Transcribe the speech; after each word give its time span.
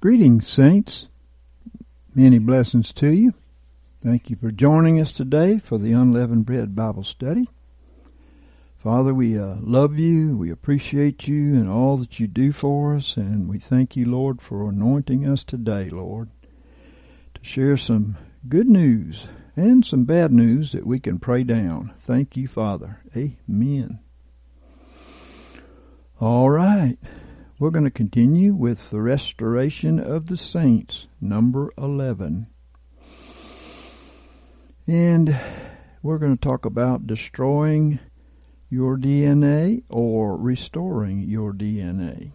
Greetings, 0.00 0.48
saints. 0.48 1.08
Many 2.14 2.38
blessings 2.38 2.90
to 2.94 3.08
you. 3.08 3.34
Thank 4.02 4.30
you 4.30 4.36
for 4.36 4.50
joining 4.50 4.98
us 4.98 5.12
today 5.12 5.58
for 5.58 5.76
the 5.76 5.92
Unleavened 5.92 6.46
Bread 6.46 6.74
Bible 6.74 7.04
Study. 7.04 7.50
Father, 8.78 9.12
we 9.12 9.38
uh, 9.38 9.56
love 9.60 9.98
you. 9.98 10.38
We 10.38 10.50
appreciate 10.50 11.28
you 11.28 11.52
and 11.52 11.68
all 11.68 11.98
that 11.98 12.18
you 12.18 12.26
do 12.26 12.50
for 12.50 12.96
us. 12.96 13.18
And 13.18 13.46
we 13.46 13.58
thank 13.58 13.94
you, 13.94 14.06
Lord, 14.06 14.40
for 14.40 14.70
anointing 14.70 15.28
us 15.28 15.44
today, 15.44 15.90
Lord, 15.90 16.30
to 17.34 17.44
share 17.44 17.76
some 17.76 18.16
good 18.48 18.70
news 18.70 19.26
and 19.54 19.84
some 19.84 20.04
bad 20.04 20.32
news 20.32 20.72
that 20.72 20.86
we 20.86 20.98
can 20.98 21.18
pray 21.18 21.42
down. 21.42 21.92
Thank 22.00 22.38
you, 22.38 22.48
Father. 22.48 23.00
Amen. 23.14 23.98
All 26.18 26.48
right. 26.48 26.96
We're 27.60 27.68
going 27.68 27.84
to 27.84 27.90
continue 27.90 28.54
with 28.54 28.88
the 28.88 29.02
restoration 29.02 30.00
of 30.00 30.28
the 30.28 30.38
saints, 30.38 31.08
number 31.20 31.70
11. 31.76 32.46
And 34.86 35.38
we're 36.02 36.16
going 36.16 36.38
to 36.38 36.40
talk 36.40 36.64
about 36.64 37.06
destroying 37.06 37.98
your 38.70 38.96
DNA 38.96 39.82
or 39.90 40.38
restoring 40.38 41.20
your 41.20 41.52
DNA. 41.52 42.32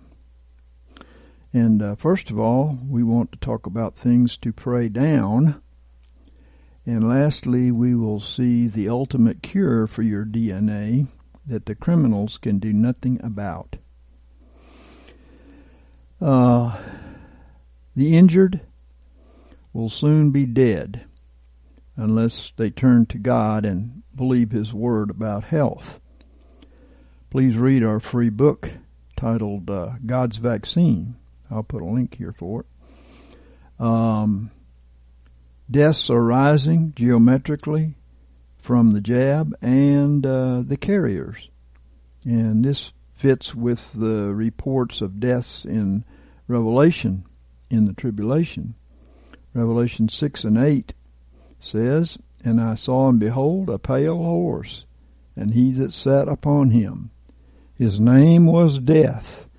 And 1.52 1.82
uh, 1.82 1.96
first 1.96 2.30
of 2.30 2.38
all, 2.38 2.78
we 2.88 3.02
want 3.02 3.32
to 3.32 3.40
talk 3.40 3.66
about 3.66 3.96
things 3.96 4.38
to 4.38 4.54
pray 4.54 4.90
down. 4.90 5.60
And 6.86 7.10
lastly, 7.10 7.72
we 7.72 7.96
will 7.96 8.20
see 8.20 8.68
the 8.68 8.90
ultimate 8.90 9.42
cure 9.42 9.88
for 9.88 10.04
your 10.04 10.24
DNA 10.24 11.08
that 11.48 11.66
the 11.66 11.74
criminals 11.74 12.38
can 12.38 12.60
do 12.60 12.72
nothing 12.72 13.20
about. 13.24 13.78
Uh, 16.22 16.78
the 17.96 18.16
injured 18.16 18.62
will 19.74 19.90
soon 19.90 20.32
be 20.32 20.46
dead 20.46 21.06
unless 21.98 22.52
they 22.58 22.70
turn 22.70 23.06
to 23.08 23.18
God 23.18 23.66
and 23.66 24.04
believe 24.16 24.52
His 24.52 24.74
word 24.74 25.10
about 25.10 25.44
health. 25.46 26.00
Please 27.30 27.58
read 27.58 27.84
our 27.84 28.00
free 28.00 28.30
book 28.30 28.72
titled 29.16 29.70
uh, 29.70 29.92
God's 30.06 30.38
Vaccine. 30.38 31.16
I'll 31.52 31.64
put 31.64 31.82
a 31.82 31.86
link 31.86 32.16
here 32.16 32.32
for 32.32 32.62
it. 32.62 33.86
Um, 33.86 34.52
deaths 35.70 36.10
are 36.10 36.22
rising 36.22 36.94
geometrically 36.96 37.96
from 38.58 38.92
the 38.92 39.02
jab 39.02 39.54
and 39.62 40.26
uh, 40.26 40.64
the 40.66 40.78
carriers. 40.78 41.50
And 42.24 42.64
this 42.64 42.94
fits 43.26 43.56
with 43.56 43.92
the 43.94 44.32
reports 44.32 45.02
of 45.02 45.20
deaths 45.20 45.66
in 45.66 46.06
Revelation 46.48 47.26
in 47.72 47.86
the 47.86 47.94
tribulation. 47.94 48.76
Revelation 49.52 50.08
6 50.08 50.44
and 50.44 50.60
8 50.60 50.94
says, 51.60 52.20
And 52.44 52.62
I 52.62 52.76
saw 52.76 53.10
and 53.10 53.20
behold 53.20 53.68
a 53.68 53.80
pale 53.80 54.18
horse, 54.18 54.86
and 55.36 55.56
he 55.56 55.72
that 55.72 55.92
sat 55.92 56.28
upon 56.28 56.70
him. 56.70 57.10
His 57.74 58.00
name 58.00 58.46
was 58.46 58.78
Death, 58.78 59.50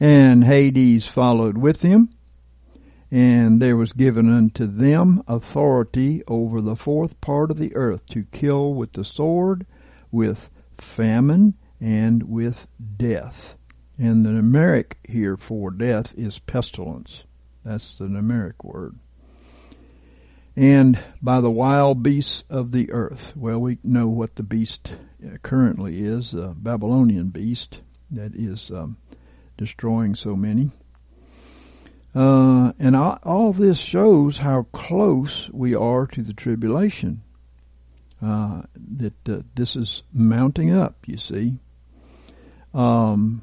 and 0.00 0.42
Hades 0.42 1.06
followed 1.06 1.58
with 1.58 1.82
him, 1.82 2.08
and 3.10 3.60
there 3.60 3.76
was 3.76 3.92
given 3.92 4.32
unto 4.32 4.66
them 4.66 5.22
authority 5.28 6.22
over 6.26 6.62
the 6.62 6.74
fourth 6.74 7.20
part 7.20 7.50
of 7.50 7.58
the 7.58 7.76
earth 7.76 8.06
to 8.06 8.24
kill 8.32 8.72
with 8.72 8.94
the 8.94 9.04
sword, 9.04 9.66
with 10.10 10.48
famine, 10.78 11.52
and 11.80 12.22
with 12.22 12.66
death. 12.96 13.56
And 13.98 14.24
the 14.24 14.30
numeric 14.30 14.94
here 15.04 15.36
for 15.36 15.70
death 15.70 16.14
is 16.16 16.38
pestilence. 16.38 17.24
That's 17.64 17.98
the 17.98 18.04
numeric 18.04 18.62
word. 18.62 18.96
And 20.56 20.98
by 21.22 21.40
the 21.40 21.50
wild 21.50 22.02
beasts 22.02 22.44
of 22.50 22.72
the 22.72 22.92
earth. 22.92 23.34
Well, 23.36 23.60
we 23.60 23.78
know 23.84 24.08
what 24.08 24.34
the 24.34 24.42
beast 24.42 24.96
uh, 25.24 25.36
currently 25.42 26.02
is, 26.02 26.34
a 26.34 26.54
Babylonian 26.56 27.28
beast 27.28 27.80
that 28.10 28.34
is 28.34 28.70
um, 28.70 28.96
destroying 29.56 30.14
so 30.14 30.34
many. 30.34 30.70
Uh, 32.14 32.72
and 32.78 32.96
all, 32.96 33.52
this 33.52 33.78
shows 33.78 34.38
how 34.38 34.64
close 34.72 35.48
we 35.50 35.74
are 35.74 36.06
to 36.08 36.22
the 36.22 36.32
tribulation. 36.32 37.22
Uh, 38.20 38.62
that 38.74 39.28
uh, 39.28 39.40
this 39.54 39.76
is 39.76 40.02
mounting 40.12 40.72
up, 40.72 40.96
you 41.06 41.16
see. 41.16 41.58
Um, 42.72 43.42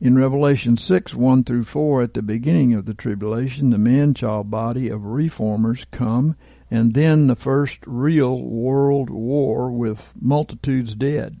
in 0.00 0.16
Revelation 0.16 0.76
6, 0.76 1.14
1 1.14 1.44
through 1.44 1.64
4, 1.64 2.02
at 2.02 2.14
the 2.14 2.22
beginning 2.22 2.72
of 2.74 2.86
the 2.86 2.94
tribulation, 2.94 3.70
the 3.70 3.78
man-child 3.78 4.50
body 4.50 4.88
of 4.88 5.04
reformers 5.04 5.84
come, 5.90 6.36
and 6.70 6.94
then 6.94 7.26
the 7.26 7.36
first 7.36 7.80
real 7.84 8.40
world 8.40 9.10
war 9.10 9.70
with 9.70 10.12
multitudes 10.20 10.94
dead. 10.94 11.36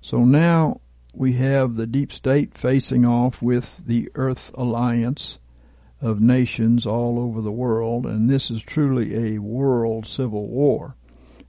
So 0.00 0.24
now 0.24 0.80
we 1.14 1.34
have 1.34 1.76
the 1.76 1.86
deep 1.86 2.10
state 2.10 2.56
facing 2.56 3.04
off 3.04 3.42
with 3.42 3.82
the 3.86 4.08
Earth 4.14 4.50
Alliance 4.54 5.38
of 6.00 6.20
nations 6.20 6.86
all 6.86 7.18
over 7.18 7.40
the 7.40 7.52
world, 7.52 8.06
and 8.06 8.28
this 8.28 8.50
is 8.50 8.62
truly 8.62 9.36
a 9.36 9.38
world 9.38 10.06
civil 10.06 10.48
war. 10.48 10.94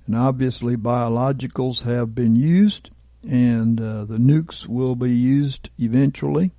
And 0.05 0.15
obviously 0.15 0.75
biologicals 0.75 1.83
have 1.83 2.13
been 2.13 2.35
used, 2.35 2.89
and 3.27 3.79
uh, 3.79 4.05
the 4.05 4.17
nukes 4.17 4.67
will 4.67 4.95
be 4.95 5.11
used 5.11 5.69
eventually. 5.79 6.51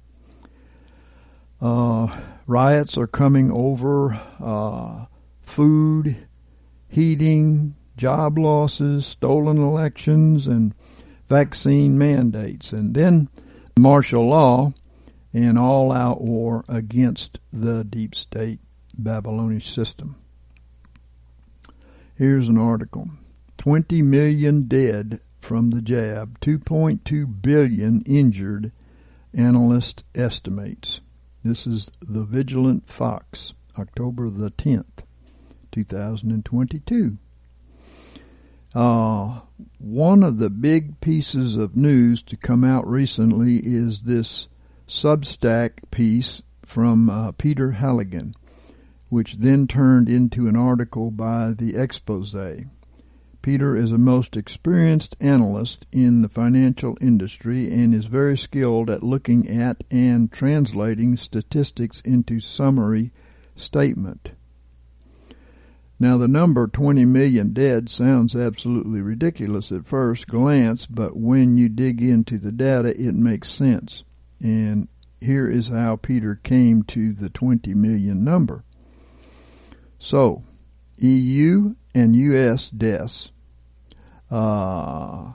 Uh, 1.60 2.14
riots 2.46 2.98
are 2.98 3.06
coming 3.06 3.50
over 3.50 4.20
uh, 4.40 5.06
food, 5.42 6.26
heating, 6.88 7.74
job 7.96 8.38
losses, 8.38 9.06
stolen 9.06 9.58
elections, 9.58 10.46
and 10.46 10.74
vaccine 11.28 11.96
mandates, 11.96 12.72
and 12.72 12.94
then 12.94 13.28
martial 13.78 14.28
law 14.28 14.72
and 15.32 15.58
all 15.58 15.90
out 15.92 16.20
war 16.20 16.64
against 16.68 17.40
the 17.52 17.82
deep 17.84 18.14
state 18.14 18.60
Babylonian 18.96 19.60
system. 19.60 20.16
Here's 22.16 22.48
an 22.48 22.58
article 22.58 23.10
20 23.58 24.02
million 24.02 24.68
dead 24.68 25.20
from 25.44 25.68
the 25.68 25.82
jab, 25.82 26.40
2.2 26.40 27.42
billion 27.42 28.00
injured, 28.06 28.72
analyst 29.34 30.02
estimates. 30.14 31.02
This 31.44 31.66
is 31.66 31.90
the 32.00 32.24
Vigilant 32.24 32.88
Fox, 32.88 33.52
October 33.78 34.30
the 34.30 34.50
10th, 34.52 35.04
2022. 35.70 37.18
Uh, 38.74 39.40
one 39.78 40.22
of 40.22 40.38
the 40.38 40.48
big 40.48 40.98
pieces 41.02 41.56
of 41.56 41.76
news 41.76 42.22
to 42.22 42.38
come 42.38 42.64
out 42.64 42.88
recently 42.88 43.58
is 43.58 44.00
this 44.00 44.48
Substack 44.88 45.72
piece 45.90 46.40
from 46.62 47.10
uh, 47.10 47.32
Peter 47.32 47.72
Halligan, 47.72 48.32
which 49.10 49.34
then 49.34 49.66
turned 49.66 50.08
into 50.08 50.48
an 50.48 50.56
article 50.56 51.10
by 51.10 51.50
the 51.50 51.76
expose. 51.76 52.34
Peter 53.44 53.76
is 53.76 53.92
a 53.92 53.98
most 53.98 54.38
experienced 54.38 55.14
analyst 55.20 55.84
in 55.92 56.22
the 56.22 56.30
financial 56.30 56.96
industry 56.98 57.70
and 57.70 57.94
is 57.94 58.06
very 58.06 58.38
skilled 58.38 58.88
at 58.88 59.02
looking 59.02 59.46
at 59.46 59.84
and 59.90 60.32
translating 60.32 61.14
statistics 61.14 62.00
into 62.06 62.40
summary 62.40 63.12
statement. 63.54 64.30
Now 66.00 66.16
the 66.16 66.26
number 66.26 66.66
20 66.66 67.04
million 67.04 67.52
dead 67.52 67.90
sounds 67.90 68.34
absolutely 68.34 69.02
ridiculous 69.02 69.70
at 69.70 69.84
first 69.84 70.26
glance, 70.26 70.86
but 70.86 71.14
when 71.14 71.58
you 71.58 71.68
dig 71.68 72.00
into 72.00 72.38
the 72.38 72.50
data 72.50 72.98
it 72.98 73.14
makes 73.14 73.50
sense. 73.50 74.04
And 74.40 74.88
here 75.20 75.50
is 75.50 75.68
how 75.68 75.96
Peter 75.96 76.40
came 76.42 76.82
to 76.84 77.12
the 77.12 77.28
20 77.28 77.74
million 77.74 78.24
number. 78.24 78.64
So, 79.98 80.44
EU 80.96 81.74
and 81.94 82.16
US 82.16 82.70
deaths 82.70 83.32
uh, 84.34 85.32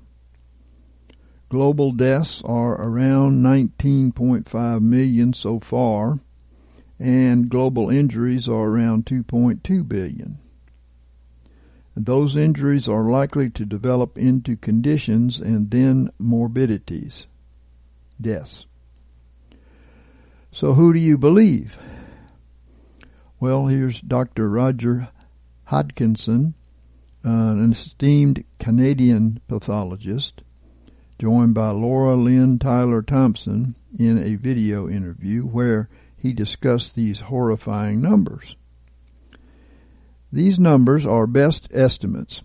Global 1.52 1.92
deaths 1.92 2.42
are 2.46 2.82
around 2.82 3.44
19.5 3.44 4.82
million 4.82 5.34
so 5.34 5.60
far, 5.60 6.22
and 6.98 7.50
global 7.50 7.90
injuries 7.90 8.48
are 8.48 8.70
around 8.70 9.06
2.2 9.06 9.86
billion. 9.86 10.38
Those 11.94 12.38
injuries 12.38 12.88
are 12.88 13.04
likely 13.04 13.50
to 13.50 13.66
develop 13.66 14.18
into 14.18 14.56
conditions 14.56 15.42
and 15.42 15.70
then 15.70 16.12
morbidities, 16.18 17.28
deaths. 18.22 18.66
So 20.54 20.76
who 20.76 20.94
do 20.94 21.00
you 21.00 21.18
believe? 21.18 21.78
Well, 23.42 23.68
here's 23.68 24.00
Dr. 24.00 24.48
Roger 24.48 25.10
Hodkinson, 25.68 26.54
uh, 27.26 27.30
an 27.30 27.74
esteemed 27.74 28.46
Canadian 28.58 29.42
pathologist, 29.50 30.44
joined 31.22 31.54
by 31.54 31.70
Laura 31.70 32.16
Lynn 32.16 32.58
Tyler 32.58 33.04
Thompson 33.04 33.76
in 33.96 34.18
a 34.18 34.34
video 34.34 34.90
interview 34.90 35.44
where 35.44 35.88
he 36.18 36.34
discussed 36.34 36.96
these 36.96 37.20
horrifying 37.20 38.02
numbers. 38.02 38.56
These 40.34 40.58
numbers 40.58 41.06
are 41.06 41.28
best 41.28 41.68
estimates 41.72 42.42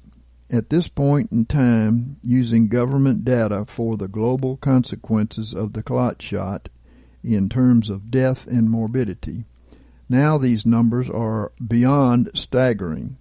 at 0.51 0.69
this 0.69 0.89
point 0.89 1.33
in 1.33 1.47
time 1.47 2.19
using 2.23 2.69
government 2.69 3.25
data 3.25 3.65
for 3.67 3.97
the 3.97 4.09
global 4.09 4.59
consequences 4.59 5.55
of 5.55 5.73
the 5.73 5.83
clot 5.83 6.21
shot 6.21 6.69
in 7.25 7.49
terms 7.49 7.89
of 7.89 8.11
death 8.11 8.47
and 8.47 8.69
morbidity. 8.69 9.47
Now 10.07 10.37
these 10.37 10.67
numbers 10.67 11.09
are 11.09 11.51
beyond 11.67 12.29
staggering. 12.35 13.17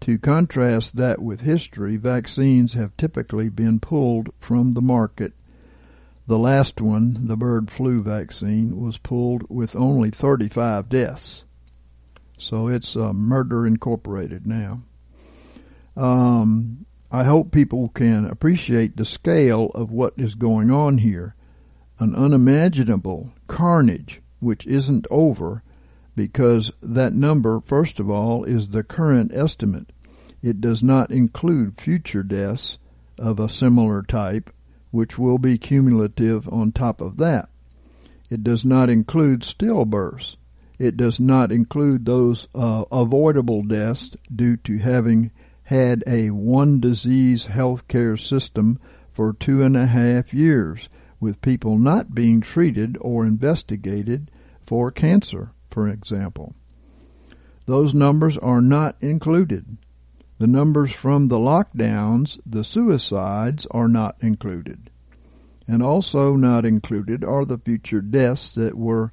To 0.00 0.18
contrast 0.18 0.96
that 0.96 1.20
with 1.20 1.42
history, 1.42 1.96
vaccines 1.96 2.72
have 2.72 2.96
typically 2.96 3.50
been 3.50 3.80
pulled 3.80 4.30
from 4.38 4.72
the 4.72 4.80
market. 4.80 5.34
The 6.26 6.38
last 6.38 6.80
one, 6.80 7.26
the 7.26 7.36
bird 7.36 7.70
flu 7.70 8.02
vaccine, 8.02 8.80
was 8.80 8.96
pulled 8.96 9.44
with 9.50 9.76
only 9.76 10.10
35 10.10 10.88
deaths. 10.88 11.44
So 12.38 12.68
it's 12.68 12.96
uh, 12.96 13.12
Murder 13.12 13.66
Incorporated 13.66 14.46
now. 14.46 14.82
Um, 15.96 16.86
I 17.10 17.24
hope 17.24 17.52
people 17.52 17.88
can 17.90 18.24
appreciate 18.24 18.96
the 18.96 19.04
scale 19.04 19.66
of 19.74 19.90
what 19.90 20.14
is 20.16 20.34
going 20.34 20.70
on 20.70 20.98
here. 20.98 21.34
An 21.98 22.14
unimaginable 22.14 23.32
carnage 23.48 24.22
which 24.38 24.66
isn't 24.66 25.06
over 25.10 25.62
because 26.20 26.70
that 26.82 27.14
number, 27.14 27.60
first 27.60 27.98
of 27.98 28.10
all, 28.10 28.44
is 28.44 28.68
the 28.68 28.82
current 28.82 29.32
estimate. 29.34 29.90
It 30.42 30.60
does 30.60 30.82
not 30.82 31.10
include 31.10 31.80
future 31.80 32.22
deaths 32.22 32.78
of 33.18 33.40
a 33.40 33.48
similar 33.48 34.02
type, 34.02 34.50
which 34.90 35.18
will 35.18 35.38
be 35.38 35.56
cumulative 35.56 36.46
on 36.52 36.72
top 36.72 37.00
of 37.00 37.16
that. 37.16 37.48
It 38.28 38.44
does 38.44 38.66
not 38.66 38.90
include 38.90 39.40
stillbirths, 39.40 40.36
it 40.78 40.98
does 40.98 41.18
not 41.18 41.50
include 41.50 42.04
those 42.04 42.48
uh, 42.54 42.84
avoidable 42.92 43.62
deaths 43.62 44.14
due 44.34 44.58
to 44.58 44.76
having 44.76 45.30
had 45.62 46.04
a 46.06 46.28
one 46.32 46.80
disease 46.80 47.46
healthcare 47.46 48.20
system 48.20 48.78
for 49.10 49.32
two 49.32 49.62
and 49.62 49.74
a 49.74 49.86
half 49.86 50.34
years, 50.34 50.90
with 51.18 51.40
people 51.40 51.78
not 51.78 52.14
being 52.14 52.42
treated 52.42 52.98
or 53.00 53.24
investigated 53.24 54.30
for 54.66 54.90
cancer, 54.90 55.52
for 55.70 55.88
example. 55.88 56.54
Those 57.66 57.94
numbers 57.94 58.36
are 58.36 58.60
not 58.60 58.96
included. 59.00 59.78
The 60.38 60.46
numbers 60.46 60.92
from 60.92 61.28
the 61.28 61.38
lockdowns, 61.38 62.40
the 62.46 62.64
suicides, 62.64 63.66
are 63.70 63.88
not 63.88 64.16
included. 64.20 64.90
And 65.68 65.82
also 65.82 66.34
not 66.34 66.64
included 66.64 67.22
are 67.22 67.44
the 67.44 67.58
future 67.58 68.00
deaths 68.00 68.50
that 68.54 68.76
were 68.76 69.12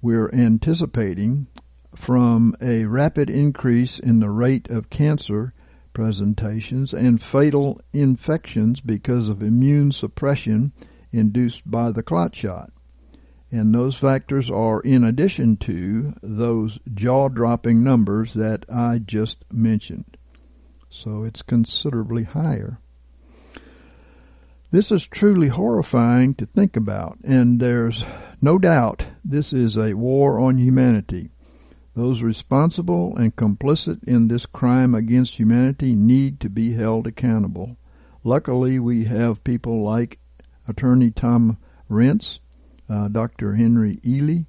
we're 0.00 0.30
anticipating 0.32 1.48
from 1.94 2.54
a 2.60 2.84
rapid 2.84 3.28
increase 3.28 3.98
in 3.98 4.20
the 4.20 4.30
rate 4.30 4.68
of 4.70 4.90
cancer 4.90 5.52
presentations 5.92 6.94
and 6.94 7.20
fatal 7.20 7.80
infections 7.92 8.80
because 8.80 9.28
of 9.28 9.42
immune 9.42 9.90
suppression 9.90 10.72
induced 11.10 11.68
by 11.68 11.90
the 11.90 12.02
clot 12.02 12.36
shot. 12.36 12.70
And 13.50 13.74
those 13.74 13.96
factors 13.96 14.50
are 14.50 14.80
in 14.80 15.04
addition 15.04 15.56
to 15.58 16.14
those 16.22 16.78
jaw 16.92 17.28
dropping 17.28 17.82
numbers 17.82 18.34
that 18.34 18.66
I 18.68 18.98
just 18.98 19.44
mentioned. 19.50 20.16
So 20.90 21.24
it's 21.24 21.42
considerably 21.42 22.24
higher. 22.24 22.78
This 24.70 24.92
is 24.92 25.06
truly 25.06 25.48
horrifying 25.48 26.34
to 26.34 26.46
think 26.46 26.76
about, 26.76 27.18
and 27.24 27.58
there's 27.58 28.04
no 28.42 28.58
doubt 28.58 29.06
this 29.24 29.54
is 29.54 29.78
a 29.78 29.94
war 29.94 30.38
on 30.38 30.58
humanity. 30.58 31.30
Those 31.94 32.22
responsible 32.22 33.16
and 33.16 33.34
complicit 33.34 34.04
in 34.04 34.28
this 34.28 34.44
crime 34.44 34.94
against 34.94 35.38
humanity 35.38 35.94
need 35.94 36.38
to 36.40 36.50
be 36.50 36.74
held 36.74 37.06
accountable. 37.06 37.78
Luckily, 38.22 38.78
we 38.78 39.04
have 39.04 39.42
people 39.42 39.82
like 39.82 40.18
Attorney 40.68 41.10
Tom 41.10 41.56
Renz, 41.90 42.40
uh, 42.88 43.08
Dr. 43.08 43.54
Henry 43.54 43.96
Ealy, 44.04 44.46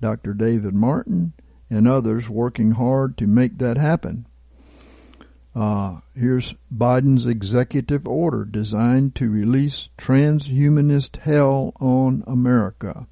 Dr. 0.00 0.34
David 0.34 0.74
Martin, 0.74 1.32
and 1.70 1.88
others 1.88 2.28
working 2.28 2.72
hard 2.72 3.16
to 3.18 3.26
make 3.26 3.58
that 3.58 3.76
happen. 3.76 4.26
Uh, 5.54 6.00
here's 6.16 6.54
Biden's 6.74 7.26
executive 7.26 8.08
order 8.08 8.44
designed 8.44 9.14
to 9.14 9.30
release 9.30 9.88
transhumanist 9.96 11.18
hell 11.18 11.72
on 11.80 12.24
America. 12.26 13.06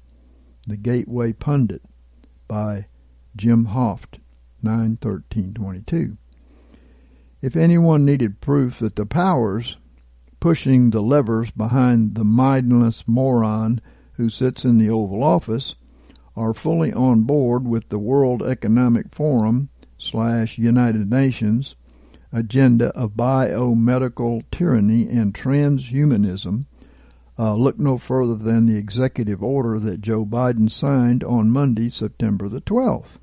The 0.67 0.77
Gateway 0.77 1.33
Pundit 1.33 1.81
by 2.47 2.87
Jim 3.35 3.67
Hoft, 3.67 4.19
91322. 4.61 6.17
If 7.41 7.55
anyone 7.55 8.05
needed 8.05 8.41
proof 8.41 8.79
that 8.79 8.95
the 8.95 9.05
powers 9.05 9.77
pushing 10.39 10.89
the 10.89 11.01
levers 11.01 11.51
behind 11.51 12.15
the 12.15 12.23
mindless 12.25 13.07
moron 13.07 13.81
who 14.23 14.29
sits 14.29 14.63
in 14.63 14.77
the 14.77 14.89
Oval 14.89 15.21
Office 15.21 15.75
are 16.33 16.53
fully 16.53 16.93
on 16.93 17.23
board 17.23 17.67
with 17.67 17.89
the 17.89 17.99
World 17.99 18.41
Economic 18.41 19.09
Forum 19.11 19.67
slash 19.97 20.57
United 20.57 21.11
Nations 21.11 21.75
agenda 22.31 22.87
of 22.95 23.11
biomedical 23.11 24.41
tyranny 24.49 25.09
and 25.09 25.33
transhumanism, 25.33 26.63
uh, 27.37 27.53
look 27.53 27.77
no 27.77 27.97
further 27.97 28.35
than 28.35 28.65
the 28.65 28.77
executive 28.77 29.43
order 29.43 29.77
that 29.77 29.99
Joe 29.99 30.25
Biden 30.25 30.71
signed 30.71 31.25
on 31.25 31.51
Monday, 31.51 31.89
September 31.89 32.47
the 32.47 32.61
12th. 32.61 33.19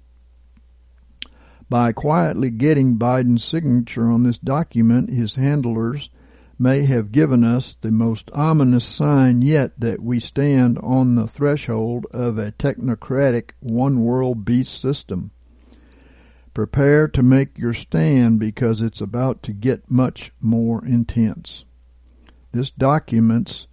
By 1.70 1.92
quietly 1.92 2.50
getting 2.50 2.98
Biden's 2.98 3.42
signature 3.42 4.10
on 4.10 4.24
this 4.24 4.36
document, 4.36 5.08
his 5.08 5.36
handlers 5.36 6.10
may 6.60 6.84
have 6.84 7.10
given 7.10 7.42
us 7.42 7.74
the 7.80 7.90
most 7.90 8.30
ominous 8.34 8.84
sign 8.84 9.40
yet 9.40 9.72
that 9.80 10.02
we 10.02 10.20
stand 10.20 10.78
on 10.82 11.14
the 11.14 11.26
threshold 11.26 12.06
of 12.12 12.36
a 12.36 12.52
technocratic 12.52 13.50
one 13.60 14.04
world 14.04 14.44
beast 14.44 14.78
system. 14.78 15.30
Prepare 16.52 17.08
to 17.08 17.22
make 17.22 17.56
your 17.58 17.72
stand 17.72 18.38
because 18.38 18.82
it's 18.82 19.00
about 19.00 19.42
to 19.42 19.52
get 19.52 19.90
much 19.90 20.30
more 20.40 20.84
intense. 20.84 21.64
This 22.52 22.70
document's 22.70 23.66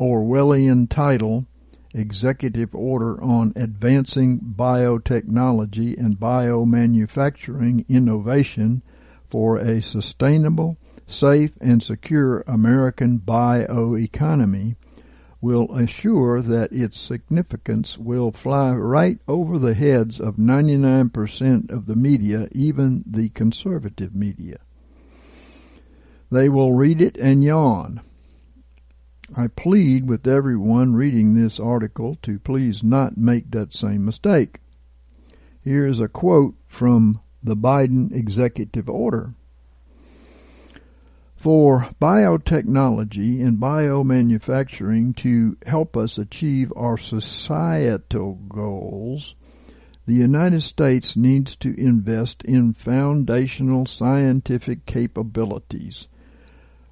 Orwellian 0.00 0.90
title 0.90 1.46
executive 1.94 2.74
order 2.74 3.22
on 3.22 3.52
advancing 3.54 4.40
biotechnology 4.40 5.96
and 5.96 6.18
biomanufacturing 6.18 7.88
innovation 7.88 8.82
for 9.30 9.58
a 9.58 9.80
sustainable, 9.80 10.76
safe, 11.06 11.52
and 11.60 11.82
secure 11.82 12.40
American 12.46 13.18
bioeconomy 13.18 14.76
will 15.40 15.70
assure 15.76 16.40
that 16.40 16.72
its 16.72 16.98
significance 16.98 17.98
will 17.98 18.32
fly 18.32 18.74
right 18.74 19.18
over 19.28 19.58
the 19.58 19.74
heads 19.74 20.18
of 20.18 20.36
99% 20.36 21.70
of 21.70 21.84
the 21.84 21.94
media, 21.94 22.48
even 22.52 23.04
the 23.06 23.28
conservative 23.28 24.14
media. 24.14 24.58
They 26.30 26.48
will 26.48 26.72
read 26.72 27.02
it 27.02 27.18
and 27.18 27.44
yawn. 27.44 28.00
I 29.36 29.48
plead 29.48 30.08
with 30.08 30.26
everyone 30.26 30.94
reading 30.94 31.34
this 31.34 31.60
article 31.60 32.16
to 32.22 32.38
please 32.38 32.82
not 32.82 33.16
make 33.16 33.50
that 33.50 33.72
same 33.72 34.04
mistake. 34.04 34.60
Here 35.62 35.86
is 35.86 36.00
a 36.00 36.08
quote 36.08 36.54
from 36.66 37.20
the 37.42 37.56
Biden 37.56 38.12
executive 38.12 38.88
order. 38.88 39.34
For 41.44 41.90
biotechnology 42.00 43.46
and 43.46 43.58
biomanufacturing 43.58 45.14
to 45.16 45.58
help 45.66 45.94
us 45.94 46.16
achieve 46.16 46.72
our 46.74 46.96
societal 46.96 48.36
goals, 48.48 49.34
the 50.06 50.14
United 50.14 50.62
States 50.62 51.16
needs 51.16 51.54
to 51.56 51.78
invest 51.78 52.42
in 52.44 52.72
foundational 52.72 53.84
scientific 53.84 54.86
capabilities. 54.86 56.08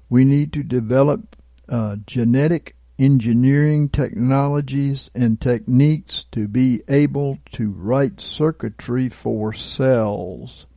We 0.07 0.23
need 0.23 0.53
to 0.53 0.61
develop 0.61 1.35
uh, 1.67 1.95
genetic 2.05 2.75
engineering 2.99 3.89
technologies 3.89 5.09
and 5.15 5.41
techniques 5.41 6.25
to 6.25 6.47
be 6.47 6.83
able 6.87 7.39
to 7.53 7.71
write 7.71 8.21
circuitry 8.21 9.09
for 9.09 9.51
cells 9.51 10.67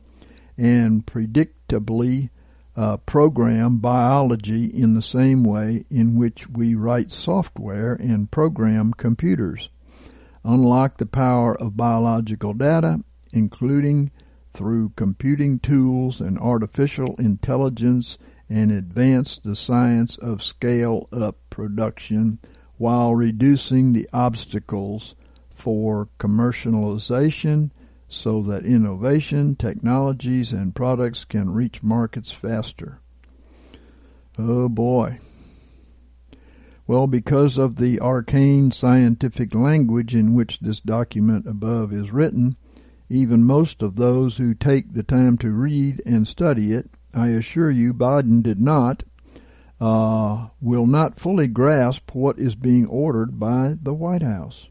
and 0.57 1.05
predictably 1.05 2.31
uh, 2.77 2.95
program 2.97 3.77
biology 3.77 4.65
in 4.65 4.93
the 4.93 5.01
same 5.01 5.43
way 5.43 5.83
in 5.89 6.15
which 6.15 6.47
we 6.47 6.75
write 6.75 7.09
software 7.09 7.93
and 7.93 8.29
program 8.29 8.93
computers. 8.93 9.69
Unlock 10.43 10.97
the 10.97 11.07
power 11.07 11.59
of 11.59 11.75
biological 11.75 12.53
data, 12.53 13.03
including 13.33 14.11
through 14.53 14.91
computing 14.95 15.59
tools 15.59 16.21
and 16.21 16.37
artificial 16.37 17.15
intelligence, 17.17 18.17
and 18.47 18.71
advance 18.71 19.39
the 19.43 19.55
science 19.55 20.15
of 20.17 20.43
scale 20.43 21.09
up 21.11 21.35
production 21.49 22.39
while 22.77 23.13
reducing 23.13 23.91
the 23.91 24.07
obstacles 24.13 25.15
for 25.49 26.07
commercialization 26.19 27.71
so 28.09 28.41
that 28.43 28.65
innovation, 28.65 29.55
technologies, 29.55 30.53
and 30.53 30.75
products 30.75 31.25
can 31.25 31.51
reach 31.51 31.83
markets 31.83 32.31
faster. 32.31 33.01
Oh 34.37 34.69
boy. 34.69 35.19
Well, 36.85 37.07
because 37.07 37.57
of 37.57 37.75
the 37.75 37.99
arcane 37.99 38.71
scientific 38.71 39.53
language 39.53 40.15
in 40.15 40.33
which 40.33 40.61
this 40.61 40.79
document 40.79 41.45
above 41.45 41.91
is 41.91 42.11
written, 42.11 42.55
even 43.09 43.43
most 43.43 43.81
of 43.81 43.95
those 43.95 44.37
who 44.37 44.53
take 44.53 44.93
the 44.93 45.03
time 45.03 45.37
to 45.39 45.51
read 45.51 46.01
and 46.05 46.25
study 46.25 46.73
it, 46.73 46.89
I 47.13 47.29
assure 47.29 47.71
you 47.71 47.93
Biden 47.93 48.41
did 48.41 48.61
not, 48.61 49.03
uh, 49.81 50.47
will 50.61 50.85
not 50.85 51.19
fully 51.19 51.47
grasp 51.47 52.13
what 52.13 52.39
is 52.39 52.55
being 52.55 52.85
ordered 52.85 53.37
by 53.37 53.75
the 53.81 53.93
White 53.93 54.21
House. 54.21 54.67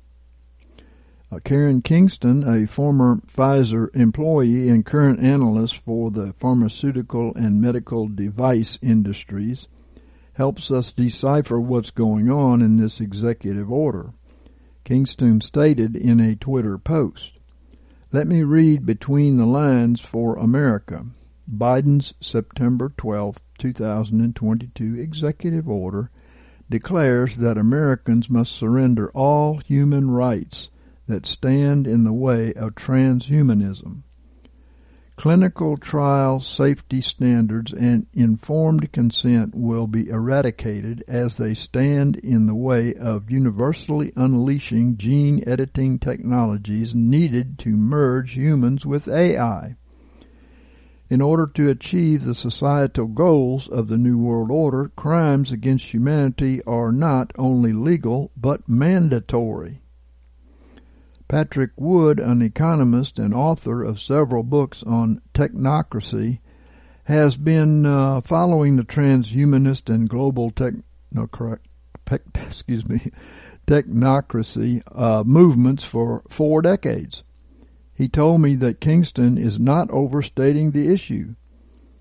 Uh, 1.28 1.40
Karen 1.40 1.82
Kingston, 1.82 2.44
a 2.44 2.68
former 2.68 3.16
Pfizer 3.26 3.92
employee 3.96 4.68
and 4.68 4.86
current 4.86 5.18
analyst 5.18 5.76
for 5.78 6.12
the 6.12 6.32
pharmaceutical 6.34 7.34
and 7.34 7.60
medical 7.60 8.06
device 8.06 8.78
industries, 8.80 9.66
helps 10.34 10.70
us 10.70 10.92
decipher 10.92 11.60
what's 11.60 11.90
going 11.90 12.30
on 12.30 12.62
in 12.62 12.76
this 12.76 13.00
executive 13.00 13.72
order. 13.72 14.12
Kingston 14.84 15.40
stated 15.40 15.96
in 15.96 16.20
a 16.20 16.36
Twitter 16.36 16.78
post, 16.78 17.32
Let 18.12 18.28
me 18.28 18.44
read 18.44 18.86
between 18.86 19.36
the 19.36 19.46
lines 19.46 20.00
for 20.00 20.36
America. 20.36 21.06
Biden's 21.52 22.14
September 22.20 22.92
12, 22.96 23.38
2022 23.58 24.94
executive 24.94 25.68
order 25.68 26.08
declares 26.70 27.38
that 27.38 27.58
Americans 27.58 28.30
must 28.30 28.52
surrender 28.52 29.10
all 29.10 29.58
human 29.58 30.12
rights 30.12 30.70
that 31.06 31.26
stand 31.26 31.86
in 31.86 32.04
the 32.04 32.12
way 32.12 32.52
of 32.54 32.74
transhumanism. 32.74 34.02
Clinical 35.16 35.78
trial 35.78 36.40
safety 36.40 37.00
standards 37.00 37.72
and 37.72 38.06
informed 38.12 38.92
consent 38.92 39.54
will 39.54 39.86
be 39.86 40.10
eradicated 40.10 41.02
as 41.08 41.36
they 41.36 41.54
stand 41.54 42.16
in 42.16 42.46
the 42.46 42.54
way 42.54 42.94
of 42.94 43.30
universally 43.30 44.12
unleashing 44.14 44.98
gene 44.98 45.42
editing 45.46 45.98
technologies 45.98 46.94
needed 46.94 47.58
to 47.58 47.70
merge 47.70 48.36
humans 48.36 48.84
with 48.84 49.08
AI. 49.08 49.76
In 51.08 51.22
order 51.22 51.46
to 51.46 51.70
achieve 51.70 52.24
the 52.24 52.34
societal 52.34 53.06
goals 53.06 53.68
of 53.68 53.88
the 53.88 53.96
New 53.96 54.18
World 54.18 54.50
Order, 54.50 54.90
crimes 54.96 55.50
against 55.50 55.94
humanity 55.94 56.62
are 56.64 56.92
not 56.92 57.32
only 57.38 57.72
legal 57.72 58.32
but 58.36 58.68
mandatory. 58.68 59.80
Patrick 61.28 61.72
Wood, 61.76 62.20
an 62.20 62.40
economist 62.40 63.18
and 63.18 63.34
author 63.34 63.82
of 63.82 64.00
several 64.00 64.42
books 64.42 64.82
on 64.84 65.20
technocracy, 65.34 66.38
has 67.04 67.36
been 67.36 67.84
uh, 67.84 68.20
following 68.20 68.76
the 68.76 68.84
transhumanist 68.84 69.92
and 69.92 70.08
global 70.08 70.50
excuse 72.34 72.88
me, 72.88 73.10
technocracy 73.66 74.82
uh, 74.94 75.24
movements 75.24 75.84
for 75.84 76.22
four 76.28 76.62
decades. 76.62 77.24
He 77.94 78.08
told 78.08 78.40
me 78.40 78.54
that 78.56 78.80
Kingston 78.80 79.38
is 79.38 79.58
not 79.58 79.90
overstating 79.90 80.70
the 80.70 80.92
issue. 80.92 81.34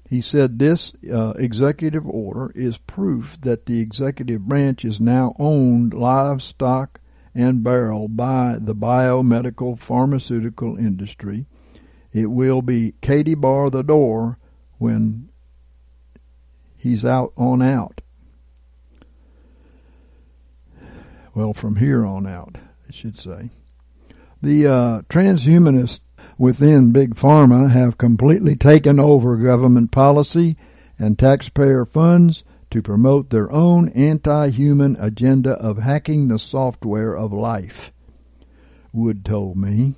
He 0.07 0.21
said 0.21 0.59
this 0.59 0.93
uh, 1.11 1.31
executive 1.31 2.05
order 2.05 2.51
is 2.53 2.77
proof 2.77 3.39
that 3.41 3.65
the 3.65 3.79
executive 3.79 4.45
branch 4.45 4.85
is 4.85 4.99
now 4.99 5.35
owned 5.39 5.93
livestock 5.93 6.99
and 7.35 7.63
barrel 7.63 8.07
by 8.07 8.57
the 8.59 8.73
biomedical 8.73 9.77
pharmaceutical 9.77 10.77
industry. 10.77 11.45
It 12.13 12.27
will 12.27 12.61
be 12.61 12.93
Katie 13.01 13.35
bar 13.35 13.69
the 13.69 13.83
door 13.83 14.39
when 14.77 15.27
he's 16.77 17.03
out 17.03 17.33
on 17.35 17.61
out. 17.61 17.99
Well, 21.33 21.53
from 21.53 21.75
here 21.75 22.05
on 22.05 22.25
out, 22.25 22.57
I 22.87 22.91
should 22.91 23.19
say. 23.19 23.49
The 24.41 24.67
uh, 24.67 25.01
transhumanists 25.09 25.99
within 26.37 26.93
Big 26.93 27.15
Pharma 27.15 27.69
have 27.69 27.97
completely 27.97 28.55
taken 28.55 29.01
over 29.01 29.35
government 29.35 29.91
policy 29.91 30.55
and 30.97 31.19
taxpayer 31.19 31.83
funds 31.83 32.44
to 32.75 32.81
promote 32.81 33.29
their 33.29 33.49
own 33.53 33.87
anti-human 33.87 34.97
agenda 34.99 35.51
of 35.51 35.77
hacking 35.77 36.27
the 36.27 36.37
software 36.37 37.15
of 37.15 37.31
life. 37.31 37.93
Wood 38.91 39.23
told 39.23 39.55
me. 39.55 39.95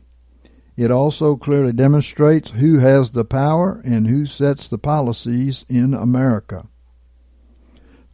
It 0.75 0.91
also 0.91 1.37
clearly 1.37 1.73
demonstrates 1.73 2.51
who 2.51 2.77
has 2.77 3.09
the 3.09 3.25
power 3.25 3.81
and 3.83 4.05
who 4.05 4.27
sets 4.27 4.67
the 4.67 4.77
policies 4.77 5.65
in 5.67 5.95
America. 5.95 6.67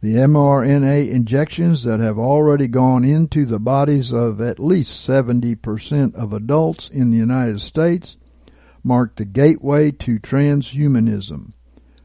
The 0.00 0.14
mRNA 0.14 1.10
injections 1.10 1.84
that 1.84 2.00
have 2.00 2.18
already 2.18 2.66
gone 2.66 3.04
into 3.04 3.44
the 3.44 3.58
bodies 3.58 4.14
of 4.14 4.40
at 4.40 4.58
least 4.58 5.06
70% 5.06 6.14
of 6.14 6.32
adults 6.32 6.88
in 6.88 7.10
the 7.10 7.18
United 7.18 7.60
States 7.60 8.16
mark 8.82 9.16
the 9.16 9.26
gateway 9.26 9.90
to 9.90 10.18
transhumanism. 10.18 11.52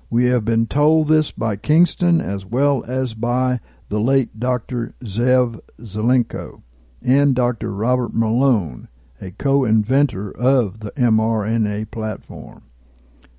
We 0.10 0.26
have 0.26 0.44
been 0.44 0.66
told 0.66 1.08
this 1.08 1.32
by 1.32 1.56
Kingston 1.56 2.20
as 2.20 2.46
well 2.46 2.84
as 2.88 3.14
by 3.14 3.60
the 3.90 4.00
late 4.00 4.40
Dr. 4.40 4.96
Zev 5.04 5.62
Zelenko 5.80 6.64
and 7.02 7.36
Dr. 7.36 7.72
Robert 7.72 8.14
Malone, 8.14 8.88
a 9.22 9.32
co-inventor 9.32 10.32
of 10.32 10.80
the 10.80 10.92
mRNA 10.92 11.92
platform. 11.92 12.64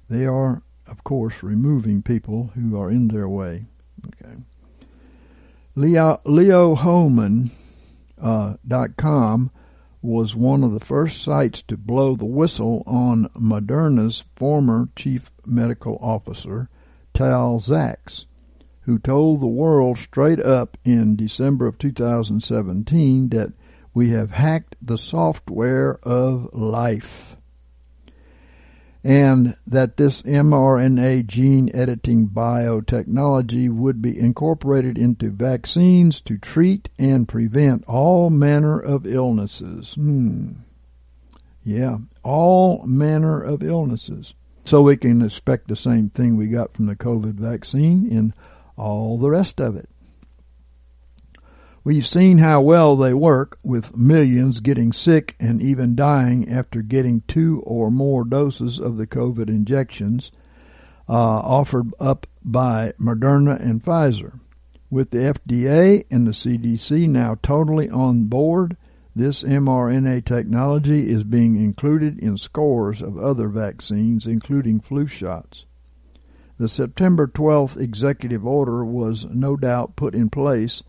They 0.09 0.27
are, 0.27 0.63
of 0.87 1.03
course, 1.03 1.43
removing 1.43 2.03
people 2.03 2.53
who 2.55 2.81
are 2.81 2.91
in 2.91 3.09
their 3.09 3.29
way. 3.29 3.67
Okay. 4.07 4.37
Leo, 5.75 6.21
Leo 6.25 6.75
Hohmann, 6.75 7.51
uh, 8.21 8.55
was 10.03 10.35
one 10.35 10.65
of 10.65 10.73
the 10.73 10.85
first 10.85 11.21
sites 11.21 11.63
to 11.63 11.77
blow 11.77 12.17
the 12.17 12.25
whistle 12.25 12.83
on 12.87 13.29
Moderna's 13.35 14.25
former 14.35 14.89
chief 14.97 15.31
medical 15.45 15.99
officer, 16.01 16.69
Tal 17.13 17.61
Zaks, 17.61 18.27
who 18.83 18.99
told 18.99 19.41
the 19.41 19.47
world 19.47 19.99
straight 19.99 20.41
up 20.41 20.79
in 20.85 21.17
December 21.17 21.67
of 21.67 21.79
2017 21.79 23.29
that 23.29 23.53
we 23.93 24.11
have 24.11 24.31
hacked 24.31 24.77
the 24.81 24.99
software 24.99 25.99
of 26.03 26.49
life. 26.53 27.37
And 29.03 29.57
that 29.67 29.97
this 29.97 30.21
mRNA 30.23 31.27
gene 31.27 31.71
editing 31.73 32.29
biotechnology 32.29 33.71
would 33.71 34.03
be 34.03 34.19
incorporated 34.19 34.99
into 34.99 35.31
vaccines 35.31 36.21
to 36.23 36.37
treat 36.37 36.91
and 36.99 37.27
prevent 37.27 37.85
all 37.87 38.29
manner 38.29 38.79
of 38.79 39.07
illnesses. 39.07 39.95
Hmm. 39.95 40.51
Yeah, 41.65 41.99
all 42.23 42.85
manner 42.87 43.41
of 43.41 43.63
illnesses. 43.63 44.35
So 44.65 44.83
we 44.83 44.97
can 44.97 45.23
expect 45.23 45.69
the 45.69 45.77
same 45.77 46.11
thing 46.11 46.37
we 46.37 46.49
got 46.49 46.75
from 46.75 46.87
the 46.87 46.97
COVID 46.97 47.35
vaccine 47.35 48.07
in 48.07 48.35
all 48.77 49.19
the 49.19 49.31
rest 49.31 49.61
of 49.61 49.77
it. 49.77 49.89
We've 51.83 52.07
seen 52.07 52.39
how 52.39 52.61
well 52.61 52.95
they 52.95 53.15
work 53.15 53.59
with 53.65 53.97
millions 53.97 54.61
getting 54.61 54.93
sick 54.93 55.35
and 55.41 55.63
even 55.63 55.97
dying 55.97 56.47
after 56.47 56.83
getting 56.83 57.23
two 57.27 57.63
or 57.65 57.91
more 57.91 58.25
doses 58.25 58.79
of 58.79 58.99
the 58.99 59.07
COVID 59.07 59.49
injections 59.49 60.31
uh, 61.09 61.15
offered 61.15 61.91
up 61.99 62.27
by 62.45 62.93
Moderna 63.01 63.59
and 63.59 63.83
Pfizer. 63.83 64.39
With 64.91 65.11
the 65.11 65.33
FDA 65.33 66.05
and 66.11 66.27
the 66.27 66.33
CDC 66.33 67.09
now 67.09 67.39
totally 67.43 67.89
on 67.89 68.25
board, 68.25 68.77
this 69.17 69.43
mRNA 69.43 70.27
technology 70.27 71.09
is 71.09 71.25
being 71.25 71.57
included 71.57 72.19
in 72.19 72.37
scores 72.37 73.01
of 73.01 73.17
other 73.17 73.49
vaccines, 73.49 74.27
including 74.27 74.81
flu 74.81 75.07
shots. 75.07 75.65
The 76.59 76.69
September 76.69 77.27
12th 77.27 77.81
executive 77.81 78.47
order 78.47 78.85
was 78.85 79.25
no 79.25 79.57
doubt 79.57 79.97
put 79.97 80.15
in 80.15 80.29
place 80.29 80.83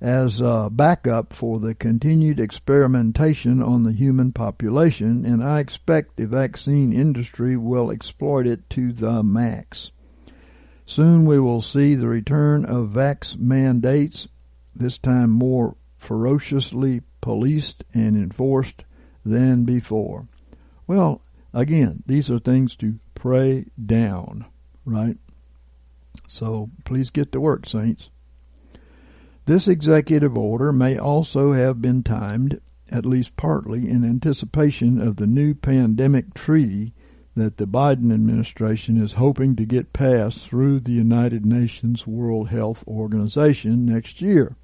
as 0.00 0.40
a 0.40 0.68
backup 0.70 1.32
for 1.32 1.58
the 1.58 1.74
continued 1.74 2.38
experimentation 2.38 3.60
on 3.62 3.82
the 3.82 3.92
human 3.92 4.32
population, 4.32 5.24
and 5.24 5.42
I 5.42 5.58
expect 5.58 6.16
the 6.16 6.26
vaccine 6.26 6.92
industry 6.92 7.56
will 7.56 7.90
exploit 7.90 8.46
it 8.46 8.68
to 8.70 8.92
the 8.92 9.22
max. 9.22 9.90
Soon 10.86 11.26
we 11.26 11.40
will 11.40 11.60
see 11.60 11.94
the 11.94 12.06
return 12.06 12.64
of 12.64 12.90
vax 12.90 13.36
mandates, 13.36 14.28
this 14.74 14.98
time 14.98 15.30
more 15.30 15.76
ferociously 15.98 17.02
policed 17.20 17.82
and 17.92 18.16
enforced 18.16 18.84
than 19.24 19.64
before. 19.64 20.28
Well, 20.86 21.20
again, 21.52 22.04
these 22.06 22.30
are 22.30 22.38
things 22.38 22.76
to 22.76 22.98
pray 23.14 23.66
down, 23.84 24.46
right? 24.84 25.18
So 26.28 26.70
please 26.84 27.10
get 27.10 27.32
to 27.32 27.40
work, 27.40 27.66
saints. 27.66 28.10
This 29.48 29.66
executive 29.66 30.36
order 30.36 30.74
may 30.74 30.98
also 30.98 31.52
have 31.52 31.80
been 31.80 32.02
timed, 32.02 32.60
at 32.90 33.06
least 33.06 33.34
partly, 33.34 33.88
in 33.88 34.04
anticipation 34.04 35.00
of 35.00 35.16
the 35.16 35.26
new 35.26 35.54
pandemic 35.54 36.34
treaty 36.34 36.92
that 37.34 37.56
the 37.56 37.66
Biden 37.66 38.12
administration 38.12 39.02
is 39.02 39.14
hoping 39.14 39.56
to 39.56 39.64
get 39.64 39.94
passed 39.94 40.46
through 40.46 40.80
the 40.80 40.92
United 40.92 41.46
Nations 41.46 42.06
World 42.06 42.50
Health 42.50 42.84
Organization 42.86 43.86
next 43.86 44.20
year. 44.20 44.54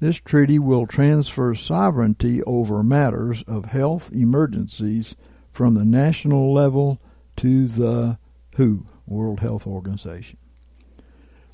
This 0.00 0.16
treaty 0.16 0.58
will 0.58 0.88
transfer 0.88 1.54
sovereignty 1.54 2.42
over 2.42 2.82
matters 2.82 3.44
of 3.46 3.66
health 3.66 4.10
emergencies 4.12 5.14
from 5.52 5.74
the 5.74 5.84
national 5.84 6.52
level 6.52 7.00
to 7.36 7.68
the 7.68 8.18
WHO, 8.56 8.86
World 9.06 9.38
Health 9.38 9.68
Organization. 9.68 10.39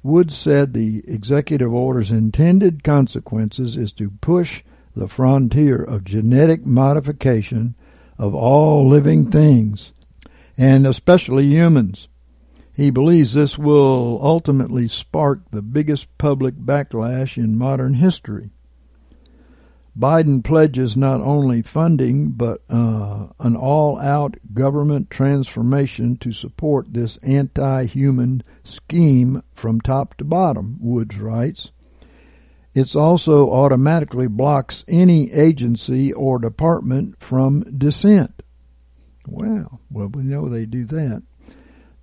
Woods 0.06 0.36
said 0.36 0.72
the 0.72 1.02
executive 1.08 1.74
order's 1.74 2.12
intended 2.12 2.84
consequences 2.84 3.76
is 3.76 3.92
to 3.94 4.08
push 4.08 4.62
the 4.94 5.08
frontier 5.08 5.82
of 5.82 6.04
genetic 6.04 6.64
modification 6.64 7.74
of 8.16 8.32
all 8.32 8.88
living 8.88 9.30
things, 9.30 9.92
and 10.56 10.86
especially 10.86 11.46
humans. 11.46 12.06
He 12.72 12.90
believes 12.90 13.34
this 13.34 13.58
will 13.58 14.20
ultimately 14.22 14.86
spark 14.86 15.50
the 15.50 15.60
biggest 15.60 16.16
public 16.18 16.54
backlash 16.54 17.36
in 17.36 17.58
modern 17.58 17.94
history. 17.94 18.52
Biden 19.98 20.44
pledges 20.44 20.96
not 20.96 21.20
only 21.22 21.62
funding 21.62 22.30
but 22.32 22.62
uh, 22.68 23.28
an 23.40 23.56
all-out 23.56 24.36
government 24.52 25.10
transformation 25.10 26.16
to 26.18 26.32
support 26.32 26.92
this 26.92 27.16
anti-human 27.18 28.42
scheme 28.62 29.42
from 29.54 29.80
top 29.80 30.14
to 30.18 30.24
bottom, 30.24 30.76
Woods 30.80 31.16
writes. 31.18 31.70
It 32.74 32.94
also 32.94 33.50
automatically 33.50 34.28
blocks 34.28 34.84
any 34.86 35.32
agency 35.32 36.12
or 36.12 36.38
department 36.38 37.18
from 37.18 37.62
dissent. 37.78 38.42
Well, 39.26 39.80
well, 39.90 40.08
we 40.08 40.24
know 40.24 40.48
they 40.48 40.66
do 40.66 40.84
that. 40.86 41.22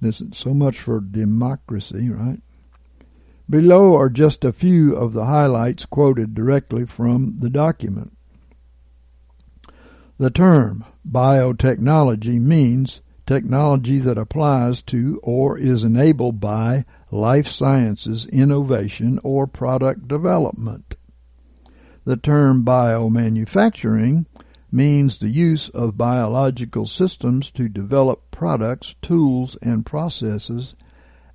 This 0.02 0.20
is 0.20 0.36
so 0.36 0.54
much 0.54 0.80
for 0.80 1.00
democracy, 1.00 2.10
right? 2.10 2.42
Below 3.50 3.96
are 3.96 4.10
just 4.10 4.46
a 4.46 4.54
few 4.54 4.96
of 4.96 5.14
the 5.14 5.26
highlights 5.26 5.86
quoted 5.86 6.34
directly 6.34 6.86
from 6.86 7.38
the 7.38 7.50
document. 7.50 8.18
The 10.18 10.30
term 10.30 10.86
biotechnology 11.08 12.40
means 12.40 13.02
technology 13.26 14.00
that 14.00 14.18
applies 14.18 14.82
to 14.84 15.20
or 15.24 15.58
is 15.58 15.84
enabled 15.84 16.40
by 16.40 16.86
life 17.12 17.48
sciences 17.48 18.26
innovation 18.28 19.20
or 19.24 19.48
product 19.48 20.08
development. 20.08 20.96
The 22.06 22.18
term 22.18 22.64
biomanufacturing 22.64 24.26
means 24.72 25.18
the 25.20 25.30
use 25.30 25.70
of 25.70 25.98
biological 25.98 26.86
systems 26.86 27.52
to 27.52 27.70
develop 27.70 28.32
products, 28.32 28.96
tools, 29.02 29.56
and 29.62 29.86
processes 29.86 30.76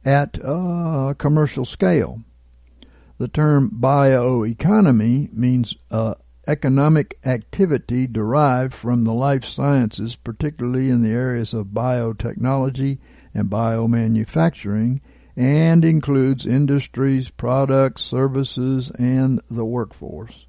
at 0.05 0.39
a 0.43 1.15
commercial 1.19 1.65
scale. 1.65 2.23
The 3.19 3.29
term 3.29 3.71
bioeconomy 3.71 5.33
means 5.33 5.75
uh, 5.91 6.15
economic 6.47 7.19
activity 7.25 8.07
derived 8.07 8.73
from 8.73 9.03
the 9.03 9.13
life 9.13 9.45
sciences, 9.45 10.17
particularly 10.17 10.89
in 10.89 11.03
the 11.03 11.11
areas 11.11 11.53
of 11.53 11.67
biotechnology 11.67 12.99
and 13.35 13.51
biomanufacturing, 13.51 15.01
and 15.37 15.85
includes 15.85 16.47
industries, 16.47 17.29
products, 17.29 18.03
services, 18.03 18.91
and 18.99 19.41
the 19.51 19.65
workforce. 19.65 20.47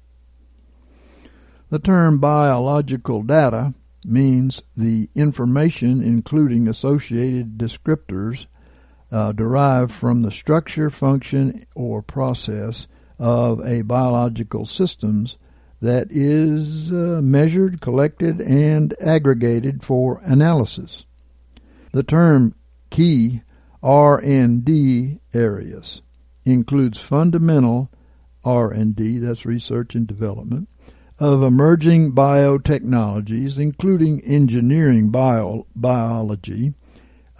The 1.68 1.78
term 1.78 2.18
biological 2.18 3.22
data 3.22 3.74
means 4.04 4.62
the 4.76 5.08
information 5.14 6.02
including 6.02 6.66
associated 6.66 7.58
descriptors 7.58 8.46
uh, 9.12 9.32
derived 9.32 9.92
from 9.92 10.22
the 10.22 10.30
structure, 10.30 10.90
function, 10.90 11.64
or 11.74 12.02
process 12.02 12.86
of 13.18 13.60
a 13.66 13.82
biological 13.82 14.64
systems 14.64 15.36
that 15.82 16.08
is 16.10 16.92
uh, 16.92 17.20
measured, 17.22 17.80
collected, 17.80 18.40
and 18.40 18.94
aggregated 19.00 19.82
for 19.82 20.20
analysis. 20.24 21.04
The 21.92 22.02
term 22.02 22.54
key 22.90 23.42
R&D 23.82 25.20
areas 25.32 26.02
includes 26.44 26.98
fundamental 26.98 27.90
R&D, 28.44 29.18
that's 29.18 29.46
research 29.46 29.94
and 29.94 30.06
development, 30.06 30.68
of 31.18 31.42
emerging 31.42 32.12
biotechnologies, 32.12 33.58
including 33.58 34.22
engineering 34.22 35.10
bio, 35.10 35.66
biology, 35.74 36.74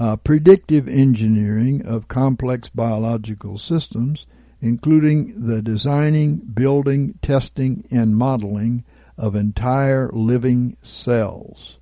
uh, 0.00 0.16
predictive 0.16 0.88
engineering 0.88 1.84
of 1.84 2.08
complex 2.08 2.70
biological 2.70 3.58
systems, 3.58 4.26
including 4.58 5.34
the 5.46 5.60
designing, 5.60 6.36
building, 6.36 7.18
testing, 7.20 7.86
and 7.90 8.16
modeling 8.16 8.82
of 9.18 9.36
entire 9.36 10.08
living 10.14 10.74
cells, 10.80 11.78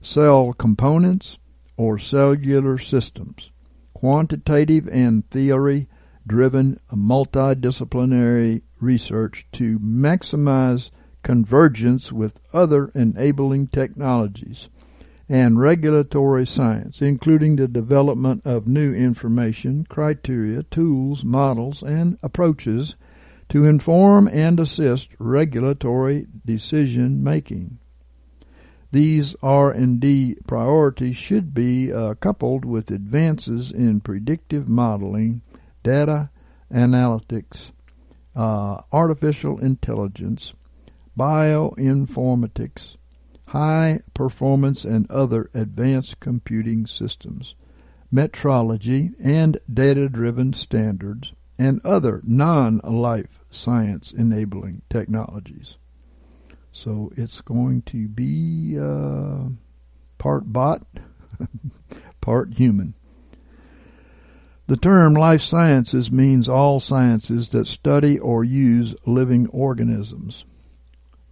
cell 0.00 0.52
components, 0.52 1.38
or 1.76 1.98
cellular 1.98 2.78
systems, 2.78 3.50
quantitative 3.92 4.86
and 4.86 5.28
theory 5.28 5.88
driven 6.24 6.78
multidisciplinary 6.92 8.62
research 8.78 9.44
to 9.50 9.80
maximize 9.80 10.92
convergence 11.24 12.12
with 12.12 12.38
other 12.52 12.92
enabling 12.94 13.66
technologies 13.66 14.68
and 15.32 15.58
regulatory 15.58 16.46
science, 16.46 17.00
including 17.00 17.56
the 17.56 17.66
development 17.66 18.42
of 18.44 18.68
new 18.68 18.92
information, 18.92 19.82
criteria, 19.88 20.62
tools, 20.64 21.24
models, 21.24 21.82
and 21.82 22.18
approaches 22.22 22.96
to 23.48 23.64
inform 23.64 24.28
and 24.28 24.60
assist 24.60 25.08
regulatory 25.18 26.26
decision 26.44 27.24
making. 27.24 27.78
These 28.90 29.34
R&D 29.42 30.36
priorities 30.46 31.16
should 31.16 31.54
be 31.54 31.90
uh, 31.90 32.12
coupled 32.16 32.66
with 32.66 32.90
advances 32.90 33.72
in 33.72 34.02
predictive 34.02 34.68
modeling, 34.68 35.40
data 35.82 36.28
analytics, 36.70 37.70
uh, 38.36 38.82
artificial 38.92 39.58
intelligence, 39.60 40.52
bioinformatics, 41.18 42.96
high 43.52 44.00
performance 44.14 44.82
and 44.82 45.10
other 45.10 45.50
advanced 45.52 46.18
computing 46.20 46.86
systems, 46.86 47.54
metrology 48.10 49.12
and 49.22 49.58
data 49.70 50.08
driven 50.08 50.54
standards, 50.54 51.34
and 51.58 51.78
other 51.84 52.22
non 52.24 52.78
life 52.78 53.40
science 53.50 54.10
enabling 54.10 54.80
technologies. 54.88 55.76
So 56.72 57.12
it's 57.14 57.42
going 57.42 57.82
to 57.82 58.08
be 58.08 58.78
uh, 58.80 59.50
part 60.16 60.50
bot, 60.50 60.86
part 62.22 62.54
human. 62.54 62.94
The 64.66 64.78
term 64.78 65.12
life 65.12 65.42
sciences 65.42 66.10
means 66.10 66.48
all 66.48 66.80
sciences 66.80 67.50
that 67.50 67.66
study 67.66 68.18
or 68.18 68.44
use 68.44 68.94
living 69.04 69.46
organisms, 69.48 70.46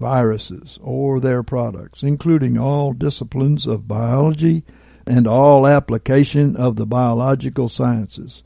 viruses, 0.01 0.79
or 0.83 1.21
their 1.21 1.43
products, 1.43 2.03
including 2.03 2.59
all 2.59 2.93
disciplines 2.93 3.67
of 3.67 3.87
biology 3.87 4.65
and 5.07 5.27
all 5.27 5.67
application 5.67 6.57
of 6.57 6.77
the 6.77 6.87
biological 6.87 7.69
sciences, 7.69 8.43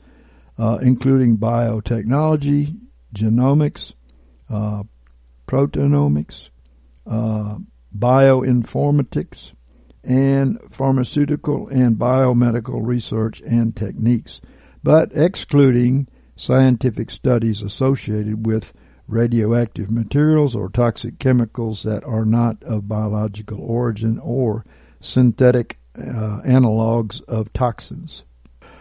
uh, 0.59 0.77
including 0.81 1.37
biotechnology, 1.37 2.75
genomics, 3.15 3.93
uh, 4.49 4.83
proteomics, 5.47 6.49
uh, 7.07 7.57
bioinformatics, 7.97 9.53
and 10.03 10.59
pharmaceutical 10.69 11.67
and 11.69 11.97
biomedical 11.97 12.85
research 12.85 13.41
and 13.41 13.75
techniques, 13.75 14.41
but 14.83 15.11
excluding 15.15 16.07
scientific 16.35 17.09
studies 17.09 17.61
associated 17.61 18.45
with 18.45 18.73
radioactive 19.07 19.91
materials 19.91 20.55
or 20.55 20.69
toxic 20.69 21.19
chemicals 21.19 21.83
that 21.83 22.03
are 22.03 22.25
not 22.25 22.61
of 22.63 22.87
biological 22.87 23.59
origin 23.61 24.19
or 24.19 24.65
synthetic 24.99 25.77
uh, 25.97 26.41
analogs 26.45 27.21
of 27.23 27.53
toxins. 27.53 28.23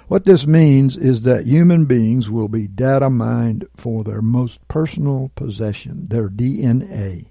What 0.09 0.25
this 0.25 0.47
means 0.47 0.97
is 0.97 1.23
that 1.23 1.47
human 1.47 1.87
beings 1.87 2.31
will 2.31 2.49
be 2.49 2.69
data 2.69 3.09
mined 3.09 3.67
for 3.75 4.05
their 4.05 4.23
most 4.23 4.67
personal 4.69 5.31
possession, 5.35 6.09
their 6.09 6.29
DNA 6.29 7.29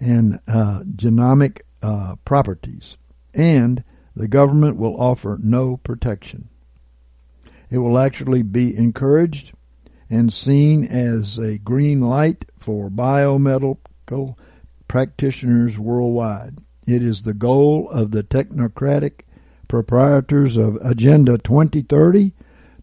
and 0.00 0.40
uh, 0.46 0.80
genomic 0.94 1.60
uh, 1.82 2.16
properties, 2.24 2.96
and 3.34 3.84
the 4.14 4.28
government 4.28 4.76
will 4.76 5.00
offer 5.00 5.38
no 5.42 5.76
protection. 5.78 6.48
It 7.70 7.78
will 7.78 7.98
actually 7.98 8.42
be 8.42 8.76
encouraged 8.76 9.52
and 10.08 10.32
seen 10.32 10.84
as 10.84 11.38
a 11.38 11.58
green 11.58 12.00
light 12.00 12.44
for 12.58 12.88
biomedical 12.88 14.36
practitioners 14.88 15.78
worldwide. 15.78 16.58
It 16.86 17.02
is 17.02 17.22
the 17.22 17.34
goal 17.34 17.90
of 17.90 18.12
the 18.12 18.22
technocratic 18.22 19.22
proprietors 19.68 20.56
of 20.56 20.76
Agenda 20.76 21.38
2030 21.38 22.32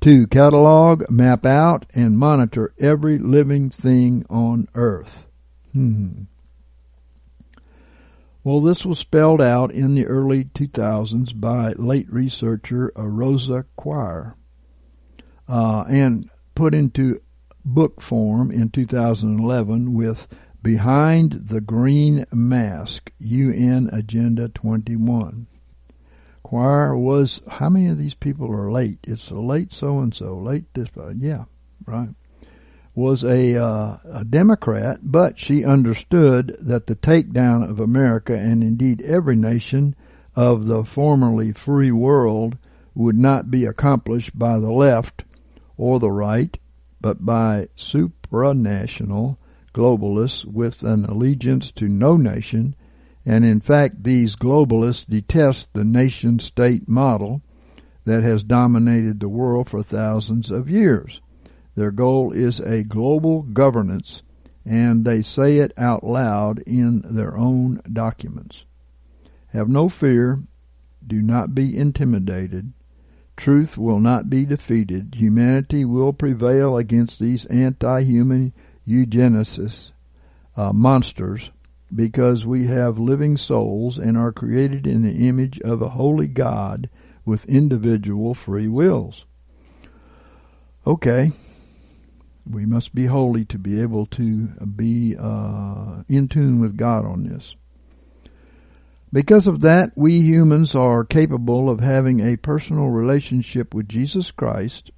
to 0.01 0.27
catalog, 0.27 1.09
map 1.09 1.45
out, 1.45 1.85
and 1.93 2.17
monitor 2.17 2.73
every 2.77 3.17
living 3.17 3.69
thing 3.69 4.25
on 4.29 4.67
Earth. 4.75 5.25
Hmm. 5.71 6.23
Well, 8.43 8.59
this 8.59 8.85
was 8.85 8.99
spelled 8.99 9.41
out 9.41 9.71
in 9.71 9.95
the 9.95 10.05
early 10.05 10.43
2000s 10.43 11.39
by 11.39 11.71
late 11.77 12.11
researcher 12.11 12.91
Rosa 12.93 13.65
Koire 13.77 14.33
uh, 15.47 15.85
and 15.87 16.29
put 16.55 16.73
into 16.73 17.21
book 17.65 18.01
form 18.01 18.51
in 18.51 18.69
2011 18.69 19.93
with 19.93 20.27
Behind 20.61 21.47
the 21.47 21.61
Green 21.61 22.25
Mask, 22.31 23.11
UN 23.19 23.89
Agenda 23.91 24.49
21. 24.49 25.47
Koire 26.45 26.97
was, 26.97 27.41
how 27.47 27.69
many 27.69 27.87
of 27.87 27.97
these 27.97 28.13
people 28.13 28.51
are 28.51 28.71
late? 28.71 28.99
It's 29.03 29.31
a 29.31 29.35
late 29.35 29.71
so 29.71 29.99
and 29.99 30.13
so, 30.13 30.37
late 30.37 30.65
this, 30.73 30.89
yeah, 31.17 31.45
right 31.85 32.09
was 32.95 33.23
a, 33.23 33.55
uh, 33.55 33.97
a 34.11 34.23
Democrat, 34.23 34.99
but 35.01 35.39
she 35.39 35.65
understood 35.65 36.55
that 36.59 36.87
the 36.87 36.95
takedown 36.95 37.67
of 37.67 37.79
America 37.79 38.37
and 38.37 38.63
indeed 38.63 39.01
every 39.01 39.35
nation 39.35 39.95
of 40.35 40.67
the 40.67 40.83
formerly 40.83 41.51
free 41.51 41.91
world 41.91 42.57
would 42.93 43.17
not 43.17 43.49
be 43.49 43.65
accomplished 43.65 44.37
by 44.37 44.59
the 44.59 44.71
left 44.71 45.23
or 45.77 45.99
the 45.99 46.11
right, 46.11 46.57
but 47.01 47.25
by 47.25 47.67
supranational 47.77 49.37
globalists 49.73 50.45
with 50.45 50.83
an 50.83 51.05
allegiance 51.05 51.71
to 51.71 51.87
no 51.87 52.15
nation, 52.15 52.75
and 53.25 53.43
in 53.43 53.59
fact 53.59 54.03
these 54.03 54.35
globalists 54.35 55.05
detest 55.07 55.73
the 55.73 55.83
nation 55.83 56.39
state 56.39 56.87
model 56.87 57.41
that 58.05 58.23
has 58.23 58.43
dominated 58.43 59.19
the 59.19 59.29
world 59.29 59.69
for 59.69 59.81
thousands 59.81 60.51
of 60.51 60.69
years. 60.69 61.21
Their 61.75 61.91
goal 61.91 62.31
is 62.31 62.59
a 62.59 62.83
global 62.83 63.41
governance, 63.41 64.21
and 64.65 65.05
they 65.05 65.21
say 65.21 65.57
it 65.57 65.73
out 65.77 66.03
loud 66.03 66.59
in 66.59 67.01
their 67.01 67.37
own 67.37 67.81
documents. 67.91 68.65
Have 69.47 69.69
no 69.69 69.89
fear. 69.89 70.39
Do 71.05 71.21
not 71.21 71.53
be 71.55 71.75
intimidated. 71.75 72.73
Truth 73.43 73.77
will 73.77 73.99
not 73.99 74.29
be 74.29 74.45
defeated. 74.45 75.15
Humanity 75.17 75.83
will 75.83 76.13
prevail 76.13 76.77
against 76.77 77.19
these 77.19 77.43
anti-human 77.47 78.53
eugenicists, 78.87 79.91
uh, 80.55 80.71
monsters, 80.71 81.51
because 81.93 82.45
we 82.45 82.67
have 82.67 82.97
living 82.99 83.35
souls 83.35 83.97
and 83.97 84.15
are 84.17 84.31
created 84.31 84.87
in 84.87 85.01
the 85.01 85.27
image 85.27 85.59
of 85.59 85.81
a 85.81 85.89
holy 85.89 86.27
God 86.27 86.89
with 87.25 87.43
individual 87.47 88.33
free 88.33 88.69
wills. 88.69 89.25
Okay, 90.87 91.33
we 92.49 92.65
must 92.65 92.95
be 92.95 93.07
holy 93.07 93.43
to 93.43 93.57
be 93.57 93.81
able 93.81 94.05
to 94.05 94.47
be 94.77 95.17
uh, 95.19 96.03
in 96.07 96.29
tune 96.29 96.61
with 96.61 96.77
God 96.77 97.03
on 97.03 97.27
this. 97.27 97.57
Because 99.13 99.45
of 99.45 99.59
that, 99.59 99.91
we 99.95 100.21
humans 100.21 100.73
are 100.73 101.05
capable 101.05 101.69
of 101.69 101.79
having 101.79 102.19
a 102.19 102.35
personal 102.35 102.89
relationship 102.89 103.71
with 103.71 103.87
Jesus 103.87 104.31
Christ 104.31 104.89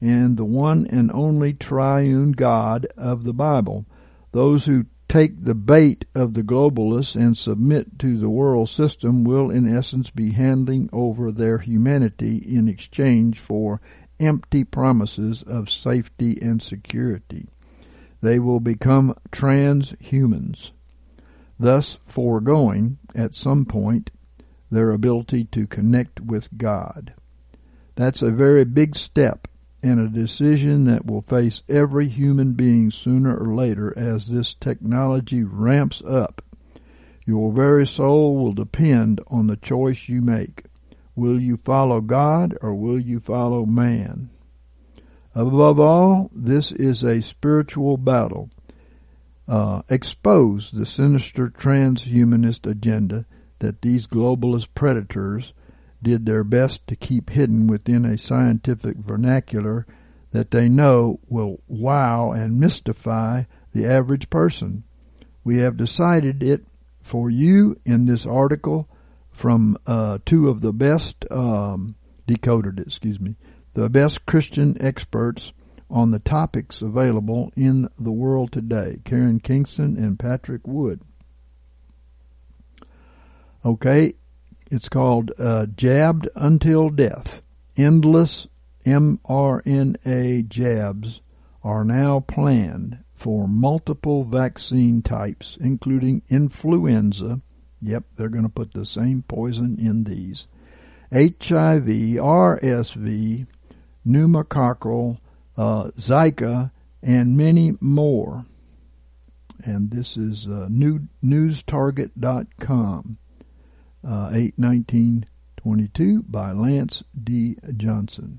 and 0.00 0.38
the 0.38 0.44
one 0.46 0.86
and 0.86 1.10
only 1.12 1.52
triune 1.52 2.32
God 2.32 2.86
of 2.96 3.24
the 3.24 3.34
Bible. 3.34 3.84
Those 4.32 4.64
who 4.64 4.86
take 5.06 5.44
the 5.44 5.54
bait 5.54 6.06
of 6.14 6.32
the 6.32 6.42
globalists 6.42 7.14
and 7.14 7.36
submit 7.36 7.98
to 7.98 8.18
the 8.18 8.30
world 8.30 8.70
system 8.70 9.22
will 9.22 9.50
in 9.50 9.68
essence 9.68 10.08
be 10.08 10.32
handing 10.32 10.88
over 10.90 11.30
their 11.30 11.58
humanity 11.58 12.38
in 12.38 12.68
exchange 12.68 13.38
for 13.38 13.82
empty 14.18 14.64
promises 14.64 15.42
of 15.42 15.68
safety 15.68 16.38
and 16.40 16.62
security. 16.62 17.46
They 18.22 18.38
will 18.38 18.60
become 18.60 19.14
transhumans, 19.30 20.70
thus 21.58 21.98
foregoing, 22.06 22.98
at 23.14 23.34
some 23.34 23.64
point, 23.64 24.10
their 24.70 24.90
ability 24.90 25.44
to 25.44 25.66
connect 25.66 26.20
with 26.20 26.56
God. 26.56 27.14
That's 27.94 28.22
a 28.22 28.30
very 28.30 28.64
big 28.64 28.94
step 28.94 29.48
and 29.82 30.00
a 30.00 30.08
decision 30.08 30.84
that 30.84 31.06
will 31.06 31.22
face 31.22 31.62
every 31.68 32.08
human 32.08 32.52
being 32.52 32.90
sooner 32.90 33.36
or 33.36 33.54
later 33.54 33.96
as 33.96 34.26
this 34.26 34.54
technology 34.54 35.42
ramps 35.42 36.02
up. 36.06 36.42
Your 37.26 37.52
very 37.52 37.86
soul 37.86 38.36
will 38.36 38.52
depend 38.52 39.20
on 39.28 39.46
the 39.46 39.56
choice 39.56 40.08
you 40.08 40.20
make. 40.20 40.64
Will 41.14 41.40
you 41.40 41.58
follow 41.58 42.00
God 42.00 42.56
or 42.60 42.74
will 42.74 42.98
you 42.98 43.20
follow 43.20 43.66
man? 43.66 44.30
Above 45.34 45.78
all, 45.78 46.30
this 46.34 46.72
is 46.72 47.04
a 47.04 47.20
spiritual 47.20 47.96
battle. 47.96 48.50
Uh, 49.48 49.80
expose 49.88 50.70
the 50.70 50.84
sinister 50.84 51.48
transhumanist 51.48 52.70
agenda 52.70 53.24
that 53.60 53.80
these 53.80 54.06
globalist 54.06 54.68
predators 54.74 55.54
did 56.02 56.26
their 56.26 56.44
best 56.44 56.86
to 56.86 56.94
keep 56.94 57.30
hidden 57.30 57.66
within 57.66 58.04
a 58.04 58.18
scientific 58.18 58.96
vernacular 58.98 59.86
that 60.32 60.50
they 60.50 60.68
know 60.68 61.18
will 61.28 61.60
wow 61.66 62.30
and 62.30 62.60
mystify 62.60 63.42
the 63.72 63.86
average 63.86 64.28
person. 64.28 64.84
We 65.42 65.58
have 65.58 65.76
decided 65.76 66.42
it 66.42 66.66
for 67.00 67.30
you 67.30 67.80
in 67.84 68.04
this 68.04 68.26
article 68.26 68.88
from 69.30 69.78
uh, 69.86 70.18
two 70.26 70.48
of 70.50 70.60
the 70.60 70.72
best 70.72 71.24
um, 71.30 71.96
decoded, 72.26 72.78
excuse 72.80 73.18
me, 73.18 73.36
the 73.74 73.88
best 73.88 74.26
Christian 74.26 74.76
experts 74.80 75.52
on 75.90 76.10
the 76.10 76.18
topics 76.18 76.82
available 76.82 77.52
in 77.56 77.88
the 77.98 78.12
world 78.12 78.52
today, 78.52 79.00
Karen 79.04 79.40
Kingston 79.40 79.96
and 79.96 80.18
Patrick 80.18 80.66
Wood. 80.66 81.00
Okay, 83.64 84.14
it's 84.70 84.88
called 84.88 85.32
uh, 85.38 85.66
Jabbed 85.66 86.28
Until 86.34 86.90
Death. 86.90 87.42
Endless 87.76 88.46
mRNA 88.84 90.48
jabs 90.48 91.20
are 91.62 91.84
now 91.84 92.20
planned 92.20 92.98
for 93.14 93.48
multiple 93.48 94.24
vaccine 94.24 95.02
types, 95.02 95.58
including 95.60 96.22
influenza. 96.28 97.40
Yep, 97.82 98.04
they're 98.16 98.28
going 98.28 98.44
to 98.44 98.48
put 98.48 98.72
the 98.72 98.86
same 98.86 99.22
poison 99.22 99.76
in 99.78 100.04
these. 100.04 100.46
HIV, 101.12 101.86
RSV, 101.86 103.46
pneumococcal, 104.06 105.18
uh, 105.58 105.90
and 107.02 107.36
many 107.36 107.74
more. 107.80 108.46
And 109.64 109.90
this 109.90 110.16
is 110.16 110.46
uh, 110.46 110.68
new, 110.70 111.08
newstarget.com, 111.22 113.18
uh, 114.06 114.30
81922 114.32 116.22
by 116.22 116.52
Lance 116.52 117.02
D. 117.20 117.56
Johnson. 117.76 118.38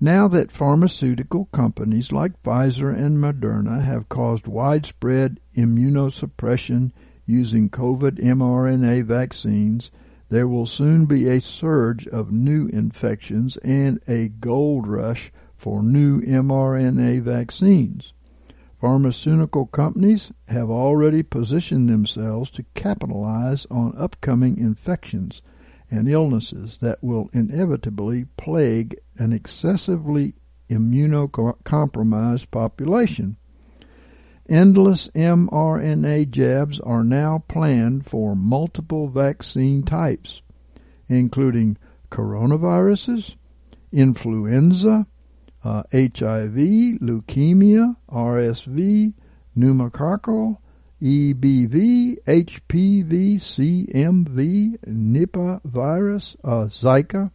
Now 0.00 0.28
that 0.28 0.52
pharmaceutical 0.52 1.46
companies 1.46 2.12
like 2.12 2.40
Pfizer 2.44 2.96
and 2.96 3.18
Moderna 3.18 3.84
have 3.84 4.08
caused 4.08 4.46
widespread 4.46 5.40
immunosuppression 5.56 6.92
using 7.26 7.68
COVID 7.68 8.22
mRNA 8.22 9.02
vaccines, 9.06 9.90
there 10.28 10.46
will 10.46 10.66
soon 10.66 11.06
be 11.06 11.28
a 11.28 11.40
surge 11.40 12.06
of 12.06 12.30
new 12.30 12.68
infections 12.68 13.56
and 13.58 14.00
a 14.06 14.28
gold 14.28 14.86
rush 14.86 15.32
for 15.58 15.82
new 15.82 16.20
mRNA 16.22 17.20
vaccines. 17.20 18.14
Pharmaceutical 18.80 19.66
companies 19.66 20.30
have 20.46 20.70
already 20.70 21.24
positioned 21.24 21.88
themselves 21.88 22.48
to 22.52 22.64
capitalize 22.74 23.66
on 23.68 23.92
upcoming 23.98 24.56
infections 24.56 25.42
and 25.90 26.08
illnesses 26.08 26.78
that 26.80 27.02
will 27.02 27.28
inevitably 27.32 28.26
plague 28.36 28.96
an 29.16 29.32
excessively 29.32 30.34
immunocompromised 30.70 32.50
population. 32.52 33.36
Endless 34.48 35.08
mRNA 35.08 36.30
jabs 36.30 36.78
are 36.80 37.02
now 37.02 37.42
planned 37.48 38.06
for 38.06 38.36
multiple 38.36 39.08
vaccine 39.08 39.82
types, 39.82 40.40
including 41.08 41.76
coronaviruses, 42.10 43.34
influenza, 43.90 45.06
uh, 45.64 45.82
HIV, 45.92 46.98
leukemia, 47.00 47.96
RSV, 48.10 49.12
pneumococcal, 49.56 50.58
EBV, 51.00 52.16
HPV, 52.24 53.36
CMV, 53.36 54.78
Nipah 54.86 55.60
virus, 55.64 56.36
uh, 56.42 56.66
Zika, 56.68 57.30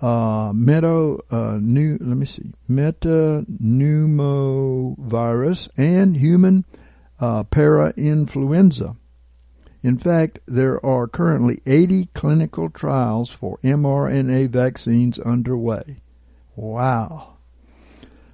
uh, 0.00 0.52
meta, 0.54 1.18
uh, 1.30 1.58
new, 1.60 1.98
let 2.00 2.16
me 2.16 2.24
see, 2.24 2.54
metapneumovirus, 2.68 5.68
and 5.76 6.16
human 6.16 6.64
uh, 7.18 7.44
parainfluenza. 7.44 8.96
In 9.82 9.98
fact, 9.98 10.40
there 10.46 10.84
are 10.84 11.06
currently 11.06 11.62
80 11.66 12.06
clinical 12.14 12.68
trials 12.68 13.30
for 13.30 13.56
mRNA 13.58 14.50
vaccines 14.50 15.18
underway. 15.18 16.02
Wow. 16.54 17.29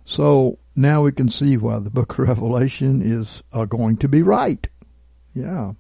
So 0.07 0.59
now 0.77 1.03
we 1.03 1.11
can 1.11 1.29
see 1.29 1.57
why 1.57 1.81
the 1.81 1.91
book 1.91 2.13
of 2.13 2.19
Revelation 2.29 3.03
is 3.03 3.43
uh, 3.53 3.65
going 3.67 3.99
to 3.99 4.09
be 4.09 4.23
right. 4.23 4.67
Yeah. 5.35 5.73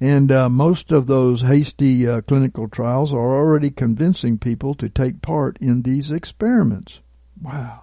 And 0.00 0.32
uh, 0.32 0.48
most 0.48 0.90
of 0.90 1.06
those 1.06 1.42
hasty 1.42 2.08
uh, 2.08 2.22
clinical 2.22 2.68
trials 2.68 3.12
are 3.12 3.36
already 3.36 3.70
convincing 3.70 4.38
people 4.38 4.74
to 4.76 4.88
take 4.88 5.22
part 5.22 5.58
in 5.60 5.82
these 5.82 6.10
experiments. 6.10 7.00
Wow. 7.40 7.82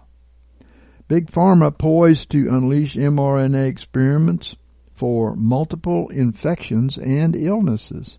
Big 1.07 1.27
Pharma 1.27 1.77
poised 1.77 2.31
to 2.31 2.49
unleash 2.49 2.95
mRNA 2.95 3.67
experiments 3.69 4.55
for 4.93 5.35
multiple 5.35 6.09
infections 6.09 6.97
and 6.97 7.35
illnesses. 7.35 8.17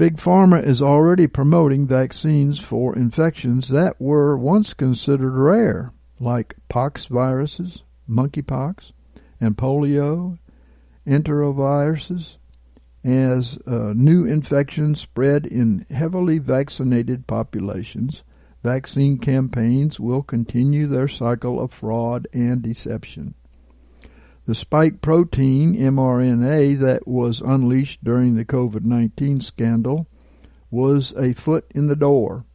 Big 0.00 0.16
Pharma 0.16 0.64
is 0.64 0.80
already 0.80 1.26
promoting 1.26 1.86
vaccines 1.86 2.58
for 2.58 2.96
infections 2.96 3.68
that 3.68 4.00
were 4.00 4.34
once 4.34 4.72
considered 4.72 5.34
rare, 5.34 5.92
like 6.18 6.56
pox 6.70 7.04
viruses, 7.04 7.82
monkeypox, 8.08 8.92
and 9.42 9.58
polio, 9.58 10.38
enteroviruses, 11.06 12.38
as 13.04 13.58
uh, 13.66 13.92
new 13.94 14.24
infections 14.24 15.02
spread 15.02 15.44
in 15.44 15.84
heavily 15.90 16.38
vaccinated 16.38 17.26
populations. 17.26 18.22
Vaccine 18.62 19.18
campaigns 19.18 20.00
will 20.00 20.22
continue 20.22 20.86
their 20.86 21.08
cycle 21.08 21.60
of 21.60 21.70
fraud 21.70 22.26
and 22.32 22.62
deception. 22.62 23.34
The 24.50 24.56
spike 24.56 25.00
protein 25.00 25.76
mRNA 25.76 26.80
that 26.80 27.06
was 27.06 27.40
unleashed 27.40 28.02
during 28.02 28.34
the 28.34 28.44
COVID-19 28.44 29.44
scandal 29.44 30.08
was 30.72 31.14
a 31.16 31.34
foot 31.34 31.70
in 31.72 31.86
the 31.86 31.94
door 31.94 32.46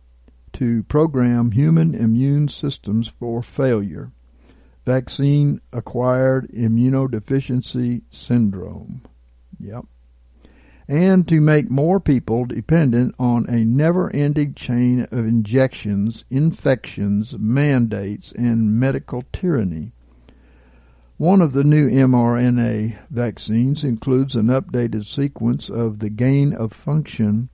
to 0.52 0.84
program 0.84 1.52
human 1.52 1.96
immune 1.96 2.50
systems 2.50 3.08
for 3.08 3.42
failure. 3.42 4.12
Vaccine 4.86 5.62
acquired 5.72 6.50
immunodeficiency 6.50 8.02
syndrome. 8.12 9.02
Yep. 9.58 9.86
And 10.90 11.26
to 11.30 11.40
make 11.40 11.72
more 11.72 12.02
people 12.02 12.44
dependent 12.44 13.16
on 13.18 13.48
a 13.48 13.64
never 13.64 14.14
ending 14.14 14.54
chain 14.54 15.08
of 15.12 15.20
injections, 15.20 16.26
infections, 16.30 17.36
mandates, 17.40 18.34
and 18.34 18.78
medical 18.78 19.24
tyranny. 19.32 19.94
One 21.18 21.40
of 21.40 21.54
the 21.54 21.64
new 21.64 21.90
mRNA 21.90 22.98
vaccines 23.10 23.86
includes 23.86 24.36
an 24.36 24.48
updated 24.48 25.06
sequence 25.06 25.70
of 25.70 26.00
the 26.00 26.10
gain 26.10 26.52
of 26.52 26.74
function 26.74 27.48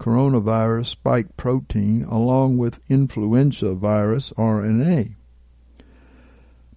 coronavirus 0.00 0.86
spike 0.86 1.36
protein 1.36 2.04
along 2.04 2.56
with 2.56 2.80
influenza 2.88 3.74
virus 3.74 4.32
RNA. 4.38 5.14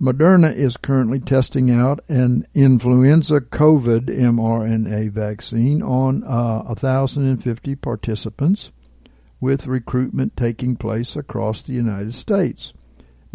Moderna 0.01 0.53
is 0.53 0.75
currently 0.75 1.21
testing 1.21 1.71
out 1.71 2.01
an 2.09 2.45
influenza 2.53 3.39
COVID 3.39 4.07
mRNA 4.07 5.11
vaccine 5.11 5.81
on 5.81 6.21
uh, 6.25 6.63
1,050 6.63 7.75
participants 7.75 8.73
with 9.39 9.67
recruitment 9.67 10.35
taking 10.35 10.75
place 10.75 11.15
across 11.15 11.61
the 11.61 11.71
United 11.71 12.13
States. 12.13 12.73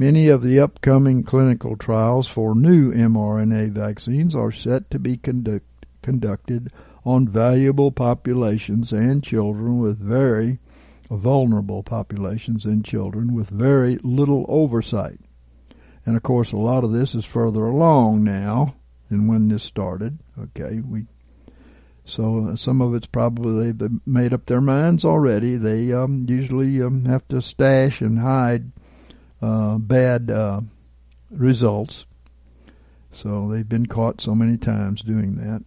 Many 0.00 0.28
of 0.28 0.40
the 0.40 0.58
upcoming 0.58 1.24
clinical 1.24 1.76
trials 1.76 2.26
for 2.26 2.54
new 2.54 2.90
mRNA 2.90 3.72
vaccines 3.72 4.34
are 4.34 4.50
set 4.50 4.90
to 4.92 4.98
be 4.98 5.18
conduct, 5.18 5.84
conducted 6.00 6.72
on 7.04 7.28
valuable 7.28 7.92
populations 7.92 8.92
and 8.92 9.22
children 9.22 9.78
with 9.78 9.98
very 9.98 10.58
vulnerable 11.10 11.82
populations 11.82 12.64
and 12.64 12.82
children 12.82 13.34
with 13.34 13.50
very 13.50 13.98
little 14.02 14.46
oversight. 14.48 15.20
And 16.06 16.16
of 16.16 16.22
course, 16.22 16.52
a 16.52 16.56
lot 16.56 16.82
of 16.82 16.92
this 16.92 17.14
is 17.14 17.26
further 17.26 17.66
along 17.66 18.24
now 18.24 18.76
than 19.10 19.28
when 19.28 19.48
this 19.48 19.64
started. 19.64 20.18
Okay, 20.38 20.80
we 20.80 21.04
so 22.06 22.48
uh, 22.48 22.56
some 22.56 22.80
of 22.80 22.94
it's 22.94 23.06
probably 23.06 23.72
they've 23.72 24.00
made 24.06 24.32
up 24.32 24.46
their 24.46 24.62
minds 24.62 25.04
already. 25.04 25.56
They 25.56 25.92
um, 25.92 26.24
usually 26.26 26.80
um, 26.80 27.04
have 27.04 27.28
to 27.28 27.42
stash 27.42 28.00
and 28.00 28.18
hide 28.18 28.72
uh, 29.42 29.78
bad 29.78 30.30
uh, 30.30 30.60
results. 31.30 32.06
So 33.12 33.48
they've 33.50 33.68
been 33.68 33.86
caught 33.86 34.20
so 34.20 34.34
many 34.34 34.56
times 34.56 35.02
doing 35.02 35.36
that. 35.36 35.62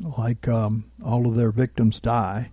Like 0.00 0.48
um, 0.48 0.84
all 1.04 1.26
of 1.26 1.36
their 1.36 1.50
victims 1.50 2.00
die. 2.00 2.50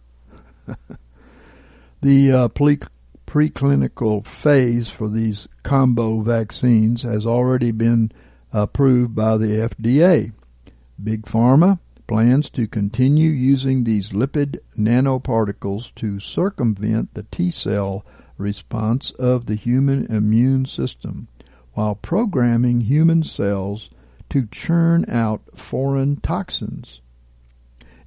the 2.01 2.31
uh, 2.31 2.47
pre- 2.49 2.79
preclinical 3.25 4.25
phase 4.25 4.89
for 4.89 5.07
these 5.07 5.47
combo 5.63 6.21
vaccines 6.21 7.03
has 7.03 7.25
already 7.25 7.71
been 7.71 8.11
approved 8.51 9.15
by 9.15 9.37
the 9.37 9.69
FDA. 9.69 10.33
Big 11.01 11.23
Pharma 11.23 11.79
plans 12.07 12.49
to 12.49 12.67
continue 12.67 13.29
using 13.29 13.83
these 13.83 14.11
lipid 14.11 14.59
nanoparticles 14.77 15.93
to 15.95 16.19
circumvent 16.19 17.13
the 17.13 17.23
T 17.31 17.51
cell 17.51 18.03
response 18.39 19.11
of 19.11 19.45
the 19.45 19.55
human 19.55 20.05
immune 20.07 20.65
system 20.65 21.27
while 21.73 21.95
programming 21.95 22.81
human 22.81 23.21
cells 23.23 23.89
to 24.29 24.47
churn 24.47 25.05
out 25.09 25.41
foreign 25.55 26.17
toxins. 26.17 27.01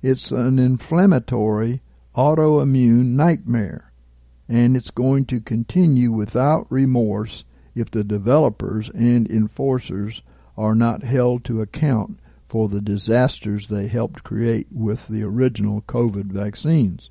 It's 0.02 0.30
an 0.30 0.58
inflammatory 0.58 1.80
autoimmune 2.14 3.14
nightmare, 3.14 3.92
and 4.48 4.76
it's 4.76 4.90
going 4.90 5.26
to 5.26 5.40
continue 5.40 6.10
without 6.10 6.66
remorse 6.70 7.44
if 7.74 7.90
the 7.90 8.04
developers 8.04 8.90
and 8.90 9.30
enforcers 9.30 10.22
are 10.56 10.74
not 10.74 11.02
held 11.02 11.44
to 11.44 11.62
account 11.62 12.18
for 12.48 12.68
the 12.68 12.82
disasters 12.82 13.68
they 13.68 13.86
helped 13.86 14.22
create 14.22 14.66
with 14.70 15.08
the 15.08 15.22
original 15.22 15.80
COVID 15.82 16.26
vaccines. 16.26 17.10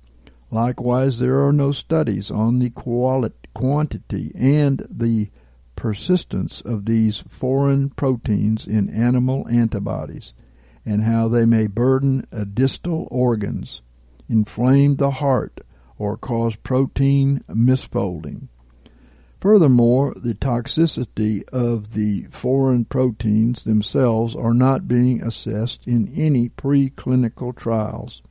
Likewise, 0.50 1.20
there 1.20 1.46
are 1.46 1.54
no 1.54 1.72
studies 1.72 2.32
on 2.32 2.58
the 2.58 2.72
quality, 2.72 3.36
quantity 3.54 4.32
and 4.34 4.88
the 4.90 5.30
persistence 5.76 6.62
of 6.62 6.86
these 6.86 7.20
foreign 7.20 7.92
proteins 7.92 8.66
in 8.66 8.90
animal 8.90 9.48
antibodies 9.48 10.34
and 10.84 11.04
how 11.04 11.28
they 11.28 11.46
may 11.46 11.68
burden 11.68 12.26
distal 12.56 13.08
organs, 13.12 13.84
inflame 14.28 14.96
the 14.96 15.12
heart, 15.12 15.62
or 16.00 16.18
cause 16.18 16.56
protein 16.56 17.44
misfolding. 17.48 18.48
Furthermore, 19.42 20.14
the 20.16 20.36
toxicity 20.36 21.44
of 21.50 21.94
the 21.94 22.28
foreign 22.30 22.86
proteins 22.86 23.64
themselves 23.64 24.36
are 24.36 24.54
not 24.54 24.88
being 24.88 25.24
assessed 25.24 25.88
in 25.88 26.14
any 26.16 26.48
preclinical 26.48 27.56
trials. 27.56 28.22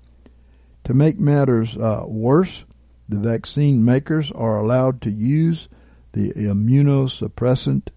To 0.85 0.95
make 0.95 1.19
matters 1.19 1.77
uh, 1.77 2.05
worse, 2.07 2.65
the 3.09 3.19
vaccine 3.19 3.85
makers 3.85 4.31
are 4.31 4.59
allowed 4.59 5.03
to 5.03 5.11
use 5.11 5.69
the 6.13 6.33
immunosuppressant 6.35 7.89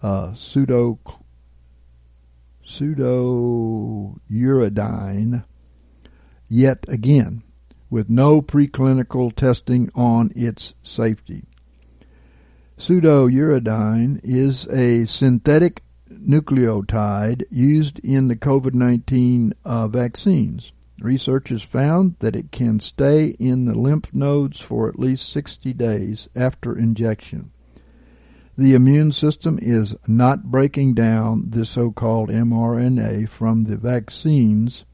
uh, 0.00 0.32
pseudo 0.34 1.00
pseudouridine 2.64 5.44
yet 6.48 6.84
again 6.86 7.42
with 7.90 8.08
no 8.08 8.40
preclinical 8.40 9.34
testing 9.34 9.90
on 9.96 10.30
its 10.36 10.74
safety. 10.84 11.49
Pseudouridine 12.80 14.20
is 14.24 14.66
a 14.68 15.04
synthetic 15.04 15.82
nucleotide 16.10 17.44
used 17.50 17.98
in 17.98 18.28
the 18.28 18.36
COVID-19 18.36 19.52
uh, 19.66 19.86
vaccines. 19.86 20.72
Research 20.98 21.50
has 21.50 21.62
found 21.62 22.16
that 22.20 22.34
it 22.34 22.50
can 22.50 22.80
stay 22.80 23.36
in 23.38 23.66
the 23.66 23.74
lymph 23.74 24.14
nodes 24.14 24.60
for 24.60 24.88
at 24.88 24.98
least 24.98 25.30
60 25.30 25.74
days 25.74 26.30
after 26.34 26.74
injection. 26.74 27.50
The 28.56 28.72
immune 28.72 29.12
system 29.12 29.58
is 29.60 29.94
not 30.06 30.44
breaking 30.44 30.94
down 30.94 31.50
the 31.50 31.66
so-called 31.66 32.30
mRNA 32.30 33.28
from 33.28 33.64
the 33.64 33.76
vaccines 33.76 34.86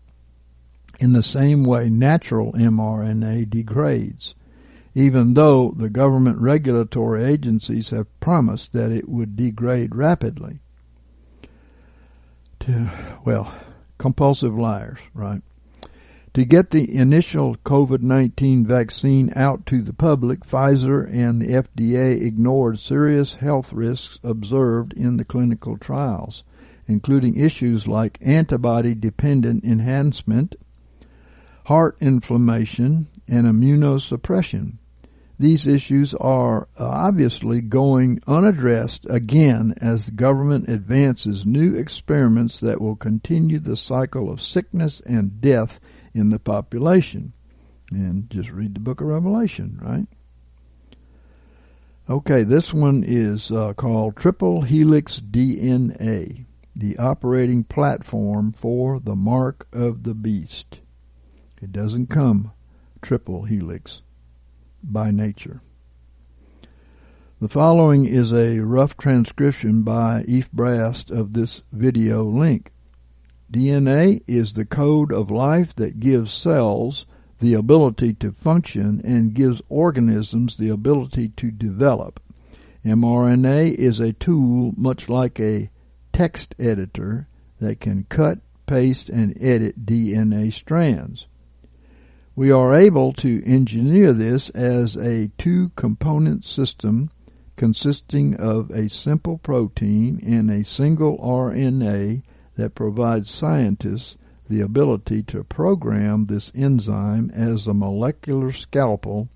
in 0.99 1.13
the 1.13 1.23
same 1.23 1.63
way 1.63 1.89
natural 1.89 2.53
mRNA 2.55 3.49
degrades 3.49 4.35
even 4.97 5.35
though 5.35 5.75
the 5.77 5.91
government 5.91 6.39
regulatory 6.39 7.23
agencies 7.23 7.91
have 7.91 8.19
promised 8.19 8.73
that 8.73 8.91
it 8.91 9.07
would 9.07 9.37
degrade 9.37 9.95
rapidly. 9.95 10.59
To, 12.61 12.91
well, 13.23 13.55
compulsive 13.99 14.57
liars, 14.57 14.99
right? 15.13 15.43
To 16.33 16.47
get 16.47 16.71
the 16.71 16.97
initial 16.97 17.57
COVID-19 17.57 18.65
vaccine 18.65 19.35
out 19.37 19.67
to 19.67 19.83
the 19.83 19.93
public, 19.93 20.47
Pfizer 20.47 21.07
and 21.13 21.43
the 21.43 21.49
FDA 21.49 22.23
ignored 22.23 22.79
serious 22.79 23.35
health 23.35 23.75
risks 23.75 24.19
observed 24.23 24.95
in 24.95 25.19
the 25.19 25.27
clinical 25.27 25.77
trials, 25.77 26.43
including 26.87 27.37
issues 27.37 27.87
like 27.87 28.17
antibody 28.23 28.95
dependent 28.95 29.63
enhancement, 29.63 30.57
heart 31.67 31.99
inflammation, 32.01 33.09
and 33.29 33.47
immunosuppression. 33.47 34.79
These 35.39 35.67
issues 35.67 36.15
are 36.15 36.69
obviously 36.79 37.61
going 37.61 38.21
unaddressed 38.27 39.07
again 39.11 39.75
as 39.81 40.07
the 40.07 40.13
government 40.13 40.69
advances 40.69 41.45
new 41.45 41.75
experiments 41.75 42.59
that 42.61 42.81
will 42.81 42.97
continue 42.97 43.59
the 43.59 43.77
cycle 43.77 44.31
of 44.31 44.41
sickness 44.41 45.03
and 45.05 45.41
death 45.41 45.79
in 46.15 46.31
the 46.31 46.39
population. 46.39 47.35
And 47.91 48.31
just 48.31 48.51
read 48.51 48.75
the 48.75 48.81
book 48.81 49.03
of 49.03 49.09
Revelation, 49.09 49.79
right? 49.83 50.07
Okay, 52.09 52.43
this 52.43 52.73
one 52.73 53.05
is 53.07 53.53
uh, 53.53 53.75
called 53.75 54.17
Triple 54.17 54.63
Helix 54.63 55.21
DNA, 55.21 56.47
the 56.75 56.97
operating 56.97 57.63
platform 57.65 58.53
for 58.53 58.99
the 58.99 59.17
mark 59.17 59.67
of 59.73 60.05
the 60.05 60.15
beast. 60.15 60.81
It 61.61 61.73
doesn't 61.73 62.07
come 62.07 62.53
triple 63.03 63.45
helix 63.45 64.03
by 64.93 65.11
nature. 65.11 65.61
The 67.41 67.49
following 67.49 68.07
is 68.07 68.33
a 68.33 68.61
rough 68.61 68.97
transcription 68.97 69.83
by 69.83 70.25
Eve 70.27 70.51
Brast 70.53 71.11
of 71.11 71.33
this 71.33 71.63
video 71.71 72.25
link. 72.25 72.73
DNA 73.53 74.23
is 74.27 74.55
the 74.55 74.65
code 74.65 75.13
of 75.13 75.31
life 75.31 75.75
that 75.77 76.01
gives 76.01 76.33
cells 76.33 77.07
the 77.39 77.55
ability 77.55 78.15
to 78.15 78.33
function 78.33 79.03
and 79.05 79.35
gives 79.35 79.61
organisms 79.69 80.57
the 80.57 80.71
ability 80.71 81.29
to 81.37 81.51
develop. 81.51 82.21
mRNA 82.85 83.75
is 83.75 84.01
a 84.01 84.15
tool 84.15 84.73
much 84.77 85.09
like 85.09 85.39
a 85.39 85.71
text 86.13 86.55
editor 86.59 87.29
that 87.61 87.81
can 87.81 88.07
cut, 88.09 88.39
paste, 88.65 89.11
and 89.11 89.37
edit 89.41 89.85
DNA 89.85 90.53
strands. 90.53 91.27
We 92.37 92.51
are 92.51 92.75
able 92.75 93.15
to 93.15 93.43
engineer 93.47 94.13
this 94.13 94.51
as 94.51 94.95
a 94.95 95.31
two-component 95.39 96.45
system 96.45 97.09
consisting 97.57 98.35
of 98.35 98.71
a 98.71 98.91
simple 98.91 99.39
protein 99.39 100.21
and 100.23 100.51
a 100.51 100.63
single 100.63 101.17
RNA 101.17 102.23
that 102.57 102.75
provides 102.75 103.31
scientists 103.31 104.19
the 104.51 104.61
ability 104.61 105.23
to 105.23 105.45
program 105.45 106.27
this 106.27 106.53
enzyme 106.55 107.31
as 107.31 107.67
a 107.67 107.73
molecular 107.73 108.53
scalpel 108.53 109.31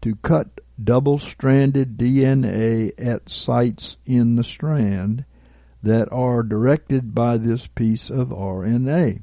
to 0.00 0.16
cut 0.16 0.62
double-stranded 0.82 1.98
DNA 1.98 2.92
at 2.96 3.28
sites 3.28 3.98
in 4.06 4.36
the 4.36 4.44
strand 4.44 5.26
that 5.82 6.10
are 6.10 6.42
directed 6.42 7.14
by 7.14 7.36
this 7.36 7.66
piece 7.66 8.08
of 8.08 8.28
RNA. 8.28 9.20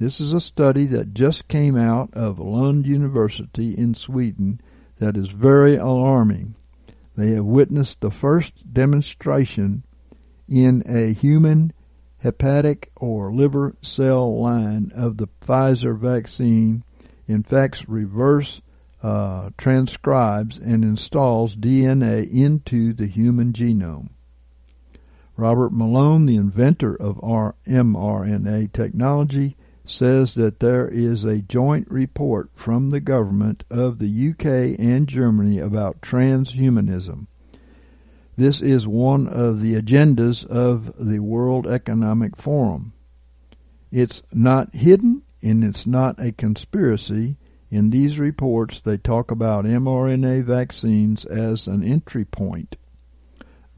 This 0.00 0.18
is 0.18 0.32
a 0.32 0.40
study 0.40 0.86
that 0.86 1.12
just 1.12 1.46
came 1.46 1.76
out 1.76 2.14
of 2.14 2.38
Lund 2.38 2.86
University 2.86 3.76
in 3.76 3.92
Sweden 3.92 4.58
that 4.98 5.14
is 5.14 5.28
very 5.28 5.76
alarming. 5.76 6.54
They 7.18 7.32
have 7.32 7.44
witnessed 7.44 8.00
the 8.00 8.10
first 8.10 8.72
demonstration 8.72 9.84
in 10.48 10.82
a 10.86 11.12
human 11.12 11.74
hepatic 12.22 12.90
or 12.96 13.30
liver 13.30 13.76
cell 13.82 14.40
line 14.40 14.90
of 14.94 15.18
the 15.18 15.28
Pfizer 15.42 15.98
vaccine 15.98 16.82
infects 17.28 17.86
reverse 17.86 18.62
uh, 19.02 19.50
transcribes 19.58 20.56
and 20.56 20.82
installs 20.82 21.56
DNA 21.56 22.26
into 22.32 22.94
the 22.94 23.06
human 23.06 23.52
genome. 23.52 24.08
Robert 25.36 25.72
Malone, 25.74 26.24
the 26.24 26.36
inventor 26.36 26.94
of 26.94 27.16
mRNA 27.18 28.72
technology, 28.72 29.56
says 29.90 30.34
that 30.34 30.60
there 30.60 30.88
is 30.88 31.24
a 31.24 31.42
joint 31.42 31.90
report 31.90 32.50
from 32.54 32.90
the 32.90 33.00
government 33.00 33.64
of 33.70 33.98
the 33.98 34.30
UK 34.30 34.78
and 34.78 35.08
Germany 35.08 35.58
about 35.58 36.00
transhumanism. 36.00 37.26
This 38.36 38.62
is 38.62 38.86
one 38.86 39.26
of 39.26 39.60
the 39.60 39.74
agendas 39.74 40.46
of 40.46 40.94
the 40.98 41.18
World 41.18 41.66
Economic 41.66 42.36
Forum. 42.36 42.92
It's 43.90 44.22
not 44.32 44.74
hidden 44.74 45.22
and 45.42 45.64
it's 45.64 45.86
not 45.86 46.18
a 46.18 46.32
conspiracy. 46.32 47.36
In 47.68 47.90
these 47.90 48.18
reports, 48.18 48.80
they 48.80 48.96
talk 48.96 49.30
about 49.30 49.64
mRNA 49.64 50.44
vaccines 50.44 51.24
as 51.24 51.66
an 51.66 51.84
entry 51.84 52.24
point. 52.24 52.76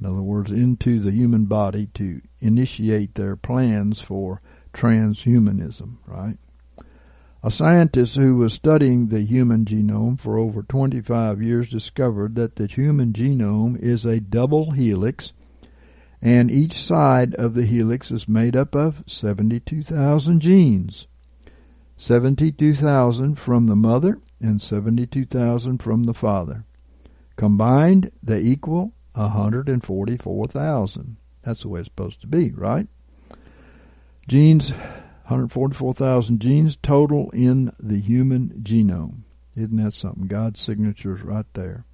In 0.00 0.06
other 0.06 0.22
words, 0.22 0.50
into 0.50 1.00
the 1.00 1.12
human 1.12 1.46
body 1.46 1.86
to 1.94 2.20
initiate 2.40 3.14
their 3.14 3.36
plans 3.36 4.00
for 4.00 4.42
transhumanism, 4.72 5.96
right? 6.06 6.38
A 7.44 7.50
scientist 7.50 8.16
who 8.16 8.36
was 8.36 8.52
studying 8.52 9.08
the 9.08 9.22
human 9.22 9.64
genome 9.64 10.18
for 10.18 10.38
over 10.38 10.62
25 10.62 11.42
years 11.42 11.68
discovered 11.68 12.36
that 12.36 12.56
the 12.56 12.66
human 12.66 13.12
genome 13.12 13.78
is 13.80 14.04
a 14.04 14.20
double 14.20 14.70
helix 14.70 15.32
and 16.22 16.50
each 16.52 16.74
side 16.74 17.34
of 17.34 17.54
the 17.54 17.66
helix 17.66 18.12
is 18.12 18.28
made 18.28 18.54
up 18.54 18.76
of 18.76 19.02
72,000 19.08 20.40
genes. 20.40 21.08
72,000 21.96 23.34
from 23.34 23.66
the 23.66 23.74
mother 23.74 24.20
and 24.40 24.62
72,000 24.62 25.78
from 25.78 26.04
the 26.04 26.14
father. 26.14 26.64
Combined, 27.34 28.12
they 28.22 28.38
equal 28.40 28.92
144,000. 29.14 31.16
That's 31.42 31.62
the 31.62 31.68
way 31.68 31.80
it's 31.80 31.88
supposed 31.88 32.20
to 32.20 32.28
be, 32.28 32.52
right? 32.52 32.86
Genes, 34.28 34.70
144,000 34.70 36.40
genes 36.40 36.76
total 36.76 37.30
in 37.30 37.72
the 37.78 38.00
human 38.00 38.62
genome. 38.62 39.22
Isn't 39.56 39.76
that 39.76 39.94
something? 39.94 40.26
God's 40.26 40.60
signature 40.60 41.16
is 41.16 41.22
right 41.22 41.46
there. 41.54 41.84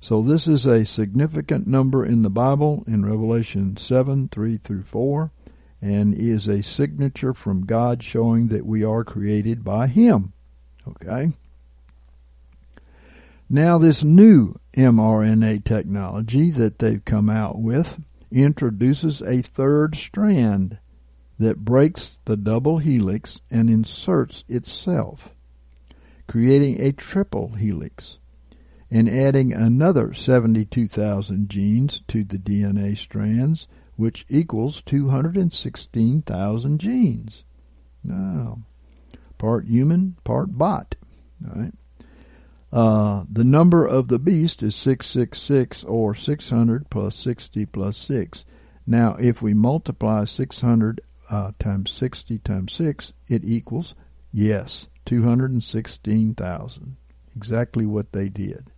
So 0.00 0.22
this 0.22 0.46
is 0.46 0.66
a 0.66 0.84
significant 0.84 1.66
number 1.66 2.04
in 2.04 2.22
the 2.22 2.30
Bible 2.30 2.84
in 2.86 3.04
Revelation 3.04 3.76
7, 3.76 4.28
3 4.28 4.56
through 4.58 4.82
4 4.84 5.32
and 5.80 6.14
is 6.14 6.48
a 6.48 6.62
signature 6.62 7.32
from 7.32 7.66
God 7.66 8.02
showing 8.02 8.48
that 8.48 8.66
we 8.66 8.84
are 8.84 9.04
created 9.04 9.64
by 9.64 9.86
Him. 9.86 10.32
Okay? 10.86 11.32
Now 13.48 13.78
this 13.78 14.02
new 14.04 14.54
mRNA 14.76 15.64
technology 15.64 16.50
that 16.50 16.78
they've 16.78 17.04
come 17.04 17.30
out 17.30 17.58
with 17.58 18.00
introduces 18.30 19.22
a 19.22 19.40
third 19.40 19.96
strand 19.96 20.78
that 21.38 21.64
breaks 21.64 22.18
the 22.24 22.36
double 22.36 22.78
helix 22.78 23.40
and 23.50 23.70
inserts 23.70 24.44
itself, 24.48 25.34
creating 26.26 26.80
a 26.80 26.92
triple 26.92 27.48
helix 27.50 28.18
and 28.90 29.08
adding 29.08 29.52
another 29.52 30.14
72,000 30.14 31.48
genes 31.48 32.02
to 32.08 32.24
the 32.24 32.38
DNA 32.38 32.96
strands 32.96 33.66
which 33.96 34.24
equals 34.28 34.80
216,000 34.82 36.78
genes. 36.78 37.42
Now, 38.04 38.58
part 39.38 39.66
human, 39.66 40.16
part 40.22 40.56
bot. 40.56 40.94
Right? 41.40 41.72
Uh, 42.72 43.24
the 43.28 43.42
number 43.42 43.84
of 43.84 44.06
the 44.06 44.20
beast 44.20 44.62
is 44.62 44.76
666 44.76 45.82
or 45.82 46.14
600 46.14 46.88
plus 46.90 47.16
60 47.16 47.66
plus 47.66 47.96
6. 47.96 48.44
Now, 48.86 49.16
if 49.18 49.42
we 49.42 49.52
multiply 49.52 50.24
600 50.24 51.00
uh, 51.30 51.52
times 51.58 51.90
60 51.92 52.38
times 52.38 52.72
6, 52.72 53.12
it 53.28 53.44
equals, 53.44 53.94
yes, 54.32 54.88
216,000. 55.04 56.96
Exactly 57.36 57.86
what 57.86 58.12
they 58.12 58.28
did. 58.28 58.70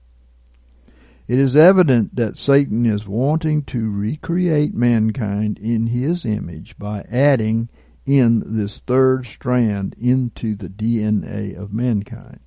It 1.28 1.38
is 1.38 1.57
evident 1.57 2.16
that 2.16 2.36
Satan 2.36 2.84
is 2.84 3.07
wanting 3.07 3.62
to 3.66 3.88
recreate 3.88 4.74
mankind 4.74 5.59
in 5.59 5.86
his 5.86 6.24
image 6.24 6.76
by 6.76 7.05
adding 7.09 7.68
in 8.05 8.57
this 8.57 8.80
third 8.80 9.26
strand 9.26 9.94
into 10.01 10.57
the 10.57 10.68
DNA 10.68 11.57
of 11.57 11.72
mankind. 11.72 12.42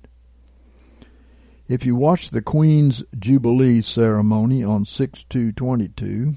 If 1.66 1.86
you 1.86 1.96
watch 1.96 2.28
the 2.28 2.42
Queen's 2.42 3.02
Jubilee 3.18 3.80
ceremony 3.80 4.62
on 4.62 4.84
6-2-22, 4.84 6.34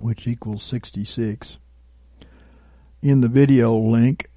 which 0.00 0.28
equals 0.28 0.62
66, 0.62 1.58
in 3.02 3.20
the 3.20 3.28
video 3.28 3.76
link 3.76 4.30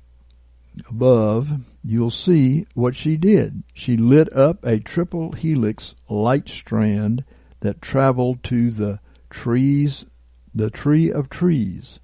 above, 0.90 1.64
you'll 1.84 2.12
see 2.12 2.66
what 2.74 2.96
she 2.96 3.16
did. 3.16 3.64
She 3.74 3.96
lit 3.96 4.32
up 4.36 4.66
a 4.66 4.80
triple 4.80 5.34
helix 5.34 5.94
light 6.10 6.50
strand 6.50 7.24
that 7.60 7.82
traveled 7.82 8.44
to 8.46 8.72
the 8.72 9.00
trees, 9.30 10.06
the 10.54 10.70
tree 10.70 11.12
of 11.12 11.30
trees, 11.30 12.00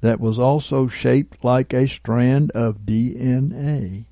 that 0.00 0.20
was 0.20 0.38
also 0.38 0.88
shaped 0.88 1.44
like 1.44 1.72
a 1.72 1.86
strand 1.86 2.50
of 2.50 2.80
DNA. 2.80 4.06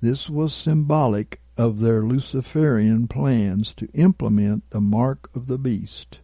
This 0.00 0.28
was 0.30 0.54
symbolic 0.54 1.40
of 1.56 1.80
their 1.80 2.02
Luciferian 2.02 3.06
plans 3.06 3.72
to 3.74 3.88
implement 3.92 4.68
the 4.70 4.80
mark 4.80 5.30
of 5.34 5.46
the 5.46 5.58
beast. 5.58 6.20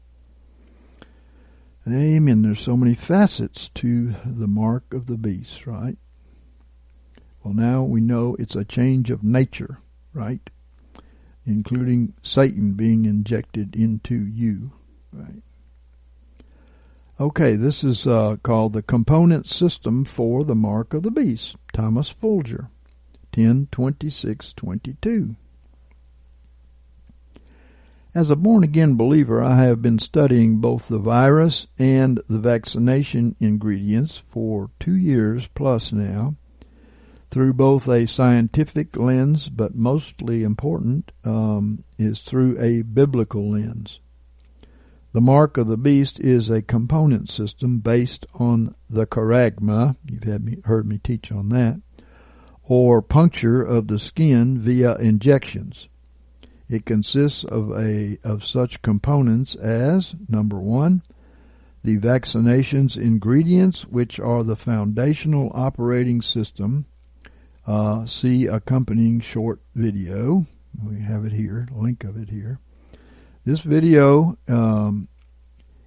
Amen. 1.93 2.43
There's 2.43 2.61
so 2.61 2.77
many 2.77 2.95
facets 2.95 3.69
to 3.77 4.15
the 4.25 4.47
mark 4.47 4.93
of 4.93 5.07
the 5.07 5.17
beast, 5.17 5.67
right? 5.67 5.97
Well, 7.43 7.55
now 7.55 7.83
we 7.83 8.01
know 8.01 8.37
it's 8.39 8.55
a 8.55 8.65
change 8.65 9.11
of 9.11 9.25
nature, 9.25 9.79
right? 10.13 10.51
Including 11.47 12.13
Satan 12.23 12.75
being 12.75 13.07
injected 13.07 13.75
into 13.75 14.15
you, 14.15 14.73
right? 15.13 15.43
Okay, 17.19 17.57
this 17.57 17.83
is 17.85 18.07
uh, 18.07 18.37
called 18.43 18.73
the 18.73 18.83
component 18.83 19.47
system 19.47 20.05
for 20.05 20.45
the 20.45 20.55
mark 20.55 20.95
of 20.95 21.03
the 21.03 21.11
beast. 21.11 21.57
Thomas 21.73 22.09
Folger, 22.09 22.71
ten 23.33 23.69
twenty 23.71 24.11
six 24.11 24.53
twenty 24.53 24.97
two. 25.03 25.37
As 28.13 28.29
a 28.29 28.35
born 28.35 28.65
again 28.65 28.97
believer, 28.97 29.41
I 29.41 29.63
have 29.67 29.81
been 29.83 30.01
studying 30.01 30.57
both 30.57 30.89
the 30.89 30.99
virus 30.99 31.69
and 31.79 32.21
the 32.29 32.41
vaccination 32.41 33.37
ingredients 33.39 34.19
for 34.29 34.71
two 34.81 34.97
years 34.97 35.47
plus 35.47 35.93
now 35.93 36.35
through 37.31 37.53
both 37.53 37.89
a 37.89 38.07
scientific 38.07 38.99
lens, 38.99 39.49
but 39.49 39.77
mostly 39.77 40.43
important 40.43 41.13
um, 41.23 41.85
is 41.99 42.19
through 42.19 42.59
a 42.59 42.83
biblical 42.83 43.49
lens. 43.49 44.01
The 45.13 45.21
mark 45.21 45.57
of 45.57 45.69
the 45.69 45.77
beast 45.77 46.19
is 46.19 46.51
a 46.51 46.63
component 46.63 47.31
system 47.31 47.79
based 47.79 48.27
on 48.35 48.75
the 48.89 49.07
charagma. 49.07 49.95
You've 50.05 50.25
had 50.25 50.45
me, 50.45 50.57
heard 50.65 50.85
me 50.85 50.99
teach 50.99 51.31
on 51.31 51.51
that, 51.51 51.81
or 52.65 53.03
puncture 53.03 53.63
of 53.63 53.87
the 53.87 54.01
skin 54.01 54.59
via 54.59 54.97
injections. 54.97 55.87
It 56.71 56.87
consists 56.87 57.43
of 57.43 57.73
a 57.73 58.19
of 58.23 58.45
such 58.45 58.81
components 58.81 59.57
as 59.57 60.15
number 60.29 60.57
one, 60.57 61.03
the 61.83 61.97
vaccination's 61.97 62.97
ingredients, 62.97 63.87
which 63.87 64.21
are 64.21 64.45
the 64.45 64.55
foundational 64.55 65.51
operating 65.53 66.23
system 66.23 66.87
uh, 67.67 68.07
see 68.07 68.47
accompanying 68.47 69.21
short 69.21 69.61
video. 69.75 70.47
We 70.85 71.01
have 71.01 71.25
it 71.25 71.33
here, 71.33 71.69
link 71.73 72.05
of 72.05 72.17
it 72.17 72.31
here. 72.31 72.61
This 73.45 73.61
video 73.61 74.39
um, 74.47 75.09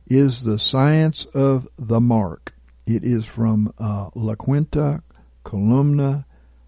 is 0.08 0.44
the 0.44 0.60
science 0.60 1.26
of 1.34 1.68
the 1.78 2.02
mark. 2.02 2.54
It 2.86 3.06
is 3.06 3.26
from 3.26 3.74
uh, 3.78 4.10
La 4.16 4.36
Quinta 4.36 5.02
Columna, 5.46 6.26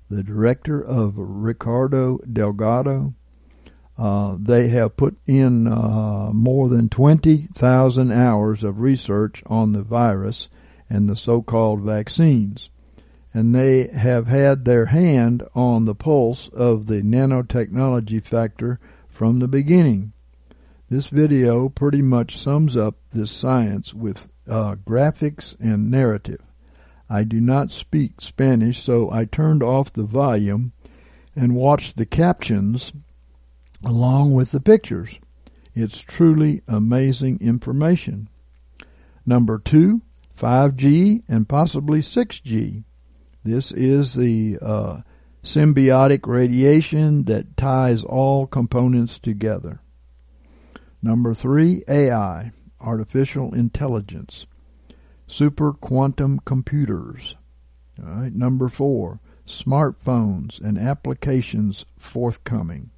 the 0.10 0.24
director 0.24 0.82
of 0.82 1.16
Ricardo 1.18 2.20
Delgado. 2.20 3.14
Uh, 3.98 4.36
they 4.40 4.68
have 4.68 4.98
put 4.98 5.18
in 5.26 5.68
uh, 5.68 6.32
more 6.34 6.68
than 6.68 6.90
20,000 6.90 8.12
hours 8.12 8.64
of 8.64 8.82
research 8.82 9.42
on 9.46 9.72
the 9.72 9.84
virus 9.84 10.50
and 10.90 11.10
the 11.10 11.16
so-called 11.16 11.82
vaccines 11.82 12.70
and 13.36 13.54
they 13.54 13.88
have 13.88 14.28
had 14.28 14.64
their 14.64 14.86
hand 14.86 15.44
on 15.54 15.84
the 15.84 15.94
pulse 15.94 16.48
of 16.54 16.86
the 16.86 17.02
nanotechnology 17.02 18.24
factor 18.24 18.80
from 19.10 19.40
the 19.40 19.48
beginning. 19.50 20.14
This 20.90 21.08
video 21.08 21.68
pretty 21.68 22.02
much 22.02 22.38
sums 22.38 22.78
up 22.78 22.96
this 23.12 23.30
science 23.30 23.94
with 23.94 24.30
uh, 24.48 24.76
graphics 24.76 25.54
and 25.60 25.92
narrative. 25.92 26.42
I 27.10 27.26
do 27.26 27.42
not 27.42 27.72
speak 27.72 28.22
Spanish, 28.22 28.82
so 28.82 29.12
I 29.12 29.26
turned 29.26 29.62
off 29.62 29.92
the 29.92 30.04
volume 30.04 30.72
and 31.36 31.58
watched 31.58 31.98
the 31.98 32.06
captions 32.06 32.94
along 33.84 34.34
with 34.34 34.52
the 34.52 34.60
pictures. 34.60 35.20
It's 35.74 36.00
truly 36.00 36.62
amazing 36.68 37.40
information. 37.42 38.30
Number 39.26 39.58
two, 39.60 40.02
5G 40.40 41.24
and 41.28 41.50
possibly 41.50 42.00
6G. 42.00 42.84
This 43.44 43.72
is 43.72 44.14
the 44.14 44.58
uh, 44.62 45.02
symbiotic 45.44 46.26
radiation 46.28 47.24
that 47.26 47.58
ties 47.58 48.04
all 48.04 48.48
components 48.48 49.20
together. 49.20 49.80
Number 51.02 51.34
three, 51.34 51.84
AI, 51.88 52.52
artificial 52.82 53.54
intelligence, 53.54 54.48
super 55.28 55.74
quantum 55.74 56.40
computers. 56.40 57.36
All 58.02 58.10
right. 58.10 58.34
Number 58.34 58.68
four, 58.68 59.20
smartphones, 59.48 60.60
and 60.60 60.78
applications 60.78 61.86
forthcoming. 61.98 62.92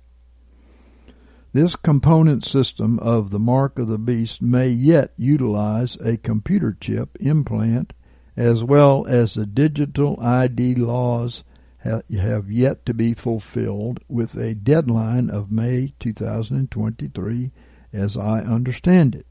This 1.58 1.76
component 1.76 2.46
system 2.46 3.00
of 3.00 3.32
the 3.32 3.40
mark 3.40 3.80
of 3.80 3.88
the 3.88 3.98
beast 3.98 4.44
may 4.44 4.70
yet 4.70 5.14
utilize 5.18 5.96
a 5.96 6.16
computer 6.16 6.78
chip 6.80 7.18
implant 7.20 7.94
as 8.36 8.64
well 8.64 9.08
as 9.08 9.34
the 9.34 9.48
digital 9.48 10.20
ID 10.22 10.76
laws 10.76 11.44
have 11.80 12.52
yet 12.52 12.86
to 12.86 12.94
be 12.94 13.16
fulfilled 13.16 14.02
with 14.08 14.36
a 14.36 14.54
deadline 14.54 15.32
of 15.32 15.52
May 15.52 15.96
2023 16.00 17.52
as 17.92 18.16
I 18.16 18.42
understand 18.42 19.16
it. 19.16 19.26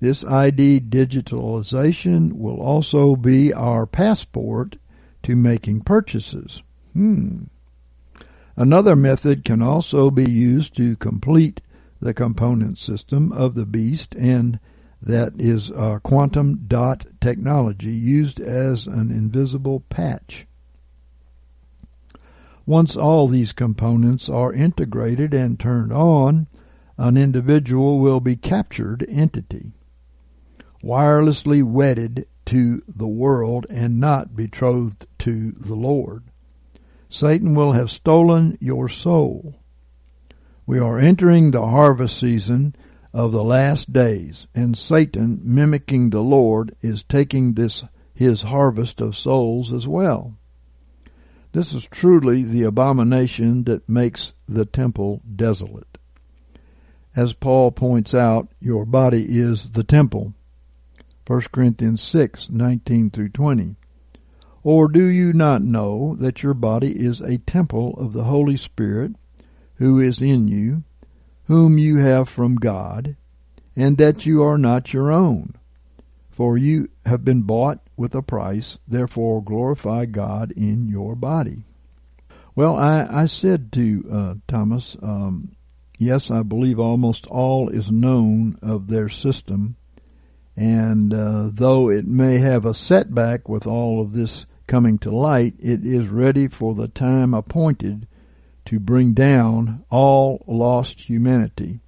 This 0.00 0.22
ID 0.22 0.80
digitalization 0.80 2.34
will 2.34 2.60
also 2.60 3.16
be 3.16 3.54
our 3.54 3.86
passport 3.86 4.76
to 5.22 5.34
making 5.34 5.80
purchases. 5.80 6.62
Hmm. 6.92 7.44
Another 8.56 8.96
method 8.96 9.44
can 9.44 9.60
also 9.60 10.10
be 10.10 10.30
used 10.30 10.74
to 10.76 10.96
complete 10.96 11.60
the 12.00 12.14
component 12.14 12.78
system 12.78 13.30
of 13.32 13.54
the 13.54 13.66
beast 13.66 14.14
and 14.14 14.58
that 15.02 15.34
is 15.38 15.70
uh, 15.70 15.98
quantum 16.02 16.64
dot 16.66 17.06
technology 17.20 17.92
used 17.92 18.40
as 18.40 18.86
an 18.86 19.10
invisible 19.10 19.80
patch. 19.90 20.46
Once 22.64 22.96
all 22.96 23.28
these 23.28 23.52
components 23.52 24.28
are 24.28 24.52
integrated 24.52 25.32
and 25.32 25.60
turned 25.60 25.92
on, 25.92 26.48
an 26.98 27.16
individual 27.16 28.00
will 28.00 28.20
be 28.20 28.34
captured 28.34 29.06
entity, 29.08 29.72
wirelessly 30.82 31.62
wedded 31.62 32.26
to 32.46 32.82
the 32.88 33.06
world 33.06 33.66
and 33.68 34.00
not 34.00 34.34
betrothed 34.34 35.06
to 35.18 35.52
the 35.52 35.74
Lord. 35.74 36.24
Satan 37.08 37.54
will 37.54 37.72
have 37.72 37.90
stolen 37.90 38.58
your 38.60 38.88
soul. 38.88 39.56
We 40.66 40.78
are 40.78 40.98
entering 40.98 41.50
the 41.50 41.66
harvest 41.66 42.18
season 42.18 42.74
of 43.12 43.32
the 43.32 43.44
last 43.44 43.92
days, 43.92 44.46
and 44.54 44.76
Satan, 44.76 45.40
mimicking 45.42 46.10
the 46.10 46.20
Lord, 46.20 46.74
is 46.82 47.02
taking 47.02 47.54
this 47.54 47.84
his 48.12 48.42
harvest 48.42 49.00
of 49.00 49.16
souls 49.16 49.72
as 49.72 49.86
well. 49.86 50.36
This 51.52 51.72
is 51.72 51.86
truly 51.86 52.42
the 52.42 52.64
abomination 52.64 53.64
that 53.64 53.88
makes 53.88 54.32
the 54.48 54.64
temple 54.66 55.22
desolate. 55.34 55.98
As 57.14 57.32
Paul 57.32 57.70
points 57.70 58.14
out, 58.14 58.48
your 58.60 58.84
body 58.84 59.24
is 59.28 59.70
the 59.70 59.84
temple. 59.84 60.34
1 61.26 61.40
Corinthians 61.52 62.02
6, 62.02 62.50
19 62.50 63.10
through 63.10 63.30
20. 63.30 63.76
Or 64.66 64.88
do 64.88 65.04
you 65.04 65.32
not 65.32 65.62
know 65.62 66.16
that 66.18 66.42
your 66.42 66.52
body 66.52 66.90
is 66.90 67.20
a 67.20 67.38
temple 67.38 67.94
of 67.98 68.12
the 68.12 68.24
Holy 68.24 68.56
Spirit 68.56 69.12
who 69.76 70.00
is 70.00 70.20
in 70.20 70.48
you, 70.48 70.82
whom 71.44 71.78
you 71.78 71.98
have 71.98 72.28
from 72.28 72.56
God, 72.56 73.14
and 73.76 73.96
that 73.98 74.26
you 74.26 74.42
are 74.42 74.58
not 74.58 74.92
your 74.92 75.12
own? 75.12 75.54
For 76.30 76.58
you 76.58 76.88
have 77.04 77.24
been 77.24 77.42
bought 77.42 77.78
with 77.96 78.12
a 78.16 78.22
price, 78.22 78.78
therefore 78.88 79.40
glorify 79.40 80.04
God 80.04 80.50
in 80.50 80.88
your 80.88 81.14
body. 81.14 81.62
Well, 82.56 82.74
I, 82.74 83.06
I 83.08 83.26
said 83.26 83.70
to 83.74 84.04
uh, 84.10 84.34
Thomas, 84.48 84.96
um, 85.00 85.54
yes, 85.96 86.28
I 86.28 86.42
believe 86.42 86.80
almost 86.80 87.28
all 87.28 87.68
is 87.68 87.92
known 87.92 88.58
of 88.62 88.88
their 88.88 89.08
system, 89.08 89.76
and 90.56 91.14
uh, 91.14 91.50
though 91.52 91.88
it 91.88 92.04
may 92.04 92.38
have 92.38 92.64
a 92.64 92.74
setback 92.74 93.48
with 93.48 93.68
all 93.68 94.00
of 94.00 94.12
this 94.12 94.44
coming 94.66 94.98
to 94.98 95.10
light, 95.10 95.54
it 95.58 95.84
is 95.84 96.08
ready 96.08 96.48
for 96.48 96.74
the 96.74 96.88
time 96.88 97.34
appointed 97.34 98.06
to 98.66 98.80
bring 98.80 99.12
down 99.12 99.84
all 99.90 100.44
lost 100.46 101.00
humanity 101.02 101.80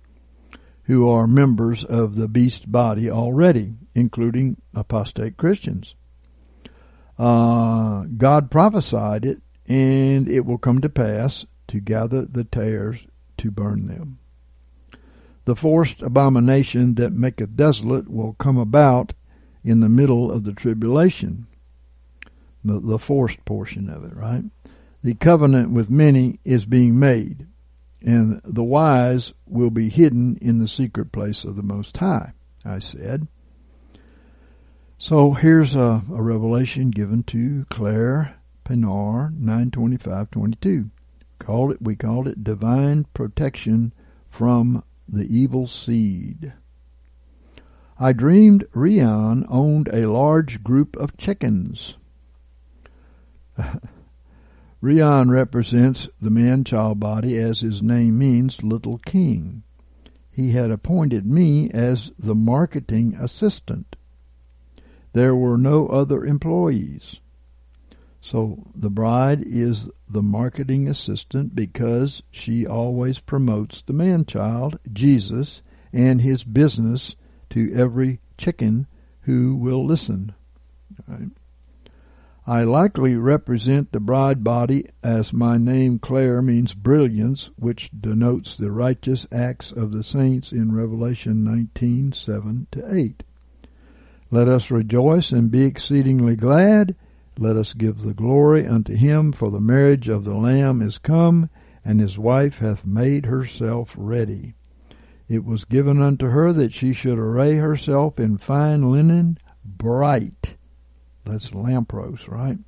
who 0.84 1.08
are 1.08 1.26
members 1.26 1.84
of 1.84 2.14
the 2.14 2.28
beast 2.28 2.72
body 2.72 3.10
already, 3.10 3.74
including 3.94 4.56
apostate 4.74 5.36
Christians. 5.36 5.94
Uh, 7.18 8.04
God 8.16 8.50
prophesied 8.50 9.26
it, 9.26 9.42
and 9.66 10.28
it 10.28 10.46
will 10.46 10.56
come 10.56 10.80
to 10.80 10.88
pass 10.88 11.44
to 11.66 11.80
gather 11.80 12.24
the 12.24 12.44
tares 12.44 13.06
to 13.36 13.50
burn 13.50 13.86
them. 13.86 14.18
The 15.44 15.56
forced 15.56 16.00
abomination 16.00 16.94
that 16.94 17.12
maketh 17.12 17.54
desolate 17.54 18.08
will 18.08 18.34
come 18.34 18.56
about 18.56 19.12
in 19.62 19.80
the 19.80 19.88
middle 19.90 20.30
of 20.30 20.44
the 20.44 20.52
tribulation 20.52 21.46
the, 22.68 22.80
the 22.80 22.98
forced 22.98 23.44
portion 23.44 23.90
of 23.90 24.04
it, 24.04 24.14
right? 24.14 24.44
The 25.02 25.14
covenant 25.14 25.72
with 25.72 25.90
many 25.90 26.40
is 26.44 26.64
being 26.64 26.98
made, 26.98 27.46
and 28.02 28.40
the 28.44 28.64
wise 28.64 29.32
will 29.46 29.70
be 29.70 29.88
hidden 29.88 30.38
in 30.40 30.58
the 30.58 30.68
secret 30.68 31.12
place 31.12 31.44
of 31.44 31.56
the 31.56 31.62
Most 31.62 31.96
High, 31.96 32.32
I 32.64 32.78
said. 32.78 33.28
So 34.98 35.32
here's 35.32 35.76
a, 35.76 36.02
a 36.12 36.22
revelation 36.22 36.90
given 36.90 37.22
to 37.24 37.64
Claire 37.70 38.36
Pienaar, 38.64 39.32
92522. 39.38 40.90
Called 41.38 41.72
it, 41.72 41.78
we 41.80 41.94
called 41.94 42.26
it 42.26 42.42
divine 42.42 43.06
protection 43.14 43.92
from 44.28 44.82
the 45.08 45.24
evil 45.24 45.66
seed. 45.66 46.52
I 48.00 48.12
dreamed 48.12 48.66
Rion 48.72 49.46
owned 49.48 49.88
a 49.92 50.10
large 50.10 50.62
group 50.62 50.96
of 50.96 51.16
chickens. 51.16 51.96
Rion 54.80 55.30
represents 55.30 56.09
the 56.20 56.30
man-child 56.30 57.00
body 57.00 57.36
as 57.38 57.61
his 57.61 57.82
name 57.82 58.18
means, 58.18 58.62
little 58.62 58.98
king. 58.98 59.62
He 60.30 60.52
had 60.52 60.70
appointed 60.70 61.26
me 61.26 61.68
as 61.70 62.12
the 62.18 62.34
marketing 62.34 63.16
assistant. 63.18 63.96
There 65.12 65.34
were 65.34 65.59
no 65.59 65.88
other 65.88 66.24
employees. 66.24 67.16
So 68.20 68.64
the 68.74 68.90
bride 68.90 69.42
is 69.42 69.88
the 70.09 70.22
marketing 70.22 70.88
assistant 70.88 71.54
because 71.54 72.22
she 72.30 72.66
always 72.66 73.18
promotes 73.18 73.82
the 73.82 73.92
man-child, 73.92 74.78
Jesus, 74.92 75.62
and 75.92 76.20
his 76.20 76.44
business 76.44 77.16
to 77.50 77.74
every 77.74 78.20
chicken 78.36 78.86
who 79.22 79.56
will 79.56 79.84
listen. 79.84 80.34
Right. 81.06 81.30
I 82.49 82.62
likely 82.62 83.14
represent 83.14 83.92
the 83.92 84.01
bride 84.01 84.42
body 84.42 84.86
as 85.03 85.34
my 85.34 85.59
name 85.59 85.99
Claire 85.99 86.40
means 86.40 86.72
brilliance, 86.72 87.51
which 87.57 87.90
denotes 87.90 88.57
the 88.57 88.70
righteous 88.70 89.26
acts 89.30 89.70
of 89.70 89.92
the 89.92 90.03
saints 90.03 90.51
in 90.51 90.74
Revelation 90.74 91.44
19, 91.44 92.12
7 92.12 92.66
to 92.70 92.94
8. 92.96 93.22
Let 94.30 94.49
us 94.49 94.70
rejoice 94.70 95.30
and 95.30 95.51
be 95.51 95.66
exceedingly 95.66 96.36
glad. 96.36 96.96
Let 97.36 97.57
us 97.57 97.74
give 97.74 98.01
the 98.01 98.14
glory 98.14 98.66
unto 98.66 98.94
him, 98.94 99.32
for 99.32 99.51
the 99.51 99.61
marriage 99.61 100.09
of 100.09 100.24
the 100.24 100.34
Lamb 100.34 100.80
is 100.80 100.96
come, 100.96 101.51
and 101.84 102.01
his 102.01 102.18
wife 102.18 102.61
hath 102.61 102.86
made 102.86 103.26
herself 103.26 103.94
ready. 103.94 104.55
It 105.28 105.44
was 105.44 105.66
given 105.66 106.01
unto 106.01 106.28
her 106.28 106.55
that 106.55 106.72
she 106.72 106.94
should 106.94 107.18
array 107.18 107.57
herself 107.57 108.18
in 108.18 108.38
fine 108.38 108.90
linen, 108.90 109.36
bright 109.62 110.57
that's 111.28 111.50
lampros, 111.50 112.28
right? 112.28 112.58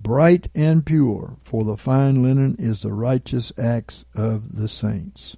Bright 0.00 0.48
and 0.54 0.84
pure, 0.84 1.36
for 1.42 1.64
the 1.64 1.76
fine 1.76 2.22
linen 2.22 2.56
is 2.58 2.82
the 2.82 2.92
righteous 2.92 3.52
acts 3.56 4.04
of 4.14 4.56
the 4.56 4.68
saints. 4.68 5.36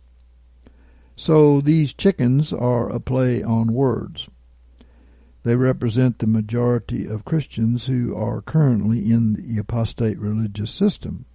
So 1.16 1.60
these 1.60 1.94
chickens 1.94 2.52
are 2.52 2.90
a 2.90 2.98
play 2.98 3.42
on 3.42 3.72
words. 3.72 4.28
They 5.42 5.54
represent 5.54 6.18
the 6.18 6.26
majority 6.26 7.06
of 7.06 7.24
Christians 7.24 7.86
who 7.86 8.16
are 8.16 8.40
currently 8.40 9.12
in 9.12 9.34
the 9.34 9.58
apostate 9.58 10.18
religious 10.18 10.70
system. 10.70 11.26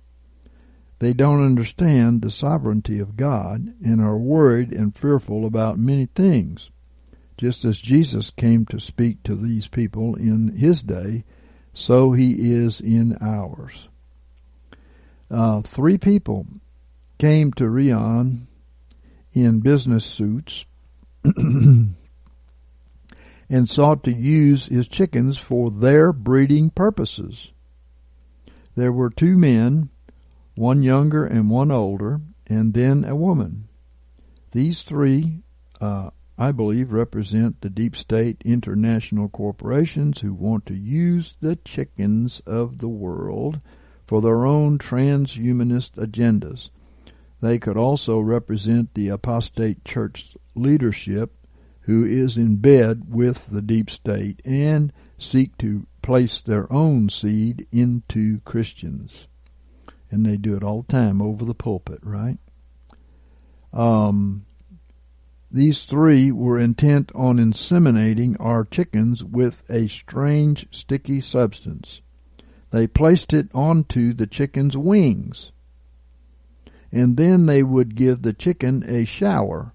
They 0.98 1.14
don't 1.14 1.46
understand 1.46 2.22
the 2.22 2.32
sovereignty 2.32 3.00
of 3.00 3.16
God 3.16 3.74
and 3.84 4.02
are 4.02 4.18
worried 4.18 4.74
and 4.74 4.96
fearful 4.96 5.46
about 5.46 5.80
many 5.80 6.08
things 6.08 6.72
just 7.40 7.64
as 7.64 7.80
Jesus 7.80 8.32
came 8.32 8.66
to 8.66 8.82
speak 8.82 9.24
to 9.24 9.34
these 9.34 9.70
people 9.70 10.14
in 10.16 10.50
his 10.58 10.82
day, 10.82 11.24
so 11.74 12.12
he 12.12 12.34
is 12.52 12.82
in 12.82 13.18
ours. 13.22 13.88
Uh, 15.32 15.62
three 15.62 15.98
people 15.98 16.46
came 17.18 17.54
to 17.54 17.70
Rion 17.70 18.50
in 19.32 19.62
business 19.62 20.04
suits 20.04 20.66
and 21.24 21.96
sought 23.64 24.04
to 24.04 24.12
use 24.12 24.66
his 24.66 24.90
chickens 24.90 25.38
for 25.38 25.72
their 25.72 26.12
breeding 26.12 26.70
purposes. 26.70 27.54
There 28.76 28.92
were 28.92 29.10
two 29.10 29.38
men, 29.38 29.88
one 30.56 30.84
younger 30.84 31.24
and 31.24 31.50
one 31.50 31.72
older, 31.72 32.20
and 32.48 32.74
then 32.74 33.06
a 33.06 33.16
woman. 33.16 33.70
These 34.52 34.84
three 34.84 35.44
uh, 35.80 36.10
I 36.42 36.54
believe 36.54 36.94
represent 36.94 37.60
the 37.60 37.70
deep 37.70 37.98
state 37.98 38.42
international 38.46 39.28
corporations 39.28 40.22
who 40.22 40.34
want 40.34 40.66
to 40.68 40.74
use 40.74 41.36
the 41.42 41.58
chickens 41.58 42.40
of 42.46 42.78
the 42.78 42.88
world 42.88 43.60
for 44.08 44.22
their 44.22 44.46
own 44.46 44.78
transhumanist 44.78 45.96
agendas. 45.96 46.70
They 47.42 47.60
could 47.60 47.76
also 47.76 48.20
represent 48.20 48.94
the 48.94 49.10
apostate 49.10 49.84
church 49.84 50.38
leadership 50.56 51.36
who 51.82 52.06
is 52.06 52.38
in 52.38 52.56
bed 52.56 53.14
with 53.14 53.48
the 53.48 53.62
deep 53.62 53.90
state 53.90 54.42
and 54.46 54.94
seek 55.18 55.58
to 55.58 55.88
place 56.02 56.40
their 56.40 56.72
own 56.72 57.10
seed 57.10 57.68
into 57.70 58.40
Christians. 58.46 59.28
And 60.10 60.26
they 60.26 60.38
do 60.38 60.56
it 60.56 60.64
all 60.64 60.84
the 60.84 60.94
time 60.94 61.22
over 61.22 61.44
the 61.44 61.54
pulpit, 61.54 62.00
right? 62.02 62.38
Um, 63.74 64.46
these 65.52 65.86
three 65.86 66.32
were 66.32 66.60
intent 66.60 67.12
on 67.16 67.38
inseminating 67.38 68.36
our 68.40 68.64
chickens 68.64 69.24
with 69.24 69.64
a 69.70 69.88
strange 69.88 70.68
sticky 70.72 71.22
substance. 71.22 72.02
They 72.72 72.86
placed 72.86 73.34
it 73.34 73.50
onto 73.54 74.14
the 74.14 74.28
chicken's 74.28 74.78
wings. 74.78 75.52
And 76.92 77.18
then 77.18 77.46
they 77.46 77.64
would 77.64 77.96
give 77.96 78.22
the 78.22 78.34
chicken 78.34 78.84
a 78.88 79.06
shower 79.06 79.74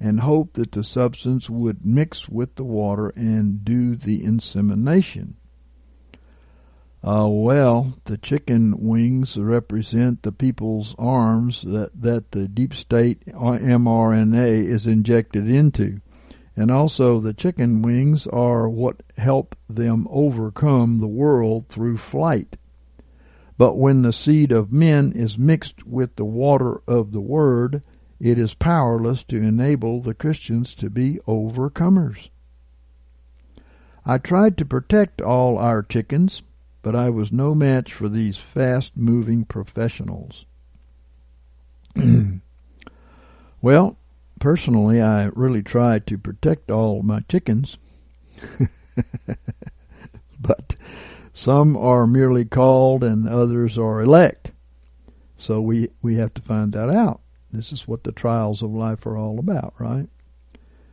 and 0.00 0.20
hope 0.20 0.52
that 0.52 0.72
the 0.72 0.84
substance 0.84 1.50
would 1.50 1.84
mix 1.84 2.28
with 2.28 2.54
the 2.54 2.64
water 2.64 3.08
and 3.16 3.64
do 3.64 3.96
the 3.96 4.22
insemination. 4.22 5.36
Uh, 7.08 7.26
well, 7.26 7.94
the 8.04 8.18
chicken 8.18 8.76
wings 8.86 9.38
represent 9.38 10.22
the 10.22 10.30
people's 10.30 10.94
arms 10.98 11.62
that, 11.62 11.90
that 11.98 12.32
the 12.32 12.46
deep 12.46 12.74
state 12.74 13.24
mRNA 13.24 14.66
is 14.66 14.86
injected 14.86 15.48
into. 15.48 16.02
And 16.54 16.70
also 16.70 17.18
the 17.18 17.32
chicken 17.32 17.80
wings 17.80 18.26
are 18.26 18.68
what 18.68 19.02
help 19.16 19.56
them 19.70 20.06
overcome 20.10 20.98
the 20.98 21.08
world 21.08 21.68
through 21.68 21.96
flight. 21.96 22.58
But 23.56 23.78
when 23.78 24.02
the 24.02 24.12
seed 24.12 24.52
of 24.52 24.70
men 24.70 25.12
is 25.12 25.38
mixed 25.38 25.86
with 25.86 26.16
the 26.16 26.26
water 26.26 26.82
of 26.86 27.12
the 27.12 27.22
word, 27.22 27.82
it 28.20 28.38
is 28.38 28.52
powerless 28.52 29.22
to 29.24 29.38
enable 29.38 30.02
the 30.02 30.12
Christians 30.12 30.74
to 30.74 30.90
be 30.90 31.20
overcomers. 31.26 32.28
I 34.04 34.18
tried 34.18 34.58
to 34.58 34.66
protect 34.66 35.22
all 35.22 35.56
our 35.56 35.82
chickens, 35.82 36.42
but 36.82 36.94
I 36.94 37.10
was 37.10 37.32
no 37.32 37.54
match 37.54 37.92
for 37.92 38.08
these 38.08 38.36
fast 38.36 38.96
moving 38.96 39.44
professionals. 39.44 40.46
well, 43.62 43.96
personally, 44.38 45.00
I 45.02 45.30
really 45.34 45.62
tried 45.62 46.06
to 46.06 46.18
protect 46.18 46.70
all 46.70 47.02
my 47.02 47.20
chickens, 47.28 47.78
but 50.40 50.76
some 51.32 51.76
are 51.76 52.06
merely 52.06 52.44
called 52.44 53.02
and 53.02 53.28
others 53.28 53.78
are 53.78 54.00
elect. 54.00 54.52
So 55.36 55.60
we, 55.60 55.88
we 56.02 56.16
have 56.16 56.34
to 56.34 56.42
find 56.42 56.72
that 56.72 56.90
out. 56.90 57.20
This 57.52 57.72
is 57.72 57.88
what 57.88 58.04
the 58.04 58.12
trials 58.12 58.62
of 58.62 58.72
life 58.72 59.06
are 59.06 59.16
all 59.16 59.38
about, 59.38 59.74
right? 59.78 60.08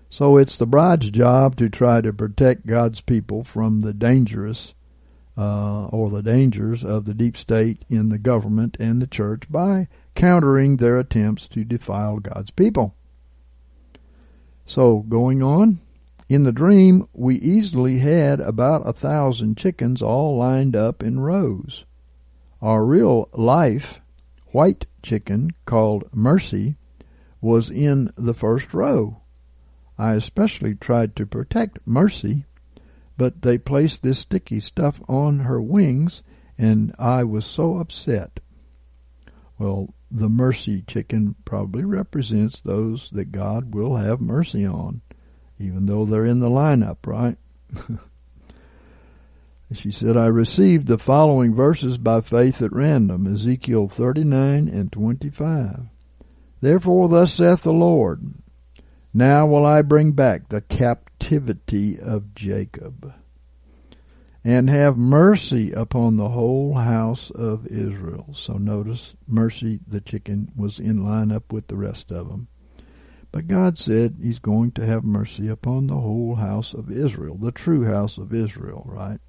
So 0.10 0.38
it's 0.38 0.56
the 0.56 0.68
bride's 0.68 1.12
job 1.12 1.58
to 1.58 1.68
try 1.68 2.00
to 2.02 2.14
protect 2.14 2.68
God's 2.68 3.02
people 3.02 3.44
from 3.44 3.82
the 3.82 3.94
dangerous 3.94 4.74
uh, 5.38 5.86
or 5.88 6.10
the 6.10 6.24
dangers 6.24 6.84
of 6.84 7.06
the 7.06 7.14
deep 7.14 7.36
state 7.36 7.84
in 7.90 8.10
the 8.10 8.18
government 8.18 8.78
and 8.80 9.02
the 9.02 9.08
church 9.08 9.44
by 9.50 9.88
countering 10.16 10.78
their 10.78 10.98
attempts 10.98 11.48
to 11.50 11.64
defile 11.64 12.20
God's 12.20 12.52
people. 12.52 12.96
So 14.66 15.00
going 15.00 15.44
on, 15.44 15.80
in 16.28 16.44
the 16.44 16.52
dream, 16.52 17.08
we 17.14 17.36
easily 17.36 18.00
had 18.00 18.40
about 18.40 18.88
a 18.88 18.94
thousand 18.94 19.58
chickens 19.58 20.02
all 20.02 20.38
lined 20.38 20.76
up 20.76 21.04
in 21.04 21.20
rows. 21.20 21.86
Our 22.62 22.84
real 22.84 23.30
life 23.34 24.02
white 24.48 24.88
chicken 25.04 25.52
called 25.66 26.06
Mercy 26.14 26.78
was 27.42 27.70
in 27.70 28.10
the 28.16 28.34
first 28.34 28.74
row. 28.74 29.22
I 30.00 30.14
especially 30.14 30.74
tried 30.74 31.16
to 31.18 31.26
protect 31.26 31.86
Mercy, 31.86 32.46
but 33.18 33.42
they 33.42 33.58
placed 33.58 34.04
this 34.04 34.20
sticky 34.20 34.60
stuff 34.60 35.02
on 35.08 35.40
her 35.40 35.62
wings 35.62 36.24
and 36.58 36.96
I 36.98 37.24
was 37.24 37.46
so 37.46 37.78
upset. 37.78 38.40
Well, 39.58 39.94
the 40.12 40.30
mercy 40.30 40.84
chicken 40.88 41.36
probably 41.46 41.84
represents 41.84 42.60
those 42.60 43.10
that 43.12 43.32
God 43.32 43.74
will 43.74 43.96
have 43.96 44.22
mercy 44.22 44.66
on, 44.66 45.02
even 45.60 45.86
though 45.86 46.06
they're 46.06 46.26
in 46.26 46.40
the 46.40 46.50
lineup, 46.50 46.98
right? 47.06 47.38
She 49.74 49.90
said, 49.90 50.16
I 50.16 50.28
received 50.28 50.86
the 50.86 51.00
following 51.00 51.56
verses 51.56 51.98
by 51.98 52.22
faith 52.22 52.62
at 52.62 52.72
random, 52.72 53.26
Ezekiel 53.26 53.88
39 53.90 54.68
and 54.68 54.92
25. 54.92 55.88
Therefore 56.62 57.10
thus 57.10 57.34
saith 57.34 57.64
the 57.64 57.74
Lord, 57.74 58.22
Now 59.14 59.48
will 59.48 59.66
I 59.66 59.82
bring 59.82 60.12
back 60.12 60.50
the 60.50 60.62
of 61.32 62.36
Jacob, 62.36 63.14
and 64.44 64.70
have 64.70 64.98
mercy 64.98 65.72
upon 65.72 66.18
the 66.18 66.30
whole 66.30 66.76
house 66.76 67.32
of 67.32 67.66
Israel. 67.68 68.30
So 68.34 68.54
notice, 68.54 69.16
mercy, 69.28 69.80
the 69.88 70.02
chicken, 70.02 70.52
was 70.56 70.80
in 70.80 71.04
line 71.04 71.32
up 71.32 71.52
with 71.52 71.68
the 71.68 71.78
rest 71.78 72.12
of 72.12 72.30
them. 72.30 72.48
But 73.32 73.48
God 73.48 73.78
said 73.78 74.18
He's 74.22 74.40
going 74.40 74.72
to 74.74 74.86
have 74.86 75.04
mercy 75.04 75.48
upon 75.48 75.88
the 75.88 76.00
whole 76.00 76.36
house 76.36 76.74
of 76.74 76.92
Israel, 76.92 77.36
the 77.36 77.52
true 77.52 77.86
house 77.86 78.18
of 78.18 78.34
Israel, 78.34 78.84
right? 78.88 79.20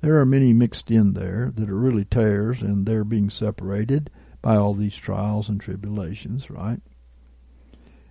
There 0.00 0.18
are 0.20 0.26
many 0.26 0.52
mixed 0.52 0.90
in 0.90 1.14
there 1.14 1.50
that 1.56 1.68
are 1.68 1.76
really 1.76 2.04
tares 2.04 2.62
and 2.62 2.86
they're 2.86 3.04
being 3.04 3.30
separated 3.30 4.10
by 4.40 4.56
all 4.56 4.74
these 4.74 4.94
trials 4.94 5.48
and 5.48 5.60
tribulations, 5.60 6.50
right? 6.50 6.80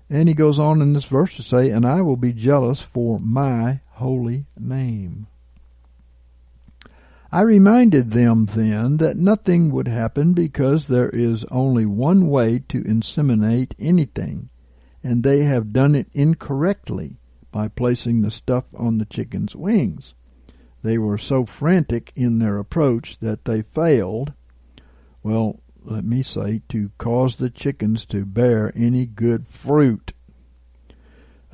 And 0.09 0.27
he 0.27 0.33
goes 0.35 0.59
on 0.59 0.81
in 0.81 0.93
this 0.93 1.05
verse 1.05 1.35
to 1.35 1.43
say, 1.43 1.69
And 1.69 1.85
I 1.85 2.01
will 2.01 2.17
be 2.17 2.33
jealous 2.33 2.81
for 2.81 3.19
my 3.19 3.81
holy 3.91 4.45
name. 4.57 5.27
I 7.31 7.41
reminded 7.41 8.11
them 8.11 8.45
then 8.45 8.97
that 8.97 9.17
nothing 9.17 9.71
would 9.71 9.87
happen 9.87 10.33
because 10.33 10.87
there 10.87 11.09
is 11.09 11.43
only 11.45 11.85
one 11.85 12.29
way 12.29 12.59
to 12.69 12.81
inseminate 12.83 13.73
anything, 13.79 14.49
and 15.03 15.21
they 15.21 15.43
have 15.43 15.73
done 15.73 15.95
it 15.95 16.07
incorrectly 16.13 17.17
by 17.51 17.67
placing 17.67 18.21
the 18.21 18.31
stuff 18.31 18.65
on 18.75 18.99
the 18.99 19.05
chicken's 19.05 19.55
wings. 19.55 20.13
They 20.83 20.97
were 20.97 21.17
so 21.17 21.45
frantic 21.45 22.13
in 22.15 22.39
their 22.39 22.57
approach 22.57 23.17
that 23.19 23.45
they 23.45 23.63
failed, 23.63 24.33
well, 25.23 25.59
let 25.85 26.03
me 26.03 26.23
say, 26.23 26.61
to 26.69 26.91
cause 26.97 27.35
the 27.35 27.49
chickens 27.49 28.05
to 28.07 28.25
bear 28.25 28.71
any 28.75 29.05
good 29.05 29.47
fruit. 29.47 30.13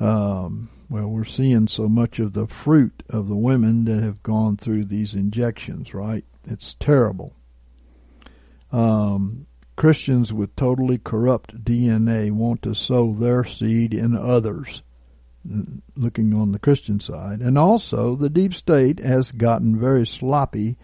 Um, 0.00 0.68
well, 0.88 1.06
we're 1.06 1.24
seeing 1.24 1.68
so 1.68 1.88
much 1.88 2.18
of 2.18 2.32
the 2.32 2.46
fruit 2.46 3.02
of 3.08 3.28
the 3.28 3.36
women 3.36 3.84
that 3.84 4.02
have 4.02 4.22
gone 4.22 4.56
through 4.56 4.86
these 4.86 5.14
injections, 5.14 5.94
right? 5.94 6.24
It's 6.44 6.74
terrible. 6.74 7.34
Um, 8.70 9.46
Christians 9.76 10.32
with 10.32 10.54
totally 10.56 10.98
corrupt 10.98 11.64
DNA 11.64 12.30
want 12.30 12.62
to 12.62 12.74
sow 12.74 13.12
their 13.12 13.44
seed 13.44 13.94
in 13.94 14.16
others 14.16 14.82
looking 15.96 16.34
on 16.34 16.52
the 16.52 16.58
Christian 16.58 17.00
side. 17.00 17.40
And 17.40 17.58
also, 17.58 18.14
the 18.14 18.30
deep 18.30 18.54
state 18.54 19.00
has 19.00 19.32
gotten 19.32 19.78
very 19.78 20.06
sloppy 20.06 20.76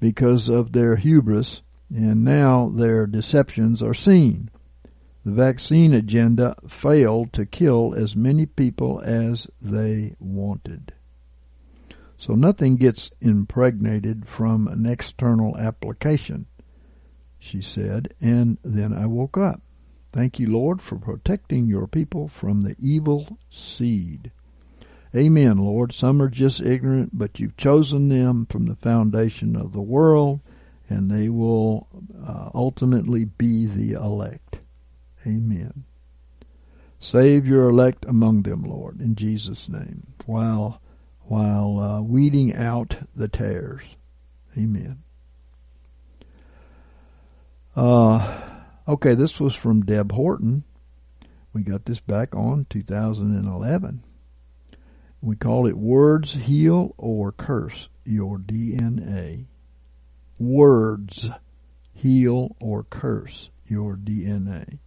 because 0.00 0.48
of 0.48 0.72
their 0.72 0.96
hubris, 0.96 1.62
and 1.94 2.24
now 2.24 2.68
their 2.68 3.06
deceptions 3.06 3.82
are 3.82 3.94
seen. 3.94 4.50
The 5.24 5.32
vaccine 5.32 5.92
agenda 5.92 6.56
failed 6.66 7.32
to 7.34 7.46
kill 7.46 7.94
as 7.94 8.16
many 8.16 8.46
people 8.46 9.00
as 9.04 9.46
they 9.60 10.16
wanted. 10.18 10.94
So 12.16 12.34
nothing 12.34 12.76
gets 12.76 13.10
impregnated 13.20 14.26
from 14.26 14.68
an 14.68 14.86
external 14.86 15.56
application, 15.56 16.46
she 17.38 17.60
said, 17.60 18.14
and 18.20 18.58
then 18.64 18.92
I 18.92 19.06
woke 19.06 19.36
up. 19.36 19.60
Thank 20.12 20.38
you, 20.38 20.48
Lord, 20.48 20.80
for 20.82 20.96
protecting 20.96 21.66
your 21.66 21.86
people 21.86 22.28
from 22.28 22.60
the 22.60 22.76
evil 22.78 23.38
seed. 23.50 24.30
Amen, 25.14 25.58
Lord. 25.58 25.92
Some 25.92 26.22
are 26.22 26.28
just 26.28 26.60
ignorant, 26.60 27.18
but 27.18 27.38
you've 27.38 27.56
chosen 27.56 28.08
them 28.08 28.46
from 28.46 28.66
the 28.66 28.76
foundation 28.76 29.56
of 29.56 29.72
the 29.72 29.82
world, 29.82 30.40
and 30.92 31.10
they 31.10 31.28
will 31.28 31.88
uh, 32.24 32.50
ultimately 32.54 33.24
be 33.24 33.66
the 33.66 33.92
elect. 33.92 34.60
Amen. 35.26 35.84
Save 36.98 37.46
your 37.46 37.68
elect 37.68 38.04
among 38.06 38.42
them, 38.42 38.62
Lord, 38.62 39.00
in 39.00 39.16
Jesus' 39.16 39.68
name, 39.68 40.14
while 40.26 40.80
while 41.22 41.78
uh, 41.78 42.02
weeding 42.02 42.54
out 42.54 42.98
the 43.16 43.28
tares. 43.28 43.82
Amen. 44.56 45.02
Uh, 47.74 48.50
Okay, 48.88 49.14
this 49.14 49.38
was 49.38 49.54
from 49.54 49.84
Deb 49.84 50.10
Horton. 50.10 50.64
We 51.52 51.62
got 51.62 51.84
this 51.84 52.00
back 52.00 52.34
on 52.34 52.66
2011. 52.68 54.02
We 55.20 55.36
call 55.36 55.68
it 55.68 55.76
Words 55.76 56.32
Heal 56.32 56.92
or 56.98 57.30
Curse 57.30 57.88
Your 58.04 58.38
DNA. 58.38 59.46
Words. 60.38 61.30
heal 61.94 62.56
or 62.60 62.84
curse 62.84 63.50
your 63.66 63.96
DNA. 63.96 64.78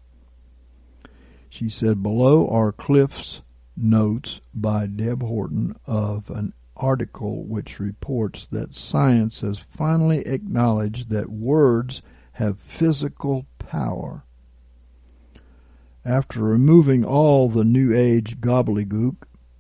She 1.49 1.69
said, 1.69 2.03
below 2.03 2.47
are 2.49 2.71
Cliff's 2.71 3.41
notes 3.77 4.41
by 4.53 4.87
Deb 4.87 5.21
Horton 5.21 5.75
of 5.85 6.29
an 6.29 6.53
article 6.75 7.45
which 7.45 7.79
reports 7.79 8.45
that 8.51 8.73
science 8.73 9.41
has 9.41 9.57
finally 9.57 10.19
acknowledged 10.27 11.09
that 11.09 11.29
words 11.29 12.01
have 12.33 12.59
physical 12.59 13.45
power. 13.57 14.25
After 16.03 16.43
removing 16.43 17.05
all 17.05 17.49
the 17.49 17.63
New 17.63 17.95
Age 17.95 18.39
gobbledygook, 18.39 19.15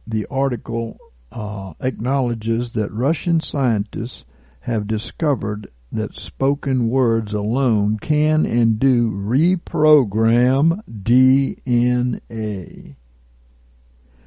the 0.05 0.27
article 0.29 0.99
uh, 1.31 1.73
acknowledges 1.79 2.71
that 2.71 2.91
Russian 2.91 3.39
scientists 3.39 4.25
have 4.65 4.87
discovered 4.87 5.71
that 5.91 6.15
spoken 6.15 6.89
words 6.89 7.35
alone 7.35 7.99
can 7.99 8.47
and 8.47 8.79
do 8.79 9.11
reprogram 9.11 10.81
DNA. 10.89 12.95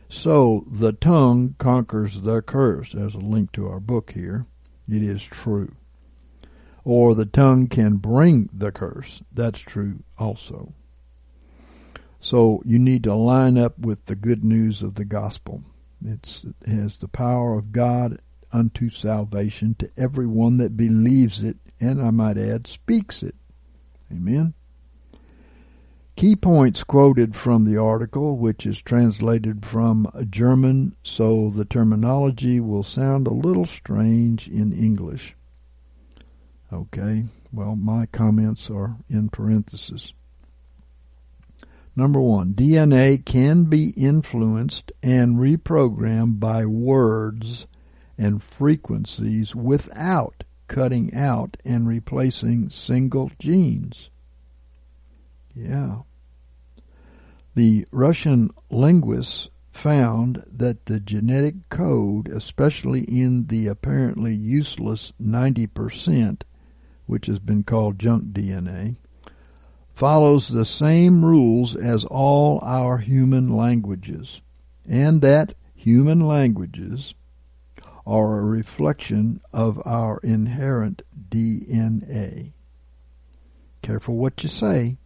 So 0.08 0.64
the 0.70 0.92
tongue 0.92 1.56
conquers 1.58 2.20
the 2.20 2.40
curse. 2.40 2.92
There's 2.92 3.16
a 3.16 3.18
link 3.18 3.50
to 3.52 3.66
our 3.66 3.80
book 3.80 4.12
here. 4.12 4.46
It 4.88 5.02
is 5.02 5.24
true. 5.24 5.74
Or 6.84 7.16
the 7.16 7.26
tongue 7.26 7.66
can 7.66 7.96
bring 7.96 8.48
the 8.52 8.70
curse. 8.70 9.22
That's 9.32 9.58
true 9.58 10.04
also. 10.16 10.72
So 12.20 12.62
you 12.64 12.78
need 12.78 13.02
to 13.04 13.14
line 13.14 13.58
up 13.58 13.76
with 13.76 14.04
the 14.04 14.14
good 14.14 14.44
news 14.44 14.84
of 14.84 14.94
the 14.94 15.04
gospel. 15.04 15.64
It's, 16.04 16.46
it 16.62 16.68
has 16.68 16.98
the 16.98 17.08
power 17.08 17.58
of 17.58 17.72
God 17.72 18.20
unto 18.52 18.88
salvation 18.88 19.74
to 19.78 19.90
everyone 19.96 20.56
that 20.58 20.76
believes 20.76 21.42
it, 21.42 21.56
and 21.80 22.00
I 22.00 22.10
might 22.10 22.38
add, 22.38 22.66
speaks 22.66 23.22
it. 23.22 23.34
Amen. 24.10 24.54
Key 26.16 26.34
points 26.34 26.82
quoted 26.82 27.36
from 27.36 27.64
the 27.64 27.76
article, 27.76 28.36
which 28.36 28.66
is 28.66 28.82
translated 28.82 29.64
from 29.64 30.10
German, 30.28 30.96
so 31.04 31.48
the 31.48 31.64
terminology 31.64 32.58
will 32.58 32.82
sound 32.82 33.26
a 33.26 33.32
little 33.32 33.66
strange 33.66 34.48
in 34.48 34.72
English. 34.72 35.36
Okay, 36.72 37.24
well, 37.52 37.76
my 37.76 38.06
comments 38.06 38.68
are 38.68 38.96
in 39.08 39.28
parentheses. 39.28 40.12
Number 41.94 42.20
one, 42.20 42.52
DNA 42.52 43.24
can 43.24 43.64
be 43.64 43.90
influenced 43.90 44.90
and 45.02 45.36
reprogrammed 45.36 46.40
by 46.40 46.66
words 46.66 47.66
and 48.18 48.42
frequencies 48.42 49.54
without 49.54 50.44
cutting 50.66 51.14
out 51.14 51.56
and 51.64 51.88
replacing 51.88 52.68
single 52.68 53.30
genes. 53.38 54.10
Yeah. 55.54 56.00
The 57.54 57.86
Russian 57.90 58.50
linguists 58.70 59.48
found 59.70 60.44
that 60.52 60.86
the 60.86 61.00
genetic 61.00 61.68
code, 61.68 62.28
especially 62.28 63.02
in 63.02 63.46
the 63.46 63.68
apparently 63.68 64.34
useless 64.34 65.12
90%, 65.22 66.42
which 67.06 67.26
has 67.26 67.38
been 67.38 67.62
called 67.62 67.98
junk 67.98 68.32
DNA, 68.32 68.96
follows 69.92 70.48
the 70.48 70.64
same 70.64 71.24
rules 71.24 71.74
as 71.74 72.04
all 72.04 72.60
our 72.62 72.98
human 72.98 73.48
languages, 73.48 74.40
and 74.88 75.22
that 75.22 75.54
human 75.74 76.20
languages 76.20 77.14
are 78.08 78.38
a 78.38 78.42
reflection 78.42 79.38
of 79.52 79.82
our 79.84 80.18
inherent 80.22 81.02
DNA. 81.28 82.52
Careful 83.82 84.16
what 84.16 84.42
you 84.42 84.48
say. 84.48 84.96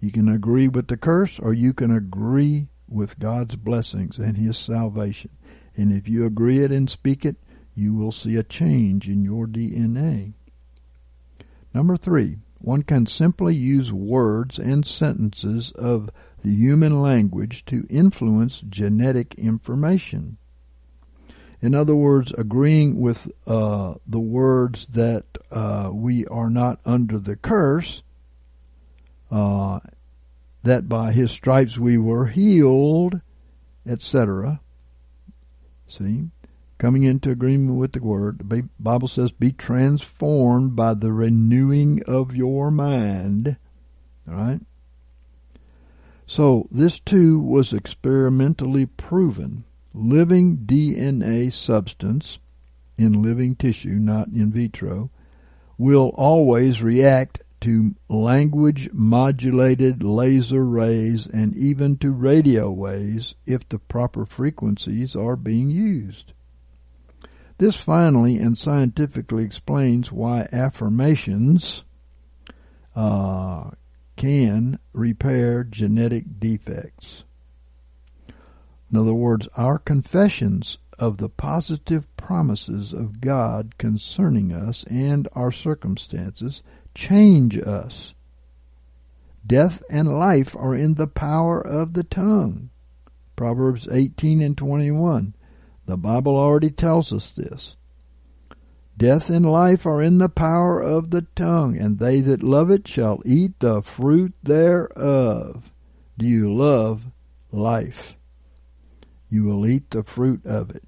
You 0.00 0.10
can 0.10 0.28
agree 0.28 0.66
with 0.66 0.88
the 0.88 0.96
curse 0.96 1.38
or 1.38 1.54
you 1.54 1.72
can 1.72 1.92
agree 1.92 2.66
with 2.88 3.20
God's 3.20 3.54
blessings 3.54 4.18
and 4.18 4.36
His 4.36 4.58
salvation. 4.58 5.30
And 5.76 5.92
if 5.92 6.08
you 6.08 6.26
agree 6.26 6.58
it 6.58 6.72
and 6.72 6.90
speak 6.90 7.24
it, 7.24 7.36
you 7.76 7.94
will 7.94 8.10
see 8.10 8.34
a 8.34 8.42
change 8.42 9.08
in 9.08 9.22
your 9.22 9.46
DNA. 9.46 10.32
Number 11.72 11.96
three, 11.96 12.38
one 12.58 12.82
can 12.82 13.06
simply 13.06 13.54
use 13.54 13.92
words 13.92 14.58
and 14.58 14.84
sentences 14.84 15.70
of 15.76 16.10
the 16.42 16.52
human 16.52 17.00
language 17.00 17.64
to 17.66 17.86
influence 17.88 18.60
genetic 18.60 19.36
information. 19.36 20.36
In 21.62 21.74
other 21.74 21.94
words, 21.94 22.32
agreeing 22.38 23.00
with 23.00 23.30
uh, 23.46 23.94
the 24.06 24.20
words 24.20 24.86
that 24.86 25.24
uh, 25.50 25.90
we 25.92 26.26
are 26.26 26.48
not 26.48 26.80
under 26.86 27.18
the 27.18 27.36
curse 27.36 28.02
uh, 29.30 29.80
that 30.62 30.88
by 30.88 31.12
his 31.12 31.30
stripes 31.30 31.78
we 31.78 31.96
were 31.98 32.26
healed, 32.26 33.20
etc. 33.86 34.60
See? 35.86 36.28
Coming 36.78 37.02
into 37.02 37.30
agreement 37.30 37.78
with 37.78 37.92
the 37.92 38.02
word, 38.02 38.48
the 38.48 38.68
Bible 38.78 39.08
says, 39.08 39.32
be 39.32 39.52
transformed 39.52 40.74
by 40.74 40.94
the 40.94 41.12
renewing 41.12 42.02
of 42.04 42.34
your 42.34 42.70
mind. 42.70 43.56
Alright? 44.28 44.60
So, 46.26 46.68
this 46.70 47.00
too 47.00 47.40
was 47.40 47.72
experimentally 47.72 48.86
proven. 48.86 49.64
Living 49.92 50.58
DNA 50.58 51.52
substance 51.52 52.38
in 52.96 53.22
living 53.22 53.56
tissue, 53.56 53.96
not 53.98 54.28
in 54.28 54.52
vitro, 54.52 55.10
will 55.78 56.12
always 56.16 56.82
react 56.82 57.42
to 57.60 57.94
language 58.08 58.88
modulated 58.92 60.02
laser 60.02 60.64
rays 60.64 61.26
and 61.26 61.56
even 61.56 61.96
to 61.98 62.10
radio 62.10 62.70
waves 62.70 63.34
if 63.46 63.68
the 63.68 63.78
proper 63.78 64.24
frequencies 64.24 65.14
are 65.14 65.36
being 65.36 65.70
used. 65.70 66.32
This 67.58 67.76
finally 67.76 68.38
and 68.38 68.56
scientifically 68.56 69.44
explains 69.44 70.10
why 70.10 70.48
affirmations 70.52 71.84
uh, 72.96 73.70
can 74.16 74.78
repair 74.92 75.64
genetic 75.64 76.40
defects. 76.40 77.24
In 78.90 78.98
other 78.98 79.14
words, 79.14 79.48
our 79.56 79.78
confessions 79.78 80.78
of 80.98 81.18
the 81.18 81.28
positive 81.28 82.04
promises 82.16 82.92
of 82.92 83.20
God 83.20 83.78
concerning 83.78 84.52
us 84.52 84.84
and 84.84 85.28
our 85.32 85.52
circumstances 85.52 86.62
change 86.94 87.56
us. 87.56 88.14
Death 89.46 89.82
and 89.88 90.18
life 90.18 90.54
are 90.56 90.74
in 90.74 90.94
the 90.94 91.06
power 91.06 91.60
of 91.60 91.94
the 91.94 92.04
tongue. 92.04 92.70
Proverbs 93.36 93.88
18 93.90 94.42
and 94.42 94.58
21. 94.58 95.34
The 95.86 95.96
Bible 95.96 96.36
already 96.36 96.70
tells 96.70 97.12
us 97.12 97.30
this. 97.30 97.76
Death 98.98 99.30
and 99.30 99.50
life 99.50 99.86
are 99.86 100.02
in 100.02 100.18
the 100.18 100.28
power 100.28 100.78
of 100.78 101.10
the 101.10 101.22
tongue, 101.34 101.78
and 101.78 101.98
they 101.98 102.20
that 102.20 102.42
love 102.42 102.70
it 102.70 102.86
shall 102.86 103.22
eat 103.24 103.58
the 103.60 103.80
fruit 103.80 104.34
thereof. 104.42 105.72
Do 106.18 106.26
you 106.26 106.54
love 106.54 107.04
life? 107.50 108.14
You 109.30 109.44
will 109.44 109.66
eat 109.66 109.90
the 109.90 110.02
fruit 110.02 110.44
of 110.44 110.70
it, 110.70 110.82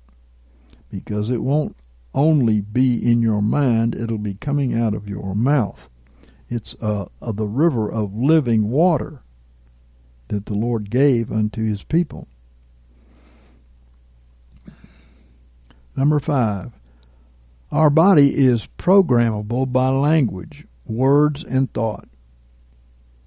because 0.91 1.31
it 1.31 1.43
won't 1.43 1.77
only 2.15 2.61
be 2.61 3.11
in 3.11 3.23
your 3.23 3.41
mind, 3.41 3.95
it'll 3.95 4.19
be 4.19 4.35
coming 4.35 4.79
out 4.79 4.95
of 4.95 5.09
your 5.09 5.35
mouth. 5.35 5.89
It's 6.51 6.77
uh, 6.83 7.07
uh, 7.23 7.33
the 7.33 7.47
river 7.47 7.91
of 7.91 8.15
living 8.15 8.69
water 8.69 9.23
that 10.29 10.47
the 10.47 10.55
Lord 10.55 10.91
gave 10.91 11.33
unto 11.33 11.65
his 11.65 11.83
people. 11.85 12.29
Number 15.97 16.19
five, 16.19 16.73
our 17.71 17.91
body 17.91 18.35
is 18.35 18.69
programmable 18.79 19.71
by 19.71 19.89
language, 19.89 20.67
words, 20.87 21.43
and 21.45 21.73
thought. 21.73 22.09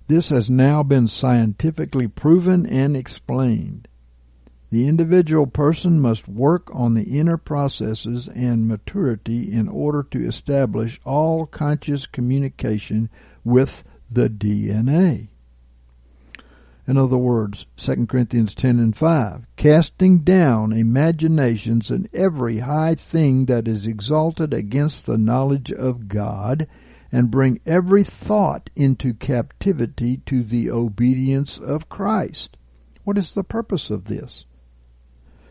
This 0.08 0.30
has 0.30 0.50
now 0.50 0.84
been 0.84 1.08
scientifically 1.08 2.08
proven 2.08 2.68
and 2.68 2.96
explained. 2.96 3.88
The 4.76 4.90
individual 4.90 5.48
person 5.48 6.02
must 6.02 6.28
work 6.28 6.70
on 6.76 6.96
the 6.96 7.18
inner 7.18 7.38
processes 7.38 8.28
and 8.28 8.68
maturity 8.68 9.50
in 9.50 9.70
order 9.70 10.04
to 10.12 10.28
establish 10.28 11.00
all 11.06 11.46
conscious 11.46 12.06
communication 12.06 13.10
with 13.46 13.86
the 14.12 14.30
DNA. 14.30 15.30
In 16.86 16.98
other 16.98 17.16
words, 17.16 17.68
2 17.78 18.06
Corinthians 18.08 18.54
10 18.54 18.80
and 18.80 18.94
5, 18.94 19.48
casting 19.56 20.26
down 20.26 20.74
imaginations 20.74 21.90
and 21.90 22.10
every 22.14 22.60
high 22.60 22.96
thing 22.96 23.46
that 23.46 23.70
is 23.70 23.88
exalted 23.88 24.54
against 24.54 25.06
the 25.06 25.18
knowledge 25.18 25.72
of 25.72 26.10
God, 26.10 26.68
and 27.14 27.32
bring 27.32 27.62
every 27.66 28.04
thought 28.04 28.70
into 28.76 29.14
captivity 29.14 30.18
to 30.26 30.44
the 30.44 30.70
obedience 30.70 31.58
of 31.58 31.88
Christ. 31.88 32.58
What 33.06 33.18
is 33.18 33.32
the 33.32 33.46
purpose 33.46 33.90
of 33.90 34.04
this? 34.04 34.44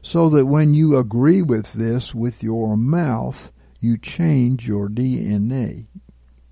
So 0.04 0.28
that 0.28 0.44
when 0.44 0.74
you 0.74 0.98
agree 0.98 1.40
with 1.40 1.72
this 1.72 2.14
with 2.14 2.42
your 2.42 2.76
mouth, 2.76 3.50
you 3.80 3.96
change 3.96 4.68
your 4.68 4.86
DNA. 4.86 5.86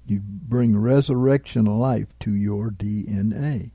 You 0.06 0.22
bring 0.22 0.74
resurrection 0.74 1.66
life 1.66 2.08
to 2.20 2.34
your 2.34 2.70
DNA. 2.70 3.72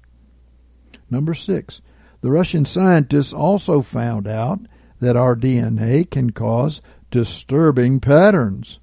Number 1.12 1.36
six, 1.36 1.84
the 2.22 2.32
Russian 2.32 2.66
scientists 2.66 3.34
also 3.34 3.82
found 3.82 4.28
out 4.28 4.62
that 5.00 5.16
our 5.16 5.36
DNA 5.36 6.10
can 6.10 6.32
cause 6.32 6.82
disturbing 7.12 8.00
patterns. 8.00 8.80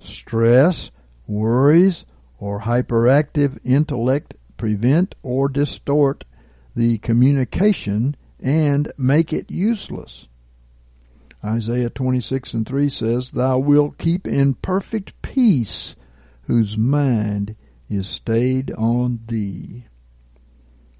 Stress, 0.00 0.90
worries, 1.28 2.04
or 2.40 2.62
hyperactive 2.62 3.60
intellect 3.64 4.34
prevent 4.56 5.14
or 5.22 5.48
distort 5.48 6.24
the 6.74 6.98
communication 6.98 8.16
and 8.40 8.92
make 8.98 9.32
it 9.32 9.48
useless. 9.48 10.26
Isaiah 11.44 11.90
26 11.90 12.54
and 12.54 12.66
3 12.66 12.88
says, 12.88 13.30
Thou 13.30 13.58
wilt 13.58 13.98
keep 13.98 14.28
in 14.28 14.54
perfect 14.54 15.20
peace 15.22 15.96
whose 16.42 16.76
mind 16.76 17.56
is 17.88 18.06
stayed 18.06 18.70
on 18.72 19.20
thee. 19.26 19.84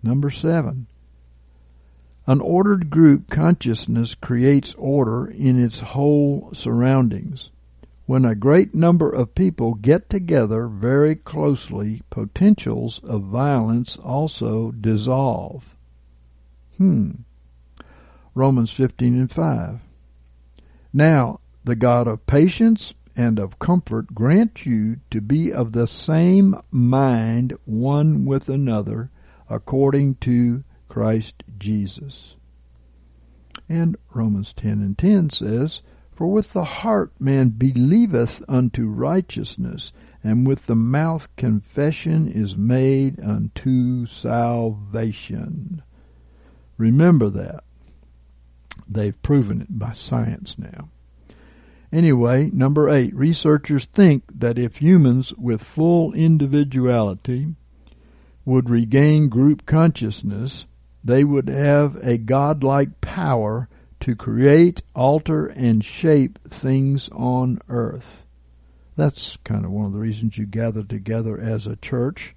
Number 0.03 0.31
seven, 0.31 0.89
an 2.27 2.41
ordered 2.41 2.91
group 2.91 3.31
consciousness 3.31 4.15
creates 4.15 4.75
order 4.75 5.27
in 5.27 5.63
its 5.63 5.81
whole 5.81 6.51
surroundings. 6.53 7.51
When 8.07 8.25
a 8.25 8.35
great 8.35 8.75
number 8.75 9.11
of 9.11 9.35
people 9.35 9.75
get 9.75 10.11
together 10.11 10.67
very 10.67 11.15
closely, 11.15 12.03
potentials 12.11 13.01
of 13.05 13.23
violence 13.23 13.97
also 13.97 14.73
dissolve. 14.73 15.77
Hmm. 16.79 17.11
Romans 18.35 18.73
15 18.73 19.15
and 19.15 19.31
5. 19.31 19.81
Now, 20.93 21.41
the 21.65 21.77
God 21.77 22.07
of 22.07 22.27
patience 22.27 22.93
and 23.17 23.39
of 23.39 23.59
comfort 23.59 24.15
grant 24.15 24.67
you 24.67 24.97
to 25.11 25.21
be 25.21 25.53
of 25.53 25.73
the 25.73 25.87
same 25.87 26.57
mind 26.71 27.57
one 27.65 28.25
with 28.25 28.49
another 28.49 29.11
according 29.49 30.17
to 30.17 30.65
Christ 30.89 31.43
Jesus. 31.59 32.37
And 33.69 33.97
Romans 34.15 34.53
10 34.53 34.83
and 34.83 34.99
10 34.99 35.31
says, 35.31 35.83
For 36.15 36.27
with 36.27 36.53
the 36.53 36.65
heart 36.65 37.13
man 37.19 37.51
believeth 37.51 38.43
unto 38.49 38.87
righteousness, 38.87 39.93
and 40.23 40.47
with 40.47 40.67
the 40.67 40.75
mouth 40.75 41.35
confession 41.37 42.29
is 42.29 42.57
made 42.57 43.19
unto 43.21 44.07
salvation. 44.07 45.83
Remember 46.77 47.31
that. 47.31 47.65
They've 48.93 49.21
proven 49.23 49.63
it 49.63 49.79
by 49.79 49.93
science 49.93 50.57
now. 50.59 50.89
Anyway, 51.93 52.51
number 52.53 52.89
eight, 52.89 53.15
researchers 53.15 53.85
think 53.85 54.25
that 54.39 54.59
if 54.59 54.79
humans 54.79 55.33
with 55.35 55.63
full 55.63 56.13
individuality 56.15 57.55
would 58.45 58.71
regain 58.71 59.29
group 59.29 59.67
consciousness, 59.67 60.67
they 61.05 61.23
would 61.23 61.49
have 61.49 61.97
a 62.03 62.17
godlike 62.17 63.01
power 63.01 63.69
to 64.01 64.17
create, 64.17 64.83
alter, 64.95 65.47
and 65.47 65.85
shape 65.85 66.39
things 66.49 67.09
on 67.13 67.59
earth. 67.69 68.27
That's 68.97 69.37
kind 69.45 69.65
of 69.65 69.71
one 69.71 69.87
of 69.87 69.93
the 69.93 69.99
reasons 69.99 70.37
you 70.37 70.47
gather 70.47 70.83
together 70.83 71.39
as 71.39 71.67
a 71.67 71.77
church 71.77 72.35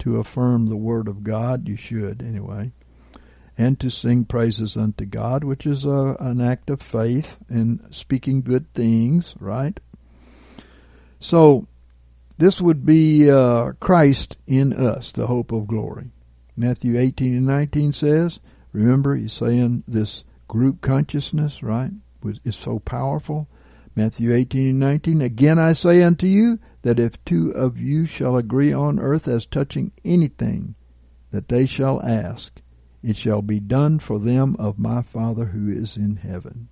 to 0.00 0.18
affirm 0.18 0.66
the 0.66 0.76
Word 0.76 1.08
of 1.08 1.24
God. 1.24 1.68
You 1.68 1.76
should, 1.76 2.22
anyway. 2.22 2.72
And 3.58 3.80
to 3.80 3.90
sing 3.90 4.24
praises 4.26 4.76
unto 4.76 5.06
God, 5.06 5.42
which 5.42 5.66
is 5.66 5.84
a, 5.84 6.16
an 6.20 6.40
act 6.40 6.68
of 6.68 6.82
faith 6.82 7.38
in 7.48 7.80
speaking 7.90 8.42
good 8.42 8.72
things, 8.74 9.34
right? 9.40 9.78
So, 11.20 11.66
this 12.38 12.60
would 12.60 12.84
be 12.84 13.30
uh, 13.30 13.72
Christ 13.80 14.36
in 14.46 14.74
us, 14.74 15.10
the 15.12 15.26
hope 15.26 15.52
of 15.52 15.66
glory. 15.66 16.10
Matthew 16.54 16.98
18 16.98 17.34
and 17.34 17.46
19 17.46 17.92
says, 17.92 18.40
remember 18.72 19.14
he's 19.14 19.32
saying 19.32 19.84
this 19.88 20.24
group 20.48 20.80
consciousness, 20.82 21.62
right, 21.62 21.92
is 22.44 22.56
so 22.56 22.78
powerful. 22.78 23.48
Matthew 23.94 24.34
18 24.34 24.68
and 24.68 24.78
19, 24.78 25.22
again 25.22 25.58
I 25.58 25.72
say 25.72 26.02
unto 26.02 26.26
you 26.26 26.58
that 26.82 26.98
if 26.98 27.22
two 27.24 27.50
of 27.50 27.78
you 27.78 28.04
shall 28.04 28.36
agree 28.36 28.72
on 28.72 28.98
earth 28.98 29.26
as 29.28 29.46
touching 29.46 29.92
anything 30.04 30.74
that 31.30 31.48
they 31.48 31.64
shall 31.64 32.02
ask, 32.02 32.60
it 33.06 33.16
shall 33.16 33.40
be 33.40 33.60
done 33.60 34.00
for 34.00 34.18
them 34.18 34.56
of 34.58 34.80
my 34.80 35.00
Father 35.00 35.44
who 35.44 35.70
is 35.70 35.96
in 35.96 36.16
heaven. 36.16 36.66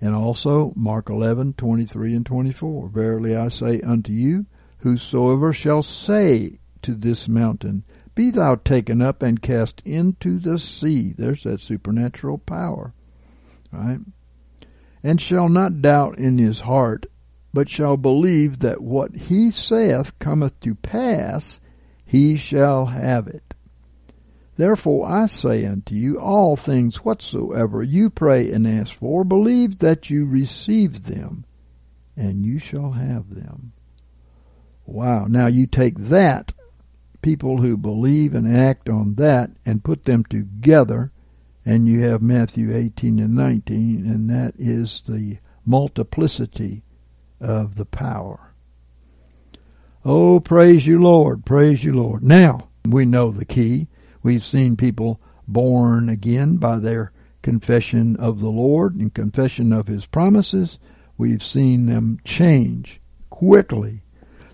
And 0.00 0.16
also 0.16 0.72
Mark 0.74 1.08
11, 1.08 1.52
23 1.52 2.16
and 2.16 2.26
24, 2.26 2.88
Verily 2.88 3.36
I 3.36 3.48
say 3.48 3.80
unto 3.82 4.12
you, 4.12 4.46
whosoever 4.78 5.52
shall 5.52 5.84
say 5.84 6.58
to 6.82 6.96
this 6.96 7.28
mountain, 7.28 7.84
be 8.16 8.30
thou 8.30 8.56
taken 8.56 9.00
up 9.00 9.22
and 9.22 9.40
cast 9.40 9.80
into 9.84 10.40
the 10.40 10.58
sea. 10.58 11.14
There's 11.16 11.44
that 11.44 11.60
supernatural 11.60 12.38
power. 12.38 12.92
Right? 13.70 14.00
And 15.04 15.20
shall 15.20 15.48
not 15.48 15.82
doubt 15.82 16.18
in 16.18 16.36
his 16.38 16.62
heart, 16.62 17.06
but 17.54 17.68
shall 17.68 17.96
believe 17.96 18.58
that 18.58 18.80
what 18.80 19.14
he 19.14 19.52
saith 19.52 20.18
cometh 20.18 20.58
to 20.60 20.74
pass, 20.74 21.60
he 22.04 22.36
shall 22.36 22.86
have 22.86 23.28
it. 23.28 23.49
Therefore 24.60 25.08
I 25.08 25.24
say 25.24 25.64
unto 25.64 25.94
you, 25.94 26.20
all 26.20 26.54
things 26.54 27.02
whatsoever 27.02 27.82
you 27.82 28.10
pray 28.10 28.52
and 28.52 28.68
ask 28.68 28.92
for, 28.92 29.24
believe 29.24 29.78
that 29.78 30.10
you 30.10 30.26
receive 30.26 31.06
them, 31.06 31.46
and 32.14 32.44
you 32.44 32.58
shall 32.58 32.90
have 32.90 33.34
them. 33.34 33.72
Wow. 34.84 35.24
Now 35.24 35.46
you 35.46 35.66
take 35.66 35.96
that 35.96 36.52
people 37.22 37.62
who 37.62 37.78
believe 37.78 38.34
and 38.34 38.54
act 38.54 38.90
on 38.90 39.14
that 39.14 39.50
and 39.64 39.82
put 39.82 40.04
them 40.04 40.24
together, 40.24 41.10
and 41.64 41.88
you 41.88 42.02
have 42.02 42.20
Matthew 42.20 42.76
18 42.76 43.18
and 43.18 43.34
19, 43.34 44.04
and 44.04 44.28
that 44.28 44.52
is 44.58 45.02
the 45.08 45.38
multiplicity 45.64 46.82
of 47.40 47.76
the 47.76 47.86
power. 47.86 48.52
Oh, 50.04 50.38
praise 50.38 50.86
you, 50.86 51.00
Lord. 51.00 51.46
Praise 51.46 51.82
you, 51.82 51.94
Lord. 51.94 52.22
Now, 52.22 52.68
we 52.86 53.06
know 53.06 53.30
the 53.30 53.46
key. 53.46 53.86
We've 54.22 54.44
seen 54.44 54.76
people 54.76 55.20
born 55.46 56.08
again 56.08 56.56
by 56.56 56.78
their 56.78 57.12
confession 57.42 58.16
of 58.16 58.40
the 58.40 58.50
Lord 58.50 58.94
and 58.96 59.12
confession 59.12 59.72
of 59.72 59.86
His 59.86 60.06
promises. 60.06 60.78
We've 61.16 61.42
seen 61.42 61.86
them 61.86 62.18
change 62.24 63.00
quickly. 63.30 64.02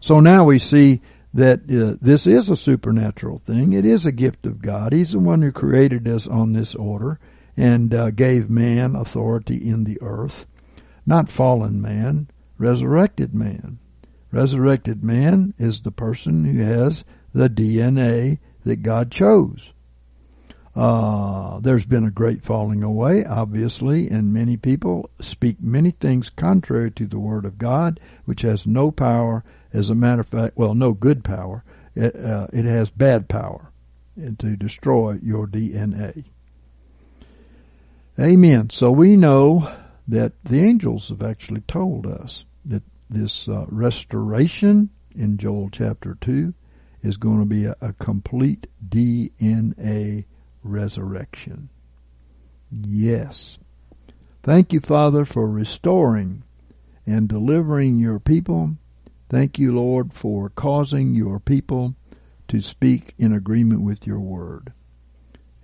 So 0.01 0.21
now 0.21 0.45
we 0.45 0.59
see 0.59 1.01
that 1.35 1.61
uh, 1.71 1.99
this 2.01 2.27
is 2.27 2.49
a 2.49 2.57
supernatural 2.57 3.39
thing. 3.39 3.73
It 3.73 3.85
is 3.85 4.07
a 4.07 4.13
gift 4.13 4.47
of 4.47 4.63
God. 4.63 4.93
He's 4.93 5.13
the 5.13 5.19
one 5.19 5.43
who 5.43 5.53
created 5.53 6.09
us 6.09 6.27
on 6.27 6.53
this 6.53 6.75
order 6.75 7.19
and 7.57 7.93
uh, 7.93 8.11
gave 8.11 8.49
man 8.49 8.95
authority 8.95 9.57
in 9.57 9.85
the 9.85 9.99
earth. 10.01 10.47
Not 11.05 11.29
fallen 11.29 11.81
man, 11.81 12.29
resurrected 12.59 13.35
man. 13.35 13.79
Resurrected 14.33 15.05
man 15.05 15.55
is 15.59 15.81
the 15.81 15.91
person 15.91 16.45
who 16.45 16.63
has 16.63 17.05
the 17.33 17.49
DNA 17.49 18.39
that 18.67 18.83
God 18.83 19.13
chose. 19.13 19.73
Uh, 20.75 21.61
there's 21.61 21.87
been 21.87 22.05
a 22.05 22.11
great 22.11 22.43
falling 22.43 22.83
away, 22.83 23.25
obviously, 23.25 24.09
and 24.09 24.35
many 24.35 24.57
people 24.57 25.09
speak 25.21 25.57
many 25.63 25.91
things 25.91 26.29
contrary 26.29 26.91
to 26.91 27.07
the 27.07 27.19
Word 27.19 27.45
of 27.45 27.59
God, 27.59 28.01
which 28.25 28.43
has 28.43 28.67
no 28.67 28.91
power 28.91 29.45
as 29.73 29.89
a 29.89 29.95
matter 29.95 30.21
of 30.21 30.27
fact, 30.27 30.57
well, 30.57 30.75
no 30.75 30.93
good 30.93 31.23
power. 31.23 31.63
It, 31.95 32.17
uh, 32.17 32.49
it 32.53 32.65
has 32.65 32.91
bad 32.91 33.29
power 33.29 33.71
to 34.17 34.57
destroy 34.57 35.19
your 35.23 35.47
DNA. 35.47 36.25
Amen. 38.19 38.71
So 38.71 38.91
we 38.91 39.17
know 39.17 39.73
that 40.09 40.33
the 40.45 40.61
angels 40.61 41.09
have 41.11 41.23
actually 41.23 41.63
told 41.63 42.07
us 42.07 42.45
that 42.65 42.83
this 43.09 43.49
uh, 43.49 43.65
restoration 43.69 44.91
in 45.15 45.39
Joel 45.39 45.71
chapter 45.71 46.19
2 46.21 46.53
is 47.03 47.17
going 47.17 47.41
to 47.41 47.47
be 47.47 47.65
a, 47.65 47.77
a 47.81 47.93
complete 47.95 48.67
DNA 48.87 50.25
resurrection. 50.63 51.69
Yes. 52.71 53.59
Thank 54.43 54.73
you, 54.73 54.81
Father, 54.81 55.25
for 55.25 55.49
restoring 55.49 56.43
and 57.07 57.29
delivering 57.29 57.99
your 57.99 58.19
people 58.19 58.77
Thank 59.29 59.59
you, 59.59 59.75
Lord, 59.75 60.13
for 60.13 60.51
causing 60.51 61.15
your 61.15 61.41
people 61.41 61.97
to 62.49 62.61
speak 62.61 63.15
in 63.19 63.33
agreement 63.33 63.83
with 63.83 64.07
your 64.07 64.21
word. 64.21 64.73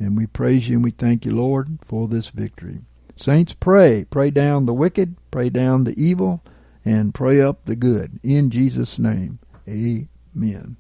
And 0.01 0.16
we 0.16 0.26
praise 0.26 0.68
you 0.68 0.76
and 0.76 0.85
we 0.85 0.91
thank 0.91 1.24
you, 1.24 1.33
Lord, 1.33 1.78
for 1.85 2.09
this 2.09 2.28
victory. 2.28 2.80
Saints, 3.14 3.53
pray. 3.53 4.05
Pray 4.11 4.30
down 4.30 4.66
the 4.66 4.74
wicked, 4.74 5.16
pray 5.30 5.49
down 5.49 5.85
the 5.85 5.99
evil, 6.03 6.43
and 6.85 7.14
pray 7.14 7.41
up 7.41 7.66
the 7.66 7.76
good. 7.76 8.18
In 8.24 8.51
Jesus' 8.51 8.99
name, 8.99 9.39
amen. 9.68 10.76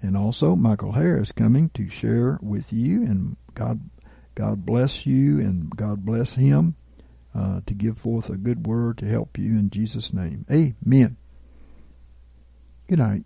And 0.00 0.16
also, 0.16 0.54
Michael 0.54 0.92
Harris 0.92 1.32
coming 1.32 1.70
to 1.70 1.88
share 1.88 2.38
with 2.40 2.72
you, 2.72 3.02
and 3.02 3.36
God, 3.54 3.80
God 4.34 4.64
bless 4.64 5.06
you, 5.06 5.40
and 5.40 5.70
God 5.74 6.04
bless 6.04 6.32
him 6.32 6.76
uh, 7.34 7.60
to 7.66 7.74
give 7.74 7.98
forth 7.98 8.30
a 8.30 8.36
good 8.36 8.66
word 8.66 8.98
to 8.98 9.06
help 9.06 9.38
you 9.38 9.50
in 9.50 9.70
Jesus' 9.70 10.12
name. 10.12 10.46
Amen. 10.50 11.16
Good 12.88 12.98
night. 12.98 13.24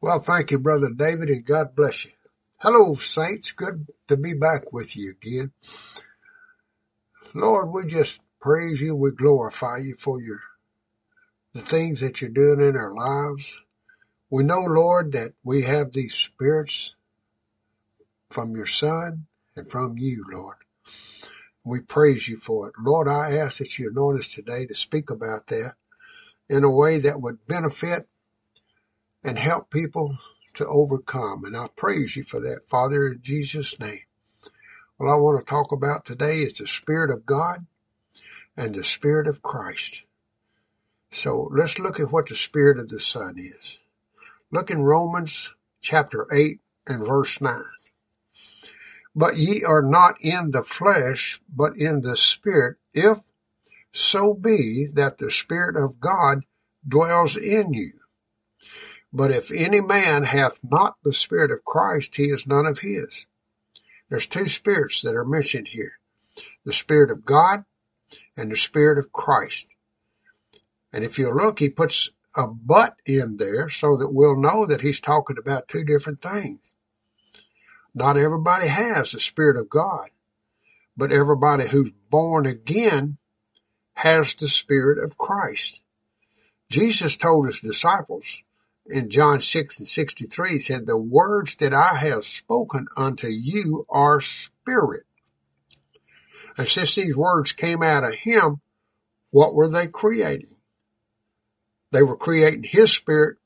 Well, 0.00 0.20
thank 0.20 0.50
you, 0.50 0.58
Brother 0.58 0.90
David, 0.90 1.28
and 1.30 1.44
God 1.44 1.74
bless 1.74 2.04
you. 2.04 2.12
Hello, 2.58 2.94
saints. 2.94 3.52
Good 3.52 3.86
to 4.08 4.16
be 4.16 4.34
back 4.34 4.72
with 4.72 4.96
you 4.96 5.12
again. 5.20 5.52
Lord, 7.34 7.70
we 7.70 7.86
just 7.86 8.22
praise 8.40 8.80
you. 8.80 8.94
We 8.94 9.10
glorify 9.10 9.78
you 9.78 9.96
for 9.96 10.22
your 10.22 10.40
the 11.52 11.62
things 11.62 12.00
that 12.00 12.20
you're 12.20 12.30
doing 12.30 12.60
in 12.60 12.76
our 12.76 12.94
lives. 12.94 13.63
We 14.34 14.42
know, 14.42 14.64
Lord, 14.64 15.12
that 15.12 15.34
we 15.44 15.62
have 15.62 15.92
these 15.92 16.12
spirits 16.12 16.96
from 18.30 18.56
your 18.56 18.66
Son 18.66 19.26
and 19.54 19.64
from 19.64 19.96
you, 19.96 20.24
Lord. 20.28 20.56
We 21.64 21.78
praise 21.78 22.26
you 22.26 22.36
for 22.36 22.66
it. 22.66 22.74
Lord, 22.76 23.06
I 23.06 23.36
ask 23.36 23.58
that 23.58 23.78
you 23.78 23.90
anoint 23.90 24.18
us 24.18 24.34
today 24.34 24.66
to 24.66 24.74
speak 24.74 25.08
about 25.08 25.46
that 25.46 25.74
in 26.48 26.64
a 26.64 26.68
way 26.68 26.98
that 26.98 27.20
would 27.20 27.46
benefit 27.46 28.08
and 29.22 29.38
help 29.38 29.70
people 29.70 30.18
to 30.54 30.66
overcome. 30.66 31.44
And 31.44 31.56
I 31.56 31.68
praise 31.76 32.16
you 32.16 32.24
for 32.24 32.40
that, 32.40 32.64
Father, 32.68 33.06
in 33.06 33.22
Jesus' 33.22 33.78
name. 33.78 34.02
What 34.96 35.12
I 35.12 35.14
want 35.14 35.46
to 35.46 35.48
talk 35.48 35.70
about 35.70 36.04
today 36.04 36.38
is 36.38 36.58
the 36.58 36.66
Spirit 36.66 37.12
of 37.12 37.24
God 37.24 37.66
and 38.56 38.74
the 38.74 38.82
Spirit 38.82 39.28
of 39.28 39.42
Christ. 39.42 40.06
So 41.12 41.48
let's 41.52 41.78
look 41.78 42.00
at 42.00 42.10
what 42.10 42.30
the 42.30 42.34
Spirit 42.34 42.80
of 42.80 42.88
the 42.88 42.98
Son 42.98 43.36
is. 43.38 43.78
Look 44.54 44.70
in 44.70 44.84
Romans 44.84 45.52
chapter 45.80 46.32
8 46.32 46.60
and 46.86 47.04
verse 47.04 47.40
9. 47.40 47.60
But 49.12 49.36
ye 49.36 49.64
are 49.64 49.82
not 49.82 50.14
in 50.20 50.52
the 50.52 50.62
flesh, 50.62 51.40
but 51.52 51.76
in 51.76 52.02
the 52.02 52.16
Spirit, 52.16 52.76
if 52.92 53.18
so 53.92 54.32
be 54.32 54.86
that 54.94 55.18
the 55.18 55.32
Spirit 55.32 55.74
of 55.74 55.98
God 55.98 56.44
dwells 56.86 57.36
in 57.36 57.74
you. 57.74 57.90
But 59.12 59.32
if 59.32 59.50
any 59.50 59.80
man 59.80 60.22
hath 60.22 60.60
not 60.62 60.98
the 61.02 61.12
Spirit 61.12 61.50
of 61.50 61.64
Christ, 61.64 62.14
he 62.14 62.26
is 62.26 62.46
none 62.46 62.66
of 62.66 62.78
his. 62.78 63.26
There's 64.08 64.28
two 64.28 64.48
spirits 64.48 65.02
that 65.02 65.16
are 65.16 65.24
mentioned 65.24 65.66
here. 65.66 65.94
The 66.64 66.72
Spirit 66.72 67.10
of 67.10 67.24
God 67.24 67.64
and 68.36 68.52
the 68.52 68.56
Spirit 68.56 68.98
of 68.98 69.10
Christ. 69.10 69.66
And 70.92 71.02
if 71.02 71.18
you 71.18 71.34
look, 71.34 71.58
he 71.58 71.70
puts 71.70 72.10
a 72.36 72.48
but 72.48 72.96
in 73.06 73.36
there 73.36 73.68
so 73.68 73.96
that 73.96 74.10
we'll 74.10 74.40
know 74.40 74.66
that 74.66 74.80
he's 74.80 75.00
talking 75.00 75.36
about 75.38 75.68
two 75.68 75.84
different 75.84 76.20
things. 76.20 76.74
Not 77.94 78.16
everybody 78.16 78.66
has 78.66 79.12
the 79.12 79.20
Spirit 79.20 79.56
of 79.56 79.68
God, 79.68 80.08
but 80.96 81.12
everybody 81.12 81.68
who's 81.68 81.92
born 82.10 82.46
again 82.46 83.18
has 83.94 84.34
the 84.34 84.48
Spirit 84.48 85.02
of 85.02 85.16
Christ. 85.16 85.80
Jesus 86.70 87.16
told 87.16 87.46
his 87.46 87.60
disciples 87.60 88.42
in 88.86 89.10
John 89.10 89.40
6 89.40 89.78
and 89.78 89.88
63, 89.88 90.50
he 90.50 90.58
said, 90.58 90.86
The 90.86 90.96
words 90.96 91.54
that 91.56 91.72
I 91.72 91.96
have 91.98 92.24
spoken 92.24 92.86
unto 92.96 93.28
you 93.28 93.86
are 93.88 94.20
spirit. 94.20 95.04
And 96.56 96.68
since 96.68 96.94
these 96.94 97.16
words 97.16 97.52
came 97.52 97.82
out 97.82 98.04
of 98.04 98.14
him, 98.14 98.60
what 99.30 99.54
were 99.54 99.68
they 99.68 99.88
creating? 99.88 100.56
They 101.94 102.02
were 102.02 102.16
creating 102.16 102.64
his 102.64 102.92
spirit 102.92 103.36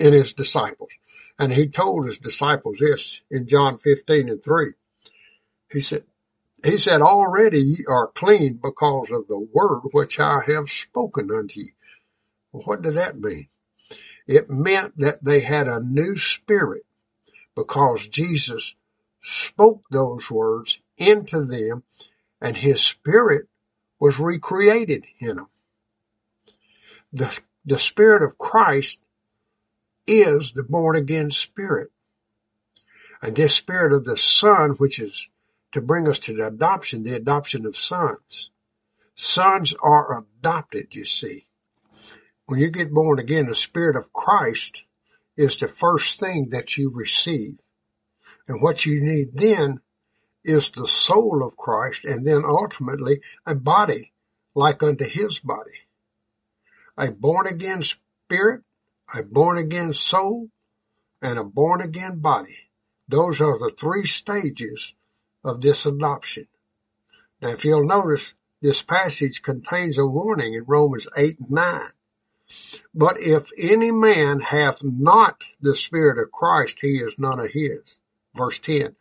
in 0.00 0.12
his 0.12 0.32
disciples. 0.32 0.90
And 1.38 1.52
he 1.52 1.68
told 1.68 2.06
his 2.06 2.18
disciples 2.18 2.78
this 2.80 3.22
in 3.30 3.46
John 3.46 3.78
15 3.78 4.28
and 4.28 4.42
3. 4.42 4.72
He 5.70 5.80
said, 5.80 6.02
he 6.64 6.76
said, 6.76 7.02
already 7.02 7.60
ye 7.60 7.84
are 7.88 8.08
clean 8.08 8.58
because 8.60 9.12
of 9.12 9.28
the 9.28 9.38
word 9.38 9.82
which 9.92 10.18
I 10.18 10.40
have 10.48 10.68
spoken 10.68 11.30
unto 11.30 11.60
you. 11.60 11.70
Well, 12.50 12.64
what 12.64 12.82
did 12.82 12.94
that 12.94 13.20
mean? 13.20 13.46
It 14.26 14.50
meant 14.50 14.96
that 14.96 15.22
they 15.22 15.38
had 15.38 15.68
a 15.68 15.78
new 15.78 16.16
spirit 16.18 16.82
because 17.54 18.08
Jesus 18.08 18.74
spoke 19.20 19.84
those 19.88 20.28
words 20.28 20.80
into 20.96 21.44
them 21.44 21.84
and 22.40 22.56
his 22.56 22.80
spirit 22.80 23.46
was 24.00 24.18
recreated 24.18 25.04
in 25.20 25.36
them. 25.36 25.46
The, 27.12 27.38
the 27.68 27.78
spirit 27.78 28.22
of 28.22 28.38
Christ 28.38 28.98
is 30.06 30.52
the 30.52 30.64
born 30.64 30.96
again 30.96 31.30
spirit. 31.30 31.90
And 33.20 33.36
this 33.36 33.54
spirit 33.54 33.92
of 33.92 34.06
the 34.06 34.16
son, 34.16 34.70
which 34.78 34.98
is 34.98 35.28
to 35.72 35.82
bring 35.82 36.08
us 36.08 36.18
to 36.20 36.34
the 36.34 36.46
adoption, 36.46 37.02
the 37.02 37.14
adoption 37.14 37.66
of 37.66 37.76
sons. 37.76 38.50
Sons 39.14 39.74
are 39.82 40.24
adopted, 40.24 40.94
you 40.94 41.04
see. 41.04 41.46
When 42.46 42.58
you 42.58 42.70
get 42.70 42.94
born 42.94 43.18
again, 43.18 43.46
the 43.46 43.54
spirit 43.54 43.96
of 43.96 44.14
Christ 44.14 44.86
is 45.36 45.58
the 45.58 45.68
first 45.68 46.18
thing 46.18 46.48
that 46.50 46.78
you 46.78 46.90
receive. 46.90 47.58
And 48.46 48.62
what 48.62 48.86
you 48.86 49.04
need 49.04 49.34
then 49.34 49.80
is 50.42 50.70
the 50.70 50.86
soul 50.86 51.44
of 51.44 51.58
Christ 51.58 52.06
and 52.06 52.26
then 52.26 52.44
ultimately 52.46 53.20
a 53.44 53.54
body 53.54 54.14
like 54.54 54.82
unto 54.82 55.04
his 55.04 55.38
body. 55.40 55.87
A 56.98 57.12
born 57.12 57.46
again 57.46 57.82
spirit, 57.82 58.62
a 59.14 59.22
born 59.22 59.56
again 59.56 59.92
soul, 59.92 60.50
and 61.22 61.38
a 61.38 61.44
born 61.44 61.80
again 61.80 62.18
body. 62.18 62.68
Those 63.06 63.40
are 63.40 63.56
the 63.56 63.70
three 63.70 64.04
stages 64.04 64.96
of 65.44 65.60
this 65.60 65.86
adoption. 65.86 66.48
Now, 67.40 67.50
if 67.50 67.64
you'll 67.64 67.86
notice, 67.86 68.34
this 68.60 68.82
passage 68.82 69.42
contains 69.42 69.96
a 69.96 70.06
warning 70.06 70.54
in 70.54 70.64
Romans 70.66 71.06
8 71.16 71.38
and 71.38 71.50
9. 71.50 71.82
But 72.92 73.20
if 73.20 73.50
any 73.56 73.92
man 73.92 74.40
hath 74.40 74.82
not 74.82 75.44
the 75.60 75.76
Spirit 75.76 76.18
of 76.20 76.32
Christ, 76.32 76.80
he 76.80 76.96
is 76.96 77.16
none 77.16 77.38
of 77.38 77.52
his. 77.52 78.00
Verse 78.34 78.58
10. 78.58 78.96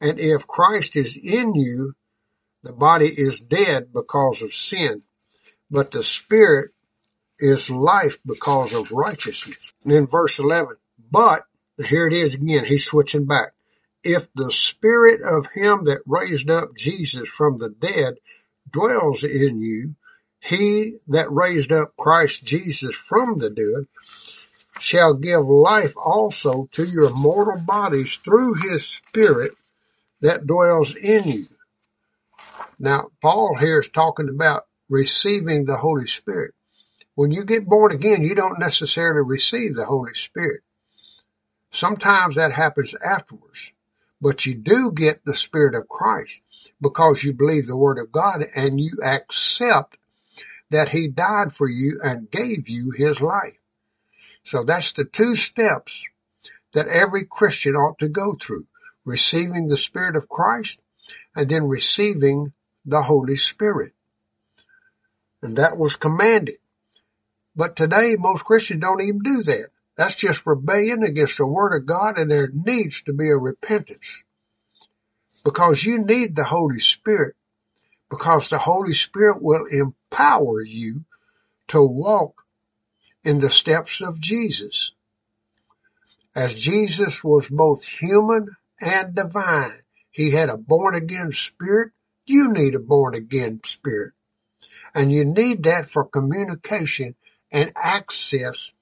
And 0.00 0.18
if 0.18 0.46
Christ 0.46 0.96
is 0.96 1.18
in 1.18 1.54
you, 1.54 1.94
the 2.62 2.72
body 2.72 3.08
is 3.08 3.40
dead 3.40 3.92
because 3.92 4.40
of 4.40 4.54
sin, 4.54 5.02
but 5.70 5.90
the 5.90 6.02
Spirit 6.02 6.71
is 7.42 7.70
life 7.70 8.18
because 8.24 8.72
of 8.72 8.92
righteousness. 8.92 9.74
And 9.84 9.92
in 9.92 10.06
verse 10.06 10.38
11, 10.38 10.76
but, 11.10 11.42
here 11.86 12.06
it 12.06 12.12
is 12.12 12.34
again, 12.34 12.64
he's 12.64 12.84
switching 12.84 13.26
back 13.26 13.52
if 14.04 14.32
the 14.34 14.50
spirit 14.50 15.20
of 15.22 15.46
him 15.54 15.84
that 15.84 16.02
raised 16.06 16.50
up 16.50 16.76
Jesus 16.76 17.28
from 17.28 17.58
the 17.58 17.68
dead 17.68 18.14
dwells 18.70 19.22
in 19.24 19.60
you, 19.60 19.94
he 20.40 20.96
that 21.08 21.30
raised 21.30 21.72
up 21.72 21.96
Christ 21.96 22.44
Jesus 22.44 22.96
from 22.96 23.38
the 23.38 23.50
dead 23.50 23.86
shall 24.80 25.14
give 25.14 25.46
life 25.46 25.94
also 25.96 26.68
to 26.72 26.84
your 26.84 27.10
mortal 27.14 27.60
bodies 27.60 28.16
through 28.16 28.54
his 28.54 28.84
spirit 28.84 29.52
that 30.20 30.46
dwells 30.46 30.96
in 30.96 31.24
you. 31.24 31.46
Now, 32.78 33.10
Paul 33.20 33.56
here 33.56 33.78
is 33.78 33.88
talking 33.88 34.28
about 34.28 34.64
receiving 34.88 35.64
the 35.64 35.76
Holy 35.76 36.06
Spirit. 36.06 36.54
When 37.14 37.30
you 37.30 37.44
get 37.44 37.66
born 37.66 37.92
again, 37.92 38.22
you 38.22 38.34
don't 38.34 38.58
necessarily 38.58 39.22
receive 39.22 39.74
the 39.74 39.86
Holy 39.86 40.14
Spirit. 40.14 40.62
Sometimes 41.70 42.36
that 42.36 42.52
happens 42.52 42.94
afterwards. 42.94 43.72
But 44.20 44.46
you 44.46 44.54
do 44.54 44.92
get 44.92 45.24
the 45.24 45.34
Spirit 45.34 45.74
of 45.74 45.88
Christ 45.88 46.42
because 46.80 47.24
you 47.24 47.32
believe 47.32 47.66
the 47.66 47.76
Word 47.76 47.98
of 47.98 48.12
God 48.12 48.44
and 48.54 48.80
you 48.80 48.98
accept 49.04 49.98
that 50.70 50.90
He 50.90 51.08
died 51.08 51.52
for 51.52 51.68
you 51.68 52.00
and 52.04 52.30
gave 52.30 52.68
you 52.68 52.92
His 52.96 53.20
life. 53.20 53.58
So 54.44 54.62
that's 54.62 54.92
the 54.92 55.04
two 55.04 55.34
steps 55.34 56.08
that 56.72 56.86
every 56.86 57.24
Christian 57.24 57.74
ought 57.74 57.98
to 57.98 58.08
go 58.08 58.34
through. 58.40 58.66
Receiving 59.04 59.66
the 59.66 59.76
Spirit 59.76 60.14
of 60.14 60.28
Christ 60.28 60.80
and 61.34 61.48
then 61.48 61.66
receiving 61.66 62.52
the 62.86 63.02
Holy 63.02 63.36
Spirit. 63.36 63.92
And 65.42 65.56
that 65.56 65.76
was 65.76 65.96
commanded. 65.96 66.58
But 67.54 67.76
today 67.76 68.16
most 68.18 68.44
Christians 68.44 68.80
don't 68.80 69.02
even 69.02 69.20
do 69.20 69.42
that. 69.42 69.68
That's 69.96 70.14
just 70.14 70.46
rebellion 70.46 71.02
against 71.02 71.36
the 71.36 71.46
word 71.46 71.76
of 71.76 71.86
God 71.86 72.18
and 72.18 72.30
there 72.30 72.50
needs 72.52 73.02
to 73.02 73.12
be 73.12 73.28
a 73.28 73.36
repentance. 73.36 74.22
Because 75.44 75.84
you 75.84 75.98
need 75.98 76.34
the 76.34 76.44
Holy 76.44 76.80
Spirit. 76.80 77.36
Because 78.08 78.48
the 78.48 78.58
Holy 78.58 78.94
Spirit 78.94 79.42
will 79.42 79.64
empower 79.66 80.62
you 80.62 81.04
to 81.68 81.82
walk 81.82 82.42
in 83.24 83.38
the 83.38 83.50
steps 83.50 84.00
of 84.00 84.20
Jesus. 84.20 84.92
As 86.34 86.54
Jesus 86.54 87.22
was 87.22 87.48
both 87.48 87.84
human 87.84 88.56
and 88.80 89.14
divine, 89.14 89.82
he 90.10 90.30
had 90.30 90.48
a 90.48 90.56
born 90.56 90.94
again 90.94 91.32
spirit. 91.32 91.92
You 92.24 92.52
need 92.52 92.74
a 92.74 92.78
born 92.78 93.14
again 93.14 93.60
spirit. 93.64 94.12
And 94.94 95.12
you 95.12 95.24
need 95.24 95.64
that 95.64 95.88
for 95.88 96.04
communication 96.04 97.14
and 97.52 97.72
access 97.76 98.72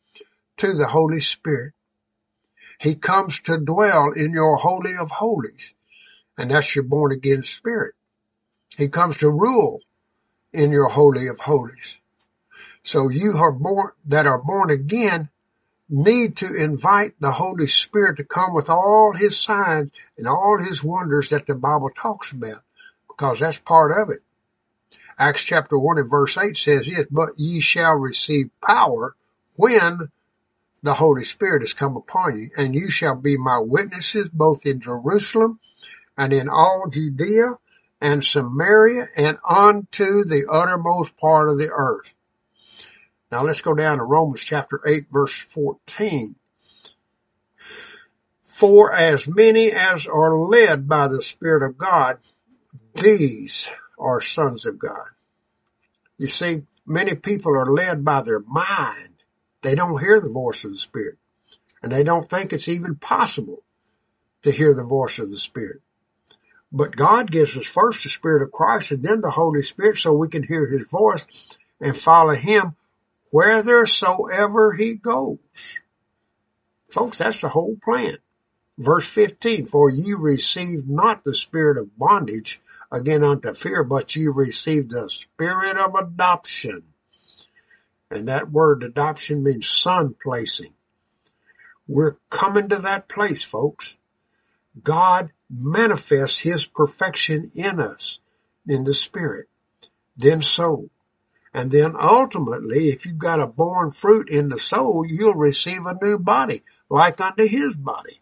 to 0.58 0.72
the 0.72 0.86
Holy 0.86 1.20
Spirit. 1.20 1.74
He 2.78 2.94
comes 2.94 3.40
to 3.40 3.58
dwell 3.58 4.12
in 4.12 4.32
your 4.32 4.56
Holy 4.56 4.92
of 4.98 5.10
Holies, 5.10 5.74
and 6.38 6.50
that's 6.50 6.74
your 6.74 6.84
born 6.84 7.12
again 7.12 7.42
spirit. 7.42 7.94
He 8.76 8.88
comes 8.88 9.18
to 9.18 9.28
rule 9.28 9.80
in 10.52 10.70
your 10.70 10.88
Holy 10.88 11.26
of 11.26 11.40
Holies. 11.40 11.96
So 12.82 13.08
you 13.08 13.36
are 13.36 13.52
born, 13.52 13.90
that 14.06 14.26
are 14.26 14.38
born 14.38 14.70
again 14.70 15.28
need 15.90 16.36
to 16.36 16.54
invite 16.54 17.14
the 17.20 17.32
Holy 17.32 17.66
Spirit 17.66 18.16
to 18.18 18.24
come 18.24 18.54
with 18.54 18.70
all 18.70 19.12
his 19.12 19.36
signs 19.36 19.90
and 20.16 20.28
all 20.28 20.58
his 20.58 20.82
wonders 20.82 21.30
that 21.30 21.46
the 21.46 21.54
Bible 21.54 21.90
talks 21.90 22.30
about 22.30 22.62
because 23.08 23.40
that's 23.40 23.58
part 23.58 23.90
of 24.00 24.10
it. 24.10 24.20
Acts 25.20 25.44
chapter 25.44 25.78
1 25.78 25.98
and 25.98 26.10
verse 26.10 26.38
8 26.38 26.56
says, 26.56 26.88
Yes, 26.88 27.04
but 27.10 27.28
ye 27.36 27.60
shall 27.60 27.92
receive 27.92 28.48
power 28.66 29.14
when 29.56 30.10
the 30.82 30.94
Holy 30.94 31.24
Spirit 31.24 31.60
has 31.60 31.74
come 31.74 31.94
upon 31.94 32.38
you, 32.38 32.48
and 32.56 32.74
you 32.74 32.90
shall 32.90 33.16
be 33.16 33.36
my 33.36 33.58
witnesses 33.58 34.30
both 34.30 34.64
in 34.64 34.80
Jerusalem 34.80 35.60
and 36.16 36.32
in 36.32 36.48
all 36.48 36.88
Judea 36.90 37.56
and 38.00 38.24
Samaria 38.24 39.08
and 39.14 39.36
unto 39.46 40.24
the 40.24 40.46
uttermost 40.50 41.18
part 41.18 41.50
of 41.50 41.58
the 41.58 41.68
earth. 41.70 42.14
Now 43.30 43.44
let's 43.44 43.60
go 43.60 43.74
down 43.74 43.98
to 43.98 44.04
Romans 44.04 44.42
chapter 44.42 44.80
8 44.86 45.04
verse 45.12 45.36
14. 45.36 46.34
For 48.42 48.90
as 48.90 49.28
many 49.28 49.70
as 49.70 50.06
are 50.06 50.34
led 50.34 50.88
by 50.88 51.08
the 51.08 51.20
Spirit 51.20 51.62
of 51.62 51.76
God, 51.76 52.20
these 52.94 53.68
are 54.01 54.20
sons 54.20 54.66
of 54.66 54.78
God. 54.78 55.09
You 56.18 56.26
see, 56.26 56.62
many 56.86 57.14
people 57.14 57.53
are 57.57 57.72
led 57.72 58.05
by 58.05 58.22
their 58.22 58.40
mind. 58.40 59.14
They 59.62 59.74
don't 59.74 60.01
hear 60.01 60.20
the 60.20 60.30
voice 60.30 60.64
of 60.64 60.72
the 60.72 60.78
Spirit. 60.78 61.18
And 61.82 61.92
they 61.92 62.03
don't 62.03 62.28
think 62.28 62.53
it's 62.53 62.68
even 62.68 62.96
possible 62.96 63.62
to 64.42 64.51
hear 64.51 64.74
the 64.74 64.84
voice 64.84 65.18
of 65.18 65.30
the 65.30 65.38
Spirit. 65.38 65.80
But 66.72 66.96
God 66.96 67.30
gives 67.30 67.57
us 67.57 67.66
first 67.66 68.03
the 68.03 68.09
Spirit 68.09 68.42
of 68.42 68.53
Christ 68.53 68.90
and 68.90 69.03
then 69.03 69.20
the 69.20 69.30
Holy 69.30 69.62
Spirit 69.62 69.98
so 69.98 70.12
we 70.12 70.28
can 70.28 70.42
hear 70.42 70.66
His 70.66 70.88
voice 70.88 71.26
and 71.80 71.96
follow 71.96 72.34
Him 72.34 72.76
whithersoever 73.32 74.74
He 74.74 74.94
goes. 74.94 75.38
Folks, 76.90 77.18
that's 77.18 77.40
the 77.40 77.48
whole 77.48 77.76
plan. 77.82 78.18
Verse 78.78 79.07
15, 79.07 79.66
for 79.66 79.90
ye 79.90 80.14
received 80.14 80.88
not 80.88 81.22
the 81.22 81.34
spirit 81.34 81.76
of 81.76 81.98
bondage 81.98 82.61
again 82.91 83.22
unto 83.22 83.55
fear, 83.55 83.84
but 83.84 84.14
ye 84.16 84.26
received 84.26 84.91
the 84.91 85.09
spirit 85.09 85.76
of 85.76 85.95
adoption. 85.95 86.82
And 88.11 88.28
that 88.28 88.51
word 88.51 88.82
adoption 88.82 89.43
means 89.43 89.68
son 89.68 90.14
placing. 90.22 90.74
We're 91.86 92.16
coming 92.28 92.68
to 92.68 92.78
that 92.78 93.09
place, 93.09 93.43
folks. 93.43 93.97
God 94.82 95.30
manifests 95.49 96.38
his 96.38 96.66
perfection 96.66 97.51
in 97.55 97.80
us, 97.80 98.20
in 98.66 98.84
the 98.84 98.95
spirit, 98.95 99.49
then 100.16 100.43
soul. 100.43 100.91
And 101.53 101.72
then 101.72 101.95
ultimately, 102.01 102.91
if 102.91 103.05
you've 103.05 103.18
got 103.18 103.41
a 103.41 103.47
born 103.47 103.91
fruit 103.91 104.28
in 104.28 104.49
the 104.49 104.59
soul, 104.59 105.05
you'll 105.07 105.34
receive 105.34 105.84
a 105.84 105.99
new 106.01 106.18
body, 106.18 106.62
like 106.88 107.20
unto 107.20 107.47
his 107.47 107.74
body 107.74 108.20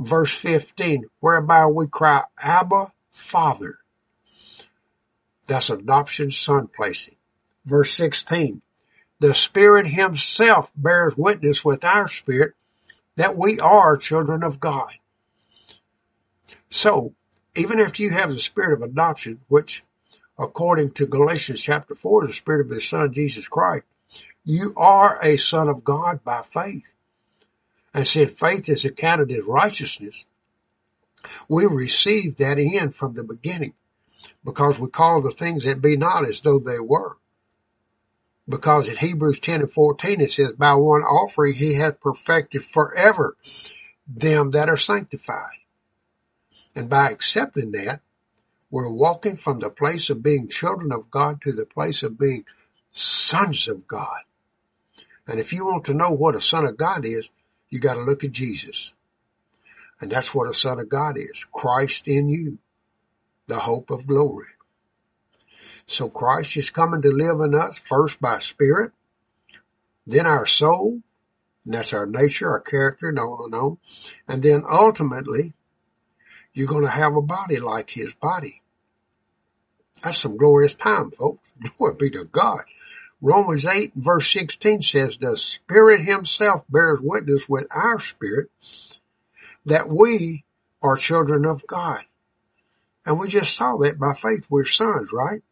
verse 0.00 0.36
15, 0.36 1.04
whereby 1.20 1.66
we 1.66 1.86
cry, 1.86 2.22
Abba, 2.38 2.92
Father. 3.10 3.78
That's 5.46 5.70
adoption, 5.70 6.30
son 6.30 6.68
placing. 6.68 7.16
Verse 7.64 7.92
16, 7.92 8.62
the 9.18 9.34
Spirit 9.34 9.86
Himself 9.86 10.72
bears 10.76 11.16
witness 11.16 11.64
with 11.64 11.84
our 11.84 12.08
spirit 12.08 12.54
that 13.16 13.36
we 13.36 13.60
are 13.60 13.96
children 13.96 14.42
of 14.42 14.60
God. 14.60 14.92
So, 16.70 17.14
even 17.56 17.80
after 17.80 18.02
you 18.02 18.10
have 18.10 18.30
the 18.30 18.38
spirit 18.38 18.72
of 18.72 18.82
adoption, 18.82 19.40
which 19.48 19.82
according 20.38 20.92
to 20.92 21.06
Galatians 21.06 21.60
chapter 21.60 21.94
4 21.94 22.24
is 22.24 22.30
the 22.30 22.34
spirit 22.34 22.66
of 22.66 22.70
His 22.70 22.88
Son, 22.88 23.12
Jesus 23.12 23.48
Christ, 23.48 23.84
you 24.44 24.72
are 24.76 25.22
a 25.22 25.36
son 25.36 25.68
of 25.68 25.84
God 25.84 26.24
by 26.24 26.42
faith 26.42 26.94
and 27.92 28.06
said 28.06 28.30
faith 28.30 28.68
is 28.68 28.84
accounted 28.84 29.30
as 29.32 29.44
righteousness, 29.46 30.26
we 31.48 31.66
received 31.66 32.38
that 32.38 32.58
end 32.58 32.94
from 32.94 33.14
the 33.14 33.24
beginning 33.24 33.74
because 34.44 34.78
we 34.78 34.88
call 34.88 35.20
the 35.20 35.30
things 35.30 35.64
that 35.64 35.82
be 35.82 35.96
not 35.96 36.28
as 36.28 36.40
though 36.40 36.58
they 36.58 36.80
were. 36.80 37.16
Because 38.48 38.88
in 38.88 38.96
Hebrews 38.96 39.40
10 39.40 39.60
and 39.60 39.70
14 39.70 40.20
it 40.20 40.30
says, 40.30 40.52
by 40.54 40.74
one 40.74 41.02
offering 41.02 41.54
he 41.54 41.74
hath 41.74 42.00
perfected 42.00 42.64
forever 42.64 43.36
them 44.06 44.50
that 44.50 44.68
are 44.68 44.76
sanctified. 44.76 45.58
And 46.74 46.88
by 46.88 47.10
accepting 47.10 47.72
that, 47.72 48.00
we're 48.70 48.88
walking 48.88 49.36
from 49.36 49.58
the 49.58 49.70
place 49.70 50.10
of 50.10 50.22
being 50.22 50.48
children 50.48 50.92
of 50.92 51.10
God 51.10 51.42
to 51.42 51.52
the 51.52 51.66
place 51.66 52.02
of 52.02 52.18
being 52.18 52.44
sons 52.92 53.68
of 53.68 53.86
God. 53.86 54.20
And 55.26 55.40
if 55.40 55.52
you 55.52 55.64
want 55.66 55.84
to 55.86 55.94
know 55.94 56.10
what 56.10 56.36
a 56.36 56.40
son 56.40 56.64
of 56.64 56.76
God 56.76 57.04
is, 57.04 57.30
you 57.68 57.78
got 57.78 57.94
to 57.94 58.02
look 58.02 58.24
at 58.24 58.32
Jesus. 58.32 58.94
And 60.00 60.10
that's 60.10 60.34
what 60.34 60.48
a 60.48 60.54
son 60.54 60.78
of 60.78 60.88
God 60.88 61.18
is. 61.18 61.46
Christ 61.52 62.08
in 62.08 62.28
you, 62.28 62.58
the 63.46 63.58
hope 63.58 63.90
of 63.90 64.06
glory. 64.06 64.46
So 65.86 66.08
Christ 66.08 66.56
is 66.56 66.70
coming 66.70 67.02
to 67.02 67.10
live 67.10 67.40
in 67.40 67.54
us 67.54 67.78
first 67.78 68.20
by 68.20 68.38
spirit, 68.38 68.92
then 70.06 70.26
our 70.26 70.46
soul, 70.46 71.02
and 71.64 71.74
that's 71.74 71.92
our 71.92 72.06
nature, 72.06 72.48
our 72.50 72.60
character, 72.60 73.12
no, 73.12 73.36
no, 73.36 73.46
no. 73.46 73.78
And 74.26 74.42
then 74.42 74.62
ultimately, 74.68 75.52
you're 76.52 76.68
going 76.68 76.84
to 76.84 76.90
have 76.90 77.16
a 77.16 77.22
body 77.22 77.58
like 77.58 77.90
his 77.90 78.14
body. 78.14 78.62
That's 80.02 80.18
some 80.18 80.36
glorious 80.36 80.74
time, 80.74 81.10
folks. 81.10 81.52
Glory 81.76 81.94
be 81.98 82.10
to 82.10 82.24
God. 82.24 82.60
Romans 83.20 83.66
8 83.66 83.92
verse 83.94 84.32
16 84.32 84.80
says, 84.80 85.18
the 85.18 85.36
Spirit 85.36 86.00
Himself 86.00 86.64
bears 86.70 87.00
witness 87.02 87.48
with 87.48 87.66
our 87.70 88.00
spirit 88.00 88.48
that 89.66 89.88
we 89.88 90.44
are 90.82 90.96
children 90.96 91.44
of 91.44 91.66
God. 91.66 92.02
And 93.04 93.18
we 93.18 93.28
just 93.28 93.56
saw 93.56 93.76
that 93.78 93.98
by 93.98 94.14
faith 94.14 94.46
we're 94.48 94.64
sons, 94.64 95.10
right? 95.12 95.42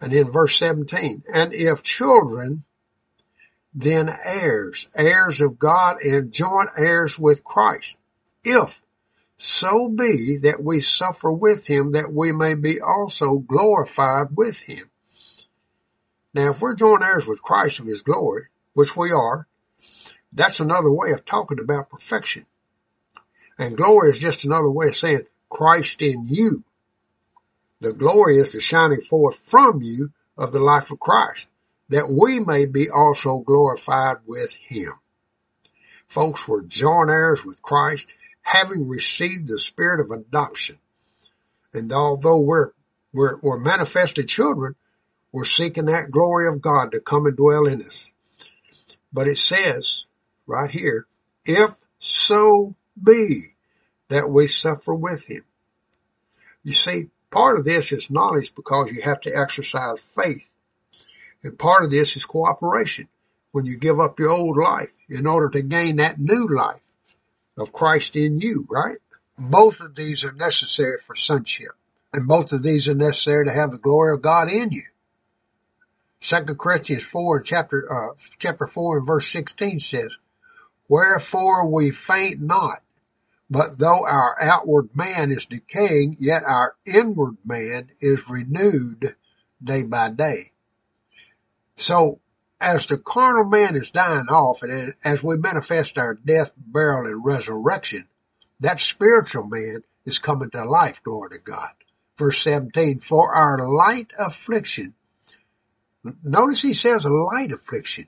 And 0.00 0.12
in 0.12 0.30
verse 0.30 0.58
17, 0.58 1.22
and 1.32 1.54
if 1.54 1.82
children, 1.82 2.64
then 3.72 4.08
heirs, 4.24 4.88
heirs 4.94 5.40
of 5.40 5.58
God 5.58 6.00
and 6.02 6.32
joint 6.32 6.70
heirs 6.76 7.18
with 7.18 7.42
Christ. 7.42 7.96
If 8.44 8.82
so 9.36 9.88
be 9.88 10.38
that 10.42 10.62
we 10.62 10.80
suffer 10.80 11.32
with 11.32 11.66
him 11.66 11.92
that 11.92 12.12
we 12.12 12.32
may 12.32 12.54
be 12.54 12.80
also 12.80 13.38
glorified 13.38 14.28
with 14.36 14.58
him. 14.60 14.90
Now, 16.32 16.50
if 16.50 16.60
we're 16.60 16.74
joint 16.74 17.02
heirs 17.02 17.26
with 17.26 17.42
Christ 17.42 17.80
of 17.80 17.86
his 17.86 18.02
glory, 18.02 18.46
which 18.74 18.96
we 18.96 19.12
are, 19.12 19.46
that's 20.32 20.60
another 20.60 20.90
way 20.90 21.12
of 21.12 21.24
talking 21.24 21.60
about 21.60 21.90
perfection. 21.90 22.46
And 23.58 23.76
glory 23.76 24.10
is 24.10 24.18
just 24.18 24.44
another 24.44 24.70
way 24.70 24.88
of 24.88 24.96
saying 24.96 25.22
Christ 25.48 26.02
in 26.02 26.26
you. 26.26 26.64
The 27.80 27.92
glory 27.92 28.38
is 28.38 28.52
the 28.52 28.60
shining 28.60 29.00
forth 29.00 29.36
from 29.36 29.80
you 29.82 30.10
of 30.36 30.52
the 30.52 30.60
life 30.60 30.90
of 30.90 30.98
Christ, 30.98 31.46
that 31.90 32.08
we 32.08 32.40
may 32.40 32.66
be 32.66 32.90
also 32.90 33.38
glorified 33.38 34.18
with 34.26 34.52
him. 34.52 34.92
Folks, 36.08 36.46
we're 36.46 36.62
joint 36.62 37.10
heirs 37.10 37.44
with 37.44 37.62
Christ, 37.62 38.08
having 38.42 38.88
received 38.88 39.48
the 39.48 39.58
spirit 39.58 40.00
of 40.00 40.10
adoption. 40.10 40.78
And 41.72 41.92
although 41.92 42.40
we're, 42.40 42.70
we're, 43.12 43.38
we're 43.40 43.58
manifested 43.58 44.28
children, 44.28 44.76
we're 45.32 45.44
seeking 45.44 45.86
that 45.86 46.10
glory 46.10 46.48
of 46.48 46.62
God 46.62 46.92
to 46.92 47.00
come 47.00 47.26
and 47.26 47.36
dwell 47.36 47.66
in 47.66 47.80
us. 47.82 48.10
But 49.12 49.28
it 49.28 49.38
says 49.38 50.06
right 50.46 50.70
here, 50.70 51.06
if 51.44 51.74
so 51.98 52.74
be 53.02 53.42
that 54.08 54.28
we 54.28 54.46
suffer 54.46 54.94
with 54.94 55.26
him. 55.26 55.42
You 56.62 56.72
see, 56.72 57.08
part 57.30 57.58
of 57.58 57.64
this 57.64 57.92
is 57.92 58.10
knowledge 58.10 58.54
because 58.54 58.92
you 58.92 59.02
have 59.02 59.20
to 59.22 59.36
exercise 59.36 60.00
faith. 60.00 60.48
And 61.42 61.58
part 61.58 61.84
of 61.84 61.90
this 61.90 62.16
is 62.16 62.24
cooperation 62.24 63.08
when 63.52 63.66
you 63.66 63.76
give 63.76 64.00
up 64.00 64.18
your 64.18 64.30
old 64.30 64.56
life 64.56 64.96
in 65.08 65.26
order 65.26 65.48
to 65.50 65.62
gain 65.62 65.96
that 65.96 66.18
new 66.18 66.46
life 66.48 66.80
of 67.56 67.72
Christ 67.72 68.16
in 68.16 68.40
you, 68.40 68.66
right? 68.68 68.98
Both 69.38 69.80
of 69.80 69.94
these 69.94 70.24
are 70.24 70.32
necessary 70.32 70.98
for 70.98 71.14
sonship. 71.14 71.72
And 72.12 72.28
both 72.28 72.52
of 72.52 72.62
these 72.62 72.88
are 72.88 72.94
necessary 72.94 73.46
to 73.46 73.52
have 73.52 73.72
the 73.72 73.78
glory 73.78 74.14
of 74.14 74.22
God 74.22 74.48
in 74.48 74.70
you. 74.70 74.84
Second 76.20 76.58
Corinthians 76.58 77.02
4 77.02 77.40
chapter, 77.42 77.92
uh, 77.92 78.14
chapter 78.38 78.66
4 78.66 78.98
and 78.98 79.06
verse 79.06 79.28
16 79.28 79.80
says, 79.80 80.16
Wherefore 80.88 81.68
we 81.68 81.90
faint 81.90 82.40
not, 82.40 82.78
but 83.50 83.78
though 83.78 84.06
our 84.06 84.36
outward 84.40 84.90
man 84.94 85.30
is 85.30 85.46
decaying, 85.46 86.16
yet 86.18 86.44
our 86.44 86.74
inward 86.86 87.36
man 87.44 87.90
is 88.00 88.28
renewed 88.28 89.14
day 89.62 89.82
by 89.82 90.10
day. 90.10 90.52
So 91.76 92.20
as 92.60 92.86
the 92.86 92.98
carnal 92.98 93.44
man 93.44 93.76
is 93.76 93.90
dying 93.90 94.28
off 94.28 94.62
and 94.62 94.94
as 95.04 95.22
we 95.22 95.36
manifest 95.36 95.98
our 95.98 96.14
death, 96.14 96.52
burial, 96.56 97.06
and 97.06 97.24
resurrection, 97.24 98.08
that 98.60 98.80
spiritual 98.80 99.44
man 99.44 99.82
is 100.06 100.18
coming 100.18 100.50
to 100.50 100.64
life, 100.64 101.02
glory 101.02 101.30
to 101.30 101.38
God. 101.38 101.70
Verse 102.16 102.42
17, 102.42 103.00
for 103.00 103.34
our 103.34 103.68
light 103.68 104.10
affliction 104.18 104.94
Notice 106.22 106.60
he 106.60 106.74
says 106.74 107.06
light 107.06 107.52
affliction. 107.52 108.06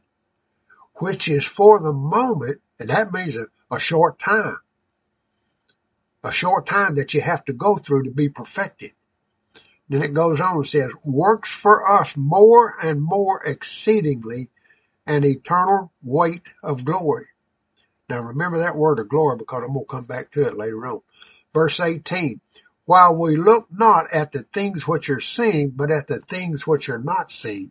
which 0.97 1.29
is 1.29 1.45
for 1.45 1.81
the 1.81 1.93
moment, 1.93 2.61
and 2.79 2.91
that 2.91 3.13
means 3.13 3.37
a, 3.37 3.47
a 3.71 3.79
short 3.79 4.19
time, 4.19 4.59
a 6.27 6.33
short 6.33 6.67
time 6.67 6.97
that 6.97 7.15
you 7.15 7.21
have 7.21 7.45
to 7.45 7.53
go 7.53 7.77
through 7.77 8.03
to 8.03 8.11
be 8.11 8.29
perfected. 8.29 8.91
Then 9.89 10.03
it 10.03 10.13
goes 10.13 10.41
on 10.41 10.57
and 10.57 10.67
says, 10.67 10.91
works 11.05 11.53
for 11.53 11.89
us 11.89 12.17
more 12.17 12.75
and 12.83 13.01
more 13.01 13.41
exceedingly 13.45 14.51
an 15.07 15.25
eternal 15.25 15.93
weight 16.03 16.49
of 16.65 16.85
glory. 16.85 17.27
Now 18.09 18.21
remember 18.21 18.59
that 18.59 18.77
word 18.77 18.99
of 18.99 19.09
glory 19.09 19.37
because 19.37 19.63
I'm 19.63 19.73
going 19.73 19.87
to 19.87 19.91
come 19.91 20.05
back 20.05 20.33
to 20.33 20.49
it 20.49 20.57
later 20.57 20.85
on. 20.85 21.03
Verse 21.55 21.79
18, 21.79 22.41
while 22.87 23.17
we 23.17 23.37
look 23.37 23.69
not 23.71 24.13
at 24.13 24.33
the 24.33 24.43
things 24.43 24.87
which 24.87 25.09
are 25.09 25.21
seen, 25.21 25.71
but 25.71 25.93
at 25.93 26.09
the 26.09 26.19
things 26.19 26.67
which 26.67 26.89
are 26.89 26.99
not 26.99 27.31
seen. 27.31 27.71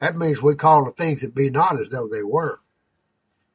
That 0.00 0.16
means 0.16 0.42
we 0.42 0.54
call 0.54 0.86
the 0.86 0.90
things 0.90 1.20
that 1.20 1.34
be 1.34 1.50
not 1.50 1.78
as 1.78 1.90
though 1.90 2.08
they 2.08 2.22
were. 2.22 2.60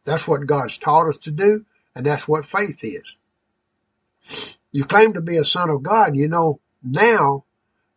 That's 0.03 0.27
what 0.27 0.45
God's 0.45 0.77
taught 0.77 1.07
us 1.07 1.17
to 1.19 1.31
do, 1.31 1.65
and 1.95 2.05
that's 2.05 2.27
what 2.27 2.45
faith 2.45 2.83
is. 2.83 3.15
You 4.71 4.85
claim 4.85 5.13
to 5.13 5.21
be 5.21 5.37
a 5.37 5.45
son 5.45 5.69
of 5.69 5.83
God, 5.83 6.15
you 6.15 6.27
know 6.27 6.59
now 6.83 7.45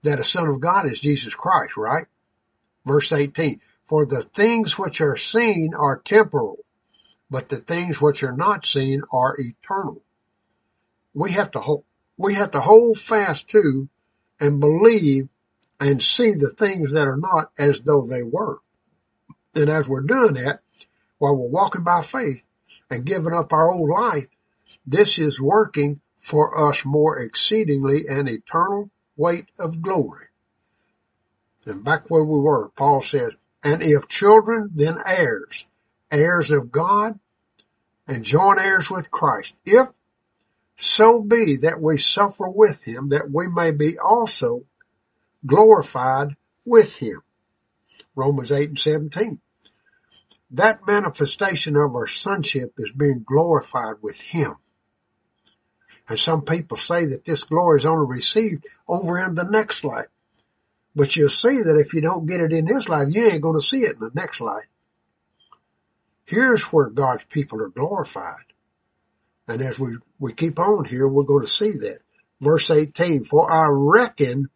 that 0.03 0.21
a 0.21 0.25
son 0.25 0.49
of 0.49 0.61
God 0.61 0.91
is 0.91 1.01
Jesus 1.01 1.35
Christ, 1.35 1.77
right? 1.77 2.07
Verse 2.85 3.13
18, 3.13 3.61
for 3.85 4.07
the 4.07 4.23
things 4.23 4.79
which 4.79 5.01
are 5.01 5.17
seen 5.17 5.75
are 5.75 5.99
temporal, 5.99 6.59
but 7.31 7.49
the 7.49 7.59
things 7.59 8.01
which 8.01 8.23
are 8.23 8.37
not 8.37 8.67
seen 8.67 9.03
are 9.13 9.37
eternal. 9.39 10.03
We 11.15 11.33
have 11.33 11.51
to 11.53 11.61
hold, 11.61 11.85
we 12.17 12.35
have 12.35 12.53
to 12.53 12.61
hold 12.61 12.99
fast 12.99 13.49
to 13.49 13.89
and 14.41 14.61
believe 14.61 15.29
and 15.79 16.03
see 16.03 16.33
the 16.33 16.51
things 16.57 16.93
that 16.93 17.07
are 17.07 17.17
not 17.17 17.51
as 17.59 17.81
though 17.81 18.07
they 18.07 18.23
were. 18.23 18.59
And 19.55 19.69
as 19.69 19.87
we're 19.87 20.01
doing 20.01 20.35
that, 20.35 20.61
while 21.19 21.37
we're 21.37 21.49
walking 21.49 21.85
by 21.85 22.03
faith 22.03 22.45
and 22.91 23.05
giving 23.05 23.35
up 23.35 23.53
our 23.53 23.71
old 23.71 23.89
life, 23.89 24.27
this 24.87 25.19
is 25.19 25.41
working 25.41 26.01
for 26.23 26.69
us 26.71 26.85
more 26.85 27.19
exceedingly 27.19 28.07
an 28.09 28.29
eternal 28.29 28.91
weight 29.17 29.47
of 29.59 29.83
glory. 29.83 30.27
And 31.67 31.85
back 31.85 32.09
where 32.09 32.25
we 32.25 32.41
were, 32.41 32.71
Paul 32.71 33.03
says, 33.03 33.37
and 33.63 33.83
if 33.83 34.09
children, 34.09 34.71
then 34.73 34.99
heirs, 35.05 35.67
heirs 36.11 36.51
of 36.51 36.73
God 36.73 37.19
and 38.07 38.25
joint 38.25 38.61
heirs 38.61 38.89
with 38.89 39.11
Christ. 39.11 39.57
If 39.65 39.89
so 40.77 41.21
be 41.21 41.57
that 41.63 41.81
we 41.81 41.99
suffer 41.99 42.49
with 42.49 42.85
him, 42.85 43.11
that 43.11 43.31
we 43.31 43.47
may 43.49 43.73
be 43.73 43.99
also 43.99 44.65
glorified 45.45 46.37
with 46.65 46.97
him. 46.97 47.23
Romans 48.15 48.53
8 48.53 48.69
and 48.71 48.79
17. 48.79 49.41
That 50.53 50.87
manifestation 50.87 51.77
of 51.77 51.95
our 51.95 52.07
sonship 52.07 52.75
is 52.79 52.93
being 52.93 53.25
glorified 53.27 53.97
with 54.03 54.21
him. 54.21 54.57
And 56.13 56.21
some 56.21 56.43
people 56.43 56.77
say 56.77 57.07
that 57.07 57.25
this 57.25 57.43
glory 57.43 57.81
is 57.81 57.87
only 57.87 58.05
received 58.07 58.67
over 58.87 59.19
in 59.19 59.35
the 59.35 59.45
next 59.45 59.83
life. 59.83 60.09
But 60.95 61.17
you'll 61.17 61.31
see 61.31 61.63
that 61.63 61.79
if 61.79 61.95
you 61.95 62.03
don't 62.03 62.27
get 62.27 62.43
it 62.43 62.53
in 62.53 62.67
this 62.67 62.87
life, 62.87 63.09
you 63.11 63.29
ain't 63.29 63.41
going 63.41 63.59
to 63.59 63.67
see 63.67 63.79
it 63.79 63.95
in 63.95 64.01
the 64.01 64.11
next 64.13 64.39
life. 64.43 64.67
Here's 66.27 66.65
where 66.65 66.91
God's 66.91 67.25
people 67.25 67.63
are 67.63 67.71
glorified. 67.71 68.45
And 69.49 69.63
as 69.63 69.79
we, 69.79 69.97
we 70.19 70.35
keep 70.35 70.59
on 70.59 70.85
here, 70.85 71.09
we're 71.09 71.23
going 71.23 71.47
to 71.47 71.51
see 71.51 71.71
that. 71.71 72.01
Verse 72.43 72.71
18, 72.71 73.25
for 73.25 73.51
I 73.51 73.69
reckon 73.71 74.51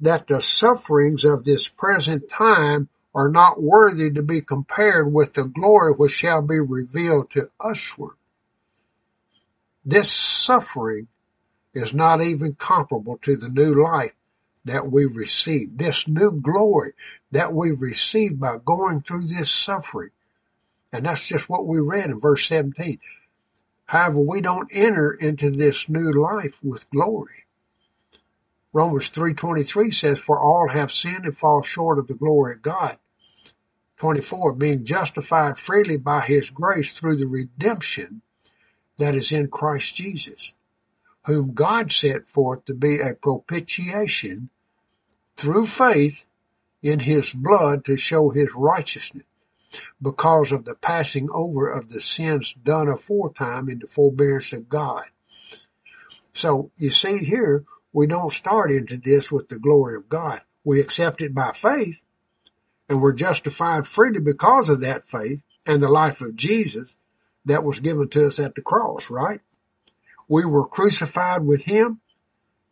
that 0.00 0.26
the 0.26 0.40
sufferings 0.40 1.26
of 1.26 1.44
this 1.44 1.68
present 1.68 2.30
time 2.30 2.88
are 3.14 3.28
not 3.28 3.62
worthy 3.62 4.10
to 4.12 4.22
be 4.22 4.40
compared 4.40 5.12
with 5.12 5.34
the 5.34 5.44
glory 5.44 5.92
which 5.92 6.12
shall 6.12 6.40
be 6.40 6.60
revealed 6.60 7.30
to 7.32 7.50
usward. 7.62 8.16
This 9.84 10.10
suffering 10.10 11.08
is 11.74 11.92
not 11.92 12.22
even 12.22 12.54
comparable 12.54 13.18
to 13.18 13.36
the 13.36 13.48
new 13.48 13.74
life 13.74 14.14
that 14.64 14.90
we 14.90 15.04
receive. 15.04 15.76
This 15.76 16.08
new 16.08 16.32
glory 16.32 16.92
that 17.32 17.52
we 17.52 17.70
receive 17.72 18.38
by 18.38 18.56
going 18.64 19.00
through 19.00 19.26
this 19.26 19.50
suffering. 19.50 20.10
And 20.92 21.04
that's 21.04 21.26
just 21.26 21.50
what 21.50 21.66
we 21.66 21.80
read 21.80 22.10
in 22.10 22.20
verse 22.20 22.46
17. 22.46 22.98
However, 23.86 24.20
we 24.20 24.40
don't 24.40 24.70
enter 24.72 25.12
into 25.12 25.50
this 25.50 25.88
new 25.88 26.10
life 26.12 26.62
with 26.62 26.88
glory. 26.90 27.44
Romans 28.72 29.10
3.23 29.10 29.92
says, 29.92 30.18
For 30.18 30.40
all 30.40 30.68
have 30.68 30.90
sinned 30.90 31.26
and 31.26 31.36
fall 31.36 31.62
short 31.62 31.98
of 31.98 32.06
the 32.06 32.14
glory 32.14 32.54
of 32.54 32.62
God. 32.62 32.98
24, 33.98 34.54
being 34.54 34.84
justified 34.84 35.58
freely 35.58 35.98
by 35.98 36.20
his 36.20 36.50
grace 36.50 36.92
through 36.92 37.16
the 37.16 37.26
redemption 37.26 38.22
that 38.98 39.14
is 39.14 39.32
in 39.32 39.48
Christ 39.48 39.96
Jesus, 39.96 40.54
whom 41.26 41.54
God 41.54 41.92
set 41.92 42.28
forth 42.28 42.64
to 42.66 42.74
be 42.74 42.98
a 43.00 43.14
propitiation 43.14 44.50
through 45.36 45.66
faith 45.66 46.26
in 46.82 47.00
his 47.00 47.32
blood 47.32 47.84
to 47.86 47.96
show 47.96 48.30
his 48.30 48.52
righteousness 48.54 49.24
because 50.00 50.52
of 50.52 50.64
the 50.64 50.74
passing 50.74 51.28
over 51.32 51.68
of 51.68 51.88
the 51.88 52.00
sins 52.00 52.54
done 52.62 52.88
aforetime 52.88 53.68
in 53.68 53.78
the 53.78 53.86
forbearance 53.86 54.52
of 54.52 54.68
God. 54.68 55.04
So 56.32 56.70
you 56.76 56.90
see 56.90 57.18
here, 57.18 57.64
we 57.92 58.06
don't 58.06 58.32
start 58.32 58.70
into 58.70 58.96
this 58.96 59.32
with 59.32 59.48
the 59.48 59.58
glory 59.58 59.96
of 59.96 60.08
God. 60.08 60.42
We 60.64 60.80
accept 60.80 61.22
it 61.22 61.34
by 61.34 61.52
faith 61.52 62.02
and 62.88 63.00
we're 63.00 63.12
justified 63.12 63.86
freely 63.86 64.20
because 64.20 64.68
of 64.68 64.80
that 64.80 65.04
faith 65.04 65.40
and 65.66 65.82
the 65.82 65.88
life 65.88 66.20
of 66.20 66.36
Jesus 66.36 66.98
that 67.44 67.64
was 67.64 67.80
given 67.80 68.08
to 68.08 68.26
us 68.26 68.38
at 68.38 68.54
the 68.54 68.62
cross, 68.62 69.10
right? 69.10 69.40
We 70.28 70.44
were 70.44 70.66
crucified 70.66 71.44
with 71.44 71.64
him 71.64 72.00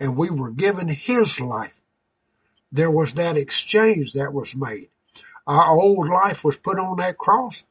and 0.01 0.16
we 0.16 0.31
were 0.31 0.51
given 0.51 0.89
his 0.89 1.40
life. 1.40 1.78
There 2.70 2.90
was 2.90 3.15
that 3.15 3.36
exchange 3.36 4.15
that 4.15 4.32
was 4.32 4.57
made. 4.57 4.89
Our 5.47 5.78
old 5.78 6.09
life 6.09 6.44
was 6.44 6.57
put 6.57 6.78
on 6.78 6.97
that 6.97 7.19
cross 7.19 7.65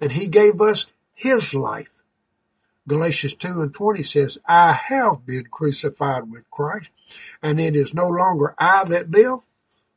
and 0.00 0.10
he 0.10 0.26
gave 0.28 0.60
us 0.60 0.86
his 1.14 1.54
life. 1.54 1.90
Galatians 2.86 3.34
2 3.34 3.48
and 3.62 3.74
20 3.74 4.02
says, 4.02 4.38
I 4.46 4.72
have 4.72 5.26
been 5.26 5.46
crucified 5.50 6.30
with 6.30 6.50
Christ 6.50 6.90
and 7.42 7.60
it 7.60 7.76
is 7.76 7.94
no 7.94 8.08
longer 8.08 8.54
I 8.58 8.84
that 8.84 9.10
live, 9.10 9.40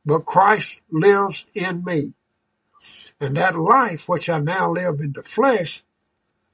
but 0.04 0.26
Christ 0.26 0.80
lives 0.90 1.46
in 1.54 1.84
me. 1.84 2.14
And 3.20 3.36
that 3.36 3.58
life 3.58 4.08
which 4.08 4.28
I 4.28 4.38
now 4.38 4.70
live 4.72 5.00
in 5.00 5.12
the 5.12 5.22
flesh, 5.22 5.82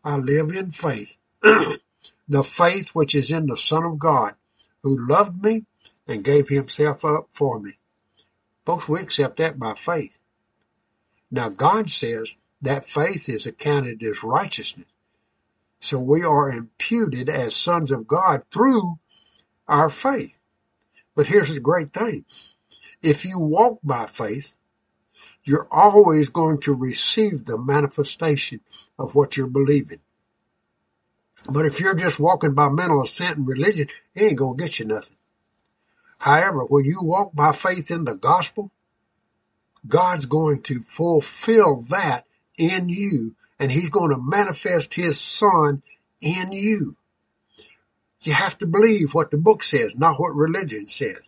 I 0.04 0.16
live 0.16 0.50
in 0.50 0.70
faith. 0.70 1.16
the 1.42 2.44
faith 2.44 2.90
which 2.90 3.14
is 3.14 3.30
in 3.30 3.46
the 3.46 3.56
Son 3.56 3.84
of 3.84 3.98
God, 3.98 4.34
who 4.82 5.06
loved 5.08 5.42
me 5.42 5.64
and 6.06 6.22
gave 6.22 6.48
himself 6.48 7.04
up 7.04 7.28
for 7.32 7.58
me. 7.58 7.72
Folks, 8.66 8.88
we 8.88 9.00
accept 9.00 9.38
that 9.38 9.58
by 9.58 9.74
faith. 9.74 10.18
Now 11.30 11.48
God 11.48 11.90
says 11.90 12.36
that 12.62 12.84
faith 12.84 13.28
is 13.28 13.46
accounted 13.46 14.02
as 14.02 14.22
righteousness. 14.22 14.86
So 15.80 15.98
we 15.98 16.22
are 16.22 16.50
imputed 16.50 17.28
as 17.28 17.56
sons 17.56 17.90
of 17.90 18.06
God 18.06 18.42
through 18.50 18.98
our 19.66 19.88
faith. 19.88 20.38
But 21.14 21.26
here's 21.26 21.52
the 21.52 21.60
great 21.60 21.92
thing. 21.92 22.24
If 23.02 23.24
you 23.24 23.38
walk 23.38 23.80
by 23.82 24.06
faith, 24.06 24.54
you're 25.44 25.68
always 25.70 26.28
going 26.28 26.60
to 26.60 26.74
receive 26.74 27.44
the 27.44 27.58
manifestation 27.58 28.60
of 28.98 29.14
what 29.14 29.36
you're 29.36 29.46
believing. 29.46 30.00
But 31.50 31.66
if 31.66 31.80
you're 31.80 31.94
just 31.94 32.18
walking 32.18 32.54
by 32.54 32.70
mental 32.70 33.02
assent 33.02 33.36
and 33.36 33.46
religion, 33.46 33.88
it 34.14 34.22
ain't 34.22 34.38
going 34.38 34.56
to 34.56 34.62
get 34.62 34.78
you 34.78 34.86
nothing. 34.86 35.16
However, 36.18 36.64
when 36.64 36.86
you 36.86 37.00
walk 37.02 37.34
by 37.34 37.52
faith 37.52 37.90
in 37.90 38.04
the 38.04 38.14
gospel, 38.14 38.70
God's 39.86 40.24
going 40.24 40.62
to 40.62 40.80
fulfill 40.80 41.82
that 41.90 42.24
in 42.56 42.88
you 42.88 43.34
and 43.58 43.70
he's 43.70 43.90
going 43.90 44.10
to 44.10 44.18
manifest 44.18 44.94
his 44.94 45.20
son 45.20 45.82
in 46.20 46.52
you. 46.52 46.96
You 48.22 48.32
have 48.32 48.56
to 48.58 48.66
believe 48.66 49.12
what 49.12 49.30
the 49.30 49.36
book 49.36 49.62
says, 49.62 49.94
not 49.96 50.18
what 50.18 50.34
religion 50.34 50.86
says. 50.86 51.20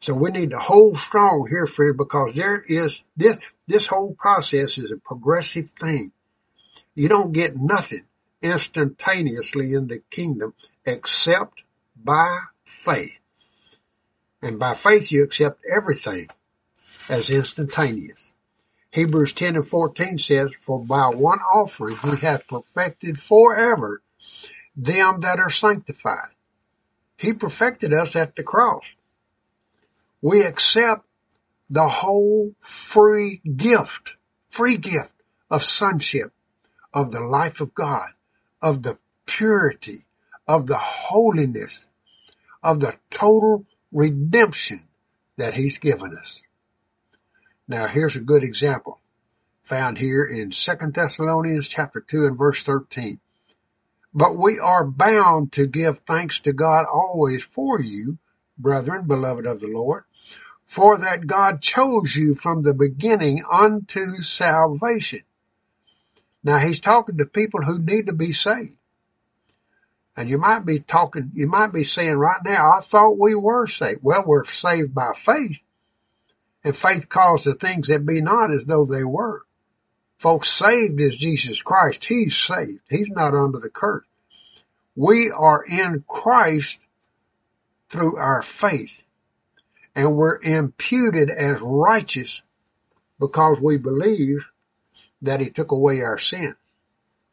So 0.00 0.14
we 0.14 0.30
need 0.30 0.50
to 0.50 0.58
hold 0.58 0.96
strong 0.96 1.46
here, 1.48 1.66
friend, 1.66 1.96
because 1.96 2.34
there 2.34 2.62
is 2.66 3.04
this, 3.16 3.38
this 3.68 3.86
whole 3.86 4.14
process 4.14 4.78
is 4.78 4.90
a 4.90 4.96
progressive 4.96 5.70
thing. 5.70 6.12
You 6.94 7.08
don't 7.08 7.32
get 7.32 7.56
nothing 7.56 8.06
instantaneously 8.40 9.74
in 9.74 9.88
the 9.88 10.02
kingdom 10.10 10.54
except 10.86 11.64
by 11.94 12.38
faith. 12.64 13.18
And 14.40 14.58
by 14.58 14.74
faith 14.74 15.12
you 15.12 15.22
accept 15.22 15.60
everything 15.70 16.28
as 17.10 17.28
instantaneous. 17.28 18.34
Hebrews 18.92 19.34
10 19.34 19.56
and 19.56 19.66
14 19.66 20.16
says, 20.18 20.54
For 20.54 20.82
by 20.82 21.08
one 21.08 21.40
offering 21.40 21.98
he 21.98 22.16
hath 22.16 22.48
perfected 22.48 23.20
forever 23.20 24.00
them 24.74 25.20
that 25.20 25.38
are 25.38 25.50
sanctified. 25.50 26.30
He 27.18 27.34
perfected 27.34 27.92
us 27.92 28.16
at 28.16 28.34
the 28.34 28.42
cross 28.42 28.84
we 30.22 30.42
accept 30.42 31.06
the 31.68 31.88
whole 31.88 32.54
free 32.60 33.40
gift, 33.56 34.16
free 34.48 34.76
gift 34.76 35.14
of 35.50 35.62
sonship, 35.62 36.32
of 36.92 37.12
the 37.12 37.24
life 37.24 37.60
of 37.60 37.74
God, 37.74 38.08
of 38.60 38.82
the 38.82 38.98
purity, 39.26 40.04
of 40.46 40.66
the 40.66 40.78
holiness, 40.78 41.88
of 42.62 42.80
the 42.80 42.94
total 43.10 43.64
redemption 43.92 44.80
that 45.36 45.54
he's 45.54 45.78
given 45.78 46.16
us. 46.16 46.42
Now 47.68 47.86
here's 47.86 48.16
a 48.16 48.20
good 48.20 48.42
example 48.42 49.00
found 49.62 49.98
here 49.98 50.24
in 50.24 50.50
2 50.50 50.72
Thessalonians 50.92 51.68
chapter 51.68 52.00
2 52.00 52.26
and 52.26 52.36
verse 52.36 52.64
13. 52.64 53.20
But 54.12 54.36
we 54.36 54.58
are 54.58 54.84
bound 54.84 55.52
to 55.52 55.68
give 55.68 56.00
thanks 56.00 56.40
to 56.40 56.52
God 56.52 56.86
always 56.92 57.44
for 57.44 57.80
you, 57.80 58.18
brethren, 58.58 59.06
beloved 59.06 59.46
of 59.46 59.60
the 59.60 59.68
Lord, 59.68 60.02
for 60.70 60.98
that 60.98 61.26
God 61.26 61.60
chose 61.60 62.14
you 62.14 62.32
from 62.32 62.62
the 62.62 62.72
beginning 62.72 63.42
unto 63.50 64.20
salvation. 64.20 65.22
Now 66.44 66.58
he's 66.58 66.78
talking 66.78 67.18
to 67.18 67.26
people 67.26 67.60
who 67.60 67.80
need 67.80 68.06
to 68.06 68.12
be 68.12 68.32
saved. 68.32 68.76
And 70.16 70.30
you 70.30 70.38
might 70.38 70.64
be 70.64 70.78
talking, 70.78 71.32
you 71.34 71.48
might 71.48 71.72
be 71.72 71.82
saying 71.82 72.14
right 72.14 72.38
now, 72.44 72.70
I 72.70 72.82
thought 72.82 73.18
we 73.18 73.34
were 73.34 73.66
saved. 73.66 73.98
Well, 74.04 74.22
we're 74.24 74.44
saved 74.44 74.94
by 74.94 75.12
faith. 75.12 75.60
And 76.62 76.76
faith 76.76 77.08
calls 77.08 77.42
the 77.42 77.54
things 77.54 77.88
that 77.88 78.06
be 78.06 78.20
not 78.20 78.52
as 78.52 78.64
though 78.64 78.84
they 78.84 79.02
were. 79.02 79.42
Folks, 80.18 80.50
saved 80.50 81.00
is 81.00 81.18
Jesus 81.18 81.62
Christ. 81.62 82.04
He's 82.04 82.36
saved. 82.36 82.82
He's 82.88 83.10
not 83.10 83.34
under 83.34 83.58
the 83.58 83.70
curse. 83.70 84.06
We 84.94 85.32
are 85.36 85.64
in 85.64 86.04
Christ 86.06 86.86
through 87.88 88.18
our 88.18 88.42
faith. 88.42 89.02
And 89.94 90.16
we're 90.16 90.38
imputed 90.40 91.30
as 91.30 91.60
righteous 91.60 92.42
because 93.18 93.60
we 93.60 93.76
believe 93.76 94.46
that 95.22 95.40
he 95.40 95.50
took 95.50 95.72
away 95.72 96.00
our 96.02 96.18
sin. 96.18 96.54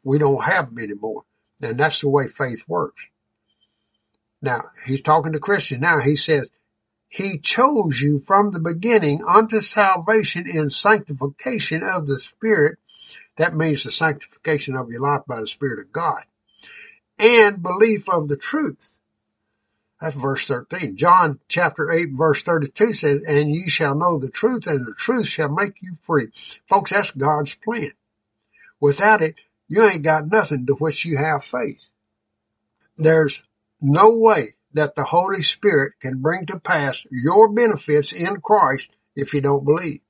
We 0.02 0.18
don't 0.18 0.42
have 0.42 0.74
them 0.74 0.82
anymore. 0.82 1.24
And 1.62 1.78
that's 1.78 2.00
the 2.00 2.08
way 2.08 2.28
faith 2.28 2.64
works. 2.68 3.06
Now, 4.40 4.64
he's 4.86 5.02
talking 5.02 5.32
to 5.32 5.40
Christians. 5.40 5.80
Now 5.80 6.00
he 6.00 6.16
says, 6.16 6.50
he 7.08 7.38
chose 7.38 8.00
you 8.00 8.20
from 8.20 8.50
the 8.50 8.60
beginning 8.60 9.24
unto 9.26 9.60
salvation 9.60 10.48
in 10.48 10.70
sanctification 10.70 11.82
of 11.82 12.06
the 12.06 12.20
Spirit. 12.20 12.78
That 13.36 13.56
means 13.56 13.84
the 13.84 13.90
sanctification 13.90 14.76
of 14.76 14.90
your 14.90 15.00
life 15.00 15.22
by 15.26 15.40
the 15.40 15.46
Spirit 15.46 15.80
of 15.80 15.92
God 15.92 16.24
and 17.18 17.62
belief 17.62 18.08
of 18.08 18.28
the 18.28 18.36
truth. 18.36 18.97
That's 20.00 20.14
verse 20.14 20.46
13. 20.46 20.96
John 20.96 21.40
chapter 21.48 21.90
8 21.90 22.10
verse 22.12 22.42
32 22.42 22.92
says, 22.92 23.22
and 23.22 23.52
ye 23.52 23.68
shall 23.68 23.96
know 23.96 24.18
the 24.18 24.30
truth 24.30 24.66
and 24.66 24.86
the 24.86 24.94
truth 24.94 25.26
shall 25.26 25.48
make 25.48 25.82
you 25.82 25.94
free. 26.00 26.28
Folks, 26.66 26.92
that's 26.92 27.10
God's 27.10 27.54
plan. 27.54 27.90
Without 28.80 29.22
it, 29.22 29.34
you 29.68 29.84
ain't 29.84 30.02
got 30.02 30.30
nothing 30.30 30.66
to 30.66 30.74
which 30.74 31.04
you 31.04 31.16
have 31.18 31.44
faith. 31.44 31.90
There's 32.96 33.42
no 33.80 34.16
way 34.18 34.54
that 34.74 34.94
the 34.94 35.04
Holy 35.04 35.42
Spirit 35.42 35.94
can 36.00 36.20
bring 36.20 36.46
to 36.46 36.60
pass 36.60 37.06
your 37.10 37.52
benefits 37.52 38.12
in 38.12 38.40
Christ 38.40 38.90
if 39.16 39.34
you 39.34 39.40
don't 39.40 39.64
believe. 39.64 40.00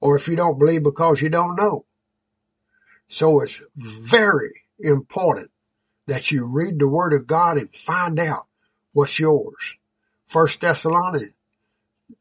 Or 0.00 0.16
if 0.16 0.28
you 0.28 0.36
don't 0.36 0.58
believe 0.58 0.84
because 0.84 1.20
you 1.20 1.28
don't 1.28 1.56
know. 1.56 1.84
So 3.08 3.40
it's 3.40 3.60
very 3.76 4.62
important 4.78 5.50
that 6.06 6.30
you 6.30 6.46
read 6.46 6.78
the 6.78 6.88
Word 6.88 7.12
of 7.12 7.26
God 7.26 7.58
and 7.58 7.74
find 7.74 8.18
out 8.20 8.47
what's 8.98 9.20
yours. 9.20 9.76
First 10.26 10.60
Thessalonians 10.60 11.32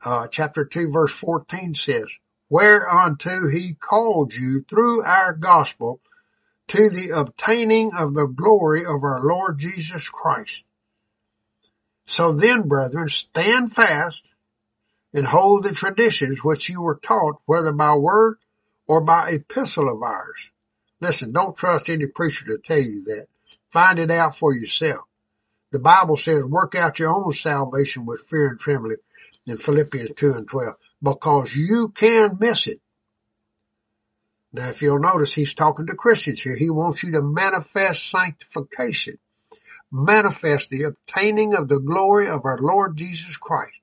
uh, 0.06 0.28
chapter 0.28 0.64
2 0.64 0.92
verse 0.92 1.12
14 1.12 1.74
says, 1.74 2.06
Whereunto 2.52 3.50
he 3.52 3.74
called 3.74 4.36
you 4.36 4.62
through 4.62 5.04
our 5.04 5.34
gospel 5.34 6.00
to 6.68 6.90
the 6.90 7.18
obtaining 7.18 7.94
of 7.98 8.14
the 8.14 8.28
glory 8.28 8.82
of 8.82 9.04
our 9.04 9.22
Lord 9.24 9.58
Jesus 9.58 10.08
Christ. 10.08 10.66
So 12.06 12.34
then, 12.34 12.68
brethren, 12.68 13.10
stand 13.10 13.74
fast 13.74 14.36
and 15.16 15.26
hold 15.26 15.64
the 15.64 15.72
traditions 15.72 16.44
which 16.44 16.70
you 16.70 16.84
were 16.84 17.00
taught, 17.02 17.42
whether 17.48 17.72
by 17.72 17.96
word 17.96 18.38
or 18.88 19.02
by 19.02 19.32
epistle 19.32 19.90
of 19.90 20.04
ours. 20.04 20.52
Listen, 21.02 21.32
don't 21.32 21.58
trust 21.58 21.90
any 21.90 22.06
preacher 22.06 22.46
to 22.46 22.60
tell 22.60 22.78
you 22.80 23.04
that. 23.06 23.26
Find 23.70 23.98
it 23.98 24.12
out 24.12 24.36
for 24.36 24.54
yourself. 24.54 25.07
The 25.72 25.80
Bible 25.80 26.16
says 26.16 26.44
work 26.44 26.76
out 26.76 27.00
your 27.00 27.14
own 27.14 27.32
salvation 27.32 28.06
with 28.06 28.22
fear 28.22 28.50
and 28.50 28.60
trembling 28.60 28.98
in 29.46 29.58
Philippians 29.58 30.12
2 30.16 30.34
and 30.38 30.48
12 30.48 30.76
because 31.02 31.56
you 31.56 31.90
can 31.90 32.38
miss 32.40 32.68
it. 32.68 32.80
Now, 34.54 34.70
if 34.70 34.82
you'll 34.82 35.00
notice, 35.00 35.34
he's 35.34 35.54
talking 35.54 35.88
to 35.88 35.96
Christians 35.96 36.42
here. 36.42 36.56
He 36.56 36.70
wants 36.70 37.04
you 37.04 37.12
to 37.12 37.22
manifest 37.22 38.10
sanctification, 38.10 39.16
manifest 39.92 40.70
the 40.70 40.84
obtaining 40.84 41.54
of 41.54 41.68
the 41.68 41.80
glory 41.80 42.28
of 42.28 42.46
our 42.46 42.58
Lord 42.58 42.96
Jesus 42.96 43.36
Christ. 43.38 43.80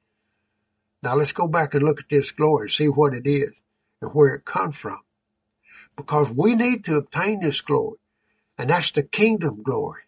Now 1.02 1.16
let's 1.16 1.32
go 1.32 1.46
back 1.46 1.74
and 1.74 1.84
look 1.84 2.00
at 2.00 2.08
this 2.08 2.32
glory, 2.32 2.70
see 2.70 2.86
what 2.86 3.12
it 3.12 3.26
is 3.26 3.62
and 4.00 4.10
where 4.12 4.34
it 4.34 4.46
comes 4.46 4.74
from. 4.74 5.00
Because 5.96 6.30
we 6.30 6.54
need 6.54 6.86
to 6.86 6.96
obtain 6.96 7.40
this 7.40 7.60
glory. 7.60 7.98
And 8.56 8.70
that's 8.70 8.90
the 8.92 9.02
kingdom 9.02 9.62
glory. 9.62 10.00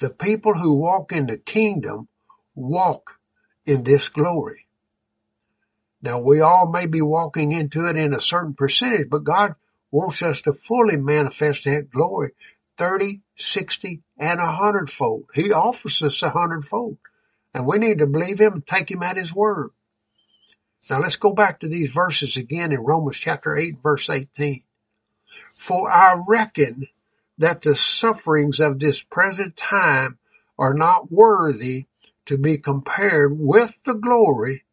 The 0.00 0.10
people 0.10 0.54
who 0.54 0.74
walk 0.76 1.12
in 1.12 1.26
the 1.26 1.38
kingdom 1.38 2.08
walk 2.54 3.18
in 3.64 3.84
this 3.84 4.08
glory. 4.08 4.66
Now 6.02 6.20
we 6.20 6.40
all 6.40 6.70
may 6.70 6.86
be 6.86 7.00
walking 7.00 7.52
into 7.52 7.88
it 7.88 7.96
in 7.96 8.12
a 8.12 8.20
certain 8.20 8.54
percentage, 8.54 9.08
but 9.08 9.24
God 9.24 9.54
wants 9.90 10.22
us 10.22 10.42
to 10.42 10.52
fully 10.52 10.96
manifest 10.96 11.64
that 11.64 11.90
glory 11.90 12.32
30, 12.76 13.22
60, 13.36 14.02
and 14.18 14.40
a 14.40 14.46
hundredfold. 14.46 15.24
He 15.34 15.52
offers 15.52 16.02
us 16.02 16.22
a 16.22 16.30
hundredfold. 16.30 16.98
And 17.54 17.66
we 17.66 17.78
need 17.78 18.00
to 18.00 18.06
believe 18.08 18.40
him 18.40 18.54
and 18.54 18.66
take 18.66 18.90
him 18.90 19.02
at 19.02 19.16
his 19.16 19.32
word. 19.32 19.70
Now 20.90 21.00
let's 21.00 21.16
go 21.16 21.32
back 21.32 21.60
to 21.60 21.68
these 21.68 21.90
verses 21.90 22.36
again 22.36 22.72
in 22.72 22.80
Romans 22.80 23.18
chapter 23.18 23.56
8 23.56 23.76
verse 23.82 24.10
18. 24.10 24.62
For 25.56 25.90
I 25.90 26.20
reckon 26.26 26.88
that 27.38 27.62
the 27.62 27.74
sufferings 27.74 28.60
of 28.60 28.78
this 28.78 29.02
present 29.02 29.56
time 29.56 30.18
are 30.58 30.74
not 30.74 31.10
worthy 31.10 31.86
to 32.26 32.38
be 32.38 32.56
compared 32.58 33.38
with 33.38 33.82
the 33.84 33.94
glory 33.94 34.64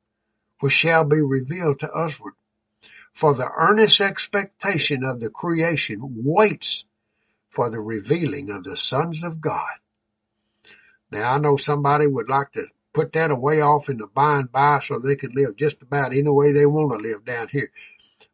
which 0.59 0.73
shall 0.73 1.03
be 1.03 1.21
revealed 1.21 1.79
to 1.79 1.89
usward. 1.95 2.33
For 3.13 3.33
the 3.33 3.49
earnest 3.57 3.99
expectation 3.99 5.03
of 5.03 5.19
the 5.19 5.29
creation 5.29 5.99
waits 6.01 6.85
for 7.49 7.69
the 7.69 7.81
revealing 7.81 8.49
of 8.49 8.63
the 8.63 8.77
sons 8.77 9.23
of 9.23 9.41
God. 9.41 9.69
Now 11.11 11.33
I 11.33 11.37
know 11.39 11.57
somebody 11.57 12.07
would 12.07 12.29
like 12.29 12.53
to 12.53 12.67
put 12.93 13.11
that 13.13 13.31
away 13.31 13.61
off 13.61 13.89
in 13.89 13.97
the 13.97 14.07
by 14.07 14.37
and 14.37 14.51
by 14.51 14.79
so 14.79 14.99
they 14.99 15.15
can 15.15 15.31
live 15.33 15.55
just 15.55 15.81
about 15.81 16.13
any 16.13 16.29
way 16.29 16.51
they 16.51 16.65
want 16.65 16.91
to 16.91 17.09
live 17.09 17.25
down 17.25 17.49
here. 17.49 17.71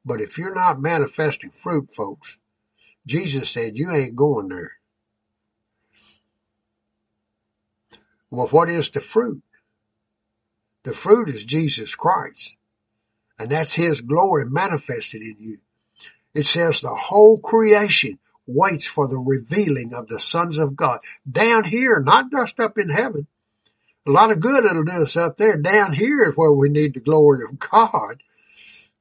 But 0.05 0.21
if 0.21 0.37
you're 0.37 0.53
not 0.53 0.81
manifesting 0.81 1.51
fruit, 1.51 1.89
folks, 1.89 2.37
Jesus 3.07 3.49
said, 3.49 3.77
you 3.77 3.91
ain't 3.91 4.15
going 4.15 4.49
there. 4.49 4.73
Well, 8.29 8.47
what 8.47 8.69
is 8.69 8.89
the 8.89 8.99
fruit? 8.99 9.41
The 10.83 10.93
fruit 10.93 11.29
is 11.29 11.45
Jesus 11.45 11.95
Christ. 11.95 12.55
And 13.39 13.49
that's 13.49 13.73
His 13.73 14.01
glory 14.01 14.45
manifested 14.45 15.21
in 15.21 15.37
you. 15.39 15.57
It 16.33 16.45
says 16.45 16.81
the 16.81 16.93
whole 16.93 17.39
creation 17.39 18.19
waits 18.45 18.85
for 18.85 19.07
the 19.07 19.17
revealing 19.17 19.93
of 19.93 20.07
the 20.07 20.19
sons 20.19 20.57
of 20.57 20.75
God. 20.75 20.99
Down 21.29 21.63
here, 21.63 21.99
not 21.99 22.29
just 22.31 22.59
up 22.59 22.77
in 22.77 22.89
heaven. 22.89 23.27
A 24.05 24.11
lot 24.11 24.31
of 24.31 24.39
good 24.39 24.65
it'll 24.65 24.83
do 24.83 25.01
us 25.01 25.17
up 25.17 25.37
there. 25.37 25.57
Down 25.57 25.93
here 25.93 26.23
is 26.23 26.35
where 26.35 26.51
we 26.51 26.69
need 26.69 26.93
the 26.93 27.01
glory 27.01 27.43
of 27.49 27.59
God. 27.71 28.23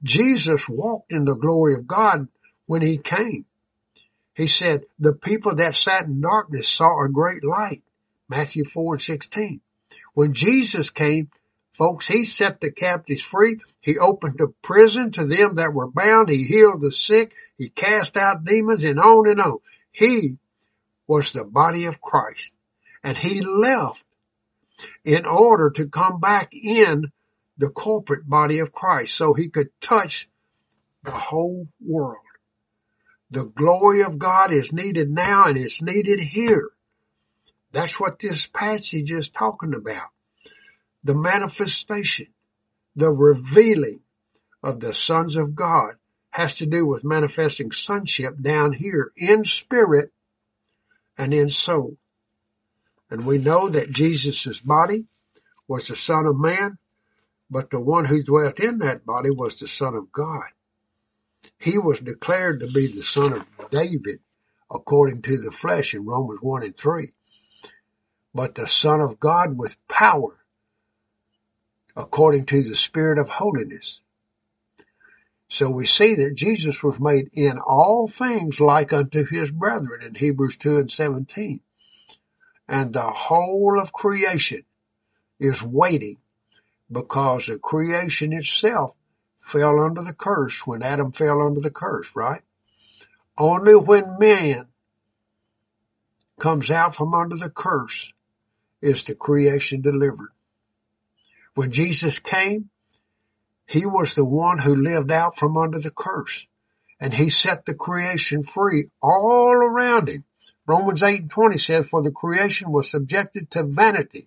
Jesus 0.02 0.68
walked 0.68 1.12
in 1.12 1.24
the 1.24 1.34
glory 1.34 1.74
of 1.74 1.86
God 1.86 2.28
when 2.66 2.82
He 2.82 2.98
came. 2.98 3.44
He 4.36 4.46
said, 4.46 4.84
the 4.98 5.14
people 5.14 5.54
that 5.54 5.74
sat 5.74 6.04
in 6.04 6.20
darkness 6.20 6.68
saw 6.68 7.02
a 7.02 7.08
great 7.08 7.42
light. 7.42 7.82
Matthew 8.28 8.64
4 8.64 8.94
and 8.94 9.02
16. 9.02 9.60
When 10.14 10.34
Jesus 10.34 10.90
came, 10.90 11.30
folks, 11.70 12.06
he 12.06 12.24
set 12.24 12.60
the 12.60 12.70
captives 12.70 13.22
free. 13.22 13.60
He 13.80 13.98
opened 13.98 14.38
the 14.38 14.52
prison 14.62 15.10
to 15.12 15.24
them 15.24 15.54
that 15.54 15.72
were 15.72 15.90
bound. 15.90 16.28
He 16.28 16.44
healed 16.44 16.82
the 16.82 16.92
sick. 16.92 17.32
He 17.56 17.70
cast 17.70 18.16
out 18.16 18.44
demons 18.44 18.84
and 18.84 19.00
on 19.00 19.28
and 19.28 19.40
on. 19.40 19.58
He 19.90 20.38
was 21.06 21.32
the 21.32 21.44
body 21.44 21.86
of 21.86 22.00
Christ 22.00 22.52
and 23.06 23.16
he 23.16 23.40
left 23.40 24.04
in 25.04 25.24
order 25.24 25.70
to 25.70 25.88
come 25.88 26.18
back 26.20 26.52
in 26.52 27.12
the 27.56 27.70
corporate 27.70 28.28
body 28.28 28.58
of 28.58 28.72
Christ 28.72 29.14
so 29.14 29.32
he 29.32 29.48
could 29.48 29.68
touch 29.80 30.28
the 31.04 31.12
whole 31.12 31.68
world. 31.80 32.25
The 33.30 33.44
glory 33.44 34.02
of 34.02 34.18
God 34.18 34.52
is 34.52 34.72
needed 34.72 35.10
now 35.10 35.46
and 35.46 35.58
it's 35.58 35.82
needed 35.82 36.20
here. 36.20 36.70
That's 37.72 37.98
what 37.98 38.18
this 38.18 38.46
passage 38.46 39.10
is 39.10 39.28
talking 39.28 39.74
about. 39.74 40.08
The 41.02 41.14
manifestation, 41.14 42.26
the 42.94 43.10
revealing 43.10 44.00
of 44.62 44.80
the 44.80 44.94
sons 44.94 45.36
of 45.36 45.54
God 45.54 45.94
has 46.30 46.54
to 46.54 46.66
do 46.66 46.86
with 46.86 47.04
manifesting 47.04 47.72
sonship 47.72 48.40
down 48.40 48.72
here 48.72 49.12
in 49.16 49.44
spirit 49.44 50.12
and 51.18 51.32
in 51.32 51.48
soul. 51.48 51.96
And 53.10 53.24
we 53.24 53.38
know 53.38 53.68
that 53.68 53.90
Jesus' 53.90 54.60
body 54.60 55.06
was 55.68 55.88
the 55.88 55.96
Son 55.96 56.26
of 56.26 56.38
Man, 56.38 56.78
but 57.50 57.70
the 57.70 57.80
one 57.80 58.06
who 58.06 58.22
dwelt 58.22 58.60
in 58.60 58.78
that 58.78 59.06
body 59.06 59.30
was 59.30 59.56
the 59.56 59.68
Son 59.68 59.94
of 59.94 60.12
God. 60.12 60.44
He 61.58 61.78
was 61.78 62.00
declared 62.00 62.60
to 62.60 62.66
be 62.66 62.86
the 62.86 63.02
Son 63.02 63.32
of 63.32 63.46
David 63.70 64.20
according 64.70 65.22
to 65.22 65.36
the 65.38 65.50
flesh 65.50 65.94
in 65.94 66.04
Romans 66.04 66.40
1 66.42 66.62
and 66.64 66.76
3. 66.76 67.12
But 68.34 68.54
the 68.54 68.66
Son 68.66 69.00
of 69.00 69.20
God 69.20 69.56
with 69.56 69.76
power 69.88 70.38
according 71.96 72.46
to 72.46 72.62
the 72.62 72.76
Spirit 72.76 73.18
of 73.18 73.28
holiness. 73.28 74.00
So 75.48 75.70
we 75.70 75.86
see 75.86 76.14
that 76.16 76.34
Jesus 76.34 76.82
was 76.82 77.00
made 77.00 77.28
in 77.32 77.58
all 77.58 78.08
things 78.08 78.60
like 78.60 78.92
unto 78.92 79.24
his 79.24 79.50
brethren 79.50 80.02
in 80.02 80.14
Hebrews 80.14 80.56
2 80.56 80.78
and 80.78 80.90
17. 80.90 81.60
And 82.68 82.92
the 82.92 83.02
whole 83.02 83.80
of 83.80 83.92
creation 83.92 84.62
is 85.38 85.62
waiting 85.62 86.16
because 86.90 87.46
the 87.46 87.58
creation 87.58 88.32
itself 88.32 88.94
fell 89.46 89.80
under 89.80 90.02
the 90.02 90.12
curse 90.12 90.66
when 90.66 90.82
Adam 90.82 91.12
fell 91.12 91.40
under 91.40 91.60
the 91.60 91.70
curse, 91.70 92.10
right? 92.16 92.42
Only 93.38 93.76
when 93.76 94.18
man 94.18 94.66
comes 96.40 96.68
out 96.68 96.96
from 96.96 97.14
under 97.14 97.36
the 97.36 97.48
curse 97.48 98.12
is 98.82 99.04
the 99.04 99.14
creation 99.14 99.82
delivered. 99.82 100.30
When 101.54 101.70
Jesus 101.70 102.18
came, 102.18 102.70
he 103.68 103.86
was 103.86 104.14
the 104.14 104.24
one 104.24 104.58
who 104.58 104.74
lived 104.74 105.12
out 105.12 105.36
from 105.36 105.56
under 105.56 105.78
the 105.78 105.92
curse 105.92 106.46
and 106.98 107.14
he 107.14 107.30
set 107.30 107.66
the 107.66 107.74
creation 107.74 108.42
free 108.42 108.86
all 109.00 109.54
around 109.54 110.08
him. 110.08 110.24
Romans 110.66 111.04
8 111.04 111.20
and 111.20 111.30
20 111.30 111.58
says, 111.58 111.86
for 111.86 112.02
the 112.02 112.10
creation 112.10 112.72
was 112.72 112.90
subjected 112.90 113.48
to 113.52 113.62
vanity, 113.62 114.26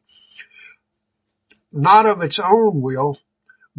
not 1.73 2.05
of 2.05 2.21
its 2.21 2.39
own 2.39 2.79
will, 2.79 3.17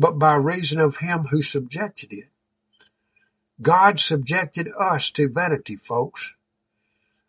but 0.01 0.18
by 0.18 0.35
reason 0.35 0.81
of 0.81 0.97
him 0.97 1.27
who 1.27 1.43
subjected 1.43 2.10
it. 2.10 2.31
God 3.60 4.01
subjected 4.01 4.66
us 4.81 5.10
to 5.10 5.28
vanity, 5.28 5.77
folks. 5.77 6.35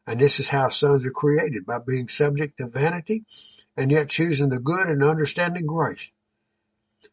And 0.07 0.21
this 0.21 0.39
is 0.39 0.47
how 0.47 0.69
sons 0.69 1.05
are 1.05 1.11
created, 1.11 1.65
by 1.65 1.79
being 1.79 2.07
subject 2.07 2.59
to 2.59 2.67
vanity 2.67 3.25
and 3.75 3.91
yet 3.91 4.09
choosing 4.09 4.49
the 4.49 4.59
good 4.59 4.87
and 4.87 5.03
understanding 5.03 5.65
grace. 5.65 6.11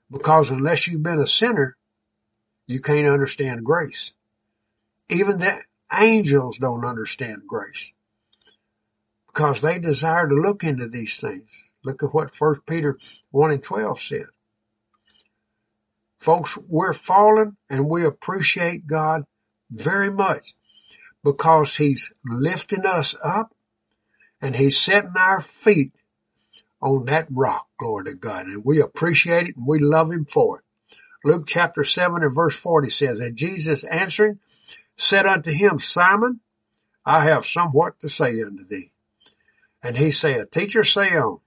Because 0.09 0.51
unless 0.51 0.87
you've 0.87 1.03
been 1.03 1.19
a 1.19 1.27
sinner, 1.27 1.77
you 2.69 2.81
can't 2.81 3.09
understand 3.09 3.65
grace. 3.65 4.13
Even 5.09 5.41
the 5.41 5.61
angels 5.93 6.59
don't 6.59 6.85
understand 6.85 7.43
grace 7.49 7.91
because 9.27 9.61
they 9.61 9.81
desire 9.81 10.29
to 10.29 10.35
look 10.37 10.63
into 10.63 10.87
these 10.87 11.19
things. 11.21 11.73
Look 11.83 12.05
at 12.05 12.15
what 12.15 12.41
1 12.41 12.61
Peter 12.65 12.97
1 13.33 13.51
and 13.51 13.63
12 13.63 14.01
said. 14.01 14.27
Folks, 16.19 16.57
we're 16.57 16.95
fallen 16.95 17.57
and 17.71 17.89
we 17.89 18.05
appreciate 18.05 18.87
God 18.87 19.25
very 19.71 20.11
much 20.11 20.55
because 21.23 21.77
he's 21.77 22.13
lifting 22.25 22.87
us 22.87 23.15
up 23.25 23.55
and 24.41 24.57
he's 24.57 24.79
setting 24.79 25.15
our 25.17 25.41
feet 25.41 25.93
on 26.81 27.07
that 27.07 27.27
rock, 27.31 27.67
glory 27.79 28.05
to 28.05 28.15
God. 28.15 28.47
And 28.47 28.65
we 28.65 28.81
appreciate 28.81 29.49
it 29.49 29.57
and 29.57 29.67
we 29.67 29.79
love 29.79 30.11
him 30.11 30.25
for 30.25 30.59
it. 30.59 30.65
Luke 31.25 31.45
chapter 31.47 31.85
7 31.85 32.23
and 32.23 32.35
verse 32.35 32.57
40 32.57 32.91
says, 32.91 33.21
And 33.21 33.37
Jesus 33.37 33.85
answering 33.85 34.39
said 34.97 35.27
unto 35.27 35.53
him, 35.53 35.79
Simon, 35.79 36.41
I 37.05 37.25
have 37.25 37.47
somewhat 37.47 38.01
to 38.01 38.09
say 38.09 38.41
unto 38.43 38.65
thee. 38.65 38.91
And 39.83 39.97
he 39.97 40.11
said, 40.11 40.51
Teacher, 40.51 40.85
say 40.85 41.17
on. 41.17 41.41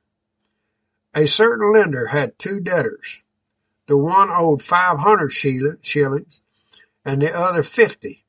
A 1.13 1.27
certain 1.27 1.73
lender 1.73 2.07
had 2.07 2.39
two 2.39 2.59
debtors. 2.61 3.21
The 3.91 3.97
one 3.97 4.29
owed 4.31 4.63
500 4.63 5.33
shillings 5.33 6.41
and 7.03 7.21
the 7.21 7.37
other 7.37 7.61
50. 7.61 8.23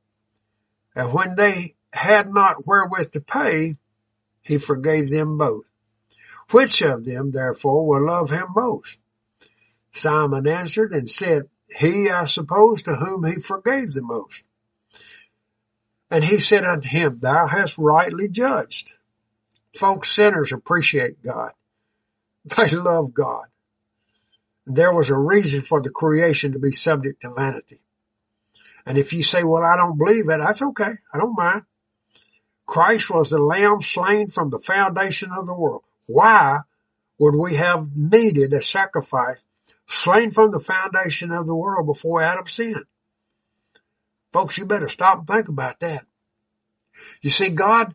And 0.97 1.12
when 1.12 1.36
they 1.36 1.76
had 1.93 2.34
not 2.34 2.66
wherewith 2.66 3.12
to 3.12 3.20
pay, 3.20 3.76
he 4.40 4.59
forgave 4.59 5.09
them 5.09 5.39
both. 5.39 5.62
Which 6.51 6.82
of 6.82 7.05
them 7.05 7.30
therefore 7.30 7.86
will 7.86 8.05
love 8.05 8.30
him 8.30 8.48
most? 8.56 8.98
Simon 9.93 10.48
answered 10.48 10.93
and 10.93 11.09
said, 11.09 11.48
He, 11.78 12.10
I 12.10 12.24
suppose, 12.24 12.82
to 12.82 12.97
whom 12.97 13.22
he 13.22 13.40
forgave 13.40 13.94
the 13.94 14.02
most. 14.02 14.43
And 16.10 16.24
he 16.24 16.40
said 16.40 16.64
unto 16.64 16.89
him, 16.89 17.20
Thou 17.20 17.47
hast 17.47 17.78
rightly 17.78 18.28
judged. 18.28 18.94
Folks, 19.78 20.10
sinners 20.10 20.51
appreciate 20.51 21.22
God. 21.22 21.52
They 22.56 22.70
love 22.70 23.14
God. 23.14 23.47
There 24.66 24.93
was 24.93 25.10
a 25.10 25.16
reason 25.16 25.62
for 25.62 25.80
the 25.80 25.90
creation 25.90 26.52
to 26.52 26.59
be 26.59 26.72
subject 26.72 27.22
to 27.22 27.34
vanity. 27.34 27.78
And 28.86 28.98
if 28.98 29.12
you 29.12 29.22
say, 29.22 29.44
well, 29.44 29.64
I 29.64 29.76
don't 29.76 29.98
believe 29.98 30.28
it, 30.28 30.39
that's 30.39 30.62
okay. 30.62 30.93
I 31.12 31.18
don't 31.18 31.36
mind. 31.36 31.62
Christ 32.66 33.10
was 33.10 33.30
the 33.30 33.39
lamb 33.39 33.82
slain 33.82 34.28
from 34.28 34.51
the 34.51 34.60
foundation 34.60 35.30
of 35.32 35.47
the 35.47 35.55
world. 35.55 35.82
Why 36.06 36.60
would 37.18 37.34
we 37.34 37.55
have 37.55 37.97
needed 37.97 38.52
a 38.52 38.62
sacrifice 38.62 39.44
slain 39.86 40.30
from 40.30 40.51
the 40.51 40.60
foundation 40.60 41.32
of 41.32 41.47
the 41.47 41.55
world 41.55 41.86
before 41.86 42.22
Adam 42.22 42.47
sinned? 42.47 42.84
Folks, 44.32 44.56
you 44.56 44.64
better 44.64 44.89
stop 44.89 45.18
and 45.18 45.26
think 45.26 45.48
about 45.48 45.80
that. 45.80 46.06
You 47.20 47.30
see, 47.30 47.51
God 47.51 47.94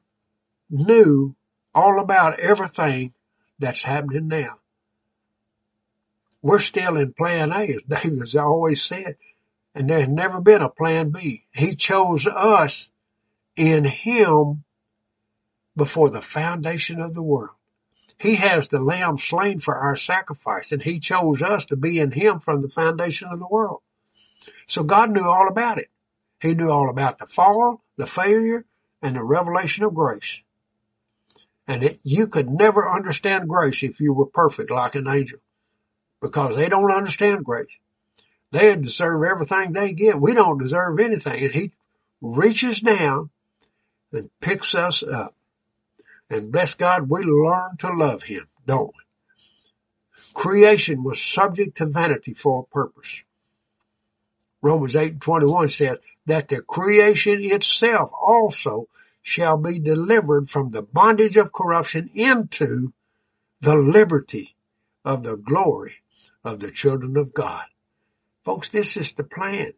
knew 0.70 1.36
all 1.74 2.00
about 2.00 2.40
everything 2.40 3.14
that's 3.60 3.82
happening 3.82 4.28
now. 4.28 4.60
We're 6.48 6.60
still 6.60 6.96
in 6.96 7.12
plan 7.12 7.52
A, 7.52 7.64
as 7.64 7.82
David 7.90 8.20
has 8.20 8.34
always 8.34 8.82
said, 8.82 9.18
and 9.76 9.90
there's 9.90 10.08
never 10.08 10.40
been 10.40 10.62
a 10.62 10.70
plan 10.70 11.10
B. 11.10 11.42
He 11.54 11.76
chose 11.76 12.26
us 12.26 12.90
in 13.58 13.84
Him 13.84 14.64
before 15.76 16.10
the 16.10 16.22
foundation 16.22 17.02
of 17.02 17.14
the 17.14 17.22
world. 17.22 17.58
He 18.18 18.36
has 18.36 18.70
the 18.70 18.80
lamb 18.80 19.18
slain 19.18 19.60
for 19.60 19.76
our 19.76 19.98
sacrifice, 19.98 20.72
and 20.72 20.82
He 20.82 21.00
chose 21.00 21.42
us 21.42 21.66
to 21.66 21.76
be 21.76 22.00
in 22.00 22.12
Him 22.12 22.40
from 22.40 22.62
the 22.62 22.70
foundation 22.70 23.28
of 23.28 23.40
the 23.40 23.50
world. 23.52 23.82
So 24.68 24.84
God 24.84 25.12
knew 25.12 25.26
all 25.26 25.50
about 25.50 25.80
it. 25.80 25.90
He 26.42 26.54
knew 26.54 26.70
all 26.70 26.90
about 26.90 27.20
the 27.20 27.26
fall, 27.26 27.84
the 27.98 28.08
failure, 28.08 28.64
and 29.02 29.18
the 29.18 29.24
revelation 29.24 29.84
of 29.84 29.94
grace. 29.94 30.42
And 31.68 31.84
it, 31.84 32.00
you 32.04 32.28
could 32.28 32.50
never 32.50 32.90
understand 32.90 33.50
grace 33.50 33.84
if 33.84 34.00
you 34.00 34.14
were 34.14 34.28
perfect 34.28 34.72
like 34.72 34.96
an 34.96 35.10
angel 35.10 35.40
because 36.22 36.56
they 36.56 36.70
don't 36.70 36.92
understand 36.92 37.46
grace. 37.46 37.78
They 38.52 38.76
deserve 38.76 39.24
everything 39.24 39.74
they 39.74 39.94
get. 39.94 40.20
We 40.20 40.34
don't 40.34 40.58
deserve 40.58 41.00
anything. 41.00 41.44
And 41.44 41.54
he 41.54 41.72
reaches 42.22 42.80
down 42.82 43.30
and 44.12 44.30
picks 44.40 44.74
us 44.74 45.04
up. 45.04 45.36
And 46.30 46.52
bless 46.52 46.76
God, 46.76 47.10
we 47.10 47.22
learn 47.22 47.78
to 47.80 47.94
love 47.94 48.24
him, 48.24 48.48
don't 48.66 48.88
we? 48.88 49.04
Creation 50.34 51.04
was 51.04 51.22
subject 51.22 51.78
to 51.78 51.86
vanity 51.88 52.34
for 52.34 52.62
a 52.62 52.74
purpose. 52.74 53.24
Romans 54.62 54.96
8 54.96 55.14
and 55.14 55.22
21 55.22 55.70
says 55.70 55.98
that 56.26 56.50
the 56.50 56.62
creation 56.62 57.40
itself 57.42 58.12
also 58.14 58.88
shall 59.22 59.58
be 59.58 59.80
delivered 59.80 60.50
from 60.50 60.72
the 60.72 60.82
bondage 60.82 61.38
of 61.38 61.54
corruption 61.54 62.10
into 62.14 62.94
the 63.62 63.76
liberty 63.76 64.56
of 65.04 65.24
the 65.24 65.38
glory 65.38 65.96
of 66.48 66.60
the 66.60 66.72
children 66.72 67.18
of 67.18 67.34
God. 67.34 67.66
Folks, 68.44 68.70
this 68.70 68.98
is 68.98 69.12
the 69.12 69.24
plan. 69.24 69.74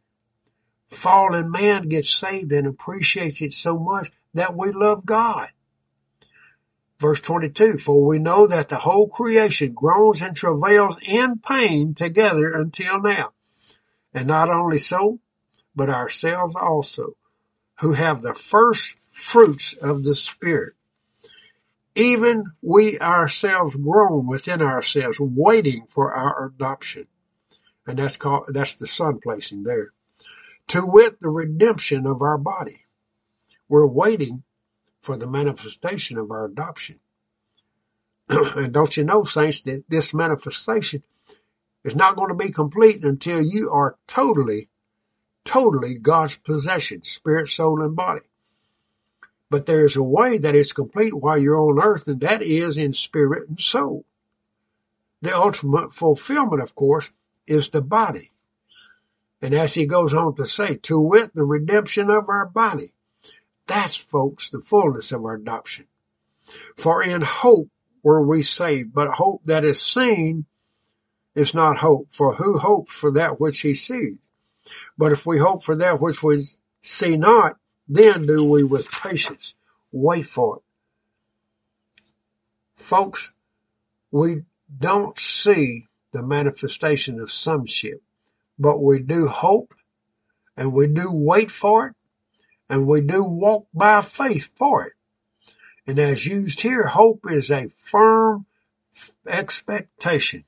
Fallen 0.89 1.51
man 1.51 1.89
gets 1.89 2.09
saved 2.09 2.51
and 2.51 2.67
appreciates 2.67 3.41
it 3.41 3.53
so 3.53 3.77
much 3.77 4.11
that 4.33 4.55
we 4.55 4.71
love 4.71 5.05
God. 5.05 5.49
Verse 6.99 7.21
22, 7.21 7.77
for 7.77 8.05
we 8.05 8.19
know 8.19 8.45
that 8.47 8.69
the 8.69 8.77
whole 8.77 9.07
creation 9.07 9.73
groans 9.73 10.21
and 10.21 10.35
travails 10.35 10.99
in 11.01 11.39
pain 11.39 11.93
together 11.93 12.51
until 12.51 13.01
now. 13.01 13.31
And 14.13 14.27
not 14.27 14.49
only 14.49 14.79
so, 14.79 15.19
but 15.75 15.89
ourselves 15.89 16.55
also, 16.55 17.15
who 17.79 17.93
have 17.93 18.21
the 18.21 18.33
first 18.33 18.99
fruits 18.99 19.73
of 19.73 20.03
the 20.03 20.15
Spirit. 20.15 20.73
Even 21.99 22.45
we 22.61 22.97
ourselves 22.99 23.75
groan 23.75 24.25
within 24.25 24.61
ourselves, 24.61 25.19
waiting 25.19 25.85
for 25.87 26.13
our 26.13 26.45
adoption. 26.45 27.07
And 27.85 27.99
that's 27.99 28.15
called, 28.15 28.45
that's 28.47 28.75
the 28.75 28.87
son 28.87 29.19
placing 29.21 29.63
there. 29.63 29.91
To 30.69 30.85
wit, 30.85 31.19
the 31.19 31.29
redemption 31.29 32.05
of 32.05 32.21
our 32.21 32.37
body. 32.37 32.77
We're 33.67 33.85
waiting 33.85 34.43
for 35.01 35.17
the 35.17 35.27
manifestation 35.27 36.17
of 36.17 36.31
our 36.31 36.45
adoption. 36.45 37.01
and 38.29 38.71
don't 38.71 38.95
you 38.95 39.03
know, 39.03 39.25
saints, 39.25 39.61
that 39.63 39.83
this 39.89 40.13
manifestation 40.13 41.03
is 41.83 41.95
not 41.97 42.15
going 42.15 42.29
to 42.29 42.35
be 42.35 42.51
complete 42.51 43.03
until 43.03 43.41
you 43.41 43.71
are 43.73 43.97
totally 44.07 44.69
totally 45.43 45.95
God's 45.95 46.37
possession, 46.37 47.03
spirit, 47.03 47.49
soul, 47.49 47.81
and 47.81 47.95
body. 47.95 48.21
But 49.49 49.65
there's 49.65 49.95
a 49.95 50.03
way 50.03 50.37
that 50.37 50.55
is 50.55 50.73
complete 50.73 51.13
while 51.13 51.37
you're 51.37 51.59
on 51.59 51.81
earth, 51.81 52.07
and 52.07 52.21
that 52.21 52.41
is 52.41 52.77
in 52.77 52.93
spirit 52.93 53.49
and 53.49 53.59
soul. 53.59 54.05
The 55.21 55.35
ultimate 55.35 55.91
fulfillment, 55.91 56.61
of 56.61 56.75
course, 56.75 57.11
is 57.47 57.69
the 57.69 57.81
body. 57.81 58.29
And 59.41 59.53
as 59.53 59.73
he 59.73 59.85
goes 59.85 60.13
on 60.13 60.35
to 60.35 60.47
say, 60.47 60.75
to 60.83 60.99
wit, 60.99 61.33
the 61.33 61.43
redemption 61.43 62.09
of 62.09 62.29
our 62.29 62.45
body. 62.45 62.93
That's, 63.67 63.95
folks, 63.95 64.49
the 64.49 64.61
fullness 64.61 65.11
of 65.11 65.23
our 65.23 65.35
adoption. 65.35 65.87
For 66.75 67.03
in 67.03 67.21
hope 67.21 67.69
were 68.03 68.21
we 68.25 68.43
saved, 68.43 68.93
but 68.93 69.09
hope 69.09 69.41
that 69.45 69.63
is 69.63 69.81
seen 69.81 70.45
is 71.35 71.53
not 71.53 71.77
hope. 71.77 72.11
For 72.11 72.35
who 72.35 72.57
hopes 72.57 72.93
for 72.93 73.11
that 73.11 73.39
which 73.39 73.61
he 73.61 73.75
sees? 73.75 74.29
But 74.97 75.11
if 75.11 75.25
we 75.25 75.37
hope 75.37 75.63
for 75.63 75.75
that 75.75 76.01
which 76.01 76.21
we 76.21 76.45
see 76.81 77.17
not, 77.17 77.57
then 77.89 78.27
do 78.27 78.43
we 78.43 78.63
with 78.63 78.89
patience 78.91 79.55
wait 79.91 80.27
for 80.27 80.57
it. 80.57 80.63
Folks, 82.75 83.31
we 84.11 84.43
don't 84.77 85.17
see 85.17 85.85
the 86.13 86.23
manifestation 86.23 87.19
of 87.19 87.31
sonship, 87.31 88.01
but 88.57 88.81
we 88.81 88.99
do 88.99 89.27
hope 89.27 89.73
and 90.55 90.71
we 90.71 90.87
do 90.87 91.11
wait 91.11 91.51
for 91.51 91.87
it 91.87 91.95
and 92.69 92.87
we 92.87 93.01
do 93.01 93.23
walk 93.23 93.67
by 93.73 94.01
faith 94.01 94.51
for 94.55 94.85
it. 94.85 94.93
And 95.87 95.97
as 95.97 96.25
used 96.25 96.61
here, 96.61 96.85
hope 96.85 97.21
is 97.29 97.49
a 97.49 97.69
firm 97.69 98.45
expectation. 99.27 100.43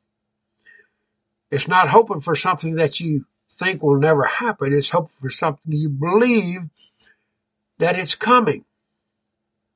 It's 1.50 1.68
not 1.68 1.90
hoping 1.90 2.22
for 2.22 2.36
something 2.36 2.76
that 2.76 3.00
you 3.00 3.26
think 3.50 3.82
will 3.82 4.00
never 4.00 4.24
happen. 4.24 4.74
It's 4.74 4.90
hoping 4.90 5.16
for 5.20 5.30
something 5.30 5.72
you 5.72 5.90
believe 5.90 6.62
that 7.82 8.00
it's 8.00 8.16
coming. 8.16 8.64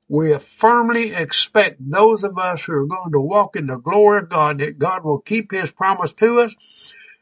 We 0.07 0.38
firmly 0.38 1.14
expect 1.14 1.77
those 1.80 2.23
of 2.23 2.38
us 2.38 2.64
who 2.64 2.73
are 2.73 2.86
going 2.86 3.11
to 3.11 3.19
walk 3.19 3.56
in 3.56 3.68
the 3.68 3.77
glory 3.77 4.19
of 4.19 4.30
God 4.30 4.60
that 4.60 4.77
God 4.77 5.03
will 5.03 5.19
keep 5.19 5.52
his 5.52 5.72
promise 5.72 6.14
to 6.14 6.41
us 6.41 6.56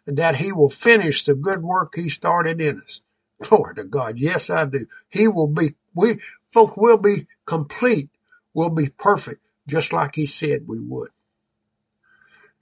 and 0.06 0.18
that 0.18 0.36
he 0.36 0.52
will 0.52 0.70
finish 0.70 1.24
the 1.24 1.36
good 1.36 1.64
work 1.64 1.94
he 1.96 2.10
started 2.10 2.62
in 2.62 2.80
us. 2.82 3.02
Glory 3.42 3.76
to 3.76 3.86
God. 3.86 4.20
Yes, 4.20 4.50
I 4.50 4.66
do. 4.66 4.86
He 5.10 5.28
will 5.30 5.48
be, 5.48 5.76
we, 5.96 6.20
folks 6.52 6.76
will 6.78 6.98
be 6.98 7.28
complete, 7.46 8.10
We'll 8.54 8.70
be 8.70 8.90
perfect, 8.90 9.44
just 9.68 9.94
like 9.94 10.16
he 10.16 10.28
said 10.28 10.68
we 10.68 10.80
would. 10.80 11.10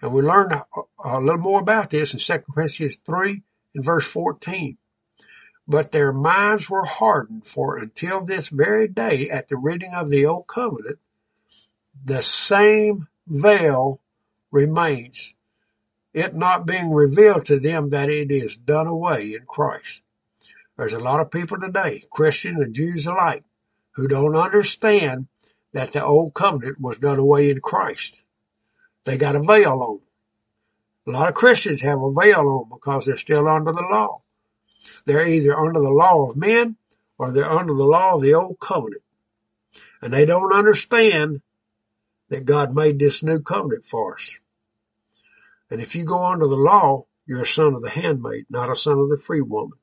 And 0.02 0.14
we 0.14 0.22
learn 0.22 0.52
a, 0.53 0.64
a 1.03 1.19
little 1.19 1.41
more 1.41 1.60
about 1.60 1.89
this 1.89 2.14
in 2.14 2.19
2 2.19 2.43
Corinthians 2.53 2.98
3 3.06 3.43
and 3.76 3.84
verse 3.84 4.06
14. 4.06 4.77
But 5.72 5.93
their 5.93 6.11
minds 6.11 6.69
were 6.69 6.84
hardened, 6.84 7.48
for 7.48 7.77
until 7.77 8.26
this 8.26 8.49
very 8.49 8.89
day 8.89 9.30
at 9.30 9.48
the 9.48 9.56
reading 9.56 9.93
of 9.93 10.10
the 10.10 10.26
Old 10.26 10.45
Covenant, 10.45 10.99
the 12.03 12.22
same 12.22 13.07
veil 13.26 14.02
remains, 14.52 15.34
it 16.14 16.35
not 16.35 16.65
being 16.65 16.91
revealed 16.91 17.45
to 17.45 17.57
them 17.57 17.91
that 17.91 18.10
it 18.10 18.31
is 18.31 18.57
done 18.57 18.88
away 18.88 19.34
in 19.34 19.45
Christ. 19.45 20.02
There's 20.76 20.91
a 20.91 20.99
lot 20.99 21.22
of 21.22 21.31
people 21.31 21.57
today, 21.57 22.03
Christians 22.11 22.60
and 22.60 22.76
Jews 22.76 23.06
alike, 23.06 23.45
who 23.91 24.10
don't 24.10 24.35
understand 24.35 25.27
that 25.72 25.93
the 25.93 26.03
Old 26.03 26.34
Covenant 26.34 26.81
was 26.81 26.99
done 26.99 27.18
away 27.18 27.49
in 27.49 27.61
Christ. 27.61 28.23
They 29.06 29.18
got 29.18 29.38
a 29.38 29.39
veil 29.39 29.81
on. 29.81 30.02
A 31.07 31.18
lot 31.18 31.30
of 31.30 31.34
Christians 31.34 31.80
have 31.80 32.02
a 32.02 32.11
veil 32.11 32.41
on 32.41 32.68
because 32.69 33.06
they're 33.06 33.18
still 33.18 33.48
under 33.48 33.72
the 33.72 33.88
law. 33.89 34.22
They're 35.06 35.28
either 35.28 35.58
under 35.58 35.80
the 35.80 35.91
law 35.91 36.30
of 36.30 36.36
men 36.36 36.76
or 37.18 37.32
they're 37.32 37.49
under 37.49 37.74
the 37.74 37.84
law 37.84 38.16
of 38.16 38.22
the 38.22 38.34
old 38.34 38.60
covenant. 38.60 39.03
And 40.02 40.14
they 40.14 40.26
don't 40.26 40.53
understand 40.53 41.41
that 42.30 42.45
God 42.45 42.74
made 42.74 42.98
this 42.98 43.22
new 43.22 43.40
covenant 43.40 43.86
for 43.86 44.16
us. 44.16 44.40
And 45.70 45.82
if 45.82 45.95
you 45.95 46.03
go 46.03 46.24
under 46.26 46.48
the 46.48 46.56
law, 46.56 47.06
you're 47.26 47.44
a 47.44 47.45
son 47.45 47.74
of 47.74 47.82
the 47.82 47.90
handmaid, 47.90 48.45
not 48.49 48.72
a 48.72 48.76
son 48.76 48.99
of 48.99 49.10
the 49.10 49.18
free 49.18 49.41
woman. 49.41 49.78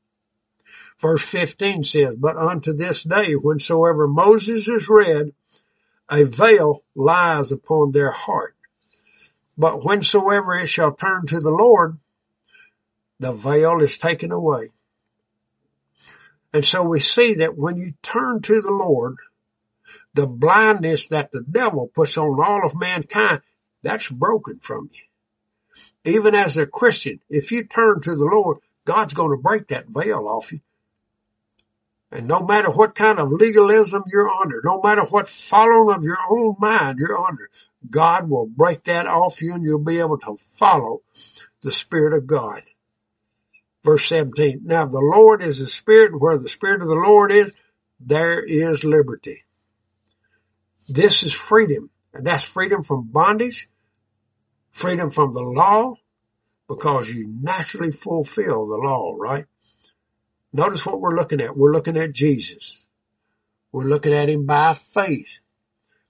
Verse 0.98 1.24
15 1.24 1.84
says, 1.84 2.14
But 2.18 2.36
unto 2.36 2.72
this 2.72 3.04
day, 3.04 3.34
whensoever 3.34 4.08
Moses 4.08 4.66
is 4.66 4.88
read, 4.88 5.32
a 6.10 6.24
veil 6.24 6.82
lies 6.94 7.52
upon 7.52 7.92
their 7.92 8.10
heart. 8.10 8.56
But 9.56 9.82
whensoever 9.82 10.56
it 10.56 10.66
shall 10.66 10.92
turn 10.92 11.26
to 11.26 11.40
the 11.40 11.50
Lord, 11.50 11.98
the 13.20 13.32
veil 13.32 13.80
is 13.80 13.98
taken 13.98 14.32
away. 14.32 14.70
And 16.52 16.64
so 16.64 16.82
we 16.82 17.00
see 17.00 17.34
that 17.34 17.56
when 17.56 17.76
you 17.76 17.92
turn 18.02 18.40
to 18.42 18.62
the 18.62 18.70
Lord, 18.70 19.16
the 20.14 20.26
blindness 20.26 21.08
that 21.08 21.30
the 21.30 21.42
devil 21.48 21.88
puts 21.88 22.16
on 22.16 22.42
all 22.42 22.64
of 22.64 22.78
mankind, 22.78 23.42
that's 23.82 24.08
broken 24.08 24.58
from 24.60 24.90
you. 24.92 26.12
Even 26.12 26.34
as 26.34 26.56
a 26.56 26.66
Christian, 26.66 27.20
if 27.28 27.52
you 27.52 27.64
turn 27.64 28.00
to 28.00 28.16
the 28.16 28.24
Lord, 28.24 28.58
God's 28.84 29.14
going 29.14 29.30
to 29.30 29.42
break 29.42 29.68
that 29.68 29.88
veil 29.88 30.26
off 30.26 30.52
you. 30.52 30.60
And 32.10 32.26
no 32.26 32.40
matter 32.40 32.70
what 32.70 32.94
kind 32.94 33.18
of 33.18 33.30
legalism 33.30 34.04
you're 34.10 34.30
under, 34.30 34.62
no 34.64 34.80
matter 34.80 35.02
what 35.02 35.28
following 35.28 35.94
of 35.94 36.02
your 36.02 36.18
own 36.30 36.56
mind 36.58 36.98
you're 36.98 37.18
under, 37.18 37.50
God 37.90 38.30
will 38.30 38.46
break 38.46 38.84
that 38.84 39.06
off 39.06 39.42
you 39.42 39.54
and 39.54 39.62
you'll 39.62 39.78
be 39.78 39.98
able 39.98 40.18
to 40.20 40.38
follow 40.38 41.02
the 41.62 41.70
Spirit 41.70 42.16
of 42.16 42.26
God. 42.26 42.62
Verse 43.88 44.06
17. 44.10 44.60
Now 44.64 44.84
the 44.84 45.00
Lord 45.00 45.42
is 45.42 45.60
the 45.60 45.66
Spirit, 45.66 46.12
and 46.12 46.20
where 46.20 46.36
the 46.36 46.46
Spirit 46.46 46.82
of 46.82 46.88
the 46.88 46.94
Lord 46.94 47.32
is, 47.32 47.54
there 47.98 48.44
is 48.44 48.84
liberty. 48.84 49.44
This 50.90 51.22
is 51.22 51.32
freedom. 51.32 51.88
And 52.12 52.26
that's 52.26 52.44
freedom 52.44 52.82
from 52.82 53.08
bondage, 53.10 53.70
freedom 54.72 55.10
from 55.10 55.32
the 55.32 55.40
law, 55.40 55.94
because 56.68 57.10
you 57.10 57.32
naturally 57.40 57.90
fulfill 57.90 58.68
the 58.68 58.76
law, 58.76 59.14
right? 59.18 59.46
Notice 60.52 60.84
what 60.84 61.00
we're 61.00 61.16
looking 61.16 61.40
at. 61.40 61.56
We're 61.56 61.72
looking 61.72 61.96
at 61.96 62.12
Jesus. 62.12 62.86
We're 63.72 63.88
looking 63.88 64.12
at 64.12 64.28
him 64.28 64.44
by 64.44 64.74
faith 64.74 65.40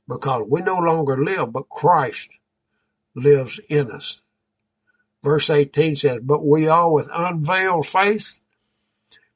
because 0.08 0.48
we 0.50 0.62
no 0.62 0.78
longer 0.78 1.16
live, 1.22 1.52
but 1.52 1.68
Christ 1.68 2.36
lives 3.14 3.60
in 3.68 3.92
us. 3.92 4.20
Verse 5.22 5.50
18 5.50 5.96
says, 5.96 6.20
But 6.22 6.46
we 6.46 6.68
all 6.68 6.92
with 6.92 7.10
unveiled 7.12 7.86
face, 7.86 8.42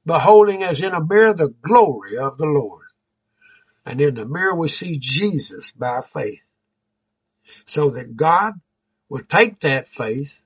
beholding 0.06 0.62
as 0.62 0.80
in 0.80 0.92
a 0.92 1.04
mirror 1.04 1.34
the 1.34 1.54
glory 1.62 2.16
of 2.16 2.38
the 2.38 2.46
Lord. 2.46 2.86
And 3.84 4.00
in 4.00 4.14
the 4.14 4.26
mirror 4.26 4.54
we 4.54 4.68
see 4.68 4.98
Jesus 4.98 5.72
by 5.72 6.00
faith. 6.02 6.42
So 7.66 7.90
that 7.90 8.16
God 8.16 8.54
will 9.08 9.24
take 9.28 9.60
that 9.60 9.88
faith, 9.88 10.42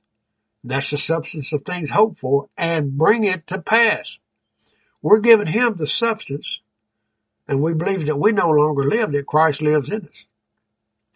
that's 0.64 0.90
the 0.90 0.98
substance 0.98 1.52
of 1.52 1.62
things 1.62 1.90
hoped 1.90 2.18
for, 2.18 2.48
and 2.56 2.96
bring 2.96 3.24
it 3.24 3.46
to 3.48 3.60
pass. 3.60 4.18
We're 5.02 5.20
giving 5.20 5.46
Him 5.46 5.76
the 5.76 5.86
substance, 5.86 6.60
and 7.46 7.60
we 7.60 7.74
believe 7.74 8.06
that 8.06 8.18
we 8.18 8.32
no 8.32 8.48
longer 8.48 8.84
live, 8.84 9.12
that 9.12 9.26
Christ 9.26 9.60
lives 9.60 9.90
in 9.90 10.02
us. 10.02 10.26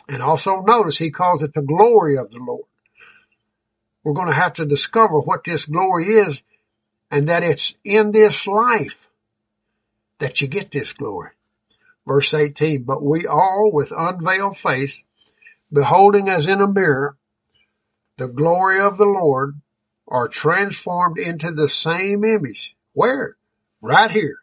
And 0.09 0.23
also 0.23 0.61
notice 0.61 0.99
He 0.99 1.11
calls 1.11 1.43
it 1.43 1.55
the 1.55 1.63
glory 1.63 2.19
of 2.19 2.31
the 2.31 2.39
Lord 2.39 2.70
we're 4.03 4.15
going 4.15 4.29
to 4.29 4.35
have 4.35 4.55
to 4.55 4.67
discover 4.67 5.21
what 5.21 5.45
this 5.45 5.67
glory 5.67 6.07
is 6.07 6.43
and 7.11 7.29
that 7.29 7.43
it's 7.43 7.75
in 7.85 8.13
this 8.13 8.47
life 8.47 9.09
that 10.19 10.41
you 10.41 10.49
get 10.49 10.71
this 10.71 10.93
glory. 10.93 11.31
Verse 12.07 12.33
18, 12.33 12.85
but 12.85 13.03
we 13.03 13.27
all 13.27 13.71
with 13.73 13.93
unveiled 13.97 14.57
face, 14.57 15.05
beholding 15.73 16.29
as 16.29 16.49
in 16.49 16.61
a 16.61 16.69
mirror 16.69 17.17
the 18.17 18.29
glory 18.29 18.79
of 18.81 18.99
the 18.99 19.07
Lord, 19.07 19.61
are 20.07 20.29
transformed 20.29 21.19
into 21.19 21.53
the 21.53 21.69
same 21.69 22.23
image. 22.23 22.77
Where? 22.93 23.37
Right 23.81 24.11
here. 24.11 24.41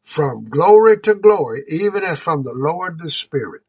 From 0.00 0.48
glory 0.48 1.00
to 1.00 1.14
glory, 1.14 1.64
even 1.68 2.02
as 2.02 2.18
from 2.18 2.44
the 2.44 2.54
Lord 2.54 2.98
the 2.98 3.10
Spirit. 3.10 3.62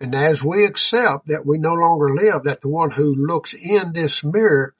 And 0.00 0.14
as 0.14 0.42
we 0.42 0.64
accept 0.64 1.26
that 1.26 1.46
we 1.46 1.58
no 1.58 1.74
longer 1.74 2.14
live, 2.14 2.44
that 2.44 2.60
the 2.60 2.68
one 2.68 2.90
who 2.90 3.14
looks 3.14 3.54
in 3.54 3.92
this 3.92 4.24
mirror 4.24 4.74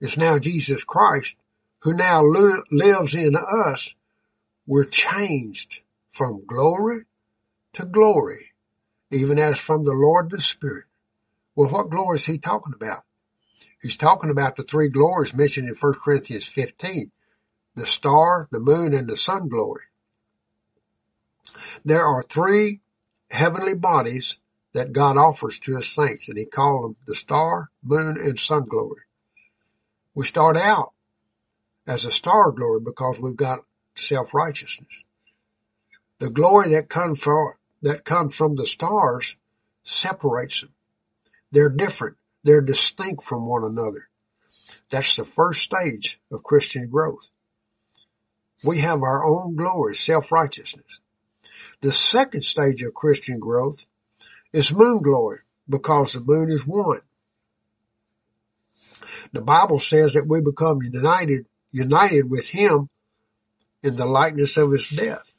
is 0.00 0.16
now 0.16 0.38
Jesus 0.38 0.84
Christ, 0.84 1.36
who 1.80 1.94
now 1.94 2.24
li- 2.24 2.62
lives 2.70 3.14
in 3.14 3.36
us, 3.36 3.94
we're 4.66 4.84
changed 4.84 5.80
from 6.08 6.44
glory 6.46 7.04
to 7.74 7.84
glory, 7.86 8.52
even 9.10 9.38
as 9.38 9.58
from 9.58 9.84
the 9.84 9.94
Lord 9.94 10.30
the 10.30 10.40
Spirit. 10.40 10.86
Well, 11.54 11.70
what 11.70 11.90
glory 11.90 12.16
is 12.16 12.26
he 12.26 12.38
talking 12.38 12.74
about? 12.74 13.04
He's 13.80 13.96
talking 13.96 14.30
about 14.30 14.56
the 14.56 14.64
three 14.64 14.88
glories 14.88 15.34
mentioned 15.34 15.68
in 15.68 15.74
1 15.74 15.94
Corinthians 16.04 16.46
15. 16.46 17.12
The 17.76 17.86
star, 17.86 18.48
the 18.50 18.60
moon, 18.60 18.92
and 18.92 19.08
the 19.08 19.16
sun 19.16 19.48
glory. 19.48 19.84
There 21.84 22.04
are 22.04 22.24
three 22.24 22.80
heavenly 23.30 23.74
bodies 23.74 24.36
that 24.72 24.92
God 24.92 25.16
offers 25.16 25.58
to 25.60 25.76
his 25.76 25.88
saints, 25.88 26.28
and 26.28 26.38
he 26.38 26.44
called 26.44 26.84
them 26.84 26.96
the 27.06 27.14
star, 27.14 27.70
moon, 27.82 28.16
and 28.18 28.38
sun 28.38 28.66
glory. 28.68 29.02
We 30.14 30.26
start 30.26 30.56
out 30.56 30.92
as 31.86 32.04
a 32.04 32.10
star 32.10 32.52
glory 32.52 32.80
because 32.84 33.18
we've 33.18 33.36
got 33.36 33.64
self-righteousness. 33.94 35.04
The 36.18 36.30
glory 36.30 36.70
that 36.70 36.88
comes 36.88 37.20
from, 37.20 37.52
that 37.82 38.04
comes 38.04 38.34
from 38.34 38.56
the 38.56 38.66
stars 38.66 39.36
separates 39.84 40.60
them. 40.60 40.74
They're 41.50 41.70
different. 41.70 42.16
They're 42.44 42.60
distinct 42.60 43.22
from 43.22 43.46
one 43.46 43.64
another. 43.64 44.08
That's 44.90 45.16
the 45.16 45.24
first 45.24 45.62
stage 45.62 46.20
of 46.30 46.42
Christian 46.42 46.88
growth. 46.88 47.28
We 48.62 48.78
have 48.78 49.02
our 49.02 49.24
own 49.24 49.56
glory, 49.56 49.94
self-righteousness. 49.94 51.00
The 51.80 51.92
second 51.92 52.42
stage 52.42 52.82
of 52.82 52.94
Christian 52.94 53.38
growth 53.38 53.86
is 54.52 54.72
moon 54.72 55.02
glory 55.02 55.38
because 55.68 56.12
the 56.12 56.20
moon 56.20 56.50
is 56.50 56.66
one. 56.66 57.00
The 59.32 59.42
Bible 59.42 59.78
says 59.78 60.14
that 60.14 60.26
we 60.26 60.40
become 60.40 60.82
united, 60.82 61.46
united 61.70 62.30
with 62.30 62.48
him 62.48 62.88
in 63.82 63.96
the 63.96 64.06
likeness 64.06 64.56
of 64.56 64.72
his 64.72 64.88
death. 64.88 65.36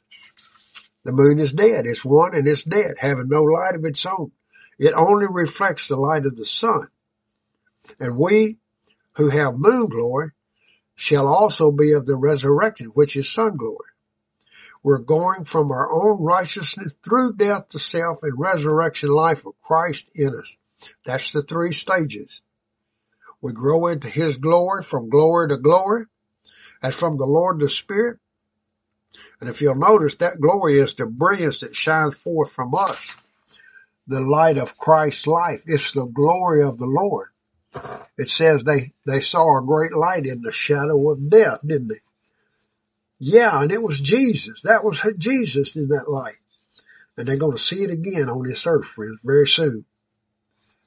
The 1.04 1.12
moon 1.12 1.38
is 1.38 1.52
dead. 1.52 1.86
It's 1.86 2.04
one 2.04 2.34
and 2.34 2.46
it's 2.46 2.64
dead, 2.64 2.94
having 2.98 3.28
no 3.28 3.42
light 3.42 3.74
of 3.74 3.84
its 3.84 4.04
own. 4.06 4.32
It 4.78 4.92
only 4.94 5.26
reflects 5.28 5.88
the 5.88 5.96
light 5.96 6.26
of 6.26 6.36
the 6.36 6.44
sun. 6.44 6.86
And 7.98 8.16
we 8.16 8.58
who 9.16 9.30
have 9.30 9.58
moon 9.58 9.88
glory 9.88 10.30
shall 10.94 11.26
also 11.26 11.72
be 11.72 11.92
of 11.92 12.06
the 12.06 12.16
resurrection, 12.16 12.86
which 12.88 13.16
is 13.16 13.28
sun 13.28 13.56
glory. 13.56 13.89
We're 14.82 14.98
going 14.98 15.44
from 15.44 15.70
our 15.70 15.92
own 15.92 16.22
righteousness 16.22 16.94
through 17.04 17.34
death 17.34 17.68
to 17.68 17.78
self 17.78 18.18
and 18.22 18.32
resurrection 18.38 19.10
life 19.10 19.46
of 19.46 19.60
Christ 19.60 20.08
in 20.14 20.28
us. 20.28 20.56
That's 21.04 21.32
the 21.32 21.42
three 21.42 21.72
stages. 21.72 22.42
We 23.42 23.52
grow 23.52 23.86
into 23.88 24.08
His 24.08 24.38
glory 24.38 24.82
from 24.82 25.10
glory 25.10 25.48
to 25.48 25.58
glory 25.58 26.06
as 26.82 26.94
from 26.94 27.18
the 27.18 27.26
Lord 27.26 27.60
the 27.60 27.68
Spirit. 27.68 28.18
And 29.40 29.48
if 29.48 29.60
you'll 29.60 29.74
notice, 29.74 30.16
that 30.16 30.40
glory 30.40 30.78
is 30.78 30.94
the 30.94 31.06
brilliance 31.06 31.60
that 31.60 31.74
shines 31.74 32.16
forth 32.16 32.52
from 32.52 32.74
us. 32.74 33.14
The 34.06 34.20
light 34.20 34.58
of 34.58 34.76
Christ's 34.76 35.26
life. 35.26 35.62
It's 35.66 35.92
the 35.92 36.06
glory 36.06 36.64
of 36.64 36.78
the 36.78 36.86
Lord. 36.86 37.28
It 38.18 38.28
says 38.28 38.64
they, 38.64 38.92
they 39.06 39.20
saw 39.20 39.58
a 39.58 39.64
great 39.64 39.92
light 39.94 40.26
in 40.26 40.42
the 40.42 40.52
shadow 40.52 41.10
of 41.10 41.30
death, 41.30 41.60
didn't 41.66 41.88
they? 41.88 42.00
Yeah, 43.22 43.62
and 43.62 43.70
it 43.70 43.82
was 43.82 44.00
Jesus. 44.00 44.62
That 44.62 44.82
was 44.82 45.06
Jesus 45.18 45.76
in 45.76 45.88
that 45.88 46.10
light. 46.10 46.38
And 47.16 47.28
they're 47.28 47.36
going 47.36 47.56
to 47.56 47.62
see 47.62 47.84
it 47.84 47.90
again 47.90 48.30
on 48.30 48.42
this 48.44 48.66
earth, 48.66 48.86
friends, 48.86 49.18
very 49.22 49.46
soon. 49.46 49.84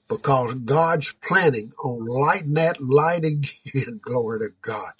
Because 0.09 0.55
God's 0.55 1.11
planning 1.11 1.73
on 1.81 2.07
lighting 2.07 2.55
that 2.55 2.81
light 2.81 3.23
again. 3.23 3.99
Glory 4.01 4.39
to 4.39 4.49
God. 4.61 4.93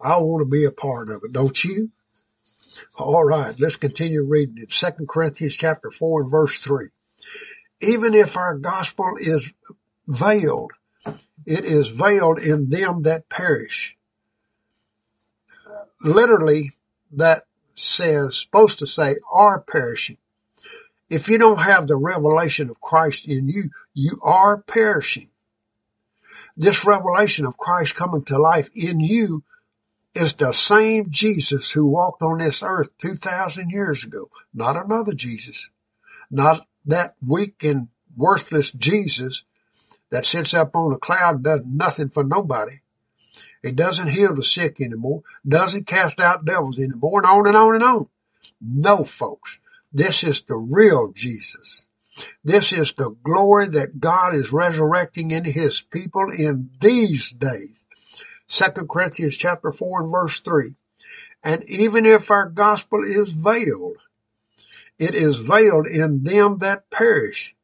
I 0.00 0.16
want 0.16 0.40
to 0.40 0.46
be 0.46 0.64
a 0.64 0.72
part 0.72 1.10
of 1.10 1.22
it, 1.22 1.32
don't 1.32 1.62
you? 1.62 1.90
All 2.96 3.24
right, 3.24 3.54
let's 3.60 3.76
continue 3.76 4.24
reading 4.24 4.56
it. 4.58 4.72
Second 4.72 5.06
Corinthians 5.06 5.56
chapter 5.56 5.90
four 5.90 6.22
and 6.22 6.30
verse 6.30 6.58
three. 6.58 6.88
Even 7.82 8.14
if 8.14 8.38
our 8.38 8.56
gospel 8.56 9.16
is 9.18 9.52
veiled, 10.08 10.72
it 11.44 11.64
is 11.66 11.88
veiled 11.88 12.38
in 12.38 12.70
them 12.70 13.02
that 13.02 13.28
perish 13.28 13.98
literally 16.00 16.72
that 17.12 17.44
says, 17.74 18.36
supposed 18.36 18.78
to 18.80 18.86
say 18.86 19.16
are 19.32 19.60
perishing. 19.60 20.18
If 21.08 21.28
you 21.28 21.38
don't 21.38 21.60
have 21.60 21.86
the 21.86 21.96
revelation 21.96 22.70
of 22.70 22.80
Christ 22.80 23.26
in 23.28 23.48
you, 23.48 23.70
you 23.94 24.20
are 24.22 24.58
perishing. 24.62 25.28
This 26.56 26.84
revelation 26.84 27.46
of 27.46 27.56
Christ 27.56 27.96
coming 27.96 28.24
to 28.24 28.38
life 28.38 28.70
in 28.74 29.00
you 29.00 29.42
is 30.14 30.34
the 30.34 30.52
same 30.52 31.10
Jesus 31.10 31.70
who 31.70 31.86
walked 31.86 32.22
on 32.22 32.38
this 32.38 32.62
earth 32.62 32.90
2,000 32.98 33.70
years 33.70 34.04
ago. 34.04 34.30
Not 34.52 34.76
another 34.76 35.14
Jesus. 35.14 35.68
Not 36.30 36.66
that 36.86 37.14
weak 37.26 37.62
and 37.64 37.88
worthless 38.16 38.72
Jesus 38.72 39.44
that 40.10 40.26
sits 40.26 40.54
up 40.54 40.74
on 40.74 40.92
a 40.92 40.98
cloud 40.98 41.42
does 41.42 41.62
nothing 41.64 42.08
for 42.08 42.24
nobody. 42.24 42.80
It 43.62 43.76
doesn't 43.76 44.08
heal 44.08 44.34
the 44.34 44.42
sick 44.42 44.80
anymore, 44.80 45.22
doesn't 45.46 45.86
cast 45.86 46.20
out 46.20 46.44
devils 46.44 46.78
anymore, 46.78 47.20
and 47.20 47.26
on 47.26 47.46
and 47.46 47.56
on 47.56 47.74
and 47.74 47.84
on. 47.84 48.08
No, 48.60 49.04
folks. 49.04 49.58
This 49.92 50.22
is 50.22 50.42
the 50.42 50.56
real 50.56 51.12
Jesus. 51.12 51.86
This 52.44 52.72
is 52.72 52.92
the 52.92 53.10
glory 53.22 53.66
that 53.68 54.00
God 54.00 54.34
is 54.34 54.52
resurrecting 54.52 55.30
into 55.30 55.50
his 55.50 55.80
people 55.80 56.30
in 56.30 56.70
these 56.80 57.30
days. 57.32 57.86
Second 58.46 58.88
Corinthians 58.88 59.36
chapter 59.36 59.72
four 59.72 60.02
and 60.02 60.12
verse 60.12 60.40
three. 60.40 60.74
And 61.42 61.64
even 61.64 62.06
if 62.06 62.30
our 62.30 62.48
gospel 62.48 63.02
is 63.02 63.30
veiled, 63.30 63.96
it 64.98 65.14
is 65.14 65.36
veiled 65.36 65.86
in 65.86 66.24
them 66.24 66.58
that 66.58 66.90
perish, 66.90 67.54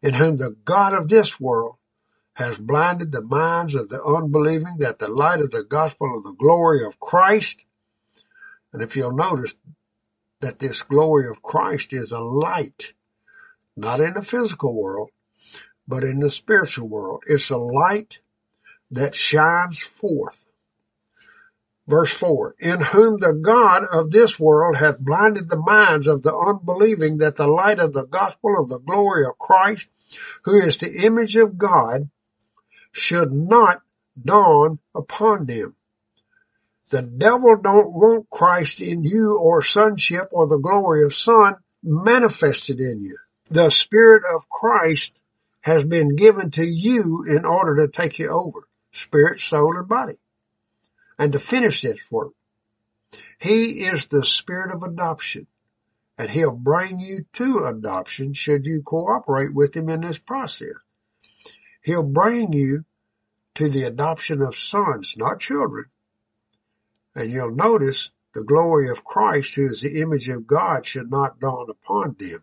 in 0.00 0.14
whom 0.14 0.36
the 0.36 0.56
God 0.64 0.94
of 0.94 1.08
this 1.08 1.40
world 1.40 1.76
has 2.42 2.58
blinded 2.58 3.12
the 3.12 3.22
minds 3.22 3.74
of 3.74 3.88
the 3.88 4.02
unbelieving 4.02 4.78
that 4.78 4.98
the 4.98 5.08
light 5.08 5.40
of 5.40 5.50
the 5.50 5.64
gospel 5.64 6.18
of 6.18 6.24
the 6.24 6.34
glory 6.34 6.84
of 6.84 6.98
Christ, 6.98 7.64
and 8.72 8.82
if 8.82 8.96
you'll 8.96 9.12
notice 9.12 9.54
that 10.40 10.58
this 10.58 10.82
glory 10.82 11.28
of 11.28 11.42
Christ 11.42 11.92
is 11.92 12.10
a 12.10 12.20
light, 12.20 12.94
not 13.76 14.00
in 14.00 14.14
the 14.14 14.22
physical 14.22 14.74
world, 14.74 15.10
but 15.86 16.02
in 16.02 16.18
the 16.18 16.30
spiritual 16.30 16.88
world. 16.88 17.22
It's 17.26 17.50
a 17.50 17.56
light 17.56 18.20
that 18.90 19.14
shines 19.14 19.82
forth. 19.82 20.46
Verse 21.86 22.12
4, 22.12 22.56
in 22.58 22.80
whom 22.80 23.18
the 23.18 23.32
God 23.32 23.84
of 23.92 24.10
this 24.10 24.38
world 24.38 24.76
hath 24.76 24.98
blinded 24.98 25.48
the 25.48 25.60
minds 25.60 26.06
of 26.06 26.22
the 26.22 26.34
unbelieving 26.34 27.18
that 27.18 27.36
the 27.36 27.46
light 27.46 27.78
of 27.78 27.92
the 27.92 28.06
gospel 28.06 28.56
of 28.58 28.68
the 28.68 28.78
glory 28.78 29.24
of 29.24 29.38
Christ, 29.38 29.88
who 30.44 30.60
is 30.60 30.76
the 30.76 31.04
image 31.04 31.36
of 31.36 31.58
God, 31.58 32.08
should 32.92 33.32
not 33.32 33.82
dawn 34.22 34.78
upon 34.94 35.46
them. 35.46 35.74
The 36.90 37.02
devil 37.02 37.56
don't 37.56 37.92
want 37.92 38.28
Christ 38.28 38.82
in 38.82 39.02
you 39.02 39.38
or 39.40 39.62
sonship 39.62 40.28
or 40.30 40.46
the 40.46 40.58
glory 40.58 41.04
of 41.04 41.14
son 41.14 41.56
manifested 41.82 42.80
in 42.80 43.02
you. 43.02 43.16
The 43.50 43.70
spirit 43.70 44.22
of 44.30 44.48
Christ 44.50 45.20
has 45.62 45.84
been 45.84 46.16
given 46.16 46.50
to 46.52 46.64
you 46.64 47.24
in 47.28 47.44
order 47.46 47.76
to 47.76 47.88
take 47.90 48.18
you 48.18 48.28
over, 48.28 48.68
spirit, 48.90 49.40
soul, 49.40 49.76
and 49.78 49.88
body, 49.88 50.16
and 51.18 51.32
to 51.32 51.38
finish 51.38 51.80
this 51.82 52.10
work. 52.10 52.32
He 53.38 53.84
is 53.84 54.06
the 54.06 54.24
spirit 54.24 54.74
of 54.74 54.82
adoption, 54.82 55.46
and 56.18 56.30
he'll 56.30 56.52
bring 56.52 57.00
you 57.00 57.24
to 57.34 57.64
adoption 57.66 58.34
should 58.34 58.66
you 58.66 58.82
cooperate 58.82 59.54
with 59.54 59.74
him 59.74 59.88
in 59.88 60.02
this 60.02 60.18
process. 60.18 60.74
He'll 61.82 62.02
bring 62.02 62.52
you 62.52 62.84
to 63.56 63.68
the 63.68 63.82
adoption 63.82 64.40
of 64.40 64.56
sons, 64.56 65.16
not 65.16 65.40
children. 65.40 65.86
And 67.14 67.30
you'll 67.30 67.54
notice 67.54 68.10
the 68.34 68.44
glory 68.44 68.88
of 68.88 69.04
Christ, 69.04 69.54
who 69.54 69.70
is 69.70 69.82
the 69.82 70.00
image 70.00 70.28
of 70.28 70.46
God, 70.46 70.86
should 70.86 71.10
not 71.10 71.40
dawn 71.40 71.68
upon 71.68 72.16
them. 72.18 72.42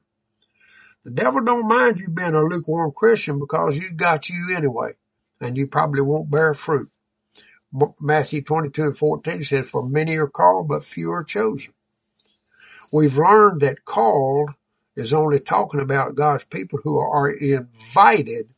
The 1.03 1.11
devil 1.11 1.41
don't 1.41 1.67
mind 1.67 1.99
you 1.99 2.09
being 2.09 2.35
a 2.35 2.43
lukewarm 2.43 2.91
Christian 2.95 3.39
because 3.39 3.77
you 3.77 3.93
got 3.93 4.29
you 4.29 4.53
anyway, 4.55 4.91
and 5.41 5.57
you 5.57 5.65
probably 5.65 6.01
won't 6.01 6.29
bear 6.29 6.53
fruit. 6.53 6.91
Matthew 7.99 8.41
22 8.41 8.83
and 8.83 8.97
14 8.97 9.43
says, 9.43 9.69
for 9.69 9.87
many 9.87 10.17
are 10.17 10.27
called, 10.27 10.67
but 10.67 10.83
few 10.83 11.11
are 11.11 11.23
chosen. 11.23 11.73
We've 12.91 13.17
learned 13.17 13.61
that 13.61 13.85
called 13.85 14.51
is 14.95 15.13
only 15.13 15.39
talking 15.39 15.79
about 15.79 16.15
God's 16.15 16.43
people 16.43 16.79
who 16.83 16.99
are 16.99 17.29
invited 17.29 18.49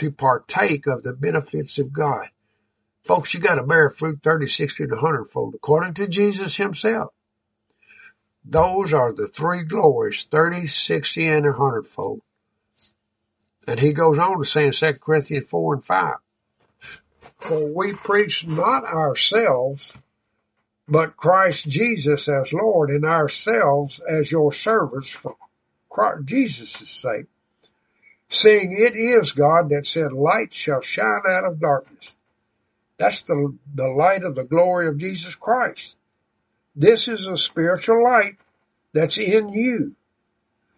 to 0.00 0.10
partake 0.10 0.86
of 0.86 1.02
the 1.02 1.12
benefits 1.12 1.78
of 1.78 1.92
God. 1.92 2.26
Folks, 3.04 3.34
you 3.34 3.40
gotta 3.40 3.62
bear 3.62 3.90
fruit 3.90 4.20
30, 4.22 4.46
60, 4.46 4.84
and 4.84 4.92
100 4.92 5.26
fold 5.26 5.54
according 5.54 5.92
to 5.92 6.08
Jesus 6.08 6.56
himself. 6.56 7.12
Those 8.42 8.94
are 8.94 9.12
the 9.12 9.26
three 9.26 9.62
glories, 9.62 10.24
30, 10.24 10.66
60, 10.68 11.26
and 11.26 11.44
100 11.44 11.86
fold. 11.86 12.22
And 13.68 13.78
he 13.78 13.92
goes 13.92 14.18
on 14.18 14.38
to 14.38 14.46
say 14.46 14.66
in 14.66 14.72
2 14.72 14.94
Corinthians 14.94 15.50
4 15.50 15.74
and 15.74 15.84
5, 15.84 16.14
For 17.36 17.66
we 17.66 17.92
preach 17.92 18.46
not 18.46 18.84
ourselves, 18.84 19.98
but 20.88 21.18
Christ 21.18 21.68
Jesus 21.68 22.26
as 22.26 22.54
Lord 22.54 22.88
and 22.88 23.04
ourselves 23.04 24.00
as 24.00 24.32
your 24.32 24.50
servants 24.50 25.10
for 25.10 25.36
Christ 25.90 26.24
Jesus' 26.24 26.88
sake 26.88 27.26
seeing 28.30 28.72
it 28.72 28.96
is 28.96 29.32
God 29.32 29.68
that 29.70 29.84
said 29.84 30.12
light 30.12 30.52
shall 30.52 30.80
shine 30.80 31.22
out 31.28 31.44
of 31.44 31.60
darkness. 31.60 32.16
That's 32.96 33.22
the, 33.22 33.56
the 33.74 33.88
light 33.88 34.22
of 34.24 34.34
the 34.34 34.44
glory 34.44 34.88
of 34.88 34.98
Jesus 34.98 35.34
Christ. 35.34 35.96
This 36.76 37.08
is 37.08 37.26
a 37.26 37.36
spiritual 37.36 38.02
light 38.04 38.36
that's 38.92 39.18
in 39.18 39.48
you. 39.50 39.96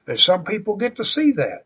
And 0.07 0.19
some 0.19 0.45
people 0.45 0.77
get 0.77 0.97
to 0.97 1.05
see 1.05 1.33
that. 1.33 1.63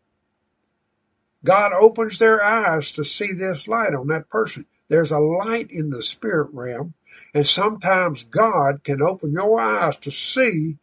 God 1.43 1.71
opens 1.73 2.17
their 2.17 2.43
eyes 2.43 2.93
to 2.93 3.05
see 3.05 3.33
this 3.33 3.67
light 3.67 3.93
on 3.93 4.07
that 4.07 4.29
person. 4.29 4.65
There's 4.89 5.11
a 5.11 5.19
light 5.19 5.67
in 5.69 5.89
the 5.89 6.01
spirit 6.01 6.49
realm, 6.51 6.93
and 7.33 7.45
sometimes 7.45 8.23
God 8.23 8.83
can 8.83 9.01
open 9.01 9.31
your 9.31 9.59
eyes 9.59 9.97
to 9.97 10.11
see 10.11 10.77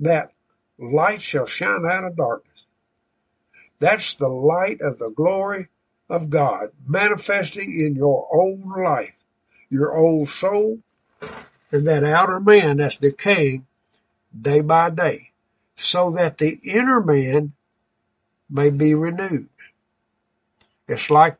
that 0.00 0.32
light 0.78 1.22
shall 1.22 1.46
shine 1.46 1.86
out 1.86 2.04
of 2.04 2.16
darkness. 2.16 2.55
That's 3.78 4.14
the 4.14 4.28
light 4.28 4.80
of 4.80 4.98
the 4.98 5.10
glory 5.10 5.68
of 6.08 6.30
God 6.30 6.70
manifesting 6.86 7.78
in 7.80 7.94
your 7.94 8.26
old 8.32 8.64
life, 8.64 9.16
your 9.70 9.96
old 9.96 10.28
soul, 10.28 10.80
and 11.72 11.86
that 11.86 12.04
outer 12.04 12.40
man 12.40 12.78
that's 12.78 12.96
decaying 12.96 13.66
day 14.38 14.60
by 14.60 14.90
day, 14.90 15.32
so 15.76 16.12
that 16.12 16.38
the 16.38 16.58
inner 16.64 17.00
man 17.00 17.52
may 18.48 18.70
be 18.70 18.94
renewed. 18.94 19.48
It's 20.88 21.10
like 21.10 21.36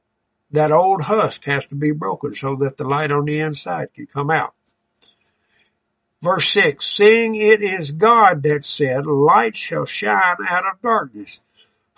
that 0.50 0.72
old 0.72 1.02
husk 1.02 1.44
has 1.44 1.66
to 1.66 1.74
be 1.74 1.92
broken 1.92 2.34
so 2.34 2.56
that 2.56 2.76
the 2.76 2.84
light 2.84 3.10
on 3.10 3.24
the 3.24 3.40
inside 3.40 3.94
can 3.94 4.06
come 4.06 4.30
out. 4.30 4.54
Verse 6.22 6.48
6, 6.48 6.84
seeing 6.84 7.34
it 7.34 7.62
is 7.62 7.92
God 7.92 8.42
that 8.42 8.64
said, 8.64 9.06
light 9.06 9.54
shall 9.54 9.84
shine 9.84 10.36
out 10.48 10.66
of 10.66 10.82
darkness, 10.82 11.40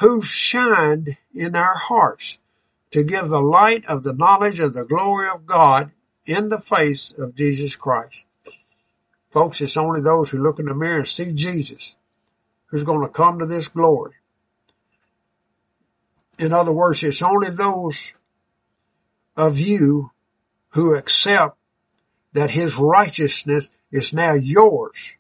who 0.00 0.22
shined 0.22 1.16
in 1.34 1.56
our 1.56 1.76
hearts 1.76 2.38
to 2.90 3.02
give 3.04 3.28
the 3.28 3.40
light 3.40 3.84
of 3.86 4.02
the 4.02 4.14
knowledge 4.14 4.60
of 4.60 4.74
the 4.74 4.84
glory 4.84 5.28
of 5.28 5.46
God 5.46 5.92
in 6.24 6.48
the 6.48 6.60
face 6.60 7.12
of 7.12 7.34
Jesus 7.34 7.76
Christ. 7.76 8.24
Folks, 9.30 9.60
it's 9.60 9.76
only 9.76 10.00
those 10.00 10.30
who 10.30 10.38
look 10.38 10.58
in 10.58 10.66
the 10.66 10.74
mirror 10.74 10.98
and 10.98 11.06
see 11.06 11.32
Jesus 11.34 11.96
who's 12.66 12.84
going 12.84 13.02
to 13.02 13.08
come 13.08 13.38
to 13.38 13.46
this 13.46 13.68
glory. 13.68 14.14
In 16.38 16.52
other 16.52 16.72
words, 16.72 17.02
it's 17.02 17.22
only 17.22 17.50
those 17.50 18.14
of 19.36 19.58
you 19.58 20.12
who 20.70 20.94
accept 20.94 21.56
that 22.32 22.50
his 22.50 22.76
righteousness 22.76 23.70
is 23.90 24.12
now 24.12 24.34
yours. 24.34 25.16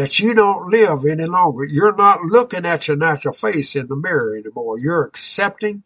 That 0.00 0.18
you 0.18 0.32
don't 0.32 0.70
live 0.70 1.04
any 1.04 1.26
longer. 1.26 1.62
You're 1.62 1.94
not 1.94 2.22
looking 2.22 2.64
at 2.64 2.88
your 2.88 2.96
natural 2.96 3.34
face 3.34 3.76
in 3.76 3.86
the 3.86 3.96
mirror 3.96 4.34
anymore. 4.34 4.78
You're 4.78 5.04
accepting 5.04 5.82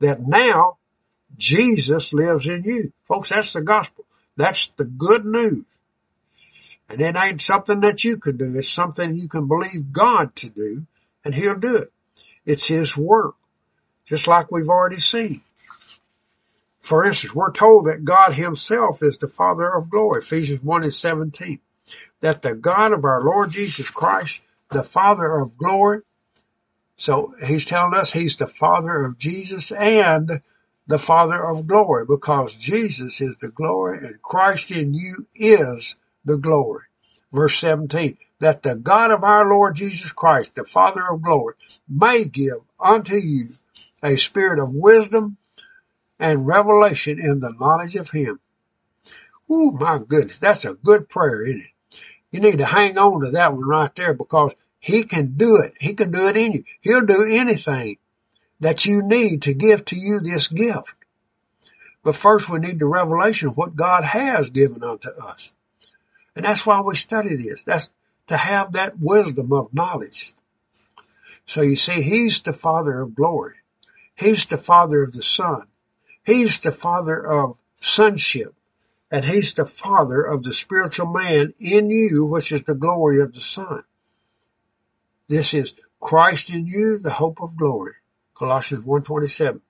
that 0.00 0.26
now 0.26 0.78
Jesus 1.36 2.12
lives 2.12 2.48
in 2.48 2.64
you. 2.64 2.92
Folks, 3.04 3.28
that's 3.28 3.52
the 3.52 3.60
gospel. 3.60 4.06
That's 4.36 4.72
the 4.76 4.84
good 4.84 5.24
news. 5.24 5.66
And 6.88 7.00
it 7.00 7.14
ain't 7.14 7.40
something 7.40 7.78
that 7.82 8.02
you 8.02 8.16
can 8.16 8.38
do. 8.38 8.54
It's 8.56 8.68
something 8.68 9.14
you 9.14 9.28
can 9.28 9.46
believe 9.46 9.92
God 9.92 10.34
to 10.34 10.50
do 10.50 10.88
and 11.24 11.32
he'll 11.32 11.54
do 11.54 11.76
it. 11.76 11.90
It's 12.44 12.66
his 12.66 12.96
work. 12.96 13.36
Just 14.04 14.26
like 14.26 14.50
we've 14.50 14.68
already 14.68 14.98
seen. 14.98 15.42
For 16.80 17.04
instance, 17.04 17.36
we're 17.36 17.52
told 17.52 17.86
that 17.86 18.04
God 18.04 18.34
himself 18.34 19.00
is 19.00 19.16
the 19.16 19.28
Father 19.28 19.72
of 19.72 19.90
glory, 19.90 20.22
Ephesians 20.22 20.64
1 20.64 20.82
and 20.82 20.92
17. 20.92 21.60
That 22.24 22.40
the 22.40 22.54
God 22.54 22.94
of 22.94 23.04
our 23.04 23.22
Lord 23.22 23.50
Jesus 23.50 23.90
Christ, 23.90 24.40
the 24.70 24.82
Father 24.82 25.30
of 25.40 25.58
glory, 25.58 26.00
so 26.96 27.34
he's 27.46 27.66
telling 27.66 27.92
us 27.92 28.14
he's 28.14 28.36
the 28.36 28.46
Father 28.46 29.04
of 29.04 29.18
Jesus 29.18 29.70
and 29.70 30.40
the 30.86 30.98
Father 30.98 31.44
of 31.44 31.66
glory 31.66 32.06
because 32.08 32.54
Jesus 32.54 33.20
is 33.20 33.36
the 33.36 33.50
glory 33.50 33.98
and 33.98 34.22
Christ 34.22 34.70
in 34.70 34.94
you 34.94 35.26
is 35.34 35.96
the 36.24 36.38
glory. 36.38 36.84
Verse 37.30 37.58
17, 37.58 38.16
that 38.38 38.62
the 38.62 38.74
God 38.74 39.10
of 39.10 39.22
our 39.22 39.46
Lord 39.46 39.76
Jesus 39.76 40.10
Christ, 40.10 40.54
the 40.54 40.64
Father 40.64 41.02
of 41.10 41.20
glory, 41.20 41.56
may 41.86 42.24
give 42.24 42.60
unto 42.80 43.16
you 43.16 43.48
a 44.02 44.16
spirit 44.16 44.60
of 44.60 44.70
wisdom 44.72 45.36
and 46.18 46.46
revelation 46.46 47.20
in 47.20 47.40
the 47.40 47.52
knowledge 47.52 47.96
of 47.96 48.12
him. 48.12 48.40
Oh 49.50 49.72
my 49.72 49.98
goodness, 49.98 50.38
that's 50.38 50.64
a 50.64 50.72
good 50.72 51.10
prayer, 51.10 51.44
isn't 51.44 51.60
it? 51.60 51.66
You 52.34 52.40
need 52.40 52.58
to 52.58 52.66
hang 52.66 52.98
on 52.98 53.20
to 53.20 53.30
that 53.30 53.52
one 53.52 53.64
right 53.64 53.94
there 53.94 54.12
because 54.12 54.56
he 54.80 55.04
can 55.04 55.36
do 55.36 55.58
it. 55.58 55.74
He 55.78 55.94
can 55.94 56.10
do 56.10 56.26
it 56.26 56.36
in 56.36 56.50
you. 56.50 56.64
He'll 56.80 57.06
do 57.06 57.24
anything 57.30 57.98
that 58.58 58.84
you 58.84 59.04
need 59.04 59.42
to 59.42 59.54
give 59.54 59.84
to 59.84 59.96
you 59.96 60.18
this 60.18 60.48
gift. 60.48 60.96
But 62.02 62.16
first 62.16 62.48
we 62.48 62.58
need 62.58 62.80
the 62.80 62.86
revelation 62.86 63.50
of 63.50 63.56
what 63.56 63.76
God 63.76 64.02
has 64.02 64.50
given 64.50 64.82
unto 64.82 65.10
us. 65.10 65.52
And 66.34 66.44
that's 66.44 66.66
why 66.66 66.80
we 66.80 66.96
study 66.96 67.36
this. 67.36 67.62
That's 67.62 67.88
to 68.26 68.36
have 68.36 68.72
that 68.72 68.98
wisdom 68.98 69.52
of 69.52 69.72
knowledge. 69.72 70.34
So 71.46 71.62
you 71.62 71.76
see, 71.76 72.02
He's 72.02 72.40
the 72.40 72.52
Father 72.52 73.00
of 73.00 73.14
glory. 73.14 73.54
He's 74.16 74.44
the 74.44 74.58
Father 74.58 75.04
of 75.04 75.12
the 75.12 75.22
Son. 75.22 75.68
He's 76.26 76.58
the 76.58 76.72
Father 76.72 77.24
of 77.24 77.58
sonship. 77.80 78.56
And 79.14 79.24
He's 79.24 79.54
the 79.54 79.64
Father 79.64 80.24
of 80.24 80.42
the 80.42 80.52
spiritual 80.52 81.06
man 81.06 81.54
in 81.60 81.88
you, 81.88 82.26
which 82.26 82.50
is 82.50 82.64
the 82.64 82.74
glory 82.74 83.20
of 83.20 83.32
the 83.32 83.40
Son. 83.40 83.84
This 85.28 85.54
is 85.54 85.72
Christ 86.00 86.50
in 86.50 86.66
you, 86.66 86.98
the 86.98 87.12
hope 87.12 87.40
of 87.40 87.56
glory. 87.56 87.92
Colossians 88.34 88.84
1.27 88.84 89.60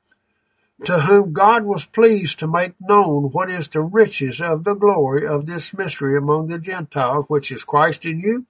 to 0.86 0.98
whom 0.98 1.34
God 1.34 1.64
was 1.64 1.84
pleased 1.84 2.38
to 2.38 2.48
make 2.48 2.72
known 2.80 3.24
what 3.24 3.50
is 3.50 3.68
the 3.68 3.82
riches 3.82 4.40
of 4.40 4.64
the 4.64 4.74
glory 4.74 5.26
of 5.26 5.44
this 5.44 5.74
mystery 5.74 6.16
among 6.16 6.46
the 6.46 6.58
Gentiles, 6.58 7.26
which 7.28 7.52
is 7.52 7.64
Christ 7.64 8.06
in 8.06 8.20
you, 8.20 8.46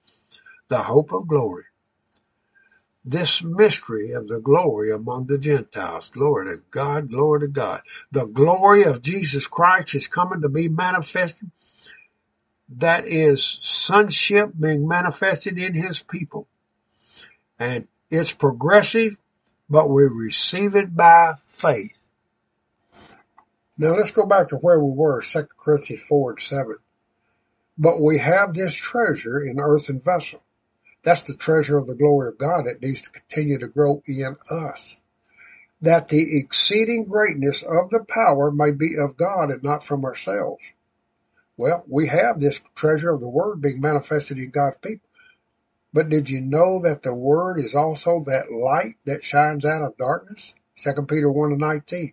the 0.69 0.83
hope 0.83 1.11
of 1.11 1.27
glory. 1.27 1.65
This 3.07 3.43
mystery 3.43 4.13
of 4.13 4.27
the 4.27 4.39
glory 4.39 4.91
among 4.91 5.27
the 5.27 5.37
Gentiles. 5.37 6.09
Glory 6.09 6.47
to 6.47 6.61
God, 6.71 7.11
glory 7.11 7.41
to 7.41 7.47
God. 7.47 7.81
The 8.11 8.25
glory 8.25 8.83
of 8.83 9.03
Jesus 9.03 9.45
Christ 9.45 9.93
is 9.93 10.07
coming 10.07 10.41
to 10.41 10.49
be 10.49 10.69
manifested. 10.69 11.51
That 12.77 13.07
is 13.07 13.43
sonship 13.61 14.53
being 14.59 14.87
manifested 14.87 15.59
in 15.59 15.75
his 15.75 16.01
people. 16.01 16.47
And 17.59 17.87
it's 18.09 18.33
progressive, 18.33 19.17
but 19.69 19.89
we 19.89 20.05
receive 20.05 20.75
it 20.75 20.95
by 20.95 21.35
faith. 21.39 22.09
Now 23.77 23.89
let's 23.95 24.11
go 24.11 24.25
back 24.25 24.49
to 24.49 24.55
where 24.55 24.79
we 24.79 24.91
were, 24.95 25.21
2 25.21 25.47
Corinthians 25.57 26.01
4 26.03 26.31
and 26.31 26.41
7. 26.41 26.75
But 27.77 28.01
we 28.01 28.17
have 28.19 28.53
this 28.53 28.73
treasure 28.73 29.41
in 29.41 29.59
earthen 29.59 29.99
vessel. 29.99 30.41
That's 31.05 31.21
the 31.21 31.35
treasure 31.35 31.77
of 31.77 31.87
the 31.87 31.95
glory 31.95 32.27
of 32.27 32.37
God 32.37 32.65
that 32.65 32.81
needs 32.81 33.01
to 33.03 33.09
continue 33.09 33.57
to 33.59 33.67
grow 33.67 34.03
in 34.05 34.35
us. 34.49 34.99
That 35.81 36.09
the 36.09 36.37
exceeding 36.37 37.05
greatness 37.05 37.63
of 37.63 37.91
the 37.91 38.03
power 38.05 38.51
may 38.51 38.71
be 38.71 38.95
of 38.97 39.15
God 39.15 39.51
and 39.51 39.63
not 39.63 39.85
from 39.85 40.03
ourselves. 40.03 40.73
Well, 41.55 41.85
we 41.87 42.07
have 42.07 42.41
this 42.41 42.61
treasure 42.75 43.13
of 43.13 43.21
the 43.21 43.29
word 43.29 43.61
being 43.61 43.79
manifested 43.79 44.37
in 44.37 44.49
God's 44.49 44.77
people. 44.81 45.07
But 45.93 46.09
did 46.09 46.29
you 46.29 46.41
know 46.41 46.81
that 46.81 47.03
the 47.03 47.15
word 47.15 47.59
is 47.59 47.75
also 47.75 48.21
that 48.25 48.51
light 48.51 48.95
that 49.05 49.23
shines 49.23 49.63
out 49.63 49.81
of 49.81 49.95
darkness? 49.95 50.55
2 50.83 51.03
Peter 51.03 51.31
1 51.31 51.51
and 51.51 51.61
19 51.61 52.11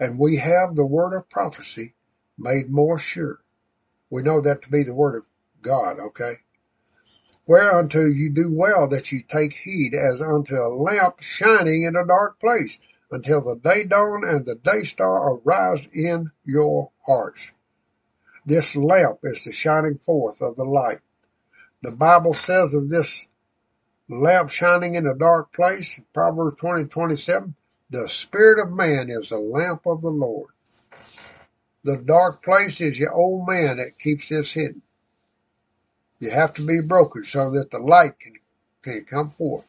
and 0.00 0.18
we 0.18 0.36
have 0.36 0.74
the 0.74 0.86
word 0.86 1.16
of 1.16 1.28
prophecy 1.30 1.94
made 2.38 2.70
more 2.70 2.98
sure. 2.98 3.40
We 4.10 4.22
know 4.22 4.40
that 4.40 4.62
to 4.62 4.68
be 4.68 4.82
the 4.82 4.94
word 4.94 5.16
of 5.16 5.26
God, 5.62 5.98
okay? 5.98 6.38
Whereunto 7.46 8.06
you 8.06 8.30
do 8.30 8.50
well 8.50 8.88
that 8.88 9.12
you 9.12 9.22
take 9.22 9.52
heed 9.52 9.94
as 9.94 10.22
unto 10.22 10.54
a 10.54 10.74
lamp 10.74 11.20
shining 11.20 11.82
in 11.82 11.94
a 11.94 12.06
dark 12.06 12.40
place 12.40 12.78
until 13.10 13.42
the 13.42 13.56
day 13.56 13.84
dawn 13.84 14.24
and 14.26 14.46
the 14.46 14.54
day 14.54 14.82
star 14.82 15.34
arise 15.34 15.86
in 15.92 16.30
your 16.44 16.90
hearts. 17.06 17.52
This 18.46 18.74
lamp 18.74 19.18
is 19.22 19.44
the 19.44 19.52
shining 19.52 19.98
forth 19.98 20.40
of 20.40 20.56
the 20.56 20.64
light. 20.64 21.00
The 21.82 21.90
Bible 21.90 22.32
says 22.32 22.72
of 22.72 22.88
this 22.88 23.28
lamp 24.08 24.50
shining 24.50 24.94
in 24.94 25.06
a 25.06 25.14
dark 25.14 25.52
place, 25.52 26.00
Proverbs 26.14 26.56
20, 26.56 26.84
27, 26.84 27.54
the 27.90 28.08
spirit 28.08 28.58
of 28.58 28.72
man 28.72 29.10
is 29.10 29.28
the 29.28 29.38
lamp 29.38 29.86
of 29.86 30.00
the 30.00 30.10
Lord. 30.10 30.50
The 31.84 31.98
dark 31.98 32.42
place 32.42 32.80
is 32.80 32.98
your 32.98 33.12
old 33.12 33.46
man 33.46 33.76
that 33.76 33.98
keeps 33.98 34.30
this 34.30 34.52
hidden. 34.52 34.80
You 36.18 36.30
have 36.30 36.54
to 36.54 36.66
be 36.66 36.80
broken 36.80 37.24
so 37.24 37.50
that 37.50 37.70
the 37.70 37.78
light 37.78 38.14
can, 38.18 39.04
come 39.04 39.30
forth. 39.30 39.66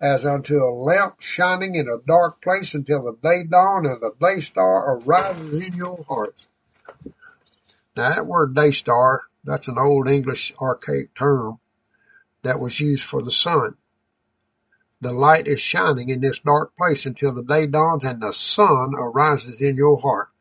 As 0.00 0.24
unto 0.24 0.56
a 0.56 0.70
lamp 0.72 1.20
shining 1.20 1.74
in 1.74 1.88
a 1.88 1.98
dark 1.98 2.40
place 2.40 2.74
until 2.74 3.02
the 3.02 3.16
day 3.22 3.44
dawn 3.44 3.86
and 3.86 4.00
the 4.00 4.12
day 4.20 4.40
star 4.40 4.96
arises 4.96 5.60
in 5.60 5.74
your 5.74 6.04
hearts. 6.08 6.48
Now 7.96 8.08
that 8.08 8.26
word 8.26 8.54
day 8.54 8.70
star, 8.70 9.22
that's 9.44 9.68
an 9.68 9.78
old 9.78 10.08
English 10.08 10.52
archaic 10.60 11.14
term 11.14 11.58
that 12.42 12.60
was 12.60 12.80
used 12.80 13.04
for 13.04 13.22
the 13.22 13.30
sun. 13.30 13.76
The 15.00 15.12
light 15.12 15.48
is 15.48 15.60
shining 15.60 16.08
in 16.08 16.20
this 16.20 16.38
dark 16.38 16.76
place 16.76 17.06
until 17.06 17.32
the 17.32 17.42
day 17.42 17.66
dawns 17.66 18.04
and 18.04 18.22
the 18.22 18.32
sun 18.32 18.94
arises 18.94 19.60
in 19.60 19.76
your 19.76 20.00
heart. 20.00 20.31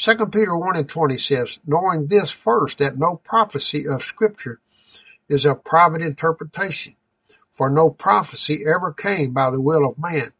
2 0.00 0.26
Peter 0.26 0.56
1 0.56 0.76
and 0.76 0.88
20 0.88 1.16
says, 1.16 1.58
knowing 1.66 2.06
this 2.06 2.30
first, 2.30 2.78
that 2.78 2.96
no 2.96 3.16
prophecy 3.16 3.84
of 3.88 4.04
scripture 4.04 4.60
is 5.28 5.44
a 5.44 5.56
private 5.56 6.02
interpretation, 6.02 6.94
for 7.50 7.68
no 7.68 7.90
prophecy 7.90 8.62
ever 8.64 8.92
came 8.92 9.32
by 9.32 9.50
the 9.50 9.60
will 9.60 9.84
of 9.84 9.98
man, 9.98 10.32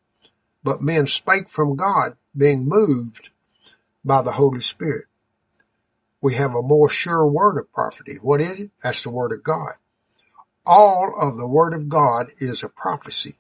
but 0.63 0.81
men 0.81 1.09
spake 1.09 1.49
from 1.49 1.75
God, 1.75 2.17
being 2.37 2.69
moved 2.69 3.31
by 4.05 4.23
the 4.23 4.31
Holy 4.31 4.61
Spirit. 4.61 5.07
We 6.23 6.35
have 6.35 6.55
a 6.55 6.63
more 6.63 6.89
sure 6.89 7.27
word 7.27 7.59
of 7.59 7.73
prophecy. 7.73 8.19
What 8.23 8.41
is 8.41 8.61
it? 8.61 8.71
That's 8.85 9.03
the 9.03 9.11
word 9.11 9.33
of 9.33 9.43
God. 9.43 9.73
All 10.65 11.15
of 11.21 11.37
the 11.37 11.49
word 11.49 11.75
of 11.75 11.89
God 11.89 12.29
is 12.39 12.63
a 12.63 12.69
prophecy. 12.69 13.35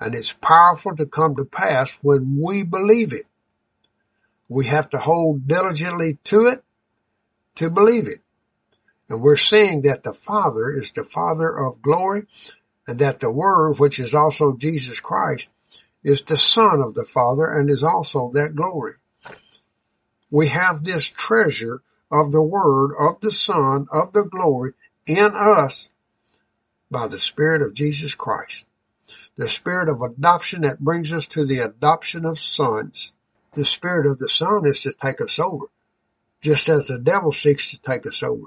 And 0.00 0.14
it's 0.14 0.32
powerful 0.32 0.96
to 0.96 1.04
come 1.04 1.36
to 1.36 1.44
pass 1.44 1.98
when 2.00 2.38
we 2.40 2.62
believe 2.62 3.12
it. 3.12 3.26
We 4.52 4.66
have 4.66 4.90
to 4.90 4.98
hold 4.98 5.48
diligently 5.48 6.18
to 6.24 6.46
it 6.46 6.62
to 7.56 7.70
believe 7.70 8.06
it. 8.06 8.20
And 9.08 9.20
we're 9.20 9.36
seeing 9.36 9.82
that 9.82 10.02
the 10.02 10.12
Father 10.12 10.72
is 10.72 10.92
the 10.92 11.04
Father 11.04 11.58
of 11.58 11.82
glory 11.82 12.26
and 12.86 12.98
that 12.98 13.20
the 13.20 13.32
Word, 13.32 13.78
which 13.78 13.98
is 13.98 14.14
also 14.14 14.56
Jesus 14.56 15.00
Christ, 15.00 15.50
is 16.04 16.22
the 16.22 16.36
Son 16.36 16.80
of 16.80 16.94
the 16.94 17.04
Father 17.04 17.46
and 17.46 17.70
is 17.70 17.82
also 17.82 18.30
that 18.34 18.54
glory. 18.54 18.94
We 20.30 20.48
have 20.48 20.82
this 20.82 21.06
treasure 21.06 21.82
of 22.10 22.32
the 22.32 22.42
Word, 22.42 22.94
of 22.98 23.20
the 23.20 23.32
Son, 23.32 23.86
of 23.92 24.12
the 24.12 24.24
glory 24.24 24.72
in 25.06 25.32
us 25.34 25.90
by 26.90 27.06
the 27.06 27.18
Spirit 27.18 27.62
of 27.62 27.74
Jesus 27.74 28.14
Christ. 28.14 28.66
The 29.36 29.48
Spirit 29.48 29.88
of 29.88 30.02
adoption 30.02 30.62
that 30.62 30.80
brings 30.80 31.12
us 31.12 31.26
to 31.28 31.46
the 31.46 31.60
adoption 31.60 32.26
of 32.26 32.38
sons. 32.38 33.12
The 33.54 33.66
Spirit 33.66 34.06
of 34.06 34.18
the 34.18 34.30
Son 34.30 34.64
is 34.64 34.80
to 34.80 34.92
take 34.92 35.20
us 35.20 35.38
over, 35.38 35.66
just 36.40 36.70
as 36.70 36.88
the 36.88 36.98
devil 36.98 37.32
seeks 37.32 37.70
to 37.70 37.78
take 37.78 38.06
us 38.06 38.22
over. 38.22 38.46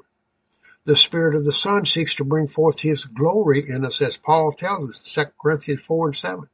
The 0.85 0.95
Spirit 0.95 1.35
of 1.35 1.45
the 1.45 1.51
Son 1.51 1.85
seeks 1.85 2.15
to 2.15 2.23
bring 2.23 2.47
forth 2.47 2.79
His 2.79 3.05
glory 3.05 3.63
in 3.67 3.85
us, 3.85 4.01
as 4.01 4.17
Paul 4.17 4.51
tells 4.51 4.89
us, 4.89 5.13
2 5.13 5.25
Corinthians 5.39 5.81
4 5.81 6.07
and 6.07 6.15
7. 6.15 6.45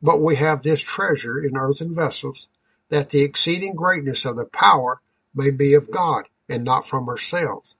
But 0.00 0.20
we 0.20 0.36
have 0.36 0.62
this 0.62 0.80
treasure 0.82 1.42
in 1.42 1.56
earthen 1.56 1.96
vessels, 1.96 2.46
that 2.90 3.10
the 3.10 3.22
exceeding 3.22 3.74
greatness 3.74 4.24
of 4.24 4.36
the 4.36 4.46
power 4.46 5.00
may 5.34 5.50
be 5.50 5.74
of 5.74 5.90
God, 5.90 6.28
and 6.48 6.62
not 6.62 6.86
from 6.86 7.08
ourselves. 7.08 7.74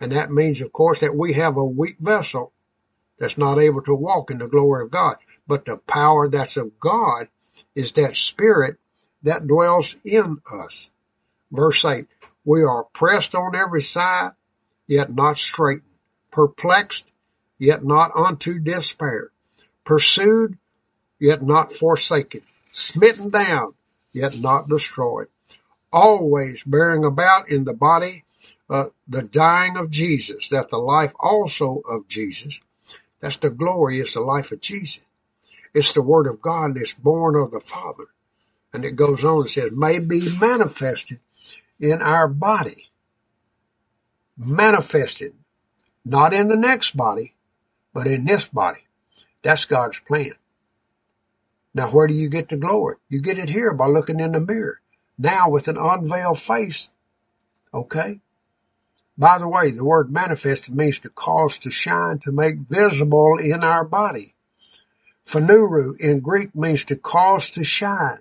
And 0.00 0.10
that 0.10 0.32
means, 0.32 0.60
of 0.60 0.72
course, 0.72 1.00
that 1.00 1.16
we 1.16 1.34
have 1.34 1.56
a 1.56 1.64
weak 1.64 1.98
vessel 2.00 2.52
that's 3.18 3.38
not 3.38 3.60
able 3.60 3.82
to 3.82 3.94
walk 3.94 4.32
in 4.32 4.38
the 4.38 4.48
glory 4.48 4.84
of 4.84 4.90
God. 4.90 5.18
But 5.46 5.66
the 5.66 5.76
power 5.76 6.28
that's 6.28 6.56
of 6.56 6.80
God 6.80 7.28
is 7.76 7.92
that 7.92 8.16
Spirit 8.16 8.78
that 9.22 9.46
dwells 9.46 9.96
in 10.04 10.40
us. 10.52 10.90
Verse 11.50 11.84
8, 11.84 12.06
we 12.44 12.62
are 12.62 12.84
pressed 12.84 13.34
on 13.34 13.54
every 13.54 13.82
side, 13.82 14.32
yet 14.86 15.14
not 15.14 15.38
straitened, 15.38 15.82
perplexed, 16.30 17.12
yet 17.58 17.84
not 17.84 18.12
unto 18.14 18.58
despair, 18.58 19.30
pursued, 19.84 20.58
yet 21.18 21.42
not 21.42 21.72
forsaken, 21.72 22.42
smitten 22.72 23.30
down, 23.30 23.74
yet 24.12 24.38
not 24.38 24.68
destroyed, 24.68 25.28
always 25.92 26.62
bearing 26.64 27.04
about 27.04 27.50
in 27.50 27.64
the 27.64 27.74
body 27.74 28.24
uh, 28.70 28.86
the 29.06 29.22
dying 29.22 29.76
of 29.76 29.90
Jesus, 29.90 30.48
that 30.48 30.68
the 30.68 30.78
life 30.78 31.12
also 31.18 31.80
of 31.88 32.06
Jesus, 32.08 32.60
that's 33.20 33.38
the 33.38 33.50
glory, 33.50 33.98
is 33.98 34.12
the 34.12 34.20
life 34.20 34.52
of 34.52 34.60
Jesus. 34.60 35.04
It's 35.74 35.92
the 35.92 36.02
word 36.02 36.26
of 36.26 36.40
God 36.40 36.74
that's 36.74 36.92
born 36.92 37.36
of 37.36 37.50
the 37.50 37.60
Father. 37.60 38.04
And 38.72 38.84
it 38.84 38.96
goes 38.96 39.24
on 39.24 39.40
and 39.40 39.50
says, 39.50 39.70
may 39.72 39.98
be 39.98 40.36
manifested 40.38 41.20
in 41.80 42.02
our 42.02 42.28
body 42.28 42.88
manifested, 44.38 45.34
not 46.04 46.32
in 46.32 46.48
the 46.48 46.56
next 46.56 46.96
body, 46.96 47.34
but 47.92 48.06
in 48.06 48.24
this 48.24 48.46
body. 48.46 48.80
That's 49.42 49.64
God's 49.64 49.98
plan. 50.00 50.32
Now, 51.74 51.88
where 51.88 52.06
do 52.06 52.14
you 52.14 52.28
get 52.28 52.48
the 52.48 52.56
glory? 52.56 52.96
You 53.08 53.20
get 53.20 53.38
it 53.38 53.48
here 53.48 53.74
by 53.74 53.86
looking 53.86 54.20
in 54.20 54.32
the 54.32 54.40
mirror. 54.40 54.80
Now 55.18 55.50
with 55.50 55.68
an 55.68 55.76
unveiled 55.76 56.38
face. 56.38 56.88
Okay? 57.74 58.20
By 59.16 59.38
the 59.38 59.48
way, 59.48 59.72
the 59.72 59.84
word 59.84 60.12
manifested 60.12 60.74
means 60.74 61.00
to 61.00 61.08
cause 61.08 61.58
to 61.60 61.70
shine, 61.70 62.20
to 62.20 62.32
make 62.32 62.56
visible 62.56 63.36
in 63.38 63.64
our 63.64 63.84
body. 63.84 64.34
Phaneru 65.26 65.98
in 65.98 66.20
Greek 66.20 66.54
means 66.54 66.84
to 66.84 66.96
cause 66.96 67.50
to 67.50 67.64
shine. 67.64 68.20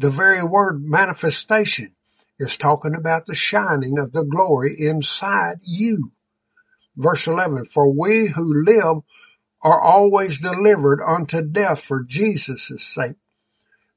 The 0.00 0.08
very 0.08 0.42
word 0.42 0.82
manifestation 0.82 1.94
is 2.38 2.56
talking 2.56 2.94
about 2.94 3.26
the 3.26 3.34
shining 3.34 3.98
of 3.98 4.12
the 4.12 4.24
glory 4.24 4.74
inside 4.78 5.60
you. 5.62 6.12
Verse 6.96 7.26
11, 7.26 7.66
for 7.66 7.92
we 7.92 8.28
who 8.28 8.64
live 8.64 9.02
are 9.62 9.78
always 9.78 10.40
delivered 10.40 11.02
unto 11.06 11.42
death 11.42 11.80
for 11.80 12.02
Jesus' 12.02 12.82
sake, 12.82 13.16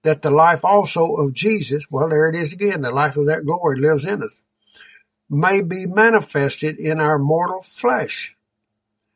that 0.02 0.22
the 0.22 0.30
life 0.30 0.66
also 0.66 1.16
of 1.16 1.34
Jesus, 1.34 1.86
well 1.90 2.10
there 2.10 2.28
it 2.28 2.36
is 2.36 2.52
again, 2.52 2.82
the 2.82 2.92
life 2.92 3.16
of 3.16 3.28
that 3.28 3.46
glory 3.46 3.80
lives 3.80 4.04
in 4.04 4.22
us, 4.22 4.44
may 5.30 5.62
be 5.62 5.86
manifested 5.86 6.80
in 6.80 7.00
our 7.00 7.18
mortal 7.18 7.62
flesh. 7.62 8.36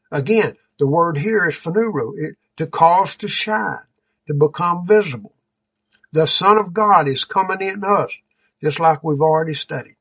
Again, 0.10 0.56
the 0.80 0.88
word 0.88 1.18
here 1.18 1.50
is 1.50 1.58
phaneuro, 1.58 2.14
to 2.56 2.66
cause 2.66 3.18
to 3.18 3.28
shine, 3.28 3.84
to 4.28 4.34
become 4.34 4.88
visible. 4.88 5.34
The 6.12 6.28
Son 6.28 6.58
of 6.58 6.74
God 6.74 7.08
is 7.08 7.26
coming 7.26 7.62
in 7.62 7.84
us 7.84 8.22
just 8.62 8.80
like 8.80 9.04
we've 9.04 9.22
already 9.22 9.54
studied. 9.54 9.98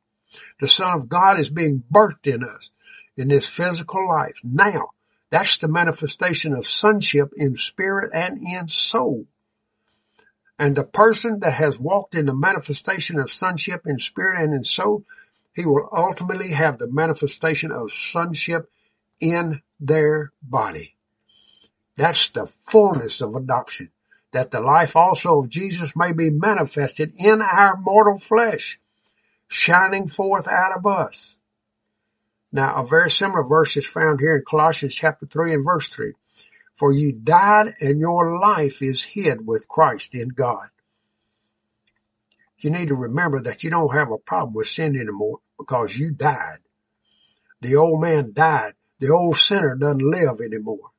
The 0.60 0.68
Son 0.68 0.92
of 0.94 1.08
God 1.08 1.40
is 1.40 1.50
being 1.50 1.82
birthed 1.92 2.32
in 2.32 2.42
us 2.42 2.70
in 3.16 3.28
this 3.28 3.46
physical 3.46 4.08
life. 4.08 4.38
Now, 4.42 4.90
that's 5.30 5.56
the 5.56 5.68
manifestation 5.68 6.52
of 6.52 6.66
sonship 6.66 7.32
in 7.36 7.56
spirit 7.56 8.10
and 8.14 8.38
in 8.40 8.68
soul. 8.68 9.26
And 10.58 10.74
the 10.74 10.84
person 10.84 11.40
that 11.40 11.54
has 11.54 11.78
walked 11.78 12.14
in 12.14 12.26
the 12.26 12.34
manifestation 12.34 13.18
of 13.18 13.30
sonship 13.30 13.82
in 13.86 13.98
spirit 13.98 14.40
and 14.40 14.54
in 14.54 14.64
soul, 14.64 15.04
he 15.54 15.66
will 15.66 15.88
ultimately 15.92 16.50
have 16.50 16.78
the 16.78 16.90
manifestation 16.90 17.72
of 17.72 17.92
sonship 17.92 18.70
in 19.20 19.60
their 19.80 20.32
body. 20.42 20.96
That's 21.96 22.28
the 22.28 22.46
fullness 22.46 23.20
of 23.20 23.34
adoption 23.34 23.90
that 24.36 24.50
the 24.50 24.60
life 24.60 24.96
also 24.96 25.40
of 25.40 25.48
Jesus 25.48 25.96
may 25.96 26.12
be 26.12 26.28
manifested 26.28 27.14
in 27.16 27.40
our 27.40 27.74
mortal 27.74 28.18
flesh, 28.18 28.78
shining 29.48 30.08
forth 30.08 30.46
out 30.46 30.76
of 30.76 30.84
us. 30.84 31.38
Now, 32.52 32.74
a 32.74 32.86
very 32.86 33.08
similar 33.08 33.44
verse 33.44 33.78
is 33.78 33.86
found 33.86 34.20
here 34.20 34.36
in 34.36 34.44
Colossians 34.46 34.94
chapter 34.94 35.24
3 35.24 35.54
and 35.54 35.64
verse 35.64 35.88
3. 35.88 36.12
For 36.74 36.92
you 36.92 37.14
died 37.14 37.76
and 37.80 37.98
your 37.98 38.38
life 38.38 38.82
is 38.82 39.02
hid 39.02 39.46
with 39.46 39.68
Christ 39.68 40.14
in 40.14 40.28
God. 40.28 40.68
You 42.58 42.68
need 42.68 42.88
to 42.88 42.94
remember 42.94 43.40
that 43.40 43.64
you 43.64 43.70
don't 43.70 43.94
have 43.94 44.12
a 44.12 44.18
problem 44.18 44.52
with 44.52 44.68
sin 44.68 44.96
anymore 44.96 45.38
because 45.58 45.96
you 45.96 46.10
died. 46.10 46.58
The 47.62 47.76
old 47.76 48.02
man 48.02 48.34
died. 48.34 48.74
The 48.98 49.08
old 49.08 49.38
sinner 49.38 49.76
doesn't 49.76 50.10
live 50.10 50.42
anymore. 50.42 50.90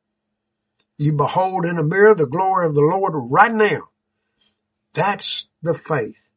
You 0.98 1.14
behold 1.14 1.66
in 1.66 1.78
a 1.78 1.84
mirror 1.84 2.16
the 2.16 2.26
glory 2.26 2.66
of 2.66 2.74
the 2.74 2.82
Lord 2.82 3.14
right 3.16 3.52
now. 3.52 3.82
That's 4.94 5.48
the 5.62 5.76
faith. 5.76 6.32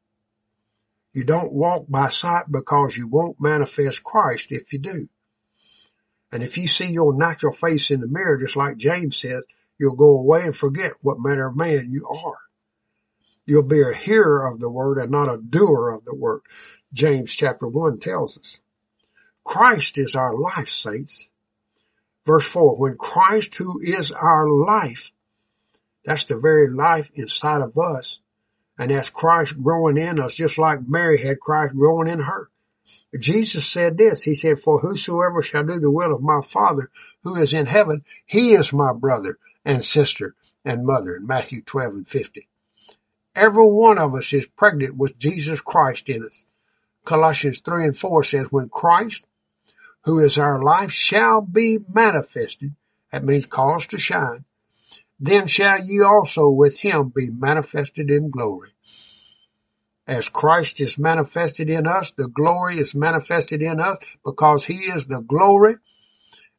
You 1.13 1.25
don't 1.25 1.53
walk 1.53 1.87
by 1.89 2.11
sight 2.11 2.45
because 2.51 2.97
you 2.97 3.09
won't 3.09 3.41
manifest 3.41 4.05
Christ 4.05 4.53
if 4.53 4.73
you 4.73 4.79
do. 4.79 5.09
And 6.31 6.43
if 6.43 6.59
you 6.59 6.69
see 6.69 6.93
your 6.93 7.15
natural 7.15 7.53
face 7.53 7.91
in 7.91 8.01
the 8.01 8.07
mirror, 8.07 8.37
just 8.37 8.55
like 8.55 8.77
James 8.77 9.17
said, 9.17 9.43
you'll 9.79 9.97
go 9.97 10.19
away 10.19 10.43
and 10.43 10.57
forget 10.57 10.93
what 11.01 11.19
manner 11.19 11.49
of 11.49 11.57
man 11.57 11.91
you 11.91 12.07
are. 12.07 12.39
You'll 13.47 13.63
be 13.63 13.81
a 13.81 13.95
hearer 13.95 14.47
of 14.47 14.61
the 14.61 14.71
word 14.71 14.99
and 14.99 15.11
not 15.11 15.33
a 15.33 15.39
doer 15.39 15.89
of 15.89 16.05
the 16.05 16.15
word. 16.15 16.43
James 16.93 17.35
chapter 17.35 17.67
one 17.67 17.99
tells 17.99 18.39
us. 18.39 18.61
Christ 19.43 19.97
is 19.97 20.15
our 20.15 20.37
life, 20.37 20.69
saints. 20.69 21.30
Verse 22.27 22.47
4, 22.47 22.77
when 22.77 22.97
Christ 22.97 23.55
who 23.55 23.81
is 23.81 24.13
our 24.13 24.49
life, 24.49 25.11
that's 26.05 26.25
the 26.25 26.39
very 26.39 26.69
life 26.69 27.11
inside 27.15 27.63
of 27.63 27.77
us, 27.79 28.21
and 28.79 28.91
that's 28.91 29.11
Christ 29.11 29.63
growing 29.63 29.99
in 29.99 30.19
us, 30.21 30.35
just 30.35 30.59
like 30.59 30.87
Mary 30.87 31.19
had 31.19 31.41
Christ 31.41 31.75
growing 31.75 32.09
in 32.09 32.21
her. 32.21 32.49
Jesus 33.19 33.67
said 33.67 33.99
this, 33.99 34.23
he 34.23 34.35
said, 34.35 34.59
for 34.59 34.79
whosoever 34.79 35.43
shall 35.43 35.65
do 35.65 35.81
the 35.81 35.91
will 35.91 36.15
of 36.15 36.23
my 36.23 36.41
Father 36.41 36.91
who 37.23 37.35
is 37.37 37.53
in 37.53 37.67
heaven, 37.67 38.05
he 38.25 38.53
is 38.53 38.73
my 38.73 38.93
brother 38.93 39.39
and 39.65 39.85
sister 39.85 40.35
and 40.65 40.87
mother 40.87 41.17
in 41.17 41.27
Matthew 41.27 41.63
12 41.63 41.95
and 41.95 42.09
50. 42.09 42.49
Every 43.35 43.67
one 43.67 43.99
of 43.99 44.15
us 44.15 44.33
is 44.33 44.47
pregnant 44.47 44.97
with 44.97 45.19
Jesus 45.19 45.61
Christ 45.61 46.09
in 46.09 46.25
us. 46.25 46.47
Colossians 47.05 47.61
3 47.61 47.87
and 47.87 47.97
4 47.97 48.25
says, 48.25 48.47
when 48.51 48.69
Christ, 48.69 49.25
who 50.05 50.19
is 50.21 50.39
our 50.39 50.63
life 50.63 50.93
shall 50.93 51.41
be 51.41 51.79
manifested. 51.93 52.75
That 53.13 53.25
means 53.25 53.47
caused 53.47 53.91
to 53.91 53.99
shine. 53.99 54.45
Then 55.19 55.47
shall 55.47 55.85
ye 55.85 56.03
also 56.03 56.49
with 56.49 56.79
him 56.79 57.13
be 57.15 57.31
manifested 57.31 58.11
in 58.11 58.31
glory. 58.31 58.71
As 60.07 60.29
Christ 60.29 60.81
is 60.81 60.99
manifested 60.99 61.69
in 61.69 61.87
us, 61.87 62.13
the 62.13 62.29
glory 62.29 62.79
is 62.79 62.95
manifested 62.95 63.63
in 63.63 63.81
us 63.81 63.99
because 64.25 64.65
he 64.65 64.75
is 64.75 65.07
the 65.07 65.21
glory 65.21 65.77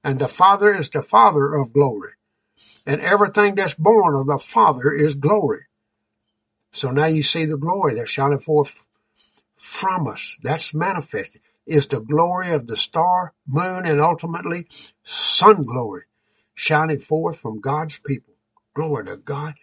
and 0.03 0.19
the 0.19 0.27
Father 0.27 0.73
is 0.73 0.89
the 0.89 1.01
Father 1.01 1.53
of 1.53 1.73
glory. 1.73 2.11
And 2.85 3.01
everything 3.01 3.55
that's 3.55 3.73
born 3.73 4.15
of 4.15 4.27
the 4.27 4.37
Father 4.37 4.91
is 4.91 5.15
glory. 5.15 5.61
So 6.71 6.91
now 6.91 7.05
you 7.05 7.23
see 7.23 7.45
the 7.45 7.57
glory 7.57 7.95
that's 7.95 8.09
shining 8.09 8.39
forth 8.39 8.83
from 9.55 10.07
us. 10.07 10.37
That's 10.41 10.73
manifested. 10.73 11.41
Is 11.67 11.87
the 11.87 12.01
glory 12.01 12.51
of 12.51 12.67
the 12.67 12.75
star, 12.75 13.33
moon, 13.47 13.85
and 13.85 14.01
ultimately 14.01 14.67
sun 15.03 15.63
glory 15.63 16.03
shining 16.53 16.99
forth 16.99 17.39
from 17.39 17.59
God's 17.59 17.99
people. 17.99 18.33
Glory 18.75 19.05
to 19.05 19.17
God. 19.17 19.55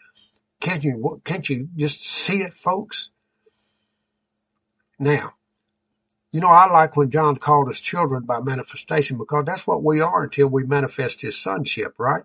Can't 0.61 0.83
you, 0.83 1.21
can't 1.25 1.49
you 1.49 1.69
just 1.77 2.05
see 2.05 2.39
it, 2.39 2.53
folks? 2.53 3.11
Now, 4.99 5.35
you 6.33 6.41
know, 6.41 6.49
I 6.49 6.71
like 6.71 6.97
when 6.97 7.11
John 7.11 7.37
called 7.37 7.69
us 7.69 7.81
children 7.81 8.25
by 8.25 8.41
manifestation 8.41 9.17
because 9.17 9.45
that's 9.47 9.67
what 9.67 9.83
we 9.83 10.01
are 10.01 10.25
until 10.25 10.49
we 10.49 10.65
manifest 10.65 11.23
his 11.23 11.39
sonship, 11.39 11.95
right? 11.99 12.25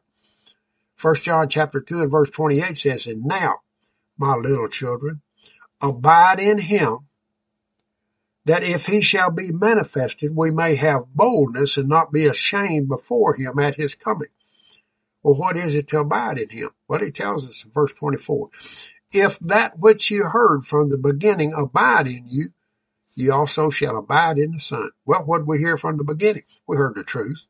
First 0.96 1.24
John 1.24 1.48
chapter 1.48 1.80
2 1.80 2.02
and 2.02 2.12
verse 2.12 2.30
28 2.32 2.78
says, 2.78 3.08
And 3.08 3.24
now, 3.24 3.60
my 4.18 4.36
little 4.36 4.68
children, 4.68 5.22
abide 5.82 6.40
in 6.40 6.58
him, 6.58 7.00
that 8.46 8.64
if 8.64 8.88
he 8.88 9.02
shall 9.02 9.32
be 9.32 9.52
manifested, 9.52 10.36
we 10.36 10.52
may 10.52 10.76
have 10.76 11.14
boldness 11.14 11.78
and 11.78 11.88
not 11.88 12.12
be 12.12 12.26
ashamed 12.26 12.90
before 12.90 13.36
him 13.36 13.60
at 13.60 13.76
his 13.76 13.96
coming. 13.96 14.30
Well, 15.24 15.36
what 15.36 15.56
is 15.56 15.76
it 15.76 15.88
to 15.90 16.00
abide 16.00 16.38
in 16.38 16.50
him? 16.50 16.70
Well, 16.88 17.00
he 17.00 17.12
tells 17.12 17.48
us 17.48 17.64
in 17.64 17.72
verse 17.72 17.94
24, 17.94 18.50
if 19.14 19.40
that 19.40 19.80
which 19.80 20.12
you 20.12 20.26
heard 20.26 20.66
from 20.66 20.90
the 20.90 20.98
beginning 20.98 21.54
abide 21.54 22.08
in 22.08 22.26
you, 22.28 22.50
ye 23.16 23.30
also 23.30 23.70
shall 23.70 23.98
abide 23.98 24.38
in 24.38 24.52
the 24.52 24.60
Son. 24.60 24.90
Well, 25.06 25.24
what 25.26 25.40
did 25.40 25.48
we 25.48 25.60
hear 25.60 25.78
from 25.78 25.98
the 25.98 26.04
beginning? 26.04 26.44
We 26.68 26.76
heard 26.76 26.96
the 26.96 27.04
truth. 27.04 27.46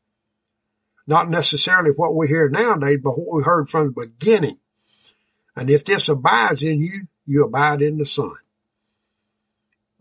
Not 1.06 1.28
necessarily 1.28 1.90
what 1.90 2.14
we 2.14 2.28
hear 2.28 2.48
nowadays, 2.48 2.98
but 3.02 3.18
what 3.18 3.38
we 3.38 3.42
heard 3.42 3.68
from 3.68 3.86
the 3.92 4.06
beginning. 4.06 4.58
And 5.56 5.68
if 5.68 5.84
this 5.84 6.08
abides 6.08 6.62
in 6.62 6.80
you, 6.80 7.02
you 7.26 7.44
abide 7.44 7.82
in 7.82 7.98
the 7.98 8.04
Son. 8.04 8.34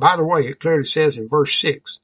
By 0.04 0.18
the 0.18 0.26
way, 0.26 0.42
it 0.42 0.60
clearly 0.60 0.84
says 0.84 1.16
in 1.18 1.30
verse 1.30 1.58
6, 1.62 2.00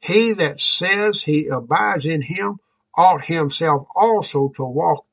He 0.00 0.32
that 0.32 0.58
says 0.58 1.22
he 1.22 1.46
abides 1.46 2.04
in 2.04 2.20
him 2.20 2.58
ought 2.96 3.26
himself 3.26 3.86
also 3.94 4.48
to 4.56 4.64
walk 4.64 5.06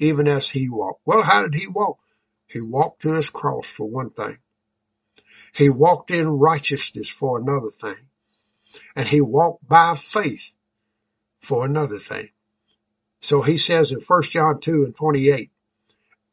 even 0.00 0.26
as 0.26 0.48
he 0.48 0.68
walked. 0.68 1.02
Well, 1.04 1.22
how 1.22 1.42
did 1.42 1.54
he 1.54 1.68
walk? 1.68 2.00
He 2.48 2.60
walked 2.60 3.02
to 3.02 3.12
his 3.12 3.30
cross 3.30 3.68
for 3.68 3.88
one 3.88 4.10
thing. 4.10 4.38
He 5.52 5.70
walked 5.70 6.10
in 6.10 6.26
righteousness 6.26 7.08
for 7.08 7.38
another 7.38 7.70
thing. 7.70 8.08
And 8.96 9.06
he 9.06 9.20
walked 9.20 9.68
by 9.68 9.94
faith 9.94 10.50
for 11.38 11.64
another 11.64 12.00
thing. 12.00 12.30
So 13.20 13.42
he 13.42 13.56
says 13.56 13.92
in 13.92 14.00
1 14.00 14.22
John 14.22 14.58
2 14.58 14.82
and 14.84 14.96
28, 14.96 15.52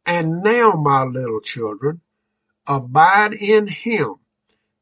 And 0.07 0.41
now, 0.41 0.72
my 0.72 1.03
little 1.03 1.39
children, 1.39 2.01
abide 2.65 3.34
in 3.34 3.67
him, 3.67 4.15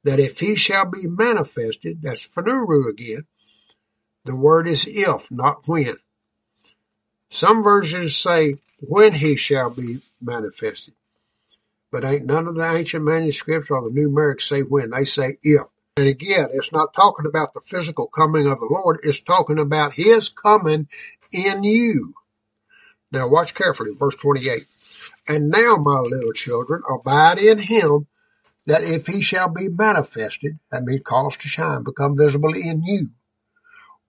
that 0.03 0.19
if 0.19 0.39
he 0.39 0.55
shall 0.55 0.85
be 0.85 1.07
manifested, 1.07 2.01
that's 2.01 2.27
Phaneru 2.27 2.89
again, 2.89 3.25
the 4.25 4.35
word 4.35 4.67
is 4.67 4.85
if, 4.87 5.31
not 5.31 5.67
when. 5.67 5.97
Some 7.29 7.63
versions 7.63 8.15
say 8.15 8.55
when 8.79 9.13
he 9.13 9.35
shall 9.35 9.73
be 9.73 10.01
manifested. 10.21 10.93
But 11.91 12.05
ain't 12.05 12.25
none 12.25 12.47
of 12.47 12.55
the 12.55 12.69
ancient 12.69 13.03
manuscripts 13.03 13.69
or 13.69 13.81
the 13.81 13.95
numerics 13.95 14.43
say 14.43 14.61
when, 14.61 14.91
they 14.91 15.05
say 15.05 15.37
if. 15.41 15.67
And 15.97 16.07
again, 16.07 16.47
it's 16.53 16.71
not 16.71 16.93
talking 16.93 17.27
about 17.27 17.53
the 17.53 17.61
physical 17.61 18.07
coming 18.07 18.47
of 18.47 18.59
the 18.59 18.67
Lord, 18.69 18.99
it's 19.03 19.19
talking 19.19 19.59
about 19.59 19.93
his 19.93 20.29
coming 20.29 20.87
in 21.31 21.63
you. 21.63 22.13
Now 23.11 23.27
watch 23.27 23.53
carefully, 23.53 23.91
verse 23.97 24.15
28. 24.15 24.65
And 25.27 25.49
now, 25.49 25.75
my 25.75 25.99
little 25.99 26.33
children, 26.33 26.81
abide 26.89 27.37
in 27.37 27.59
him, 27.59 28.07
that 28.65 28.83
if 28.83 29.07
he 29.07 29.21
shall 29.21 29.49
be 29.49 29.69
manifested, 29.69 30.59
that 30.71 30.83
means 30.83 31.01
cause 31.03 31.37
to 31.37 31.47
shine, 31.47 31.83
become 31.83 32.17
visible 32.17 32.53
in 32.53 32.83
you, 32.83 33.09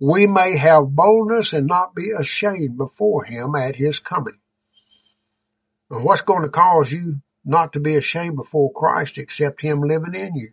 we 0.01 0.27
may 0.27 0.57
have 0.57 0.95
boldness 0.95 1.53
and 1.53 1.67
not 1.67 1.95
be 1.95 2.11
ashamed 2.11 2.77
before 2.77 3.25
him 3.25 3.55
at 3.55 3.77
his 3.77 4.01
coming. 4.01 4.39
And 5.91 6.05
what's 6.05 6.23
going 6.23 6.43
to 6.43 6.49
cause 6.49 6.93
you 6.93 7.21
not 7.45 7.73
to 7.75 7.81
be 7.81 7.95
ashamed 7.95 8.37
before 8.37 8.73
Christ 8.73 9.19
except 9.19 9.61
him 9.61 9.81
living 9.81 10.15
in 10.15 10.35
you? 10.35 10.51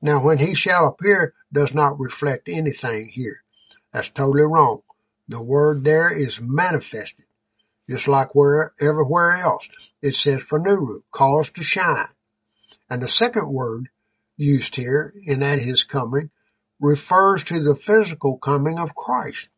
Now, 0.00 0.20
when 0.20 0.38
he 0.38 0.54
shall 0.54 0.88
appear 0.88 1.34
does 1.52 1.74
not 1.74 2.00
reflect 2.00 2.48
anything 2.48 3.08
here. 3.08 3.42
That's 3.92 4.08
totally 4.08 4.42
wrong. 4.42 4.82
The 5.28 5.42
word 5.42 5.84
there 5.84 6.10
is 6.10 6.40
manifested, 6.40 7.26
just 7.88 8.08
like 8.08 8.34
where 8.34 8.72
everywhere 8.80 9.32
else. 9.32 9.68
It 10.00 10.14
says 10.14 10.42
phaneru, 10.42 11.02
cause 11.12 11.50
to 11.52 11.62
shine. 11.62 12.06
And 12.92 13.00
the 13.00 13.08
second 13.08 13.48
word 13.48 13.88
used 14.36 14.76
here 14.76 15.14
in 15.24 15.42
at 15.42 15.58
his 15.58 15.82
coming 15.82 16.28
refers 16.78 17.42
to 17.44 17.58
the 17.58 17.74
physical 17.74 18.36
coming 18.36 18.78
of 18.78 18.94
Christ. 18.94 19.48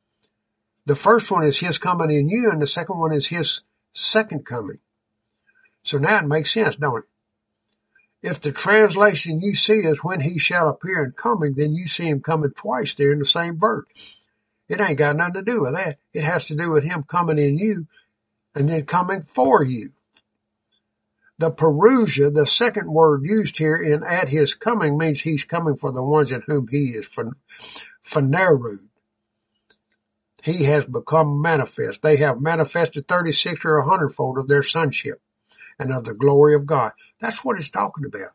The 0.86 0.94
first 0.94 1.32
one 1.32 1.42
is 1.42 1.58
his 1.58 1.78
coming 1.78 2.12
in 2.12 2.28
you 2.28 2.52
and 2.52 2.62
the 2.62 2.68
second 2.68 2.96
one 2.96 3.12
is 3.12 3.26
his 3.26 3.62
second 3.90 4.46
coming. 4.46 4.78
So 5.82 5.98
now 5.98 6.18
it 6.18 6.26
makes 6.26 6.52
sense, 6.52 6.76
don't 6.76 7.00
it? 7.00 8.30
If 8.30 8.38
the 8.38 8.52
translation 8.52 9.40
you 9.40 9.56
see 9.56 9.80
is 9.80 10.04
when 10.04 10.20
he 10.20 10.38
shall 10.38 10.68
appear 10.68 11.02
in 11.04 11.10
coming, 11.10 11.54
then 11.54 11.74
you 11.74 11.88
see 11.88 12.06
him 12.06 12.20
coming 12.20 12.52
twice 12.52 12.94
there 12.94 13.10
in 13.10 13.18
the 13.18 13.24
same 13.24 13.58
verse. 13.58 13.84
It 14.68 14.80
ain't 14.80 14.98
got 14.98 15.16
nothing 15.16 15.34
to 15.34 15.42
do 15.42 15.62
with 15.62 15.74
that. 15.74 15.98
It 16.12 16.22
has 16.22 16.44
to 16.44 16.54
do 16.54 16.70
with 16.70 16.84
him 16.84 17.02
coming 17.02 17.38
in 17.38 17.58
you 17.58 17.88
and 18.54 18.68
then 18.68 18.86
coming 18.86 19.24
for 19.24 19.64
you. 19.64 19.90
The 21.38 21.50
Parousia, 21.50 22.32
the 22.32 22.46
second 22.46 22.90
word 22.92 23.22
used 23.24 23.58
here 23.58 23.76
in 23.76 24.04
at 24.04 24.28
his 24.28 24.54
coming 24.54 24.96
means 24.96 25.20
he's 25.20 25.44
coming 25.44 25.76
for 25.76 25.90
the 25.92 26.02
ones 26.02 26.30
in 26.30 26.42
whom 26.46 26.68
he 26.68 26.90
is 26.90 27.08
phanerud. 28.06 28.88
He 30.42 30.64
has 30.64 30.84
become 30.86 31.40
manifest. 31.42 32.02
They 32.02 32.16
have 32.18 32.40
manifested 32.40 33.06
36 33.06 33.64
or 33.64 33.78
a 33.78 33.88
hundredfold 33.88 34.38
of 34.38 34.46
their 34.46 34.62
sonship 34.62 35.20
and 35.78 35.92
of 35.92 36.04
the 36.04 36.14
glory 36.14 36.54
of 36.54 36.66
God. 36.66 36.92
That's 37.18 37.44
what 37.44 37.58
it's 37.58 37.70
talking 37.70 38.04
about. 38.04 38.32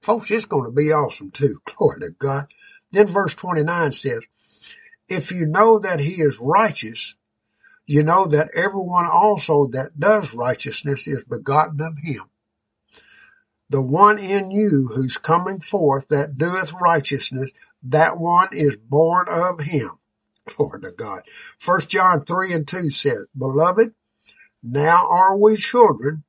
Folks, 0.00 0.30
it's 0.30 0.46
going 0.46 0.64
to 0.64 0.70
be 0.70 0.92
awesome 0.92 1.30
too. 1.30 1.60
Glory 1.76 2.00
to 2.00 2.10
God. 2.10 2.46
Then 2.92 3.08
verse 3.08 3.34
29 3.34 3.92
says, 3.92 4.20
if 5.08 5.32
you 5.32 5.46
know 5.46 5.80
that 5.80 6.00
he 6.00 6.22
is 6.22 6.38
righteous, 6.40 7.16
you 7.86 8.02
know 8.02 8.26
that 8.26 8.50
everyone 8.54 9.06
also 9.06 9.66
that 9.68 9.98
does 9.98 10.34
righteousness 10.34 11.06
is 11.06 11.24
begotten 11.24 11.80
of 11.80 11.98
him. 12.02 12.22
The 13.70 13.82
one 13.82 14.18
in 14.18 14.50
you 14.50 14.90
who's 14.94 15.18
coming 15.18 15.60
forth 15.60 16.08
that 16.08 16.38
doeth 16.38 16.72
righteousness, 16.72 17.52
that 17.84 18.18
one 18.18 18.48
is 18.52 18.76
born 18.76 19.26
of 19.28 19.60
him. 19.60 19.90
Glory 20.56 20.80
to 20.82 20.92
God. 20.92 21.22
First 21.58 21.88
John 21.88 22.24
3 22.24 22.52
and 22.52 22.68
2 22.68 22.90
says, 22.90 23.26
Beloved, 23.36 23.94
now 24.62 25.06
are 25.08 25.36
we 25.36 25.56
children, 25.56 26.24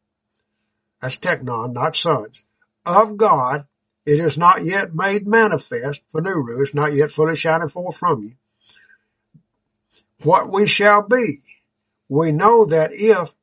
that's 1.01 1.17
teknon, 1.17 1.73
not 1.73 1.95
sons, 1.95 2.45
of 2.85 3.17
God. 3.17 3.65
It 4.05 4.19
is 4.19 4.37
not 4.37 4.63
yet 4.63 4.93
made 4.93 5.27
manifest, 5.27 6.01
for 6.09 6.21
phaneru, 6.21 6.61
it's 6.61 6.73
not 6.73 6.93
yet 6.93 7.11
fully 7.11 7.35
shining 7.35 7.69
forth 7.69 7.97
from 7.97 8.23
you, 8.23 8.33
what 10.23 10.51
we 10.51 10.67
shall 10.67 11.07
be 11.07 11.39
we 12.07 12.31
know 12.31 12.65
that 12.65 12.91
if, 12.93 13.35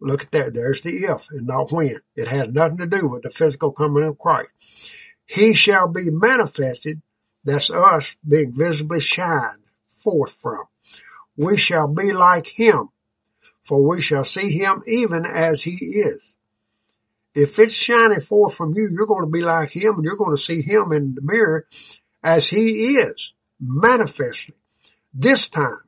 look 0.00 0.24
at 0.24 0.30
that, 0.32 0.54
there's 0.54 0.82
the 0.82 0.90
if 0.90 1.28
and 1.30 1.46
not 1.46 1.70
when. 1.70 1.98
It 2.16 2.28
has 2.28 2.48
nothing 2.48 2.78
to 2.78 2.86
do 2.86 3.08
with 3.08 3.22
the 3.22 3.30
physical 3.30 3.72
coming 3.72 4.04
of 4.04 4.18
Christ. 4.18 4.48
He 5.24 5.54
shall 5.54 5.88
be 5.88 6.10
manifested, 6.10 7.02
that's 7.44 7.70
us 7.70 8.16
being 8.26 8.52
visibly 8.52 9.00
shined 9.00 9.62
forth 9.88 10.32
from. 10.32 10.64
We 11.36 11.56
shall 11.56 11.86
be 11.86 12.12
like 12.12 12.46
him, 12.46 12.88
for 13.62 13.86
we 13.88 14.00
shall 14.00 14.24
see 14.24 14.50
him 14.58 14.82
even 14.86 15.24
as 15.24 15.62
he 15.62 15.74
is. 15.74 16.36
If 17.34 17.58
it's 17.58 17.72
shining 17.72 18.20
forth 18.20 18.54
from 18.54 18.72
you, 18.74 18.88
you're 18.92 19.06
going 19.06 19.24
to 19.24 19.30
be 19.30 19.42
like 19.42 19.70
him 19.70 19.96
and 19.96 20.04
you're 20.04 20.16
going 20.16 20.36
to 20.36 20.42
see 20.42 20.62
him 20.62 20.92
in 20.92 21.14
the 21.14 21.22
mirror 21.22 21.66
as 22.22 22.48
he 22.48 22.96
is, 22.96 23.32
manifestly, 23.60 24.56
this 25.14 25.48
time, 25.48 25.78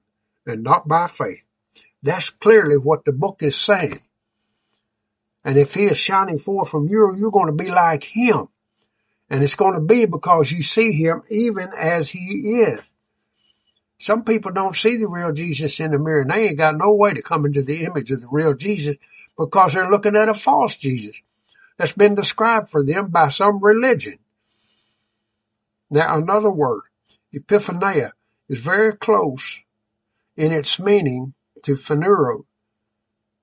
and 0.50 0.62
not 0.62 0.86
by 0.88 1.06
faith. 1.06 1.44
That's 2.02 2.30
clearly 2.30 2.76
what 2.76 3.04
the 3.04 3.12
book 3.12 3.42
is 3.42 3.56
saying. 3.56 4.00
And 5.44 5.58
if 5.58 5.74
he 5.74 5.84
is 5.84 5.98
shining 5.98 6.38
forth 6.38 6.68
from 6.68 6.88
you, 6.88 7.14
you're 7.18 7.30
going 7.30 7.46
to 7.46 7.64
be 7.64 7.70
like 7.70 8.04
him. 8.04 8.48
And 9.30 9.42
it's 9.42 9.54
going 9.54 9.74
to 9.74 9.80
be 9.80 10.06
because 10.06 10.50
you 10.50 10.62
see 10.62 10.92
him 10.92 11.22
even 11.30 11.68
as 11.78 12.10
he 12.10 12.18
is. 12.18 12.94
Some 13.98 14.24
people 14.24 14.52
don't 14.52 14.74
see 14.74 14.96
the 14.96 15.08
real 15.08 15.32
Jesus 15.32 15.78
in 15.78 15.92
the 15.92 15.98
mirror 15.98 16.22
and 16.22 16.30
they 16.30 16.48
ain't 16.48 16.58
got 16.58 16.76
no 16.76 16.94
way 16.94 17.12
to 17.12 17.22
come 17.22 17.44
into 17.44 17.62
the 17.62 17.84
image 17.84 18.10
of 18.10 18.22
the 18.22 18.28
real 18.30 18.54
Jesus 18.54 18.96
because 19.38 19.74
they're 19.74 19.90
looking 19.90 20.16
at 20.16 20.28
a 20.28 20.34
false 20.34 20.76
Jesus 20.76 21.22
that's 21.76 21.92
been 21.92 22.14
described 22.14 22.68
for 22.68 22.84
them 22.84 23.08
by 23.08 23.28
some 23.28 23.62
religion. 23.62 24.18
Now 25.90 26.16
another 26.16 26.50
word, 26.50 26.82
epiphania, 27.34 28.12
is 28.48 28.58
very 28.60 28.94
close 28.94 29.62
in 30.36 30.52
its 30.52 30.78
meaning 30.78 31.34
to 31.62 31.74
phaneru. 31.74 32.44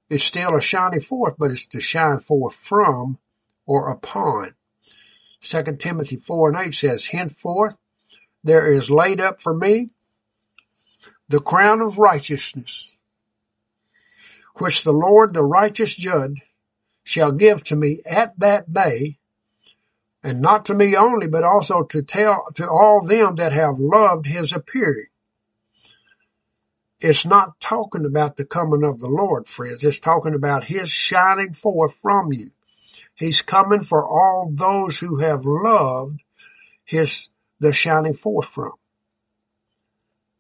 It's 0.10 0.24
still 0.24 0.56
a 0.56 0.62
shining 0.62 1.02
forth, 1.02 1.36
but 1.38 1.52
it's 1.52 1.66
to 1.68 1.82
shine 1.82 2.20
forth 2.20 2.56
from 2.56 3.18
or 3.66 3.92
upon. 3.92 4.56
2 5.42 5.64
Timothy 5.78 6.16
4 6.16 6.50
and 6.50 6.68
8 6.68 6.74
says, 6.74 7.06
Henceforth 7.08 7.78
there 8.44 8.72
is 8.72 8.90
laid 8.90 9.20
up 9.20 9.42
for 9.42 9.54
me 9.54 9.90
the 11.30 11.42
crown 11.42 11.82
of 11.82 12.00
righteousness, 12.00 12.98
which 14.56 14.84
the 14.84 14.94
Lord, 14.94 15.34
the 15.34 15.44
righteous 15.44 15.94
judge, 15.94 16.42
shall 17.04 17.32
give 17.32 17.64
to 17.66 17.76
me 17.76 18.02
at 18.10 18.38
that 18.40 18.72
day, 18.72 19.18
and 20.24 20.42
not 20.42 20.66
to 20.66 20.74
me 20.74 20.96
only, 20.96 21.28
but 21.28 21.44
also 21.44 21.84
to 21.84 22.02
tell 22.02 22.48
to 22.56 22.68
all 22.68 23.06
them 23.06 23.36
that 23.36 23.54
have 23.54 23.80
loved 23.80 24.26
his 24.26 24.54
appearing. 24.54 25.08
It's 27.00 27.26
not 27.26 27.60
talking 27.60 28.06
about 28.06 28.38
the 28.38 28.46
coming 28.46 28.84
of 28.84 29.00
the 29.00 29.08
Lord, 29.08 29.48
friends. 29.48 29.84
It's 29.84 30.00
talking 30.00 30.34
about 30.34 30.64
his 30.64 30.90
shining 30.90 31.54
forth 31.54 31.94
from 31.96 32.34
you. 32.34 32.50
He's 33.16 33.42
coming 33.42 33.82
for 33.82 34.06
all 34.06 34.52
those 34.52 34.98
who 34.98 35.18
have 35.18 35.46
loved 35.46 36.22
his, 36.86 37.30
the 37.60 37.72
shining 37.72 38.14
forth 38.14 38.48
from. 38.48 38.72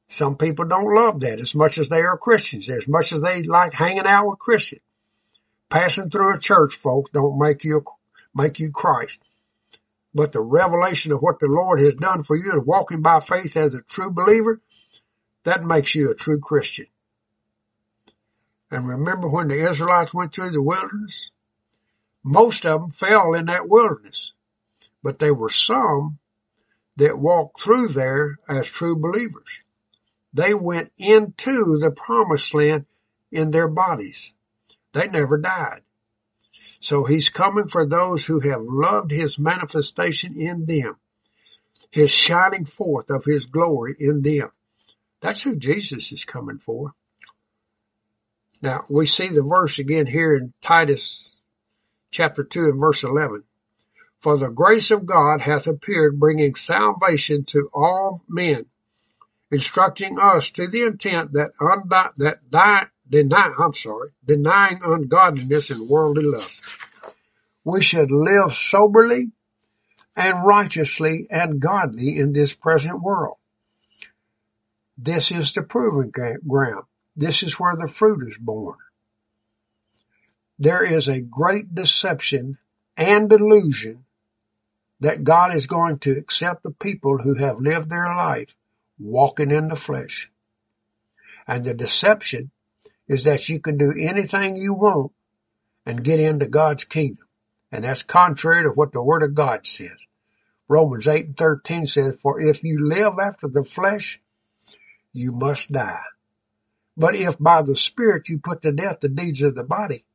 Some 0.10 0.38
people 0.38 0.66
don't 0.66 0.94
love 0.94 1.20
that 1.20 1.40
as 1.40 1.54
much 1.54 1.78
as 1.78 1.90
they 1.90 2.02
are 2.02 2.18
Christians, 2.18 2.70
as 2.70 2.88
much 2.88 3.12
as 3.14 3.22
they 3.22 3.44
like 3.44 3.74
hanging 3.74 4.08
out 4.08 4.28
with 4.28 4.40
Christians. 4.40 4.82
Passing 5.70 6.10
through 6.10 6.36
a 6.36 6.40
church, 6.40 6.76
folks, 6.76 7.12
don't 7.12 7.38
make 7.38 7.64
you, 7.66 7.84
make 8.34 8.60
you 8.60 8.72
Christ. 8.72 9.20
But 10.14 10.32
the 10.32 10.42
revelation 10.42 11.12
of 11.12 11.22
what 11.22 11.40
the 11.40 11.48
Lord 11.48 11.80
has 11.82 11.94
done 11.96 12.24
for 12.24 12.36
you 12.36 12.52
and 12.54 12.66
walking 12.66 13.02
by 13.02 13.20
faith 13.20 13.58
as 13.58 13.76
a 13.76 13.82
true 13.82 14.10
believer, 14.10 14.62
that 15.48 15.64
makes 15.64 15.96
you 15.96 16.12
a 16.12 16.14
true 16.14 16.42
Christian. 16.42 16.88
And 18.70 18.86
remember 18.86 19.30
when 19.30 19.48
the 19.48 19.70
Israelites 19.70 20.14
went 20.14 20.34
through 20.34 20.50
the 20.50 20.62
wilderness? 20.62 21.32
Most 22.22 22.66
of 22.66 22.82
them 22.82 22.90
fell 22.90 23.34
in 23.34 23.46
that 23.46 23.70
wilderness, 23.70 24.34
but 25.02 25.20
there 25.20 25.34
were 25.34 25.50
some 25.50 26.20
that 26.98 27.18
walked 27.18 27.62
through 27.62 27.88
there 27.88 28.38
as 28.50 28.70
true 28.70 28.98
believers. 28.98 29.62
They 30.34 30.54
went 30.54 30.92
into 30.98 31.80
the 31.80 31.92
promised 31.96 32.54
land 32.54 32.86
in 33.32 33.52
their 33.52 33.70
bodies. 33.70 34.34
They 34.92 35.08
never 35.08 35.38
died. 35.38 35.80
So 36.82 37.06
he's 37.06 37.30
coming 37.30 37.70
for 37.70 37.86
those 37.86 38.26
who 38.26 38.42
have 38.42 38.64
loved 38.64 39.12
his 39.12 39.40
manifestation 39.40 40.36
in 40.36 40.66
them, 40.66 40.98
his 41.90 42.12
shining 42.12 42.66
forth 42.66 43.10
of 43.10 43.24
his 43.24 43.46
glory 43.46 43.96
in 43.98 44.24
them. 44.24 44.52
That's 45.22 45.42
who 45.42 45.58
Jesus 45.58 46.12
is 46.12 46.26
coming 46.26 46.60
for. 46.60 46.94
Now 48.62 48.86
we 48.90 49.06
see 49.06 49.28
the 49.28 49.44
verse 49.44 49.80
again 49.80 50.08
here 50.08 50.36
in 50.36 50.54
Titus 50.62 51.40
chapter 52.12 52.44
2 52.44 52.66
and 52.66 52.80
verse 52.80 53.04
11. 53.04 53.44
For 54.20 54.38
the 54.38 54.50
grace 54.50 54.90
of 54.92 55.06
God 55.06 55.42
hath 55.42 55.68
appeared 55.68 56.20
bringing 56.20 56.56
salvation 56.56 57.46
to 57.46 57.70
all 57.74 58.24
men, 58.28 58.66
instructing 59.52 60.20
us 60.20 60.50
to 60.52 60.68
the 60.68 60.84
intent 60.84 61.34
that 61.34 61.52
undi- 61.62 62.14
that 62.18 62.50
die, 62.50 62.88
deny, 63.08 63.54
I'm 63.60 63.74
sorry, 63.74 64.10
denying 64.26 64.80
ungodliness 64.84 65.70
and 65.70 65.88
worldly 65.88 66.24
lust. 66.24 66.64
We 67.64 67.82
should 67.82 68.12
live 68.12 68.54
soberly 68.54 69.32
and 70.16 70.46
righteously 70.46 71.28
and 71.30 71.60
godly 71.60 72.18
in 72.18 72.34
this 72.34 72.54
present 72.54 73.02
world. 73.02 73.37
This 74.98 75.32
is 75.32 75.52
the 75.54 75.64
proving 75.64 76.12
ground. 76.48 76.86
This 77.16 77.44
is 77.44 77.60
where 77.60 77.76
the 77.76 77.88
fruit 77.88 78.28
is 78.28 78.38
borne. 78.38 78.78
There 80.60 80.84
is 80.84 81.08
a 81.08 81.22
great 81.22 81.74
deception 81.74 82.58
and 82.96 83.30
delusion 83.30 84.06
that 85.00 85.24
God 85.24 85.56
is 85.56 85.68
going 85.68 86.00
to 86.00 86.12
accept 86.12 86.64
the 86.64 86.72
people 86.72 87.20
who 87.20 87.36
have 87.36 87.60
lived 87.60 87.90
their 87.90 88.16
life 88.16 88.56
walking 89.00 89.52
in 89.52 89.68
the 89.68 89.76
flesh. 89.76 90.32
And 91.48 91.64
the 91.64 91.76
deception 91.76 92.50
is 93.08 93.24
that 93.26 93.48
you 93.48 93.60
can 93.60 93.78
do 93.78 93.94
anything 93.98 94.58
you 94.58 94.74
want 94.74 95.12
and 95.86 96.04
get 96.04 96.20
into 96.20 96.48
God's 96.48 96.86
kingdom. 96.86 97.28
And 97.72 97.84
that's 97.84 98.04
contrary 98.04 98.64
to 98.64 98.70
what 98.70 98.92
the 98.92 99.04
word 99.04 99.24
of 99.24 99.36
God 99.36 99.68
says. 99.68 99.98
Romans 100.68 101.08
8 101.08 101.26
and 101.28 101.38
13 101.38 101.86
says, 101.86 102.20
for 102.22 102.42
if 102.42 102.64
you 102.64 102.88
live 102.88 103.14
after 103.22 103.48
the 103.48 103.64
flesh, 103.64 104.20
you 105.18 105.32
must 105.32 105.72
die. 105.72 106.04
But 106.96 107.16
if 107.16 107.38
by 107.40 107.62
the 107.62 107.76
spirit 107.76 108.30
you 108.30 108.40
put 108.40 108.62
to 108.62 108.72
death 108.72 109.00
the 109.02 109.10
deeds 109.10 109.42
of 109.42 109.56
the 109.56 109.64
body, 109.64 110.06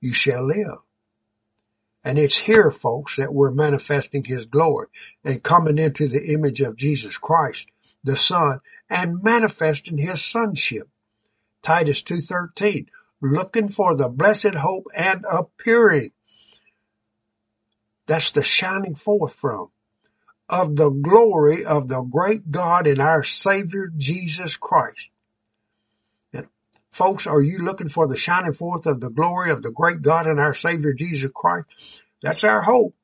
you 0.00 0.12
shall 0.12 0.46
live. 0.46 0.78
And 2.02 2.18
it's 2.18 2.38
here, 2.38 2.70
folks, 2.70 3.16
that 3.16 3.34
we're 3.34 3.50
manifesting 3.50 4.24
his 4.24 4.46
glory 4.46 4.86
and 5.24 5.42
coming 5.42 5.78
into 5.78 6.08
the 6.08 6.32
image 6.32 6.60
of 6.60 6.76
Jesus 6.76 7.18
Christ, 7.18 7.68
the 8.02 8.16
Son, 8.16 8.60
and 8.88 9.22
manifesting 9.22 9.98
his 9.98 10.24
sonship. 10.24 10.88
Titus 11.62 12.02
2.13, 12.02 12.86
looking 13.20 13.68
for 13.68 13.94
the 13.94 14.08
blessed 14.08 14.54
hope 14.54 14.86
and 14.96 15.24
appearing. 15.30 16.10
That's 18.06 18.30
the 18.30 18.42
shining 18.42 18.94
forth 18.94 19.34
from 19.34 19.68
of 20.50 20.74
the 20.74 20.90
glory 20.90 21.64
of 21.64 21.88
the 21.88 22.02
great 22.02 22.50
God 22.50 22.86
and 22.88 23.00
our 23.00 23.22
Savior 23.22 23.90
Jesus 23.96 24.56
Christ. 24.56 25.10
And 26.32 26.48
folks, 26.90 27.26
are 27.26 27.40
you 27.40 27.58
looking 27.58 27.88
for 27.88 28.08
the 28.08 28.16
shining 28.16 28.52
forth 28.52 28.86
of 28.86 29.00
the 29.00 29.10
glory 29.10 29.50
of 29.50 29.62
the 29.62 29.70
great 29.70 30.02
God 30.02 30.26
and 30.26 30.40
our 30.40 30.54
Savior 30.54 30.92
Jesus 30.92 31.30
Christ? 31.32 32.02
That's 32.20 32.44
our 32.44 32.62
hope. 32.62 32.94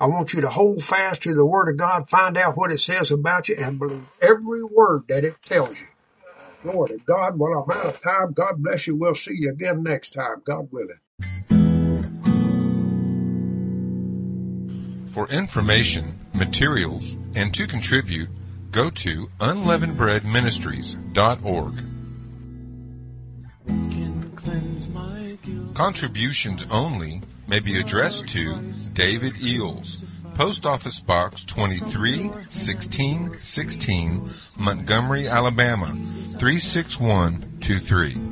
I 0.00 0.06
want 0.06 0.34
you 0.34 0.40
to 0.40 0.48
hold 0.48 0.82
fast 0.82 1.22
to 1.22 1.34
the 1.34 1.46
Word 1.46 1.68
of 1.70 1.76
God, 1.76 2.10
find 2.10 2.36
out 2.36 2.56
what 2.56 2.72
it 2.72 2.80
says 2.80 3.12
about 3.12 3.48
you, 3.48 3.56
and 3.56 3.78
believe 3.78 4.02
every 4.20 4.64
word 4.64 5.04
that 5.08 5.22
it 5.22 5.36
tells 5.44 5.80
you. 5.80 5.86
Lord 6.64 6.90
of 6.90 7.04
God, 7.04 7.38
well, 7.38 7.64
I'm 7.64 7.76
out 7.76 7.86
of 7.86 8.02
time. 8.02 8.32
God 8.32 8.62
bless 8.62 8.86
you. 8.86 8.96
We'll 8.96 9.14
see 9.14 9.34
you 9.36 9.50
again 9.50 9.84
next 9.84 10.10
time, 10.10 10.42
God 10.44 10.68
willing. 10.72 10.98
For 15.14 15.28
information, 15.28 16.18
materials, 16.34 17.16
and 17.34 17.52
to 17.52 17.66
contribute, 17.66 18.30
go 18.70 18.88
to 18.88 19.28
unleavenedbreadministries.org. 19.40 21.74
can 23.66 24.32
cleanse 24.34 24.88
my 24.88 25.36
guilt. 25.44 25.76
Contributions 25.76 26.64
only 26.70 27.20
may 27.46 27.60
be 27.60 27.78
addressed 27.78 28.26
to 28.28 28.72
David 28.94 29.34
Eells, 29.34 29.96
Post 30.34 30.64
Office 30.64 30.98
Box 31.06 31.44
231616, 31.54 34.30
Montgomery, 34.58 35.28
Alabama 35.28 35.92
36123. 36.40 38.31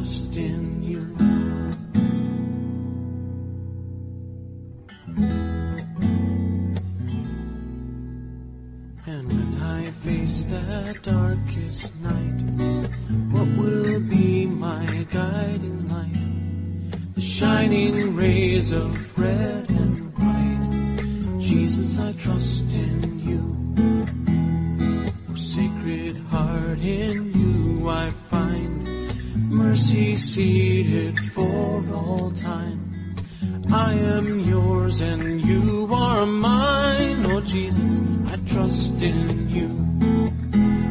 trust 0.00 0.34
in 0.34 0.82
you. 0.82 1.00
And 9.06 9.28
when 9.28 9.60
I 9.60 9.92
face 10.02 10.44
that 10.48 11.02
darkest 11.02 11.94
night, 11.96 12.40
what 13.30 13.48
will 13.58 14.00
be 14.00 14.46
my 14.46 15.06
guiding 15.12 15.88
light? 15.88 17.14
The 17.14 17.20
shining 17.38 18.16
rays 18.16 18.72
of 18.72 18.94
red 19.18 19.68
and 19.68 20.14
white. 20.14 21.40
Jesus, 21.40 21.96
I 21.98 22.12
trust 22.24 22.72
in 22.72 23.18
you. 23.20 23.42
Oh, 25.28 25.34
sacred 25.34 26.16
heart, 26.28 26.78
in 26.78 27.32
you 27.34 27.88
I 27.90 28.12
find 28.30 28.89
mercy 29.70 30.16
seated 30.16 31.16
for 31.32 31.84
all 31.94 32.32
time. 32.42 33.14
I 33.72 33.92
am 33.92 34.40
yours 34.40 34.98
and 35.00 35.40
you 35.42 35.86
are 35.94 36.26
mine, 36.26 37.24
oh 37.26 37.40
Jesus, 37.40 38.02
I 38.26 38.34
trust 38.52 38.98
in 39.00 39.46
you. 39.48 39.68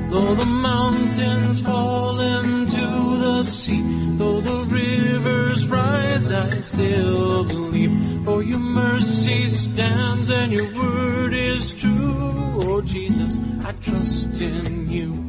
Though 0.09 0.33
the 0.33 0.45
mountains 0.45 1.61
fall 1.65 2.21
into 2.21 3.19
the 3.19 3.43
sea, 3.51 4.15
though 4.17 4.39
the 4.39 4.65
rivers 4.71 5.67
rise, 5.69 6.31
I 6.31 6.61
still 6.61 7.45
believe. 7.45 8.23
For 8.23 8.43
your 8.43 8.59
mercy 8.59 9.49
stands 9.49 10.29
and 10.29 10.53
your 10.53 10.73
word 10.73 11.33
is 11.33 11.75
true. 11.81 12.63
Oh 12.63 12.81
Jesus, 12.81 13.35
I 13.61 13.73
trust 13.83 14.39
in 14.39 14.87
you. 14.89 15.28